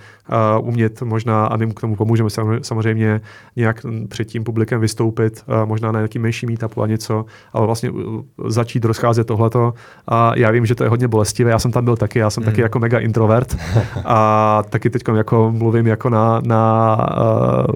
uh, 0.59 0.69
umět 0.69 1.03
možná, 1.03 1.47
a 1.47 1.57
my 1.57 1.67
k 1.67 1.81
tomu 1.81 1.97
pomůžeme 1.97 2.29
samozřejmě, 2.63 3.21
nějak 3.57 3.81
před 4.09 4.25
tím 4.25 4.45
publikem 4.45 4.81
vystoupit, 4.81 5.45
uh, 5.47 5.69
možná 5.69 5.93
na 5.93 5.99
nějaký 5.99 6.19
menší 6.19 6.47
meetupu 6.47 6.83
a 6.83 6.87
něco, 6.87 7.25
ale 7.53 7.67
vlastně 7.67 7.91
uh, 7.91 8.23
začít 8.47 8.85
rozcházet 8.85 9.27
tohleto. 9.27 9.75
A 10.09 10.33
já 10.37 10.51
vím, 10.51 10.67
že 10.67 10.75
to 10.75 10.85
je 10.85 10.91
hodně 10.91 11.09
bolestivé, 11.09 11.51
já 11.51 11.59
jsem 11.59 11.73
tam 11.73 11.85
byl 11.85 11.97
taky, 11.97 12.19
já 12.19 12.31
jsem 12.31 12.43
mm. 12.43 12.45
taky 12.45 12.61
jako 12.61 12.79
mega 12.79 12.99
introvert 12.99 13.57
a 14.05 14.63
taky 14.71 14.91
teď 14.91 15.03
jako 15.17 15.53
mluvím 15.57 15.87
jako 15.87 16.11
na, 16.11 16.41
na 16.45 16.97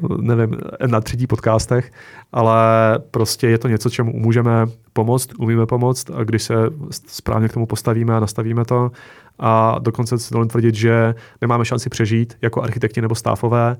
uh, 0.02 0.18
nevím, 0.20 0.56
na 0.86 1.00
třetí 1.00 1.26
podcastech, 1.26 1.92
ale 2.32 2.98
prostě 3.10 3.48
je 3.48 3.58
to 3.58 3.68
něco, 3.68 3.90
čemu 3.90 4.12
můžeme 4.12 4.66
pomoct, 4.92 5.30
umíme 5.38 5.66
pomoct 5.66 6.10
a 6.10 6.24
když 6.24 6.42
se 6.42 6.54
správně 7.06 7.48
k 7.48 7.52
tomu 7.52 7.66
postavíme 7.66 8.16
a 8.16 8.20
nastavíme 8.20 8.64
to 8.64 8.90
a 9.38 9.78
dokonce 9.78 10.18
si 10.18 10.34
dovolím 10.34 10.48
tvrdit, 10.48 10.74
že 10.74 11.14
nemáme 11.40 11.64
šanci 11.64 11.90
přežít 11.90 12.36
jako 12.42 12.62
architekti 12.62 13.02
nebo 13.02 13.14
stáfové 13.14 13.76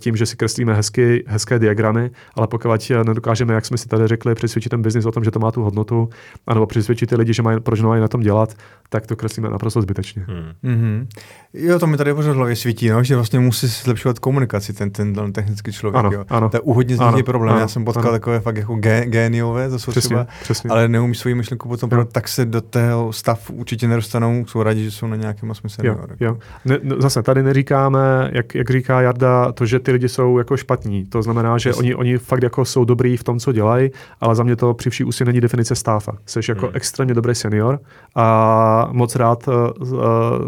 tím, 0.00 0.16
že 0.16 0.26
si 0.26 0.36
kreslíme 0.36 0.74
hezky, 0.74 1.24
hezké 1.26 1.58
diagramy, 1.58 2.10
ale 2.34 2.46
pokud 2.46 2.90
nedokážeme, 3.04 3.54
jak 3.54 3.66
jsme 3.66 3.78
si 3.78 3.88
tady 3.88 4.08
řekli, 4.08 4.34
přesvědčit 4.34 4.68
ten 4.68 4.82
biznis 4.82 5.06
o 5.06 5.12
tom, 5.12 5.24
že 5.24 5.30
to 5.30 5.38
má 5.38 5.50
tu 5.50 5.62
hodnotu, 5.62 6.08
anebo 6.46 6.66
přesvědčit 6.66 7.06
ty 7.06 7.16
lidi, 7.16 7.34
že 7.34 7.42
mají, 7.42 7.60
proč 7.60 7.80
mají 7.80 8.00
na 8.00 8.08
tom 8.08 8.20
dělat, 8.20 8.54
tak 8.88 9.06
to 9.06 9.16
kreslíme 9.16 9.50
naprosto 9.50 9.82
zbytečně. 9.82 10.26
Hmm. 10.28 10.74
Mm-hmm. 10.74 11.06
Jo, 11.54 11.78
to 11.78 11.86
mi 11.86 11.96
tady 11.96 12.14
pořád 12.14 12.36
hlavě 12.36 12.56
svítí, 12.56 12.88
no, 12.88 13.04
že 13.04 13.14
vlastně 13.14 13.40
musí 13.40 13.66
zlepšovat 13.66 14.18
komunikaci 14.18 14.72
ten, 14.72 14.90
ten, 14.90 15.14
ten 15.14 15.32
technický 15.32 15.72
člověk. 15.72 15.96
Ano, 15.96 16.10
jo. 16.12 16.24
ano. 16.28 16.50
To 16.50 16.56
je 16.56 16.60
u 16.60 16.72
hodně 16.72 16.96
z 16.96 17.00
nich 17.14 17.24
problém. 17.24 17.52
Ano, 17.52 17.60
Já 17.60 17.68
jsem 17.68 17.84
potkal 17.84 18.02
ano. 18.02 18.12
takové 18.12 18.40
fakt 18.40 18.56
jako 18.56 18.74
gé, 18.74 19.06
géniové, 19.06 19.70
to 19.70 19.78
jsou 19.78 19.90
přesně, 19.90 20.08
třeba, 20.08 20.26
přesně. 20.42 20.70
ale 20.70 20.88
neumí 20.88 21.14
svoji 21.14 21.34
myšlenku 21.34 21.68
potom, 21.68 21.90
pro, 21.90 22.04
tak 22.04 22.28
se 22.28 22.44
do 22.44 22.60
tého 22.60 23.12
stav 23.12 23.50
určitě 23.50 23.88
nedostanou, 23.88 24.46
jsou 24.46 24.62
rádi, 24.62 24.84
že 24.84 24.90
jsou 24.90 25.06
na 25.06 25.16
nějakém 25.16 25.52
jo, 25.82 25.98
jo. 26.20 26.38
Ne, 26.64 26.78
no, 26.82 26.96
zase 27.00 27.22
tady 27.22 27.42
neříkáme, 27.42 28.30
jak, 28.32 28.54
jak 28.54 28.70
říká 28.70 29.00
Jarda, 29.14 29.52
to, 29.52 29.66
že 29.66 29.78
ty 29.78 29.92
lidi 29.92 30.08
jsou 30.08 30.38
jako 30.38 30.56
špatní. 30.56 31.04
To 31.04 31.22
znamená, 31.22 31.58
že 31.58 31.74
oni, 31.74 31.94
oni 31.94 32.18
fakt 32.18 32.42
jako 32.42 32.64
jsou 32.64 32.84
dobrý 32.84 33.16
v 33.16 33.24
tom, 33.24 33.38
co 33.38 33.52
dělají, 33.52 33.90
ale 34.20 34.34
za 34.34 34.42
mě 34.42 34.56
to 34.56 34.74
při 34.74 34.90
vší 34.90 35.04
úsilí 35.04 35.26
není 35.26 35.40
definice 35.40 35.74
stáfa. 35.74 36.12
Jsi 36.26 36.40
jako 36.48 36.66
hmm. 36.66 36.76
extrémně 36.76 37.14
dobrý 37.14 37.34
senior 37.34 37.80
a 38.14 38.88
moc 38.92 39.16
rád 39.16 39.48
uh, 39.48 39.54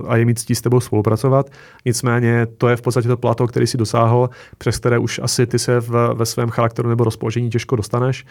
a 0.06 0.16
je 0.16 0.24
mít 0.24 0.38
ctí 0.38 0.54
s 0.54 0.60
tebou 0.60 0.80
spolupracovat. 0.80 1.50
Nicméně 1.84 2.46
to 2.58 2.68
je 2.68 2.76
v 2.76 2.82
podstatě 2.82 3.08
to 3.08 3.16
plato, 3.16 3.46
který 3.46 3.66
si 3.66 3.78
dosáhl, 3.78 4.30
přes 4.58 4.78
které 4.78 4.98
už 4.98 5.20
asi 5.22 5.46
ty 5.46 5.58
se 5.58 5.80
v, 5.80 6.14
ve 6.14 6.26
svém 6.26 6.48
charakteru 6.48 6.88
nebo 6.88 7.04
rozpoložení 7.04 7.50
těžko 7.50 7.76
dostaneš. 7.76 8.24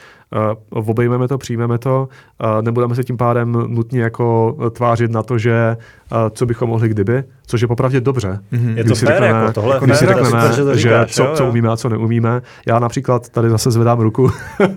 Uh, 0.73 0.89
obejmeme 0.89 1.27
to, 1.27 1.37
přijmeme 1.37 1.77
to, 1.77 2.07
uh, 2.43 2.61
nebudeme 2.61 2.95
se 2.95 3.03
tím 3.03 3.17
pádem 3.17 3.51
nutně 3.51 4.01
jako 4.01 4.57
tvářit 4.71 5.11
na 5.11 5.23
to, 5.23 5.37
že 5.37 5.77
uh, 6.11 6.17
co 6.29 6.45
bychom 6.45 6.69
mohli 6.69 6.89
kdyby, 6.89 7.23
což 7.47 7.61
je 7.61 7.67
popravdě 7.67 8.01
dobře. 8.01 8.39
Mm-hmm. 8.53 8.77
Je 8.77 8.83
to 8.83 8.95
fér, 8.95 9.07
řekneme, 9.09 9.27
jako 9.27 9.53
tohle 9.53 9.79
když 9.83 9.97
si 9.97 10.05
řekneme, 10.05 10.24
super, 10.25 10.55
že, 10.55 10.63
to 10.63 10.75
říkáš, 10.75 11.07
že 11.07 11.13
co, 11.13 11.23
jo, 11.23 11.35
co 11.35 11.45
umíme 11.45 11.69
a 11.69 11.77
co 11.77 11.89
neumíme. 11.89 12.41
Já 12.67 12.79
například 12.79 13.29
tady 13.29 13.49
zase 13.49 13.71
zvedám 13.71 13.99
ruku 13.99 14.31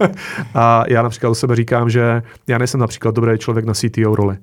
a 0.55 0.84
já 0.88 1.03
například 1.03 1.30
o 1.30 1.34
sebe 1.34 1.57
říkám, 1.57 1.90
že 1.90 2.22
já 2.46 2.59
nejsem 2.59 2.80
například 2.80 3.14
dobrý 3.14 3.38
člověk 3.38 3.66
na 3.66 3.74
CTO 3.74 4.14
roli 4.14 4.38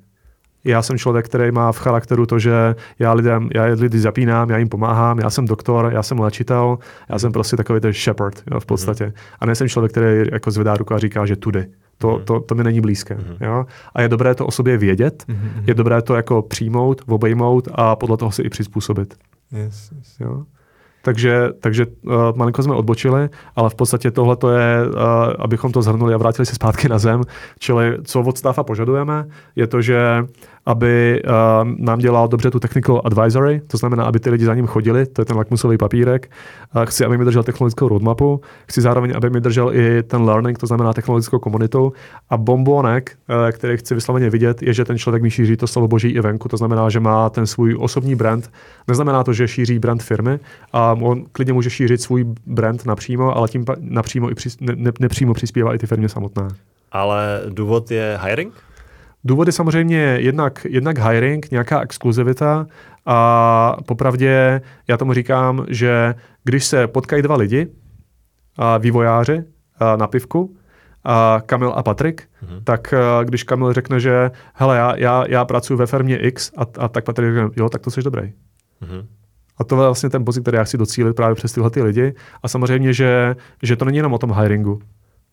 já 0.65 0.81
jsem 0.81 0.97
člověk, 0.97 1.25
který 1.25 1.51
má 1.51 1.71
v 1.71 1.77
charakteru 1.77 2.25
to, 2.25 2.39
že 2.39 2.75
já 2.99 3.13
lidem, 3.13 3.49
já 3.55 3.63
lidi 3.63 3.99
zapínám, 3.99 4.49
já 4.49 4.57
jim 4.57 4.69
pomáhám, 4.69 5.19
já 5.19 5.29
jsem 5.29 5.45
doktor, 5.45 5.89
já 5.93 6.03
jsem 6.03 6.19
léčitel, 6.19 6.77
já 7.09 7.19
jsem 7.19 7.31
prostě 7.31 7.57
takový 7.57 7.79
ten 7.79 7.93
shepherd 7.93 8.43
jo, 8.51 8.59
v 8.59 8.65
podstatě. 8.65 9.05
Mm-hmm. 9.05 9.37
A 9.39 9.45
nejsem 9.45 9.69
člověk, 9.69 9.91
který 9.91 10.29
jako 10.31 10.51
zvedá 10.51 10.77
ruku 10.77 10.93
a 10.93 10.99
říká, 10.99 11.25
že 11.25 11.35
tudy. 11.35 11.67
To, 11.97 12.07
mm-hmm. 12.07 12.23
to, 12.23 12.39
to 12.39 12.55
mi 12.55 12.63
není 12.63 12.81
blízké. 12.81 13.15
Mm-hmm. 13.15 13.45
Jo? 13.45 13.65
A 13.93 14.01
je 14.01 14.09
dobré 14.09 14.35
to 14.35 14.45
o 14.45 14.51
sobě 14.51 14.77
vědět, 14.77 15.23
mm-hmm. 15.27 15.63
je 15.67 15.73
dobré 15.73 16.01
to 16.01 16.15
jako 16.15 16.41
přijmout, 16.41 17.01
obejmout 17.07 17.67
a 17.71 17.95
podle 17.95 18.17
toho 18.17 18.31
si 18.31 18.41
i 18.41 18.49
přizpůsobit. 18.49 19.15
Yes, 19.51 19.91
yes. 19.97 20.15
Jo? 20.19 20.43
Takže, 21.05 21.49
takže 21.59 21.85
uh, 21.85 22.13
malinko 22.35 22.63
jsme 22.63 22.75
odbočili, 22.75 23.29
ale 23.55 23.69
v 23.69 23.75
podstatě 23.75 24.11
tohle 24.11 24.37
je, 24.57 24.87
uh, 24.87 24.93
abychom 25.39 25.71
to 25.71 25.81
zhrnuli 25.81 26.13
a 26.13 26.17
vrátili 26.17 26.45
se 26.45 26.55
zpátky 26.55 26.89
na 26.89 26.97
zem. 26.97 27.21
Čili 27.59 27.97
co 28.03 28.21
od 28.21 28.37
stáfa 28.37 28.63
požadujeme, 28.63 29.27
je 29.55 29.67
to, 29.67 29.81
že 29.81 30.25
aby 30.65 31.23
uh, 31.23 31.31
nám 31.77 31.99
dělal 31.99 32.27
dobře 32.27 32.51
tu 32.51 32.59
technical 32.59 33.01
advisory, 33.05 33.61
to 33.67 33.77
znamená, 33.77 34.03
aby 34.03 34.19
ty 34.19 34.29
lidi 34.29 34.45
za 34.45 34.55
ním 34.55 34.67
chodili, 34.67 35.05
to 35.05 35.21
je 35.21 35.25
ten 35.25 35.37
lakmusový 35.37 35.77
papírek. 35.77 36.31
Uh, 36.75 36.85
chci, 36.85 37.05
aby 37.05 37.17
mi 37.17 37.25
držel 37.25 37.43
technologickou 37.43 37.87
roadmapu, 37.87 38.41
chci 38.67 38.81
zároveň, 38.81 39.13
aby 39.15 39.29
mi 39.29 39.41
držel 39.41 39.75
i 39.75 40.03
ten 40.03 40.21
learning, 40.21 40.57
to 40.57 40.67
znamená 40.67 40.93
technologickou 40.93 41.39
komunitu. 41.39 41.93
A 42.29 42.37
bombonek, 42.37 43.17
uh, 43.29 43.51
který 43.51 43.77
chci 43.77 43.95
vysloveně 43.95 44.29
vidět, 44.29 44.61
je, 44.61 44.73
že 44.73 44.85
ten 44.85 44.97
člověk 44.97 45.23
mi 45.23 45.31
šíří 45.31 45.57
to 45.57 45.67
slovo 45.67 45.87
boží 45.87 46.09
i 46.09 46.21
venku, 46.21 46.49
to 46.49 46.57
znamená, 46.57 46.89
že 46.89 46.99
má 46.99 47.29
ten 47.29 47.47
svůj 47.47 47.75
osobní 47.79 48.15
brand. 48.15 48.51
Neznamená 48.87 49.23
to, 49.23 49.33
že 49.33 49.47
šíří 49.47 49.79
brand 49.79 50.03
firmy 50.03 50.39
a 50.73 50.91
on 51.01 51.25
klidně 51.31 51.53
může 51.53 51.69
šířit 51.69 52.01
svůj 52.01 52.25
brand 52.45 52.85
napřímo, 52.85 53.37
ale 53.37 53.47
tím 53.47 53.65
napřímo 53.79 54.31
i 54.31 54.35
při, 54.35 54.49
ne, 54.61 54.73
ne, 54.75 54.91
nepřímo 54.99 55.33
přispívá 55.33 55.75
i 55.75 55.77
ty 55.77 55.87
firmě 55.87 56.09
samotné. 56.09 56.47
Ale 56.91 57.41
důvod 57.49 57.91
je 57.91 58.19
hiring? 58.23 58.53
Důvody 59.25 59.51
samozřejmě 59.51 59.97
jednak, 59.97 60.65
jednak 60.69 60.97
hiring, 60.97 61.51
nějaká 61.51 61.81
exkluzivita 61.81 62.67
a 63.05 63.77
popravdě 63.85 64.61
já 64.87 64.97
tomu 64.97 65.13
říkám, 65.13 65.65
že 65.69 66.15
když 66.43 66.65
se 66.65 66.87
potkají 66.87 67.21
dva 67.21 67.35
lidi, 67.35 67.67
a 68.57 68.77
vývojáři 68.77 69.43
a 69.79 69.95
na 69.95 70.07
pivku, 70.07 70.55
a 71.03 71.41
Kamil 71.45 71.73
a 71.75 71.83
Patrik, 71.83 72.21
mm-hmm. 72.21 72.63
tak 72.63 72.93
když 73.23 73.43
Kamil 73.43 73.73
řekne, 73.73 73.99
že 73.99 74.31
hele, 74.53 74.77
já, 74.77 74.95
já, 74.97 75.23
já 75.27 75.45
pracuji 75.45 75.75
ve 75.75 75.85
firmě 75.85 76.17
X 76.17 76.51
a, 76.57 76.65
a 76.77 76.87
tak 76.87 77.03
Patrik 77.03 77.33
řekne, 77.33 77.49
jo, 77.55 77.69
tak 77.69 77.81
to 77.81 77.91
jsi 77.91 78.03
dobrý. 78.03 78.21
Mm-hmm. 78.21 79.05
A 79.57 79.63
to 79.63 79.75
je 79.75 79.85
vlastně 79.85 80.09
ten 80.09 80.25
pocit, 80.25 80.41
který 80.41 80.57
já 80.57 80.63
chci 80.63 80.77
docílit 80.77 81.13
právě 81.13 81.35
přes 81.35 81.51
tyhle 81.51 81.69
ty 81.69 81.81
lidi. 81.81 82.13
A 82.43 82.47
samozřejmě, 82.47 82.93
že, 82.93 83.35
že 83.63 83.75
to 83.75 83.85
není 83.85 83.97
jenom 83.97 84.13
o 84.13 84.17
tom 84.17 84.33
hiringu. 84.33 84.79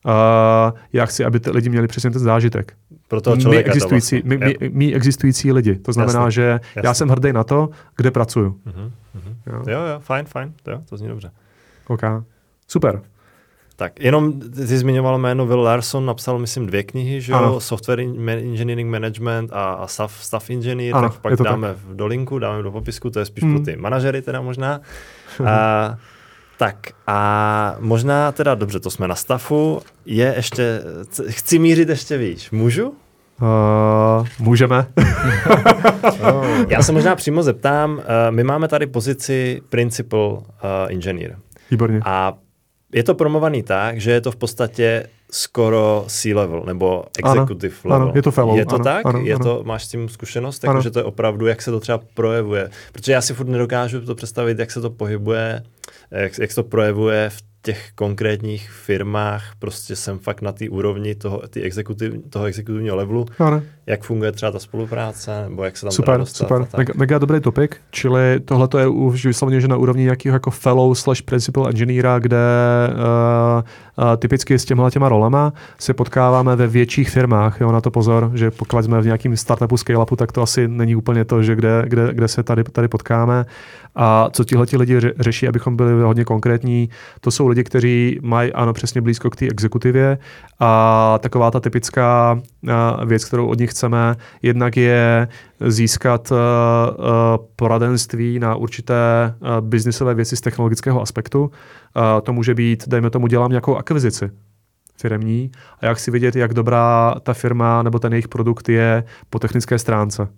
Uh, 0.05 0.79
já 0.93 1.07
chci, 1.07 1.25
aby 1.25 1.41
ty 1.41 1.51
lidi 1.51 1.69
měli 1.69 1.89
přesně 1.89 2.11
ten 2.11 2.23
zážitek. 2.23 2.75
Pro 3.09 3.21
toho 3.21 3.37
člověka 3.37 3.69
my 3.69 3.75
existující, 3.75 4.17
vlastně. 4.17 4.39
my, 4.39 4.57
my, 4.61 4.71
my 4.71 4.95
existující 4.95 5.53
lidi. 5.53 5.77
To 5.77 5.93
znamená, 5.93 6.21
jasně, 6.21 6.31
že 6.31 6.43
jasně. 6.43 6.83
já 6.85 6.95
jsem 6.95 7.09
hrdý 7.09 7.33
na 7.33 7.45
to, 7.45 7.69
kde 7.97 8.11
pracuju. 8.11 8.59
Uh-huh, 8.67 8.91
uh-huh. 9.17 9.35
Jo. 9.47 9.63
jo, 9.69 9.81
jo, 9.81 10.01
fajn, 10.01 10.27
fajn, 10.27 10.53
jo, 10.67 10.81
to 10.89 10.97
zní 10.97 11.09
dobře. 11.09 11.31
OK, 11.89 12.01
super. 12.69 13.03
Tak, 13.77 14.01
jenom 14.01 14.41
ty 14.41 14.79
zmiňoval 14.79 15.19
jméno 15.19 15.47
Will 15.47 15.61
Larson, 15.61 16.07
napsal, 16.07 16.39
myslím, 16.39 16.67
dvě 16.67 16.83
knihy, 16.83 17.21
že 17.21 17.33
jo? 17.33 17.61
Software 17.61 18.01
Engineering 18.01 18.91
Management 18.91 19.53
a, 19.53 19.73
a 19.73 19.87
staff, 19.87 20.25
staff 20.25 20.51
Engineer, 20.51 20.97
ano, 20.97 21.09
tak 21.09 21.21
pak 21.21 21.37
dáme 21.37 21.69
tak. 21.69 21.77
v 21.77 21.97
dolinku, 21.97 22.39
dáme 22.39 22.63
do 22.63 22.73
popisku, 22.73 23.11
to 23.11 23.19
je 23.19 23.25
spíš 23.25 23.45
hmm. 23.45 23.55
pro 23.55 23.65
ty 23.65 23.77
manažery 23.77 24.23
teda 24.23 24.41
možná. 24.41 24.81
a, 25.47 25.97
tak 26.59 26.77
a 27.07 27.77
možná 27.81 28.33
teda, 28.33 28.55
dobře, 28.55 28.81
to 28.81 28.91
jsme 28.91 29.09
na 29.09 29.15
stafu, 29.15 29.81
je 30.07 30.33
ještě, 30.37 30.83
chci 31.29 31.59
mířit 31.59 31.89
ještě 31.89 32.19
výš, 32.19 32.51
můžu? 32.51 32.89
Uh, 32.89 34.27
můžeme. 34.39 34.87
Já 36.69 36.83
se 36.83 36.93
možná 36.93 37.17
přímo 37.17 37.43
zeptám, 37.43 37.93
uh, 37.93 38.03
my 38.31 38.45
máme 38.45 38.69
tady 38.69 38.87
pozici 38.87 39.63
Principal 39.69 40.31
uh, 40.33 40.43
Engineer. 40.89 41.37
Výborně. 41.71 42.01
A 42.05 42.35
je 42.93 43.03
to 43.03 43.15
promovaný 43.15 43.63
tak, 43.63 44.01
že 44.01 44.11
je 44.11 44.21
to 44.21 44.31
v 44.31 44.37
podstatě 44.37 45.07
skoro 45.31 46.05
C-level 46.09 46.63
nebo 46.67 47.05
executive 47.19 47.75
ano, 47.85 47.95
level. 47.95 48.09
Ano, 48.09 48.13
je 48.15 48.23
to 48.23 48.31
fellow. 48.31 48.59
Je 48.59 48.67
to 48.67 48.75
ano, 48.75 48.85
tak? 48.85 49.07
Ano, 49.07 49.21
je 49.21 49.35
ano. 49.35 49.45
to, 49.45 49.63
máš 49.65 49.85
s 49.85 49.89
tím 49.89 50.09
zkušenost? 50.09 50.59
Takže 50.59 50.91
to 50.91 50.99
je 50.99 51.05
opravdu, 51.05 51.47
jak 51.47 51.63
se 51.63 51.71
to 51.71 51.81
třeba 51.81 52.01
projevuje. 52.15 52.71
Protože 52.93 53.13
já 53.13 53.21
si 53.21 53.35
furt 53.35 53.49
nedokážu 53.49 54.01
to 54.01 54.15
představit, 54.15 54.59
jak 54.59 54.71
se 54.71 54.81
to 54.81 54.91
pohybuje, 54.91 55.63
jak, 56.13 56.39
jak 56.39 56.51
se 56.51 56.55
to 56.55 56.65
projevuje 56.65 57.31
v 57.31 57.43
těch 57.63 57.91
konkrétních 57.95 58.71
firmách 58.71 59.43
prostě 59.59 59.97
jsem 59.97 60.19
fakt 60.19 60.43
na 60.43 60.53
té 60.53 60.69
úrovni 60.69 61.15
toho, 61.15 61.43
tý 61.51 61.63
exekutiv, 61.63 62.13
toho 62.31 62.45
exekutivního 62.45 62.97
levelu, 62.97 63.27
ano. 63.39 63.63
jak 63.87 64.03
funguje 64.03 64.33
třeba 64.33 64.53
ta 64.53 64.59
spolupráce, 64.59 65.43
nebo 65.49 65.65
jak 65.65 65.77
se 65.77 65.87
tam 65.87 65.91
super, 65.91 66.19
dostat. 66.19 66.49
Super, 66.49 66.67
mega, 66.77 66.93
mega 66.97 67.19
dobrý 67.19 67.41
topik, 67.41 67.77
čili 67.91 68.41
tohle 68.45 68.69
je 68.79 68.87
už 68.87 69.27
vysloveně, 69.27 69.61
že 69.61 69.69
na 69.69 69.77
úrovni 69.77 70.03
nějakého 70.03 70.35
jako 70.35 70.51
fellow 70.51 70.95
slash 70.95 71.23
principal 71.23 71.69
engineera, 71.69 72.19
kde 72.19 72.39
uh, 72.89 74.05
uh, 74.05 74.17
typicky 74.17 74.59
s 74.59 74.65
těmhle 74.65 74.91
těma 74.91 75.09
rolema 75.09 75.53
se 75.79 75.95
potkáváme 75.95 76.57
ve 76.57 76.67
větších 76.67 77.11
firmách, 77.11 77.61
jo, 77.61 77.73
na 77.73 77.81
to 77.81 77.91
pozor, 77.91 78.31
že 78.35 78.51
pokud 78.51 78.83
jsme 78.83 79.01
v 79.01 79.05
nějakém 79.05 79.37
startupu, 79.37 79.77
scale-upu, 79.77 80.17
tak 80.17 80.33
to 80.33 80.43
asi 80.43 80.69
není 80.69 80.97
úplně 80.97 81.25
to, 81.25 81.43
že 81.43 81.55
kde, 81.57 81.85
kde, 81.87 82.15
kde 82.15 82.29
se 82.29 82.43
tady, 82.43 82.65
tady 82.65 82.89
potkáme. 82.89 83.45
A 83.95 84.29
co 84.33 84.45
tihle 84.45 84.67
lidi 84.79 85.01
řeší, 85.21 85.49
abychom 85.49 85.77
byli 85.77 86.03
hodně 86.03 86.25
konkrétní, 86.25 86.89
to 87.21 87.31
jsou 87.31 87.49
lidi, 87.49 87.65
kteří 87.65 88.19
mají 88.23 88.53
ano 88.53 88.73
přesně 88.73 89.01
blízko 89.01 89.31
k 89.31 89.37
té 89.37 89.47
exekutivě 89.47 90.19
a 90.61 91.19
taková 91.23 91.51
ta 91.51 91.61
typická 91.61 92.41
věc, 93.07 93.25
kterou 93.25 93.47
od 93.47 93.59
nich 93.59 93.71
chceme, 93.71 94.17
jednak 94.43 94.77
je 94.77 95.29
získat 95.61 96.33
poradenství 97.57 98.39
na 98.39 98.55
určité 98.55 99.35
biznisové 99.61 100.15
věci 100.15 100.37
z 100.37 100.41
technologického 100.41 101.03
aspektu. 101.03 101.51
To 102.23 102.33
může 102.33 102.55
být, 102.55 102.89
dejme 102.89 103.11
tomu, 103.11 103.27
dělám 103.27 103.51
nějakou 103.51 103.77
akvizici 103.77 104.31
firmní 104.97 105.51
a 105.81 105.87
jak 105.87 105.99
si 105.99 106.11
vidět, 106.11 106.37
jak 106.37 106.55
dobrá 106.55 107.15
ta 107.23 107.35
firma 107.35 107.83
nebo 107.83 107.99
ten 107.99 108.13
jejich 108.13 108.29
produkt 108.29 108.69
je 108.69 109.05
po 109.31 109.39
technické 109.39 109.79
stránce. 109.79 110.29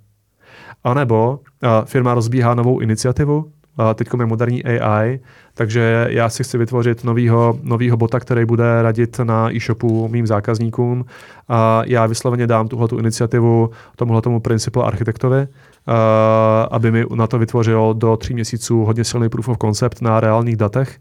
A 0.84 0.94
nebo 0.94 1.40
firma 1.84 2.14
rozbíhá 2.14 2.54
novou 2.54 2.80
iniciativu, 2.80 3.50
teď 3.94 4.08
je 4.20 4.26
moderní 4.26 4.64
AI, 4.64 5.20
takže 5.54 6.06
já 6.10 6.28
si 6.28 6.44
chci 6.44 6.58
vytvořit 6.58 7.04
novýho, 7.04 7.58
novýho 7.62 7.96
bota, 7.96 8.20
který 8.20 8.44
bude 8.44 8.82
radit 8.82 9.18
na 9.18 9.54
e-shopu 9.54 10.08
mým 10.08 10.26
zákazníkům. 10.26 11.04
A 11.48 11.82
já 11.86 12.06
vysloveně 12.06 12.46
dám 12.46 12.68
tuhle 12.68 12.88
iniciativu 12.98 13.70
tomuhle 13.96 14.22
tomu 14.22 14.40
principal 14.40 14.86
architektovi, 14.86 15.46
aby 16.70 16.90
mi 16.90 17.04
na 17.14 17.26
to 17.26 17.38
vytvořil 17.38 17.94
do 17.94 18.16
tří 18.16 18.34
měsíců 18.34 18.84
hodně 18.84 19.04
silný 19.04 19.28
proof 19.28 19.48
of 19.48 19.58
concept 19.58 20.02
na 20.02 20.20
reálných 20.20 20.56
datech, 20.56 21.00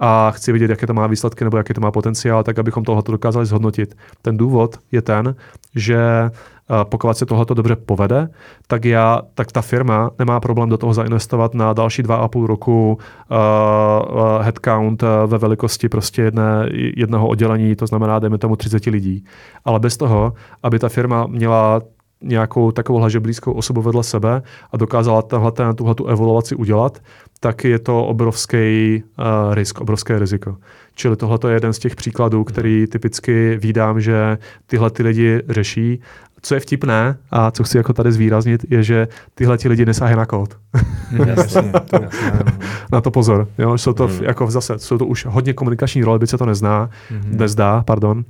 a 0.00 0.30
chci 0.30 0.52
vidět, 0.52 0.70
jaké 0.70 0.86
to 0.86 0.94
má 0.94 1.06
výsledky 1.06 1.44
nebo 1.44 1.56
jaký 1.56 1.74
to 1.74 1.80
má 1.80 1.90
potenciál, 1.90 2.42
tak 2.42 2.58
abychom 2.58 2.84
tohle 2.84 3.02
dokázali 3.06 3.46
zhodnotit. 3.46 3.96
Ten 4.22 4.36
důvod 4.36 4.78
je 4.92 5.02
ten, 5.02 5.34
že 5.74 6.30
Eh, 6.70 6.84
pokud 6.84 7.14
se 7.14 7.26
tohle 7.26 7.46
dobře 7.54 7.76
povede, 7.76 8.28
tak, 8.66 8.84
já, 8.84 9.22
tak 9.34 9.52
ta 9.52 9.62
firma 9.62 10.10
nemá 10.18 10.40
problém 10.40 10.68
do 10.68 10.76
toho 10.76 10.94
zainvestovat 10.94 11.54
na 11.54 11.72
další 11.72 12.02
dva 12.02 12.16
a 12.16 12.28
půl 12.28 12.46
roku 12.46 12.98
uh, 13.30 14.42
headcount 14.42 15.02
ve 15.26 15.38
velikosti 15.38 15.88
prostě 15.88 16.22
jedné, 16.22 16.68
jednoho 16.96 17.28
oddělení, 17.28 17.76
to 17.76 17.86
znamená, 17.86 18.18
dejme 18.18 18.38
tomu 18.38 18.56
30 18.56 18.86
lidí. 18.86 19.24
Ale 19.64 19.80
bez 19.80 19.96
toho, 19.96 20.32
aby 20.62 20.78
ta 20.78 20.88
firma 20.88 21.26
měla 21.26 21.80
nějakou 22.24 22.70
takovouhle 22.70 23.20
blízkou 23.20 23.52
osobu 23.52 23.82
vedle 23.82 24.04
sebe 24.04 24.42
a 24.72 24.76
dokázala 24.76 25.22
tenhle, 25.22 25.52
tuhle 25.74 25.94
tu 25.94 26.06
evoluaci 26.06 26.54
udělat, 26.54 26.98
tak 27.40 27.64
je 27.64 27.78
to 27.78 28.06
obrovský 28.06 29.02
uh, 29.18 29.54
risk, 29.54 29.80
obrovské 29.80 30.18
riziko. 30.18 30.56
Čili 30.94 31.16
tohle 31.16 31.38
je 31.48 31.54
jeden 31.54 31.72
z 31.72 31.78
těch 31.78 31.96
příkladů, 31.96 32.44
který 32.44 32.86
typicky 32.86 33.56
vídám, 33.56 34.00
že 34.00 34.38
tyhle 34.66 34.90
ty 34.90 35.02
lidi 35.02 35.42
řeší 35.48 36.00
co 36.44 36.54
je 36.54 36.60
vtipné 36.60 37.16
a 37.30 37.50
co 37.50 37.64
chci 37.64 37.76
jako 37.76 37.92
tady 37.92 38.12
zvýraznit, 38.12 38.64
je, 38.70 38.82
že 38.82 39.08
tyhle 39.34 39.58
ti 39.58 39.68
lidi 39.68 39.84
nesáhají 39.84 40.16
na 40.16 40.26
kód. 40.26 40.56
Jasně, 41.26 41.72
to, 41.90 41.98
na 42.92 43.00
to 43.00 43.10
pozor. 43.10 43.48
Jo? 43.58 43.78
Jsou 43.78 43.92
to 43.92 44.06
hmm. 44.06 44.24
jako 44.24 44.50
zase, 44.50 44.78
jsou 44.78 44.98
to 44.98 45.06
už 45.06 45.26
hodně 45.26 45.52
komunikační 45.52 46.02
role, 46.04 46.18
byť 46.18 46.30
se 46.30 46.38
to 46.38 46.46
nezná, 46.46 46.90
hmm. 47.10 47.36
nezdá, 47.36 47.82
pardon. 47.86 48.24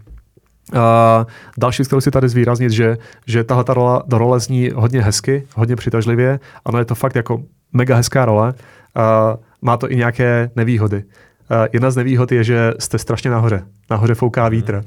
A 0.72 1.26
další 1.58 1.84
kterou 1.84 2.00
si 2.00 2.10
tady 2.10 2.28
zvýraznit, 2.28 2.70
že, 2.70 2.98
že 3.26 3.44
tahle 3.44 3.64
ta 3.64 3.74
role, 3.74 4.02
role 4.12 4.40
zní 4.40 4.70
hodně 4.74 5.02
hezky, 5.02 5.46
hodně 5.54 5.76
přitažlivě. 5.76 6.40
Ano, 6.64 6.78
je 6.78 6.84
to 6.84 6.94
fakt 6.94 7.16
jako 7.16 7.42
mega 7.72 7.96
hezká 7.96 8.24
role. 8.24 8.54
A 8.94 9.36
má 9.62 9.76
to 9.76 9.90
i 9.90 9.96
nějaké 9.96 10.50
nevýhody. 10.56 11.04
Uh, 11.50 11.66
jedna 11.72 11.90
z 11.90 11.96
nevýhod 11.96 12.32
je, 12.32 12.44
že 12.44 12.72
jste 12.78 12.98
strašně 12.98 13.30
nahoře. 13.30 13.62
Nahoře 13.90 14.14
fouká 14.14 14.48
vítr. 14.48 14.84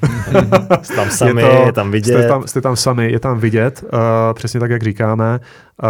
jste 0.82 0.96
tam 0.96 1.10
sami, 1.10 1.42
je, 1.42 1.50
to, 1.50 1.66
je 1.66 1.72
tam 1.72 1.92
vidět. 1.92 2.18
Jste 2.18 2.28
tam, 2.28 2.48
jste 2.48 2.62
tam 2.62 2.76
sami, 2.76 3.12
je 3.12 3.20
tam 3.20 3.40
vidět, 3.40 3.84
uh, 3.94 4.00
přesně 4.34 4.60
tak, 4.60 4.72
jak 4.72 4.84
říkáme. 4.84 5.40
Uh, 5.84 5.90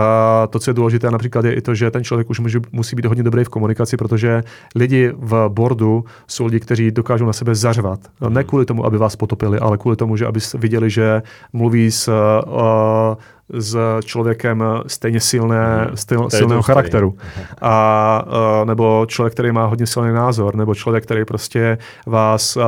to, 0.50 0.60
co 0.60 0.70
je 0.70 0.74
důležité 0.74 1.12
například, 1.12 1.46
je 1.46 1.54
i 1.54 1.62
to, 1.62 1.76
že 1.76 1.92
ten 1.92 2.04
člověk 2.04 2.30
už 2.30 2.40
může, 2.40 2.60
musí 2.72 2.96
být 2.96 3.06
hodně 3.06 3.24
dobrý 3.24 3.44
v 3.44 3.50
komunikaci, 3.50 3.98
protože 3.98 4.44
lidi 4.76 5.12
v 5.18 5.50
boardu 5.50 6.06
jsou 6.28 6.46
lidi, 6.46 6.60
kteří 6.60 6.92
dokážou 6.92 7.26
na 7.26 7.34
sebe 7.34 7.56
zařvat. 7.56 8.00
Ne 8.30 8.44
kvůli 8.44 8.66
tomu, 8.66 8.86
aby 8.86 8.98
vás 8.98 9.16
potopili, 9.16 9.60
ale 9.60 9.78
kvůli 9.78 9.96
tomu, 9.96 10.18
že 10.18 10.26
aby 10.26 10.40
viděli, 10.58 10.90
že 10.90 11.22
mluví 11.54 11.92
s 11.92 12.08
uh, 12.08 13.16
s 13.54 13.78
člověkem 14.04 14.64
stejně 14.88 15.20
silné, 15.20 15.86
hmm. 15.86 15.98
styl, 15.98 16.30
silného 16.30 16.62
charakteru. 16.62 17.18
A, 17.62 18.24
uh, 18.26 18.66
nebo 18.66 19.06
člověk, 19.08 19.34
který 19.34 19.52
má 19.52 19.66
hodně 19.66 19.88
silný 19.88 20.14
názor, 20.14 20.56
nebo 20.56 20.76
člověk, 20.76 21.04
který 21.04 21.26
prostě 21.26 21.78
vás 22.06 22.58
uh, 22.58 22.64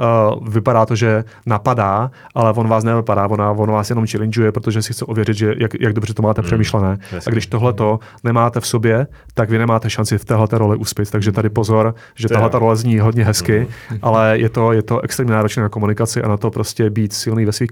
uh, 0.00 0.48
vypadá 0.48 0.86
to, 0.86 0.96
že 0.96 1.24
napadá, 1.46 2.10
ale 2.34 2.52
on 2.52 2.68
vás 2.68 2.84
nenapadá, 2.84 3.26
on, 3.26 3.40
on 3.40 3.70
vás 3.70 3.90
jenom 3.90 4.06
challengeuje, 4.06 4.52
protože 4.52 4.82
si 4.82 4.92
chce 4.92 5.04
ověřit, 5.04 5.36
že 5.36 5.54
jak, 5.58 5.80
jak 5.80 5.92
dobře 5.92 6.14
to 6.14 6.22
máte 6.22 6.40
hmm. 6.40 6.46
přemýšlené. 6.46 6.98
A 7.26 7.30
když 7.30 7.46
tohle 7.46 7.72
to 7.72 7.98
nemáte 8.24 8.60
v 8.60 8.66
sobě, 8.66 9.06
tak 9.34 9.50
vy 9.50 9.58
nemáte 9.58 9.90
šanci 9.90 10.18
v 10.18 10.24
téhle 10.24 10.46
roli 10.52 10.76
uspět. 10.76 11.10
Takže 11.10 11.32
tady 11.32 11.48
pozor, 11.48 11.94
že 12.14 12.28
tahle 12.28 12.50
role 12.52 12.76
zní 12.76 12.98
hodně 12.98 13.24
hezky, 13.24 13.66
hmm. 13.88 13.98
ale 14.02 14.38
je 14.38 14.48
to, 14.48 14.72
je 14.72 14.82
to 14.82 15.00
extrémně 15.00 15.34
náročné 15.34 15.62
na 15.62 15.68
komunikaci 15.68 16.22
a 16.22 16.28
na 16.28 16.36
to 16.36 16.50
prostě 16.50 16.90
být 16.90 17.12
silný 17.12 17.44
ve 17.44 17.52
svých 17.52 17.70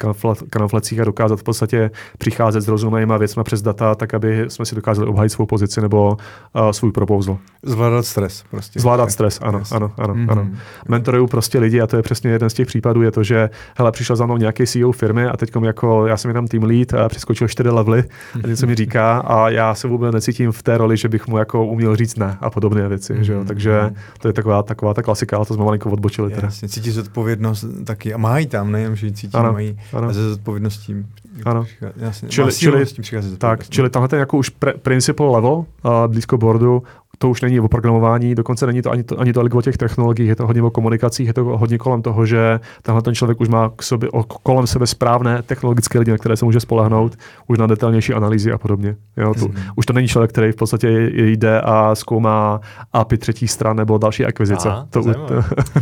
kanaflecích 0.51 1.01
a 1.01 1.05
dokázat 1.05 1.40
v 1.40 1.43
podstatě 1.43 1.90
přicházet 2.19 2.61
s 2.61 2.69
rozumnýma 2.69 3.16
věcmi 3.16 3.43
přes 3.44 3.62
data, 3.62 3.94
tak 3.94 4.15
aby 4.15 4.44
jsme 4.48 4.65
si 4.66 4.74
dokázali 4.74 5.09
obhajit 5.09 5.32
svou 5.32 5.47
pozici 5.47 5.81
nebo 5.81 6.16
uh, 6.53 6.70
svůj 6.70 6.93
proposal. 6.93 7.39
Zvládat 7.62 8.07
stres 8.07 8.44
prostě. 8.51 8.81
Zvládat 8.81 9.11
stres, 9.11 9.39
ano, 9.43 9.62
ano, 9.73 9.93
ano, 9.98 10.15
mm-hmm. 10.15 10.31
ano. 10.31 10.48
Mentoruju 10.89 11.27
prostě 11.27 11.59
lidi 11.59 11.81
a 11.81 11.86
to 11.86 11.97
je 11.97 12.03
přesně 12.19 12.31
jeden 12.31 12.51
z 12.51 12.55
těch 12.55 12.66
případů, 12.66 13.03
je 13.03 13.11
to, 13.11 13.23
že 13.23 13.51
hele, 13.77 13.93
přišel 13.93 14.16
za 14.16 14.27
mnou 14.27 14.36
nějaký 14.36 14.66
CEO 14.66 14.93
firmy 14.93 15.27
a 15.27 15.36
teď 15.36 15.51
jako 15.62 16.07
já 16.07 16.16
jsem 16.16 16.32
tam 16.32 16.47
team 16.47 16.62
lead 16.62 16.95
a 16.95 17.09
přeskočil 17.09 17.49
čtyři 17.49 17.70
levely 17.70 18.05
a 18.45 18.47
něco 18.47 18.66
mi 18.66 18.74
říká 18.74 19.19
a 19.19 19.49
já 19.49 19.74
se 19.74 19.89
vůbec 19.89 20.15
necítím 20.15 20.53
v 20.53 20.62
té 20.62 20.78
roli, 20.78 20.97
že 20.97 21.09
bych 21.09 21.27
mu 21.27 21.39
jako 21.39 21.66
uměl 21.66 21.97
říct 21.97 22.16
ne 22.16 22.36
a 22.40 22.51
podobné 22.51 22.89
věci, 22.89 23.15
mm-hmm. 23.15 23.20
že 23.20 23.32
jo? 23.32 23.39
Mhm. 23.39 23.49
takže 23.49 23.90
to 24.20 24.28
je 24.28 24.32
taková, 24.32 24.62
taková 24.62 24.95
ta 24.95 25.03
klasika, 25.03 25.36
ale 25.36 25.47
to 25.47 25.55
jsme 25.55 25.65
malinko 25.65 25.90
odbočili. 25.90 26.31
Teda. 26.31 26.47
Jasně, 26.47 26.69
cítí 26.69 26.90
zodpovědnost 26.90 27.65
taky 27.85 28.15
a 28.15 28.19
mají 28.19 28.47
tam, 28.47 28.73
nejenom, 28.73 28.97
že 28.97 29.12
cítí, 29.12 29.35
ano, 29.35 29.53
mají 29.53 29.78
ano. 29.93 30.09
a 30.09 30.12
ze 30.12 30.31
zodpovědností 30.31 30.95
ano. 31.45 31.66
Jasně, 31.97 32.28
čili, 32.28 32.53
čili, 32.53 32.85
tak, 33.39 33.69
čili 33.69 33.90
tahle 33.90 34.09
ten 34.09 34.19
jako 34.19 34.36
už 34.36 34.49
pre, 34.49 34.73
principal 34.73 35.35
level 35.35 35.53
uh, 35.53 35.65
blízko 36.07 36.39
boardu 36.39 36.82
to 37.19 37.31
už 37.31 37.40
není 37.40 37.61
o 37.61 37.69
programování, 37.69 38.35
dokonce 38.35 38.66
není 38.66 38.82
to 38.82 38.90
ani, 38.90 39.03
to 39.03 39.20
ani 39.20 39.32
tolik 39.32 39.55
o 39.55 39.62
těch 39.62 39.77
technologiích, 39.77 40.28
je 40.28 40.36
to 40.36 40.47
hodně 40.47 40.62
o 40.62 40.70
komunikacích, 40.70 41.27
je 41.27 41.35
to 41.35 41.45
hodně 41.45 41.78
kolem 41.78 42.03
toho, 42.03 42.27
že 42.27 42.61
tenhle 42.82 43.03
ten 43.03 43.15
člověk 43.15 43.40
už 43.40 43.49
má 43.49 43.70
k 43.77 43.82
sobě, 43.82 44.09
kolem 44.43 44.66
sebe 44.66 44.86
správné 44.86 45.43
technologické 45.43 45.99
lidi, 45.99 46.11
na 46.11 46.19
které 46.19 46.36
se 46.36 46.45
může 46.45 46.61
spolehnout, 46.61 47.16
už 47.47 47.59
na 47.59 47.66
detailnější 47.66 48.15
analýzy 48.15 48.53
a 48.53 48.59
podobně. 48.59 48.97
Jo, 49.16 49.35
tu. 49.35 49.55
Už 49.77 49.86
to 49.86 49.93
není 49.93 50.09
člověk, 50.09 50.31
který 50.31 50.53
v 50.53 50.57
podstatě 50.57 51.11
jde 51.15 51.61
a 51.61 51.95
zkoumá 51.95 52.61
API 52.93 53.19
třetí 53.19 53.49
stran 53.49 53.77
nebo 53.77 53.99
další 53.99 54.24
akvizice. 54.24 54.69
Aha, 54.69 54.86
to, 54.90 55.03
to 55.03 55.35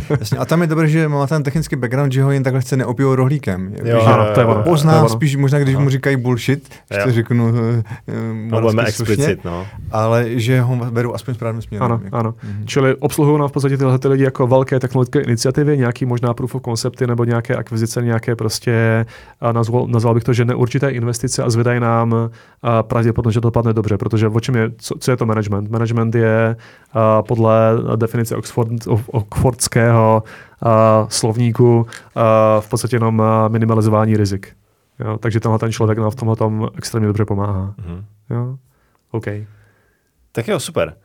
Jasně, 0.19 0.37
a 0.37 0.45
tam 0.45 0.61
je 0.61 0.67
dobré, 0.67 0.87
že 0.87 1.07
má 1.07 1.27
ten 1.27 1.43
technický 1.43 1.75
background, 1.75 2.13
že 2.13 2.23
ho 2.23 2.31
jen 2.31 2.43
takhle 2.43 2.61
chce 2.61 2.77
neopijou 2.77 3.15
rohlíkem. 3.15 3.73
Jo, 3.83 3.85
jo, 3.85 3.97
jo, 3.97 4.25
to 4.33 4.39
je 4.39 4.45
ono. 4.45 4.63
Pozná 4.63 4.91
to 4.91 4.97
je 4.97 5.01
ono. 5.01 5.09
spíš 5.09 5.35
možná, 5.35 5.59
když 5.59 5.75
mu 5.75 5.89
říkají 5.89 6.17
bullshit, 6.17 6.69
že 6.91 7.03
to 7.03 7.11
řeknu 7.11 7.49
uh, 7.49 8.63
uh, 8.73 8.79
explicit, 8.85 9.45
no. 9.45 9.65
ale 9.91 10.25
že 10.29 10.61
ho 10.61 10.75
berou 10.75 11.13
aspoň 11.13 11.26
správným 11.35 11.61
směrem. 11.61 11.85
Ano, 11.85 12.01
jako. 12.03 12.15
ano. 12.15 12.31
Mm-hmm. 12.31 12.65
Čili 12.65 12.95
obsluhují 12.95 13.39
nám 13.39 13.49
v 13.49 13.51
podstatě 13.51 13.77
tyhle 13.77 13.99
ty 13.99 14.07
lidi 14.07 14.23
jako 14.23 14.47
velké 14.47 14.79
technologické 14.79 15.19
iniciativy, 15.19 15.77
nějaký 15.77 16.05
možná 16.05 16.33
proof 16.33 16.55
of 16.55 16.61
concepty 16.61 17.07
nebo 17.07 17.23
nějaké 17.23 17.55
akvizice, 17.55 18.01
nějaké 18.01 18.35
prostě, 18.35 19.05
nazval, 19.51 19.87
nazval 19.87 20.13
bych 20.13 20.23
to, 20.23 20.33
že 20.33 20.45
neurčité 20.45 20.89
investice 20.89 21.43
a 21.43 21.49
zvedají 21.49 21.79
nám 21.79 22.29
a 22.61 22.83
pravděpodobně, 22.83 23.33
že 23.33 23.41
to 23.41 23.47
dopadne 23.47 23.73
dobře, 23.73 23.97
protože 23.97 24.27
o 24.27 24.39
čem 24.39 24.55
je, 24.55 24.71
co, 24.77 24.95
co 24.99 25.11
je 25.11 25.17
to 25.17 25.25
management? 25.25 25.69
Management 25.69 26.15
je 26.15 26.55
a 26.93 27.21
podle 27.21 27.53
definice 27.95 28.35
Oxford, 28.35 28.71
Oxfordského 29.07 30.23
a, 30.61 31.05
slovníku 31.09 31.85
a, 32.15 32.61
v 32.61 32.69
podstatě 32.69 32.95
jenom 32.95 33.23
minimalizování 33.47 34.17
rizik. 34.17 34.47
Jo? 34.99 35.17
Takže 35.17 35.39
tenhle 35.39 35.59
ten 35.59 35.71
člověk 35.71 35.99
nám 35.99 36.11
v 36.11 36.15
tomhle 36.15 36.35
tom 36.35 36.69
extrémně 36.77 37.07
dobře 37.07 37.25
pomáhá. 37.25 37.75
Mm-hmm. 37.79 38.03
Jo? 38.29 38.57
OK. 39.11 39.25
Tak 40.31 40.47
jo, 40.47 40.59
super. 40.59 40.95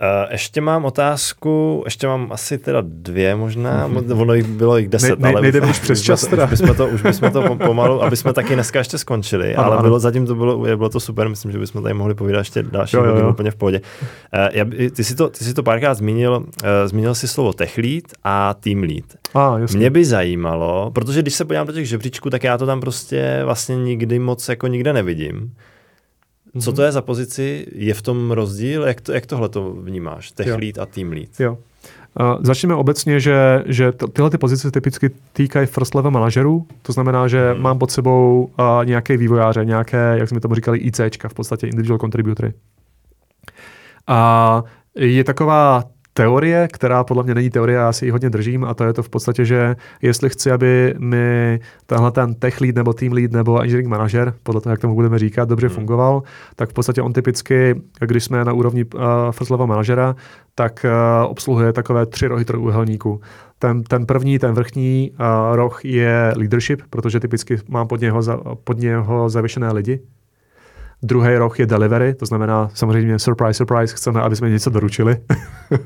Uh, 0.00 0.32
ještě 0.32 0.60
mám 0.60 0.84
otázku, 0.84 1.82
ještě 1.84 2.06
mám 2.06 2.32
asi 2.32 2.58
teda 2.58 2.82
dvě 2.84 3.36
možná, 3.36 3.88
mm-hmm. 3.88 4.20
ono 4.20 4.34
jich 4.34 4.46
bylo 4.46 4.76
jich 4.76 4.88
deset, 4.88 5.18
ne, 5.18 5.28
ale 5.28 5.40
nejde 5.40 5.60
už 5.60 5.78
přes 5.78 6.02
čas 6.02 6.26
teda. 6.26 6.44
Už 6.44 6.50
bychom 6.50 6.74
to, 6.74 6.86
už 6.86 7.02
bychom 7.02 7.30
to 7.30 7.56
pomalu, 7.56 8.02
aby 8.02 8.16
jsme 8.16 8.32
taky 8.32 8.54
dneska 8.54 8.78
ještě 8.78 8.98
skončili, 8.98 9.54
ano, 9.54 9.66
ale 9.66 9.74
ano. 9.74 9.82
bylo 9.82 10.00
zatím 10.00 10.26
to 10.26 10.34
bylo, 10.34 10.58
bylo 10.58 10.88
to 10.88 11.00
super, 11.00 11.28
myslím, 11.28 11.52
že 11.52 11.58
bychom 11.58 11.82
tady 11.82 11.94
mohli 11.94 12.14
povídat 12.14 12.38
ještě 12.38 12.62
další 12.62 12.96
jo, 12.96 13.04
jo, 13.04 13.16
jo. 13.16 13.30
úplně 13.30 13.50
v 13.50 13.56
pohodě. 13.56 13.80
Uh, 13.80 14.48
já, 14.52 14.90
ty, 14.90 15.04
si 15.04 15.14
to, 15.14 15.28
ty 15.28 15.44
si 15.44 15.54
to 15.54 15.62
párkrát 15.62 15.94
zmínil, 15.94 16.36
uh, 16.36 16.44
zmínil 16.86 17.14
si 17.14 17.28
slovo 17.28 17.52
tech 17.52 17.78
lead 17.78 18.04
a 18.24 18.54
team 18.54 18.82
lead. 18.82 19.04
A, 19.34 19.58
jasný. 19.58 19.78
Mě 19.78 19.90
by 19.90 20.04
zajímalo, 20.04 20.90
protože 20.90 21.22
když 21.22 21.34
se 21.34 21.44
podívám 21.44 21.66
do 21.66 21.72
těch 21.72 21.88
žebříčků, 21.88 22.30
tak 22.30 22.44
já 22.44 22.58
to 22.58 22.66
tam 22.66 22.80
prostě 22.80 23.40
vlastně 23.44 23.76
nikdy 23.76 24.18
moc 24.18 24.48
jako 24.48 24.66
nikde 24.66 24.92
nevidím. 24.92 25.52
Co 26.60 26.72
to 26.72 26.82
je 26.82 26.92
za 26.92 27.02
pozici? 27.02 27.66
Je 27.72 27.94
v 27.94 28.02
tom 28.02 28.30
rozdíl? 28.30 28.82
Jak, 28.82 29.00
to, 29.00 29.12
jak 29.12 29.26
tohle 29.26 29.48
to 29.48 29.72
vnímáš? 29.72 30.30
Tech 30.30 30.46
jo. 30.46 30.56
lead 30.60 30.78
a 30.78 30.86
team 30.86 31.12
lead? 31.12 31.40
Jo. 31.40 31.58
Uh, 32.20 32.36
začneme 32.40 32.74
obecně, 32.74 33.20
že, 33.20 33.62
že 33.66 33.92
tyhle 34.12 34.30
ty 34.30 34.38
pozice 34.38 34.70
typicky 34.70 35.10
týkají 35.32 35.66
first 35.66 35.94
level 35.94 36.10
manažerů, 36.10 36.66
to 36.82 36.92
znamená, 36.92 37.28
že 37.28 37.52
hmm. 37.52 37.62
mám 37.62 37.78
pod 37.78 37.90
sebou 37.90 38.50
uh, 38.58 38.84
nějaké 38.84 39.16
vývojáře, 39.16 39.64
nějaké, 39.64 40.14
jak 40.18 40.28
jsme 40.28 40.40
tomu 40.40 40.54
říkali, 40.54 40.78
ICčka, 40.78 41.28
v 41.28 41.34
podstatě 41.34 41.66
individual 41.66 41.98
contributory. 41.98 42.52
A 44.06 44.62
je 44.96 45.24
taková 45.24 45.84
teorie, 46.18 46.68
která 46.72 47.04
podle 47.04 47.22
mě 47.22 47.34
není 47.34 47.50
teorie, 47.50 47.78
já 47.78 47.92
si 47.92 48.04
ji 48.04 48.10
hodně 48.10 48.30
držím 48.30 48.64
a 48.64 48.74
to 48.74 48.84
je 48.84 48.92
to 48.92 49.02
v 49.02 49.08
podstatě, 49.08 49.44
že 49.44 49.76
jestli 50.02 50.30
chci, 50.30 50.50
aby 50.50 50.94
mi 50.98 51.60
tenhle 51.86 52.10
ten 52.10 52.34
tech 52.34 52.60
lead 52.60 52.74
nebo 52.74 52.92
team 52.92 53.12
lead 53.12 53.32
nebo 53.32 53.60
engineering 53.60 53.88
manager, 53.88 54.34
podle 54.42 54.60
toho, 54.60 54.70
jak 54.70 54.80
tomu 54.80 54.94
budeme 54.94 55.18
říkat, 55.18 55.48
dobře 55.48 55.66
hmm. 55.66 55.74
fungoval, 55.74 56.22
tak 56.56 56.70
v 56.70 56.72
podstatě 56.72 57.02
on 57.02 57.12
typicky, 57.12 57.74
když 58.00 58.24
jsme 58.24 58.44
na 58.44 58.52
úrovni 58.52 58.84
uh, 58.84 59.00
first 59.30 59.50
level 59.50 59.66
manažera, 59.66 60.16
tak 60.54 60.86
uh, 60.86 61.30
obsluhuje 61.30 61.72
takové 61.72 62.06
tři 62.06 62.26
rohy 62.26 62.44
trojuhelníku. 62.44 63.20
Ten, 63.58 63.82
ten 63.82 64.06
první, 64.06 64.38
ten 64.38 64.54
vrchní 64.54 65.10
uh, 65.10 65.56
roh 65.56 65.84
je 65.84 66.32
leadership, 66.36 66.82
protože 66.90 67.20
typicky 67.20 67.58
mám 67.68 67.86
pod 67.86 68.00
něho, 68.00 68.22
za, 68.22 68.40
pod 68.64 68.78
něho 68.78 69.28
zavěšené 69.28 69.72
lidi, 69.72 70.00
Druhý 71.02 71.36
roh 71.36 71.60
je 71.60 71.66
delivery, 71.66 72.14
to 72.14 72.26
znamená 72.26 72.70
samozřejmě 72.74 73.18
surprise, 73.18 73.54
surprise, 73.54 73.96
chceme, 73.96 74.20
aby 74.20 74.36
jsme 74.36 74.50
něco 74.50 74.70
doručili. 74.70 75.16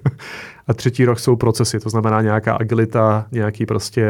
a 0.68 0.74
třetí 0.74 1.04
roh 1.04 1.20
jsou 1.20 1.36
procesy, 1.36 1.80
to 1.80 1.90
znamená 1.90 2.22
nějaká 2.22 2.54
agilita, 2.54 3.26
nějaký 3.32 3.66
prostě 3.66 4.02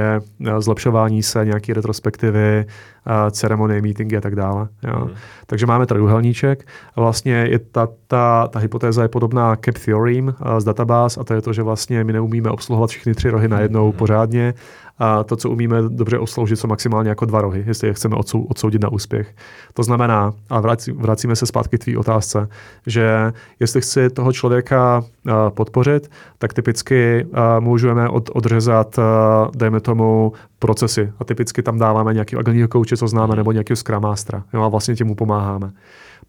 eh, 0.46 0.60
zlepšování 0.60 1.22
se, 1.22 1.44
nějaký 1.44 1.72
retrospektivy, 1.72 2.64
eh, 2.66 3.30
ceremonie, 3.30 3.82
meetingy 3.82 4.16
a 4.16 4.20
tak 4.20 4.36
dále. 4.36 4.68
Jo. 4.82 5.04
Mm. 5.04 5.10
Takže 5.46 5.66
máme 5.66 5.86
trojuhelníček 5.86 6.66
a 6.96 7.00
vlastně 7.00 7.32
je 7.32 7.58
ta, 7.58 7.88
ta, 8.06 8.48
ta 8.48 8.58
hypotéza 8.58 9.02
je 9.02 9.08
podobná 9.08 9.56
cap 9.56 9.74
theorem 9.84 10.28
eh, 10.28 10.60
z 10.60 10.64
databáz 10.64 11.18
a 11.18 11.24
to 11.24 11.34
je 11.34 11.42
to, 11.42 11.52
že 11.52 11.62
vlastně 11.62 12.04
my 12.04 12.12
neumíme 12.12 12.50
obsluhovat 12.50 12.90
všechny 12.90 13.14
tři 13.14 13.30
rohy 13.30 13.48
najednou 13.48 13.86
mm. 13.86 13.92
pořádně 13.92 14.54
a 15.02 15.24
to, 15.24 15.36
co 15.36 15.50
umíme 15.50 15.82
dobře 15.88 16.18
osloužit, 16.18 16.58
jsou 16.58 16.68
maximálně 16.68 17.08
jako 17.08 17.24
dva 17.24 17.40
rohy, 17.40 17.64
jestli 17.66 17.88
je 17.88 17.94
chceme 17.94 18.16
odsou, 18.16 18.42
odsoudit 18.42 18.82
na 18.82 18.92
úspěch. 18.92 19.34
To 19.74 19.82
znamená, 19.82 20.32
a 20.50 20.60
vrací, 20.60 20.92
vracíme 20.92 21.36
se 21.36 21.46
zpátky 21.46 21.78
k 21.78 21.80
tvý 21.80 21.96
otázce, 21.96 22.48
že 22.86 23.32
jestli 23.60 23.80
chci 23.80 24.10
toho 24.10 24.32
člověka 24.32 24.98
uh, 24.98 25.32
podpořit, 25.50 26.10
tak 26.38 26.54
typicky 26.54 27.26
uh, 27.26 27.38
můžeme 27.60 28.08
od, 28.08 28.30
odřezat, 28.32 28.98
uh, 28.98 29.04
dejme 29.56 29.80
tomu, 29.80 30.32
procesy. 30.58 31.12
A 31.18 31.24
typicky 31.24 31.62
tam 31.62 31.78
dáváme 31.78 32.14
nějaký 32.14 32.36
agilního 32.36 32.68
kouče, 32.68 32.96
co 32.96 33.08
známe, 33.08 33.36
nebo 33.36 33.52
nějakého 33.52 33.76
Scrum 33.76 34.02
Mastera. 34.02 34.44
Jo, 34.52 34.62
a 34.62 34.68
vlastně 34.68 34.96
těmu 34.96 35.14
pomáháme. 35.14 35.70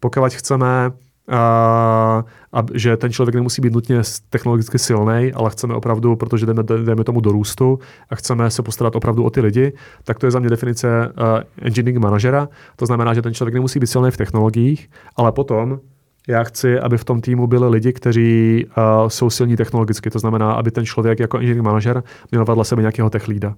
Pokud 0.00 0.32
chceme 0.32 0.92
a, 1.30 2.24
a 2.52 2.62
že 2.74 2.96
ten 2.96 3.12
člověk 3.12 3.34
nemusí 3.34 3.62
být 3.62 3.72
nutně 3.72 4.00
technologicky 4.30 4.78
silný, 4.78 5.32
ale 5.34 5.50
chceme 5.50 5.74
opravdu, 5.74 6.16
protože 6.16 6.46
jdeme, 6.46 6.62
jdeme 6.62 7.04
tomu 7.04 7.20
do 7.20 7.32
růstu 7.32 7.78
a 8.10 8.14
chceme 8.14 8.50
se 8.50 8.62
postarat 8.62 8.96
opravdu 8.96 9.24
o 9.24 9.30
ty 9.30 9.40
lidi, 9.40 9.72
tak 10.04 10.18
to 10.18 10.26
je 10.26 10.30
za 10.30 10.38
mě 10.38 10.50
definice 10.50 11.08
uh, 11.08 11.40
engineering 11.62 12.04
manažera. 12.04 12.48
To 12.76 12.86
znamená, 12.86 13.14
že 13.14 13.22
ten 13.22 13.34
člověk 13.34 13.54
nemusí 13.54 13.78
být 13.78 13.86
silný 13.86 14.10
v 14.10 14.16
technologiích, 14.16 14.90
ale 15.16 15.32
potom 15.32 15.80
já 16.28 16.44
chci, 16.44 16.78
aby 16.78 16.98
v 16.98 17.04
tom 17.04 17.20
týmu 17.20 17.46
byli 17.46 17.68
lidi, 17.68 17.92
kteří 17.92 18.64
uh, 18.66 19.08
jsou 19.08 19.30
silní 19.30 19.56
technologicky. 19.56 20.10
To 20.10 20.18
znamená, 20.18 20.52
aby 20.52 20.70
ten 20.70 20.84
člověk 20.84 21.20
jako 21.20 21.36
engineering 21.36 21.66
manažer 21.66 22.02
měl 22.30 22.44
vedle 22.44 22.64
sebe 22.64 22.82
nějakého 22.82 23.10
tech 23.10 23.28
leada. 23.28 23.54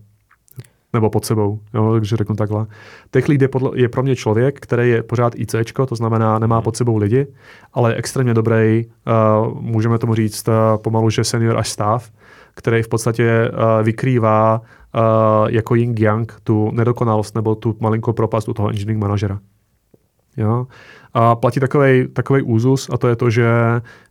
Nebo 0.92 1.10
pod 1.10 1.24
sebou, 1.24 1.60
jo, 1.74 1.92
takže 1.92 2.16
řeknu 2.16 2.36
takhle. 2.36 2.66
Tech 3.10 3.28
lead 3.28 3.42
je, 3.42 3.48
podle, 3.48 3.70
je 3.74 3.88
pro 3.88 4.02
mě 4.02 4.16
člověk, 4.16 4.60
který 4.60 4.90
je 4.90 5.02
pořád 5.02 5.32
ICčko, 5.36 5.86
to 5.86 5.96
znamená 5.96 6.38
nemá 6.38 6.62
pod 6.62 6.76
sebou 6.76 6.96
lidi, 6.96 7.26
ale 7.72 7.90
je 7.90 7.94
extrémně 7.94 8.34
dobrý, 8.34 8.84
uh, 8.86 9.60
můžeme 9.60 9.98
tomu 9.98 10.14
říct 10.14 10.48
uh, 10.48 10.54
pomalu, 10.82 11.10
že 11.10 11.24
senior 11.24 11.58
až 11.58 11.68
stav, 11.68 12.10
který 12.54 12.82
v 12.82 12.88
podstatě 12.88 13.50
uh, 13.50 13.86
vykrývá 13.86 14.60
uh, 14.60 15.00
jako 15.48 15.74
yin 15.74 15.94
yang 15.98 16.32
tu 16.44 16.70
nedokonalost 16.70 17.34
nebo 17.34 17.54
tu 17.54 17.76
malinkou 17.80 18.12
propast 18.12 18.48
u 18.48 18.54
toho 18.54 18.68
engineering 18.68 19.02
manažera. 19.02 19.38
Jo? 20.36 20.66
A 21.18 21.34
platí 21.34 21.60
takový 22.12 22.42
úzus 22.42 22.88
a 22.92 22.98
to 22.98 23.08
je 23.08 23.16
to, 23.16 23.30
že, 23.30 23.48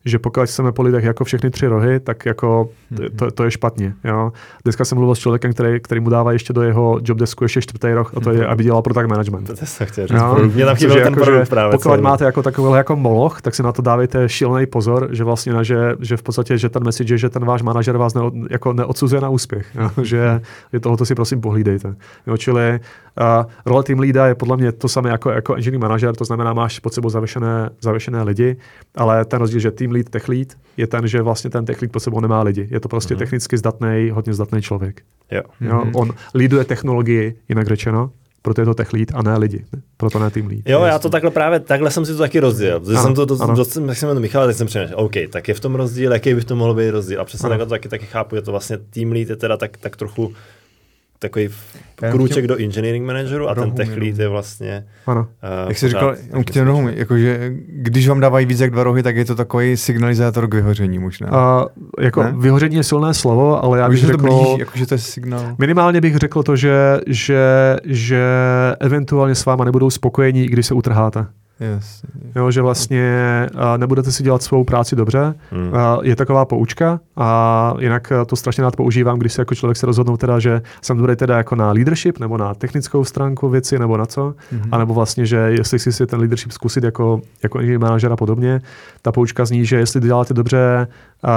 že 0.05 0.19
pokud 0.19 0.43
chceme 0.45 0.71
po 0.71 0.81
lidech 0.81 1.03
jako 1.03 1.23
všechny 1.23 1.49
tři 1.49 1.67
rohy, 1.67 1.99
tak 1.99 2.25
jako 2.25 2.69
to, 3.15 3.31
to 3.31 3.43
je 3.43 3.51
špatně. 3.51 3.93
Jo? 4.03 4.31
Dneska 4.63 4.85
jsem 4.85 4.97
mluvil 4.97 5.15
s 5.15 5.19
člověkem, 5.19 5.53
který, 5.53 5.79
který 5.79 6.01
mu 6.01 6.09
dává 6.09 6.31
ještě 6.31 6.53
do 6.53 6.61
jeho 6.61 6.99
jobdesku 7.03 7.43
ještě 7.43 7.61
čtvrtý 7.61 7.93
roh 7.93 8.13
a 8.17 8.19
to 8.19 8.31
je, 8.31 8.47
aby 8.47 8.63
dělal 8.63 8.81
product 8.81 9.07
management. 9.07 9.59
To 9.59 9.65
se 9.65 9.85
chtěl 9.85 10.07
říct. 10.07 10.21
Mě 10.53 10.65
tam 10.65 10.75
chyběl 10.75 10.95
ten 10.95 11.13
jako, 11.13 11.23
produkt 11.23 11.49
právě. 11.49 11.71
Pokud 11.71 11.99
máte 11.99 12.25
jako 12.25 12.43
takový 12.43 12.77
jako 12.77 12.95
moloch, 12.95 13.41
tak 13.41 13.55
si 13.55 13.63
na 13.63 13.71
to 13.71 13.81
dávejte 13.81 14.29
šílený 14.29 14.65
pozor, 14.65 15.07
že 15.11 15.23
vlastně 15.23 15.53
na, 15.53 15.63
že, 15.63 15.95
že 15.99 16.17
v 16.17 16.23
podstatě, 16.23 16.57
že 16.57 16.69
ten 16.69 16.83
message, 16.83 17.17
že 17.17 17.29
ten 17.29 17.45
váš 17.45 17.61
manažer 17.61 17.97
vás 17.97 18.13
ne, 18.13 18.21
jako 18.49 18.73
neodsuzuje 18.73 19.21
na 19.21 19.29
úspěch. 19.29 19.67
Jo? 19.75 19.91
že 20.03 20.41
je 20.73 20.79
tohoto 20.79 21.05
si 21.05 21.15
prosím 21.15 21.41
pohlídejte. 21.41 21.95
Jo? 22.27 22.37
Čili 22.37 22.79
uh, 23.21 23.51
role 23.65 23.83
team 23.83 23.99
leada 23.99 24.27
je 24.27 24.35
podle 24.35 24.57
mě 24.57 24.71
to 24.71 24.87
samé 24.87 25.09
jako, 25.09 25.29
jako 25.29 25.53
engineering 25.53 25.81
manažer, 25.81 26.15
to 26.15 26.25
znamená, 26.25 26.53
máš 26.53 26.79
pod 26.79 26.94
sebou 26.95 27.09
zavěšené, 27.09 27.69
zavěšené 27.81 28.23
lidi, 28.23 28.57
ale 28.95 29.25
ten 29.25 29.39
rozdíl, 29.39 29.59
že 29.59 29.71
team 29.71 29.91
lead, 29.91 30.09
tech 30.09 30.27
lead, 30.29 30.47
je 30.77 30.87
ten, 30.87 31.07
že 31.07 31.21
vlastně 31.21 31.49
ten 31.49 31.65
tech 31.65 31.81
lead 31.81 31.91
pod 31.91 31.99
sebou 31.99 32.19
nemá 32.19 32.41
lidi. 32.41 32.67
Je 32.71 32.79
to 32.79 32.87
prostě 32.87 33.13
mm-hmm. 33.13 33.17
technicky 33.17 33.57
zdatný, 33.57 34.09
hodně 34.13 34.33
zdatný 34.33 34.61
člověk. 34.61 35.01
Jo. 35.31 35.41
Jo, 35.61 35.71
mm-hmm. 35.71 35.91
On 35.95 36.11
líduje 36.35 36.63
technologii, 36.63 37.35
jinak 37.49 37.67
řečeno, 37.67 38.11
proto 38.41 38.61
je 38.61 38.65
to 38.65 38.73
tech 38.73 38.93
lead 38.93 39.07
a 39.13 39.21
ne 39.21 39.37
lidi, 39.37 39.65
proto 39.97 40.19
ne 40.19 40.29
tým 40.29 40.47
lead. 40.47 40.61
Jo, 40.65 40.81
já 40.83 40.99
to 40.99 41.09
takhle 41.09 41.31
právě, 41.31 41.59
takhle 41.59 41.91
jsem 41.91 42.05
si 42.05 42.11
to 42.11 42.17
taky 42.17 42.39
rozdělil. 42.39 42.81
Ano, 42.89 43.01
jsem 43.01 43.13
to, 43.13 43.25
to 43.25 43.53
dost, 43.55 43.77
jak 43.87 43.97
jsem 43.97 44.09
to 44.09 44.19
Michal, 44.19 44.45
tak 44.45 44.55
jsem 44.55 44.67
přemýšlel, 44.67 44.99
OK, 44.99 45.13
tak 45.29 45.47
je 45.47 45.53
v 45.53 45.59
tom 45.59 45.75
rozdíl, 45.75 46.13
jaký 46.13 46.33
by 46.33 46.43
to 46.43 46.55
mohl 46.55 46.73
být 46.73 46.89
rozdíl. 46.89 47.21
A 47.21 47.25
přesně 47.25 47.49
takhle 47.49 47.65
to 47.65 47.69
taky, 47.69 47.89
taky 47.89 48.05
chápu, 48.05 48.35
je 48.35 48.41
to 48.41 48.51
vlastně 48.51 48.77
tým 48.77 49.11
lead 49.11 49.29
je 49.29 49.35
teda 49.35 49.57
tak, 49.57 49.77
tak 49.77 49.95
trochu 49.95 50.33
takový 51.25 51.49
krůček 52.11 52.47
do 52.47 52.55
engineering 52.55 53.05
manageru 53.05 53.49
a 53.49 53.55
ten 53.55 53.71
tech 53.71 53.97
lead 53.97 54.17
je 54.17 54.27
vlastně... 54.27 54.85
Ano. 55.05 55.21
Uh, 55.21 55.67
Jak 55.67 55.77
jsi 55.77 55.87
říkal, 55.87 56.15
k 56.45 56.51
těm 56.51 56.65
rohům, 56.65 56.89
jakože 56.95 57.51
když 57.67 58.07
vám 58.07 58.19
dávají 58.19 58.45
víc 58.45 58.59
jak 58.59 58.71
dva 58.71 58.83
rohy, 58.83 59.03
tak 59.03 59.15
je 59.15 59.25
to 59.25 59.35
takový 59.35 59.77
signalizátor 59.77 60.47
k 60.47 60.53
vyhoření 60.53 60.99
možná. 60.99 61.27
Uh, 61.27 61.67
jako 61.99 62.23
ne? 62.23 62.33
vyhoření 62.37 62.75
je 62.75 62.83
silné 62.83 63.13
slovo, 63.13 63.63
ale 63.63 63.79
já 63.79 63.89
bych 63.89 63.99
řekl... 63.99 64.17
To 64.17 64.23
blíží, 64.23 64.59
jakože 64.59 64.85
to 64.85 64.93
je 64.93 64.99
signál. 64.99 65.55
Minimálně 65.57 66.01
bych 66.01 66.15
řekl 66.15 66.43
to, 66.43 66.55
že, 66.55 66.99
že, 67.07 67.75
že 67.85 68.25
eventuálně 68.79 69.35
s 69.35 69.45
váma 69.45 69.65
nebudou 69.65 69.89
spokojení, 69.89 70.45
když 70.45 70.65
se 70.65 70.73
utrháte. 70.73 71.25
Yes. 71.59 72.01
Jo, 72.35 72.51
že 72.51 72.61
vlastně 72.61 73.09
a 73.55 73.77
nebudete 73.77 74.11
si 74.11 74.23
dělat 74.23 74.43
svou 74.43 74.63
práci 74.63 74.95
dobře. 74.95 75.35
Hmm. 75.51 75.75
A 75.75 75.97
je 76.01 76.15
taková 76.15 76.45
poučka 76.45 76.99
a 77.15 77.73
jinak 77.79 78.11
to 78.27 78.35
strašně 78.35 78.63
rád 78.63 78.75
používám, 78.75 79.19
když 79.19 79.33
se 79.33 79.41
jako 79.41 79.55
člověk 79.55 79.77
se 79.77 79.85
rozhodnou 79.85 80.17
teda, 80.17 80.39
že 80.39 80.61
jsem 80.81 80.97
dobrý 80.97 81.15
teda 81.15 81.37
jako 81.37 81.55
na 81.55 81.71
leadership 81.71 82.19
nebo 82.19 82.37
na 82.37 82.53
technickou 82.53 83.03
stránku 83.03 83.49
věci 83.49 83.79
nebo 83.79 83.97
na 83.97 84.05
co, 84.05 84.35
hmm. 84.51 84.63
a 84.71 84.77
nebo 84.77 84.93
vlastně, 84.93 85.25
že 85.25 85.37
jestli 85.37 85.79
si 85.79 86.05
ten 86.05 86.19
leadership 86.19 86.51
zkusit 86.51 86.83
jako, 86.83 87.21
jako 87.43 87.57
engineering 87.57 87.83
manažer 87.83 88.11
a 88.11 88.15
podobně, 88.15 88.61
ta 89.01 89.11
poučka 89.11 89.45
zní, 89.45 89.65
že 89.65 89.75
jestli 89.75 90.01
děláte 90.01 90.33
dobře 90.33 90.87
uh, 91.23 91.29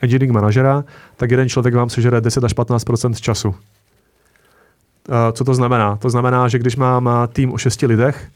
engineering 0.00 0.32
manažera, 0.32 0.84
tak 1.16 1.30
jeden 1.30 1.48
člověk 1.48 1.74
vám 1.74 1.90
sežere 1.90 2.20
10 2.20 2.44
až 2.44 2.52
15 2.52 2.84
času. 3.20 3.48
Uh, 3.48 3.54
co 5.32 5.44
to 5.44 5.54
znamená? 5.54 5.96
To 5.96 6.10
znamená, 6.10 6.48
že 6.48 6.58
když 6.58 6.76
mám 6.76 7.10
tým 7.32 7.52
o 7.52 7.58
šesti 7.58 7.86
lidech, 7.86 8.28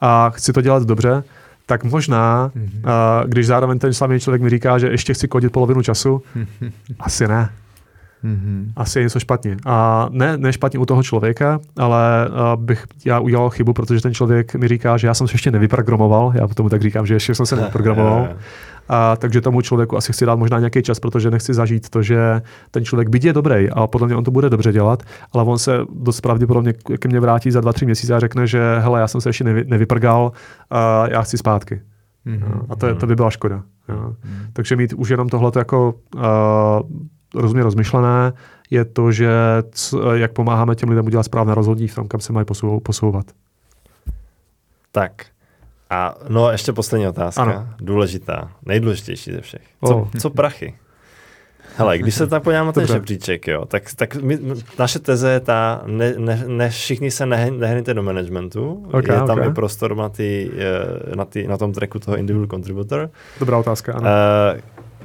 a 0.00 0.30
chci 0.30 0.52
to 0.52 0.60
dělat 0.60 0.82
dobře, 0.82 1.24
tak 1.66 1.84
možná, 1.84 2.48
mm-hmm. 2.56 3.22
uh, 3.22 3.28
když 3.28 3.46
zároveň 3.46 3.78
ten 3.78 3.92
samý 3.92 4.20
člověk 4.20 4.42
mi 4.42 4.50
říká, 4.50 4.78
že 4.78 4.88
ještě 4.88 5.14
chci 5.14 5.28
kodit 5.28 5.52
polovinu 5.52 5.82
času, 5.82 6.22
asi 7.00 7.28
ne. 7.28 7.50
Mm-hmm. 8.24 8.72
Asi 8.76 8.98
je 8.98 9.02
něco 9.02 9.20
špatně. 9.20 9.56
A 9.66 10.08
ne, 10.10 10.36
ne 10.36 10.52
špatně 10.52 10.78
u 10.78 10.86
toho 10.86 11.02
člověka, 11.02 11.60
ale 11.76 12.28
uh, 12.28 12.62
bych 12.62 12.84
já 13.04 13.20
udělal 13.20 13.50
chybu, 13.50 13.72
protože 13.72 14.00
ten 14.00 14.14
člověk 14.14 14.54
mi 14.54 14.68
říká, 14.68 14.96
že 14.96 15.06
já 15.06 15.14
jsem 15.14 15.28
se 15.28 15.34
ještě 15.34 15.50
nevyprogramoval. 15.50 16.32
Já 16.34 16.46
tomu 16.46 16.68
tak 16.68 16.82
říkám, 16.82 17.06
že 17.06 17.14
ještě 17.14 17.34
jsem 17.34 17.46
se 17.46 17.56
nevyprogramoval. 17.60 18.28
A, 18.88 19.16
takže 19.16 19.40
tomu 19.40 19.60
člověku 19.60 19.96
asi 19.96 20.12
chci 20.12 20.26
dát 20.26 20.36
možná 20.36 20.58
nějaký 20.58 20.82
čas, 20.82 21.00
protože 21.00 21.30
nechci 21.30 21.54
zažít 21.54 21.88
to, 21.88 22.02
že 22.02 22.42
ten 22.70 22.84
člověk 22.84 23.08
byť 23.08 23.24
je 23.24 23.32
dobrý 23.32 23.70
a 23.70 23.86
podle 23.86 24.06
mě 24.06 24.16
on 24.16 24.24
to 24.24 24.30
bude 24.30 24.50
dobře 24.50 24.72
dělat, 24.72 25.02
ale 25.32 25.44
on 25.44 25.58
se 25.58 25.78
dost 25.92 26.20
pravděpodobně 26.20 26.72
ke 26.72 27.08
mně 27.08 27.20
vrátí 27.20 27.50
za 27.50 27.60
dva, 27.60 27.72
tři 27.72 27.84
měsíce 27.84 28.14
a 28.14 28.20
řekne, 28.20 28.46
že 28.46 28.78
hele, 28.78 29.00
já 29.00 29.08
jsem 29.08 29.20
se 29.20 29.28
ještě 29.28 29.44
nevy, 29.44 29.64
nevyprgal, 29.66 30.32
a 30.70 31.08
já 31.10 31.22
chci 31.22 31.38
zpátky. 31.38 31.82
Mm-hmm. 32.26 32.66
A 32.68 32.76
to, 32.76 32.86
je, 32.86 32.94
to 32.94 33.06
by 33.06 33.16
byla 33.16 33.30
škoda. 33.30 33.62
Jo. 33.88 33.96
Mm-hmm. 33.96 34.50
Takže 34.52 34.76
mít 34.76 34.92
už 34.92 35.08
jenom 35.08 35.28
tohle 35.28 35.52
jako 35.56 35.94
uh, 36.14 36.22
rozumně 37.34 37.62
rozmyšlené 37.62 38.32
je 38.70 38.84
to, 38.84 39.12
že 39.12 39.30
c, 39.70 39.96
jak 40.14 40.32
pomáháme 40.32 40.74
těm 40.74 40.88
lidem 40.88 41.06
udělat 41.06 41.22
správné 41.22 41.54
rozhodnutí 41.54 41.88
v 41.88 41.94
tom, 41.94 42.08
kam 42.08 42.20
se 42.20 42.32
mají 42.32 42.46
posouvat. 42.82 43.26
Tak, 44.92 45.26
a 45.90 46.14
no, 46.28 46.50
ještě 46.50 46.72
poslední 46.72 47.08
otázka. 47.08 47.42
Ano. 47.42 47.68
Důležitá. 47.80 48.50
Nejdůležitější 48.66 49.32
ze 49.32 49.40
všech. 49.40 49.62
Co, 49.86 49.96
oh. 49.96 50.08
co 50.18 50.30
prachy? 50.30 50.74
Hele, 51.78 51.98
když 51.98 52.14
se 52.14 52.26
tak 52.26 52.42
podívám 52.42 52.66
na 52.66 52.72
ten 52.72 52.86
žebříček, 52.86 53.48
jo, 53.48 53.64
tak, 53.64 53.82
tak 53.96 54.16
my, 54.16 54.38
naše 54.78 54.98
teze 54.98 55.30
je 55.30 55.40
ta, 55.40 55.82
ne, 55.86 56.14
ne, 56.18 56.44
ne 56.46 56.70
všichni 56.70 57.10
se 57.10 57.26
nehnete 57.26 57.94
do 57.94 58.02
managementu, 58.02 58.86
okay, 58.92 59.16
je 59.16 59.22
tam 59.22 59.38
okay. 59.38 59.50
i 59.50 59.52
prostor 59.52 59.96
na, 59.96 60.08
ty, 60.08 60.50
eh, 60.58 61.16
na, 61.16 61.24
ty, 61.24 61.46
na 61.46 61.56
tom 61.56 61.72
tracku 61.72 61.98
toho 61.98 62.16
individual 62.16 62.48
contributor. 62.50 63.10
Dobrá 63.40 63.58
otázka, 63.58 63.92
ano. 63.92 64.06
Uh, 64.54 64.60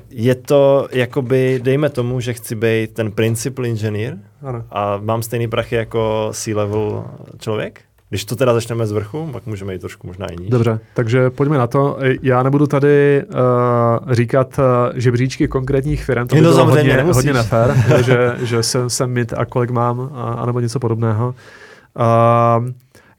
je 0.10 0.36
to 0.36 0.88
jakoby, 0.92 1.60
dejme 1.64 1.90
tomu, 1.90 2.20
že 2.20 2.34
chci 2.34 2.56
být 2.56 2.94
ten 2.94 3.12
principal 3.12 3.66
engineer 3.66 4.18
ano. 4.42 4.66
a 4.72 4.98
mám 4.98 5.22
stejný 5.22 5.48
prachy 5.48 5.76
jako 5.76 6.30
C-level 6.34 7.06
člověk? 7.40 7.82
Když 8.14 8.26
to 8.26 8.36
teda 8.36 8.54
začneme 8.54 8.88
z 8.88 8.92
vrchu, 8.92 9.30
pak 9.32 9.46
můžeme 9.46 9.74
jít 9.74 9.80
trošku 9.80 10.08
možná 10.08 10.28
i 10.28 10.36
níž. 10.42 10.50
Dobře, 10.50 10.80
takže 10.94 11.30
pojďme 11.30 11.58
na 11.58 11.68
to. 11.68 11.98
Já 12.22 12.44
nebudu 12.44 12.68
tady 12.68 13.24
uh, 13.26 14.14
říkat 14.14 14.60
uh, 14.60 14.66
žebříčky 15.00 15.48
konkrétních 15.48 16.06
firm, 16.06 16.28
to 16.28 16.36
by 16.36 16.42
bylo 16.42 16.66
hodně, 16.66 17.02
hodně 17.02 17.34
nefér, 17.34 17.76
že, 18.06 18.36
že 18.42 18.64
jsem, 18.64 18.90
jsem 18.90 19.12
mít 19.12 19.34
a 19.38 19.46
kolik 19.46 19.70
mám, 19.70 20.10
a, 20.14 20.34
anebo 20.34 20.60
něco 20.60 20.80
podobného. 20.80 21.36
Uh, 22.58 22.70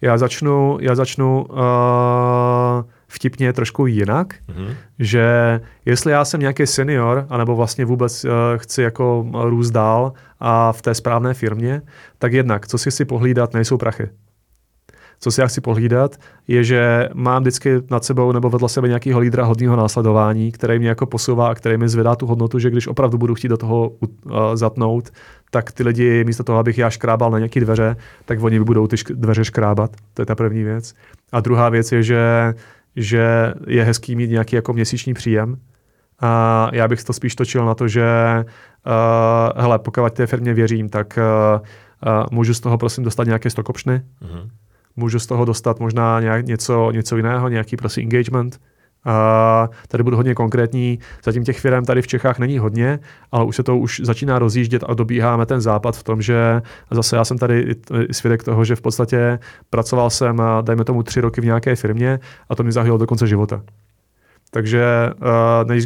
já 0.01 0.19
začnu, 0.19 0.79
já 0.81 0.95
začnu 0.95 1.47
uh, 1.51 1.57
vtipně 3.09 3.53
trošku 3.53 3.87
jinak, 3.87 4.35
mm-hmm. 4.35 4.75
že 4.99 5.61
jestli 5.85 6.13
já 6.13 6.25
jsem 6.25 6.41
nějaký 6.41 6.67
senior, 6.67 7.27
anebo 7.29 7.57
vlastně 7.57 7.85
vůbec 7.85 8.25
uh, 8.25 8.31
chci 8.57 8.83
jako 8.83 9.27
růst 9.33 9.71
dál 9.71 10.13
a 10.41 10.73
v 10.73 10.83
té 10.83 10.95
správné 10.95 11.35
firmě, 11.35 11.83
tak 12.19 12.33
jednak, 12.33 12.67
co 12.67 12.79
si 12.79 12.91
si 12.91 13.05
pohlídat, 13.05 13.55
nejsou 13.55 13.77
prachy 13.77 14.09
co 15.21 15.31
si 15.31 15.41
já 15.41 15.47
chci 15.47 15.61
pohlídat, 15.61 16.17
je, 16.49 16.65
že 16.65 17.09
mám 17.15 17.43
vždycky 17.43 17.81
nad 17.91 18.05
sebou 18.05 18.33
nebo 18.33 18.51
vedle 18.51 18.69
sebe 18.69 18.89
nějakého 18.89 19.21
lídra 19.21 19.45
hodného 19.45 19.77
následování, 19.77 20.53
který 20.53 20.79
mě 20.79 20.89
jako 20.89 21.07
posouvá 21.07 21.49
a 21.49 21.55
který 21.55 21.77
mi 21.77 21.89
zvedá 21.89 22.17
tu 22.17 22.27
hodnotu, 22.27 22.59
že 22.59 22.71
když 22.71 22.87
opravdu 22.87 23.19
budu 23.19 23.35
chtít 23.35 23.49
do 23.49 23.57
toho 23.57 23.89
uh, 23.89 24.09
zatnout, 24.55 25.11
tak 25.51 25.73
ty 25.73 25.83
lidi 25.83 26.25
místo 26.25 26.45
toho, 26.45 26.59
abych 26.59 26.79
já 26.79 26.91
škrábal 26.91 27.31
na 27.31 27.39
nějaké 27.39 27.61
dveře, 27.61 27.97
tak 28.25 28.43
oni 28.43 28.61
budou 28.61 28.87
ty 28.87 28.97
šk- 28.97 29.15
dveře 29.15 29.45
škrábat. 29.45 29.91
To 30.15 30.23
je 30.23 30.27
ta 30.27 30.35
první 30.35 30.63
věc. 30.63 30.95
A 31.33 31.41
druhá 31.41 31.69
věc 31.69 31.93
je, 31.93 32.03
že, 32.03 32.55
že 32.97 33.55
je 33.67 33.85
hezký 33.85 34.17
mít 34.17 34.31
nějaký 34.31 34.57
jako 34.57 34.73
měsíční 34.73 35.15
příjem, 35.15 35.57
a 36.21 36.71
já 36.73 36.89
bych 36.89 37.05
to 37.05 37.13
spíš 37.13 37.35
točil 37.35 37.67
na 37.67 37.75
to, 37.75 37.89
že 37.89 38.05
uh, 38.87 39.63
hele, 39.63 39.79
pokud 39.79 40.13
té 40.13 40.27
firmě 40.27 40.55
věřím, 40.55 40.89
tak 40.89 41.19
uh, 41.19 41.61
uh, 41.61 42.27
můžu 42.31 42.55
z 42.55 42.61
toho 42.61 42.79
prosím 42.79 43.05
dostat 43.05 43.25
nějaké 43.27 43.51
stokopšny. 43.51 44.03
Mm-hmm 44.23 44.49
můžu 44.97 45.19
z 45.19 45.27
toho 45.27 45.45
dostat 45.45 45.81
možná 45.81 46.21
nějak 46.21 46.47
něco, 46.47 46.91
něco 46.91 47.17
jiného, 47.17 47.49
nějaký 47.49 47.77
prostě 47.77 48.01
engagement. 48.01 48.61
A 49.07 49.69
tady 49.89 50.03
budu 50.03 50.17
hodně 50.17 50.35
konkrétní. 50.35 50.99
Zatím 51.25 51.45
těch 51.45 51.61
firm 51.61 51.85
tady 51.85 52.03
v 52.03 52.07
Čechách 52.07 52.39
není 52.39 52.59
hodně, 52.59 52.99
ale 53.33 53.45
už 53.45 53.57
se 53.57 53.63
to 53.63 53.77
už 53.77 54.01
začíná 54.05 54.39
rozjíždět 54.39 54.85
a 54.89 54.95
dobíháme 54.95 55.47
ten 55.47 55.61
západ 55.61 55.97
v 55.97 56.03
tom, 56.03 56.23
že 56.23 56.63
zase 56.91 57.17
já 57.17 57.25
jsem 57.25 57.39
tady 57.39 57.75
svědek 58.11 58.45
toho, 58.45 58.65
že 58.65 58.77
v 58.77 58.81
podstatě 58.81 59.39
pracoval 59.71 60.11
jsem, 60.11 60.43
dajme 60.63 60.85
tomu, 60.85 61.03
tři 61.03 61.21
roky 61.21 61.41
v 61.41 61.45
nějaké 61.45 61.77
firmě 61.77 62.21
a 62.49 62.55
to 62.55 62.63
mi 62.63 62.73
zahylo 62.73 62.99
do 62.99 63.07
konce 63.07 63.27
života. 63.27 63.63
Takže 64.51 65.11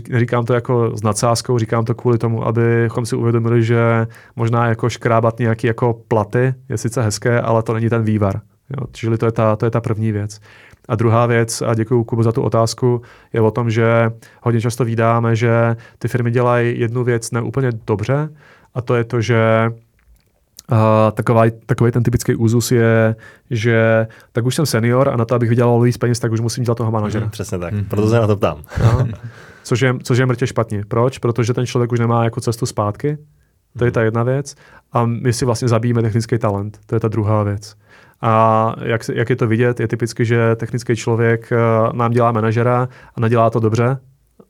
neříkám 0.08 0.44
to 0.44 0.54
jako 0.54 0.96
s 0.96 1.02
nadsázkou, 1.02 1.58
říkám 1.58 1.84
to 1.84 1.94
kvůli 1.94 2.18
tomu, 2.18 2.46
abychom 2.46 3.06
si 3.06 3.16
uvědomili, 3.16 3.62
že 3.62 4.06
možná 4.36 4.66
jako 4.66 4.90
škrábat 4.90 5.38
nějaký 5.38 5.66
jako 5.66 6.00
platy 6.08 6.54
je 6.68 6.78
sice 6.78 7.02
hezké, 7.02 7.40
ale 7.40 7.62
to 7.62 7.74
není 7.74 7.88
ten 7.88 8.02
vývar. 8.02 8.40
Jo, 8.70 8.86
čili 8.92 9.18
to 9.18 9.26
je, 9.26 9.32
ta, 9.32 9.56
to 9.56 9.64
je 9.64 9.70
ta 9.70 9.80
první 9.80 10.12
věc. 10.12 10.40
A 10.88 10.94
druhá 10.94 11.26
věc, 11.26 11.62
a 11.62 11.74
děkuji 11.74 12.04
Kubo 12.04 12.22
za 12.22 12.32
tu 12.32 12.42
otázku, 12.42 13.02
je 13.32 13.40
o 13.40 13.50
tom, 13.50 13.70
že 13.70 14.10
hodně 14.42 14.60
často 14.60 14.84
vydáme, 14.84 15.36
že 15.36 15.76
ty 15.98 16.08
firmy 16.08 16.30
dělají 16.30 16.80
jednu 16.80 17.04
věc 17.04 17.30
neúplně 17.30 17.70
dobře, 17.86 18.28
a 18.74 18.80
to 18.80 18.94
je 18.94 19.04
to, 19.04 19.20
že 19.20 19.70
Uh, 20.72 20.76
taková, 21.12 21.44
takový 21.66 21.92
ten 21.92 22.02
typický 22.02 22.34
úzus 22.34 22.72
je, 22.72 23.16
že 23.50 24.06
tak 24.32 24.46
už 24.46 24.54
jsem 24.54 24.66
senior 24.66 25.08
a 25.08 25.16
na 25.16 25.24
to, 25.24 25.34
abych 25.34 25.48
vydělal 25.48 25.80
víc 25.80 25.96
peněz, 25.96 26.18
tak 26.18 26.32
už 26.32 26.40
musím 26.40 26.64
dělat 26.64 26.74
toho 26.74 26.90
manažera. 26.90 27.24
Mm, 27.24 27.30
přesně 27.30 27.58
tak, 27.58 27.74
mm. 27.74 27.84
proto 27.84 28.08
se 28.08 28.20
na 28.20 28.26
to 28.26 28.36
ptám. 28.36 28.62
No. 28.82 29.08
Což, 29.62 29.80
je, 29.80 29.94
což 30.02 30.18
je 30.18 30.26
mrtě 30.26 30.46
špatně. 30.46 30.82
Proč? 30.88 31.18
Protože 31.18 31.54
ten 31.54 31.66
člověk 31.66 31.92
už 31.92 31.98
nemá 31.98 32.24
jako 32.24 32.40
cestu 32.40 32.66
zpátky, 32.66 33.18
to 33.78 33.84
je 33.84 33.90
ta 33.90 34.02
jedna 34.02 34.22
věc. 34.22 34.54
A 34.92 35.04
my 35.04 35.32
si 35.32 35.44
vlastně 35.44 35.68
zabijeme 35.68 36.02
technický 36.02 36.38
talent, 36.38 36.78
to 36.86 36.96
je 36.96 37.00
ta 37.00 37.08
druhá 37.08 37.42
věc. 37.42 37.74
A 38.20 38.74
jak, 38.82 39.00
jak 39.14 39.30
je 39.30 39.36
to 39.36 39.46
vidět, 39.46 39.80
je 39.80 39.88
typicky, 39.88 40.24
že 40.24 40.56
technický 40.56 40.96
člověk 40.96 41.52
uh, 41.52 41.92
nám 41.96 42.10
dělá 42.10 42.32
manažera 42.32 42.88
a 43.14 43.20
nedělá 43.20 43.50
to 43.50 43.60
dobře, 43.60 43.98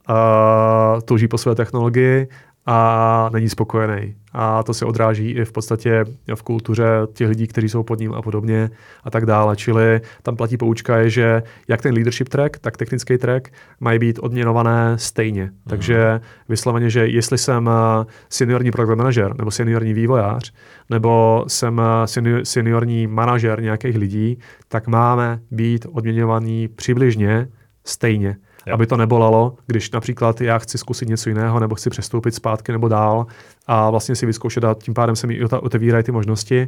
uh, 0.09 1.01
touží 1.01 1.27
po 1.27 1.37
své 1.37 1.55
technologii 1.55 2.27
a 2.71 3.29
není 3.33 3.49
spokojený. 3.49 4.15
A 4.33 4.63
to 4.63 4.73
se 4.73 4.85
odráží 4.85 5.31
i 5.31 5.45
v 5.45 5.51
podstatě 5.51 6.05
v 6.35 6.43
kultuře 6.43 6.85
těch 7.13 7.29
lidí, 7.29 7.47
kteří 7.47 7.69
jsou 7.69 7.83
pod 7.83 7.99
ním 7.99 8.13
a 8.13 8.21
podobně 8.21 8.69
a 9.03 9.11
tak 9.11 9.25
dále. 9.25 9.55
Čili 9.55 10.01
tam 10.23 10.35
platí 10.35 10.57
poučka 10.57 10.97
je, 10.97 11.09
že 11.09 11.43
jak 11.67 11.81
ten 11.81 11.93
leadership 11.93 12.29
track, 12.29 12.59
tak 12.59 12.77
technický 12.77 13.17
track 13.17 13.53
mají 13.79 13.99
být 13.99 14.19
odměnované 14.19 14.97
stejně. 14.97 15.43
Mm. 15.43 15.51
Takže 15.69 16.21
vysloveně, 16.49 16.89
že 16.89 17.07
jestli 17.07 17.37
jsem 17.37 17.69
eh, 17.69 18.05
seniorní 18.29 18.71
program 18.71 18.97
manažer 18.97 19.35
nebo 19.37 19.51
seniorní 19.51 19.93
vývojář, 19.93 20.53
nebo 20.89 21.45
jsem 21.47 21.81
eh, 21.81 22.07
senior, 22.07 22.45
seniorní 22.45 23.07
manažer 23.07 23.61
nějakých 23.61 23.97
lidí, 23.97 24.39
tak 24.67 24.87
máme 24.87 25.39
být 25.51 25.85
odměňovaní 25.91 26.67
přibližně 26.67 27.47
stejně. 27.85 28.35
Jo. 28.69 28.73
aby 28.73 28.87
to 28.87 28.97
nebolelo, 28.97 29.55
když 29.67 29.91
například 29.91 30.41
já 30.41 30.57
chci 30.57 30.77
zkusit 30.77 31.09
něco 31.09 31.29
jiného, 31.29 31.59
nebo 31.59 31.75
chci 31.75 31.89
přestoupit 31.89 32.35
zpátky 32.35 32.71
nebo 32.71 32.87
dál 32.87 33.25
a 33.67 33.89
vlastně 33.89 34.15
si 34.15 34.25
vyzkoušet 34.25 34.63
a 34.63 34.73
tím 34.73 34.93
pádem 34.93 35.15
se 35.15 35.27
mi 35.27 35.45
otevírají 35.45 36.03
ty 36.03 36.11
možnosti. 36.11 36.67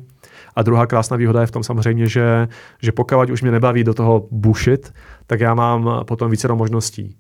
A 0.56 0.61
druhá 0.64 0.88
krásná 0.88 1.18
výhoda 1.18 1.41
je 1.41 1.48
v 1.48 1.52
tom 1.52 1.64
samozřejmě, 1.64 2.07
že, 2.07 2.48
že 2.82 2.91
pokud 2.91 3.30
už 3.30 3.41
mě 3.41 3.52
nebaví 3.52 3.84
do 3.84 3.94
toho 3.94 4.28
bušit, 4.32 4.94
tak 5.28 5.40
já 5.40 5.53
mám 5.53 6.03
potom 6.06 6.32
více 6.32 6.48
možností 6.48 7.15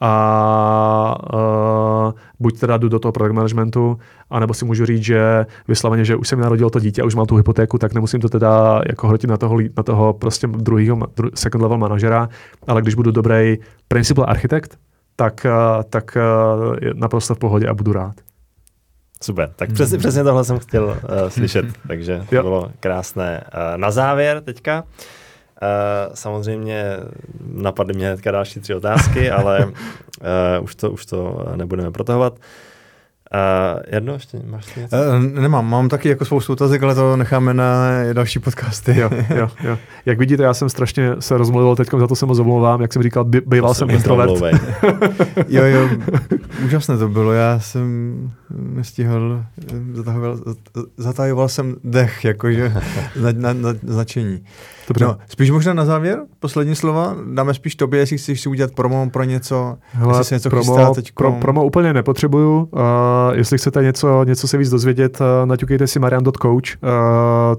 a 0.00 1.18
uh, 1.34 2.12
buď 2.40 2.60
teda 2.60 2.76
jdu 2.76 2.88
do 2.88 2.98
toho 2.98 3.12
product 3.12 3.34
managementu, 3.34 3.98
anebo 4.30 4.54
si 4.54 4.64
můžu 4.64 4.86
říct, 4.86 5.02
že 5.02 5.46
vysloveně, 5.68 6.04
že 6.04 6.16
už 6.16 6.28
jsem 6.28 6.40
narodil 6.40 6.70
to 6.70 6.80
dítě 6.80 7.02
a 7.02 7.04
už 7.04 7.14
mám 7.14 7.26
tu 7.26 7.36
hypotéku, 7.36 7.78
tak 7.78 7.94
nemusím 7.94 8.20
to 8.20 8.28
teda 8.28 8.80
jako 8.88 9.08
hrotit 9.08 9.30
na 9.30 9.36
toho, 9.36 9.58
na 9.76 9.82
toho 9.82 10.12
prostě 10.12 10.46
druhého 10.46 10.98
dru, 11.16 11.30
second 11.34 11.62
level 11.62 11.78
manažera, 11.78 12.28
ale 12.66 12.82
když 12.82 12.94
budu 12.94 13.10
dobrý 13.10 13.56
principal 13.88 14.24
architekt, 14.28 14.78
tak, 15.16 15.46
uh, 15.46 15.82
tak 15.90 16.16
uh, 16.16 16.76
naprosto 16.94 17.34
v 17.34 17.38
pohodě 17.38 17.66
a 17.66 17.74
budu 17.74 17.92
rád. 17.92 18.14
Super, 19.22 19.50
tak 19.56 19.72
přesně, 19.72 19.98
přesně 19.98 20.24
tohle 20.24 20.44
jsem 20.44 20.58
chtěl 20.58 20.84
uh, 20.84 21.28
slyšet, 21.28 21.66
takže 21.88 22.24
to 22.30 22.42
bylo 22.42 22.70
krásné. 22.80 23.44
Uh, 23.54 23.78
na 23.78 23.90
závěr 23.90 24.40
teďka, 24.40 24.82
Uh, 24.82 25.25
samozřejmě 26.14 26.84
napadly 27.52 27.94
mě 27.94 28.06
hnedka 28.06 28.30
další 28.30 28.60
tři 28.60 28.74
otázky, 28.74 29.30
ale 29.30 29.66
uh, 29.66 29.72
už, 30.64 30.74
to, 30.74 30.90
už 30.90 31.06
to 31.06 31.46
nebudeme 31.56 31.90
protahovat. 31.90 32.38
Uh, 33.34 33.82
jedno 33.94 34.12
ještě, 34.12 34.40
máš 34.46 34.74
něco? 34.74 34.96
Uh, 34.96 35.22
nemám, 35.22 35.70
mám 35.70 35.88
taky 35.88 36.08
jako 36.08 36.24
spoustu 36.24 36.52
otázek, 36.52 36.82
ale 36.82 36.94
to 36.94 37.16
necháme 37.16 37.54
na 37.54 37.88
další 38.12 38.38
podcasty. 38.38 38.98
jo, 39.00 39.10
jo, 39.36 39.50
jo. 39.62 39.78
Jak 40.06 40.18
vidíte, 40.18 40.42
já 40.42 40.54
jsem 40.54 40.68
strašně 40.68 41.10
se 41.18 41.38
rozmluvil, 41.38 41.76
teď 41.76 41.88
za 41.98 42.06
to 42.06 42.16
se 42.16 42.26
moc 42.26 42.38
omlouvám, 42.38 42.82
jak 42.82 42.92
jsem 42.92 43.02
říkal, 43.02 43.24
by, 43.24 43.40
býval 43.46 43.74
jsem 43.74 43.90
introvert. 43.90 44.30
jo, 45.48 45.64
jo, 45.64 45.88
úžasné 46.64 46.98
to 46.98 47.08
bylo, 47.08 47.32
já 47.32 47.60
jsem 47.60 48.30
nestihl, 48.50 49.44
zatahoval, 49.92 50.38
zatajoval 50.96 51.48
jsem 51.48 51.76
dech, 51.84 52.24
jakože 52.24 52.72
na, 53.20 53.32
na, 53.32 53.52
na 53.52 53.74
značení. 53.82 54.44
Dobře. 54.88 55.04
No, 55.04 55.18
spíš 55.28 55.50
možná 55.50 55.74
na 55.74 55.84
závěr, 55.84 56.20
poslední 56.40 56.74
slova, 56.74 57.16
dáme 57.34 57.54
spíš 57.54 57.74
tobě, 57.74 58.00
jestli 58.00 58.18
chceš 58.18 58.40
si 58.40 58.48
udělat 58.48 58.72
promo 58.72 59.10
pro 59.10 59.24
něco, 59.24 59.78
Hele, 59.92 60.12
jestli 60.12 60.24
se 60.24 60.34
něco 60.34 60.50
promo, 60.50 60.76
chystá 60.76 61.02
Pro, 61.14 61.32
promo 61.32 61.64
úplně 61.64 61.92
nepotřebuju, 61.92 62.68
uh, 62.70 62.80
jestli 63.32 63.58
chcete 63.58 63.82
něco, 63.82 64.24
něco 64.24 64.48
se 64.48 64.58
víc 64.58 64.70
dozvědět, 64.70 65.20
uh, 65.20 65.26
naťukejte 65.48 65.86
si 65.86 65.98
marian.coach, 65.98 66.46
uh, 66.82 66.90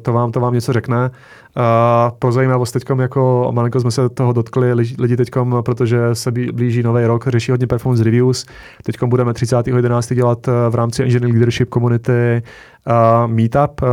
to, 0.02 0.14
vám, 0.14 0.32
to 0.32 0.40
vám 0.40 0.54
něco 0.54 0.74
řekne. 0.74 1.12
Uh, 1.56 2.18
pro 2.20 2.32
zajímavost 2.32 2.72
teď 2.72 2.84
jako 3.00 3.50
malinko 3.52 3.80
jsme 3.80 3.92
se 3.92 4.10
toho 4.10 4.34
dotkli 4.34 4.74
lidi 4.74 5.18
teď, 5.18 5.30
protože 5.66 6.00
se 6.14 6.32
blíží 6.32 6.84
nový 6.84 7.06
rok, 7.06 7.28
řeší 7.28 7.52
hodně 7.52 7.68
performance 7.68 8.04
reviews. 8.04 8.46
Teď 8.84 9.04
budeme 9.06 9.32
30.11. 9.32 10.16
dělat 10.16 10.48
v 10.70 10.76
rámci 10.76 11.04
Engineering 11.04 11.34
Leadership 11.34 11.70
Community 11.74 12.42
uh, 12.88 13.32
meetup 13.32 13.82
uh, 13.82 13.88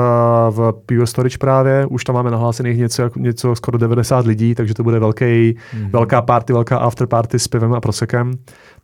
v 0.51 0.73
Pure 0.87 1.07
Storage 1.07 1.39
právě. 1.39 1.87
Už 1.87 2.05
tam 2.05 2.15
máme 2.15 2.31
nahlásených 2.31 2.79
něco, 2.79 3.11
něco 3.17 3.55
skoro 3.55 3.79
90 3.79 4.27
lidí, 4.27 4.55
takže 4.55 4.75
to 4.75 4.83
bude 4.83 4.99
velký, 4.99 5.25
mm-hmm. 5.25 5.91
velká 5.91 6.23
party, 6.23 6.53
velká 6.53 6.79
after 6.79 7.07
party 7.07 7.39
s 7.39 7.49
pivem 7.49 7.73
a 7.75 7.81
prosekem. 7.81 8.33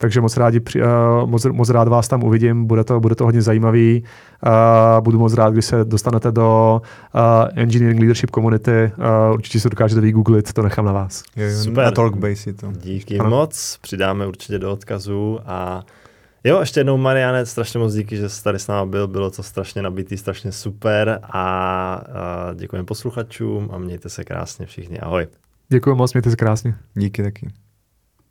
Takže 0.01 0.21
moc, 0.21 0.37
rádi, 0.37 0.61
uh, 0.61 1.31
moc, 1.31 1.45
moc 1.45 1.71
rád 1.71 1.89
vás 1.89 2.09
tam 2.09 2.25
uvidím, 2.25 2.67
bude 2.67 2.85
to, 2.85 3.01
bude 3.01 3.15
to 3.15 3.25
hodně 3.25 3.43
zajímavý. 3.43 4.05
Uh, 4.47 5.05
budu 5.05 5.19
moc 5.19 5.35
rád, 5.35 5.53
když 5.53 5.65
se 5.65 5.85
dostanete 5.85 6.33
do 6.33 6.81
uh, 7.15 7.21
Engineering 7.55 8.01
Leadership 8.01 8.31
Community. 8.31 8.93
Uh, 8.99 9.35
určitě 9.35 9.61
se 9.61 9.69
dokážete 9.69 10.01
vygooglit, 10.01 10.53
to 10.53 10.63
nechám 10.63 10.85
na 10.85 10.93
vás. 10.93 11.23
Jo, 11.37 11.49
Super. 11.63 11.85
Na 11.85 11.91
Talkbase 11.91 12.53
to. 12.53 12.73
Díky 12.73 13.19
ano. 13.19 13.31
moc, 13.31 13.79
přidáme 13.83 14.27
určitě 14.27 14.59
do 14.59 14.73
odkazu 14.73 15.39
a 15.47 15.83
Jo, 16.45 16.61
ještě 16.61 16.81
jednou 16.81 16.97
Mariane, 16.97 17.47
strašně 17.47 17.81
moc 17.81 17.95
díky, 17.95 18.17
že 18.17 18.29
jsi 18.29 18.45
tady 18.45 18.59
s 18.59 18.67
námi 18.67 18.91
byl, 18.91 19.09
bylo 19.09 19.31
to 19.31 19.43
strašně 19.43 19.83
nabitý, 19.83 20.17
strašně 20.17 20.53
super 20.53 21.19
a, 21.23 21.31
a 21.33 22.55
děkujeme 22.55 22.87
posluchačům 22.87 23.71
a 23.73 23.79
mějte 23.79 24.09
se 24.09 24.25
krásně 24.25 24.67
všichni, 24.67 24.99
ahoj. 24.99 25.27
Děkuji 25.69 25.95
moc, 25.95 26.13
mějte 26.13 26.31
se 26.31 26.37
krásně. 26.37 26.75
Díky 26.95 27.23
taky. 27.23 27.49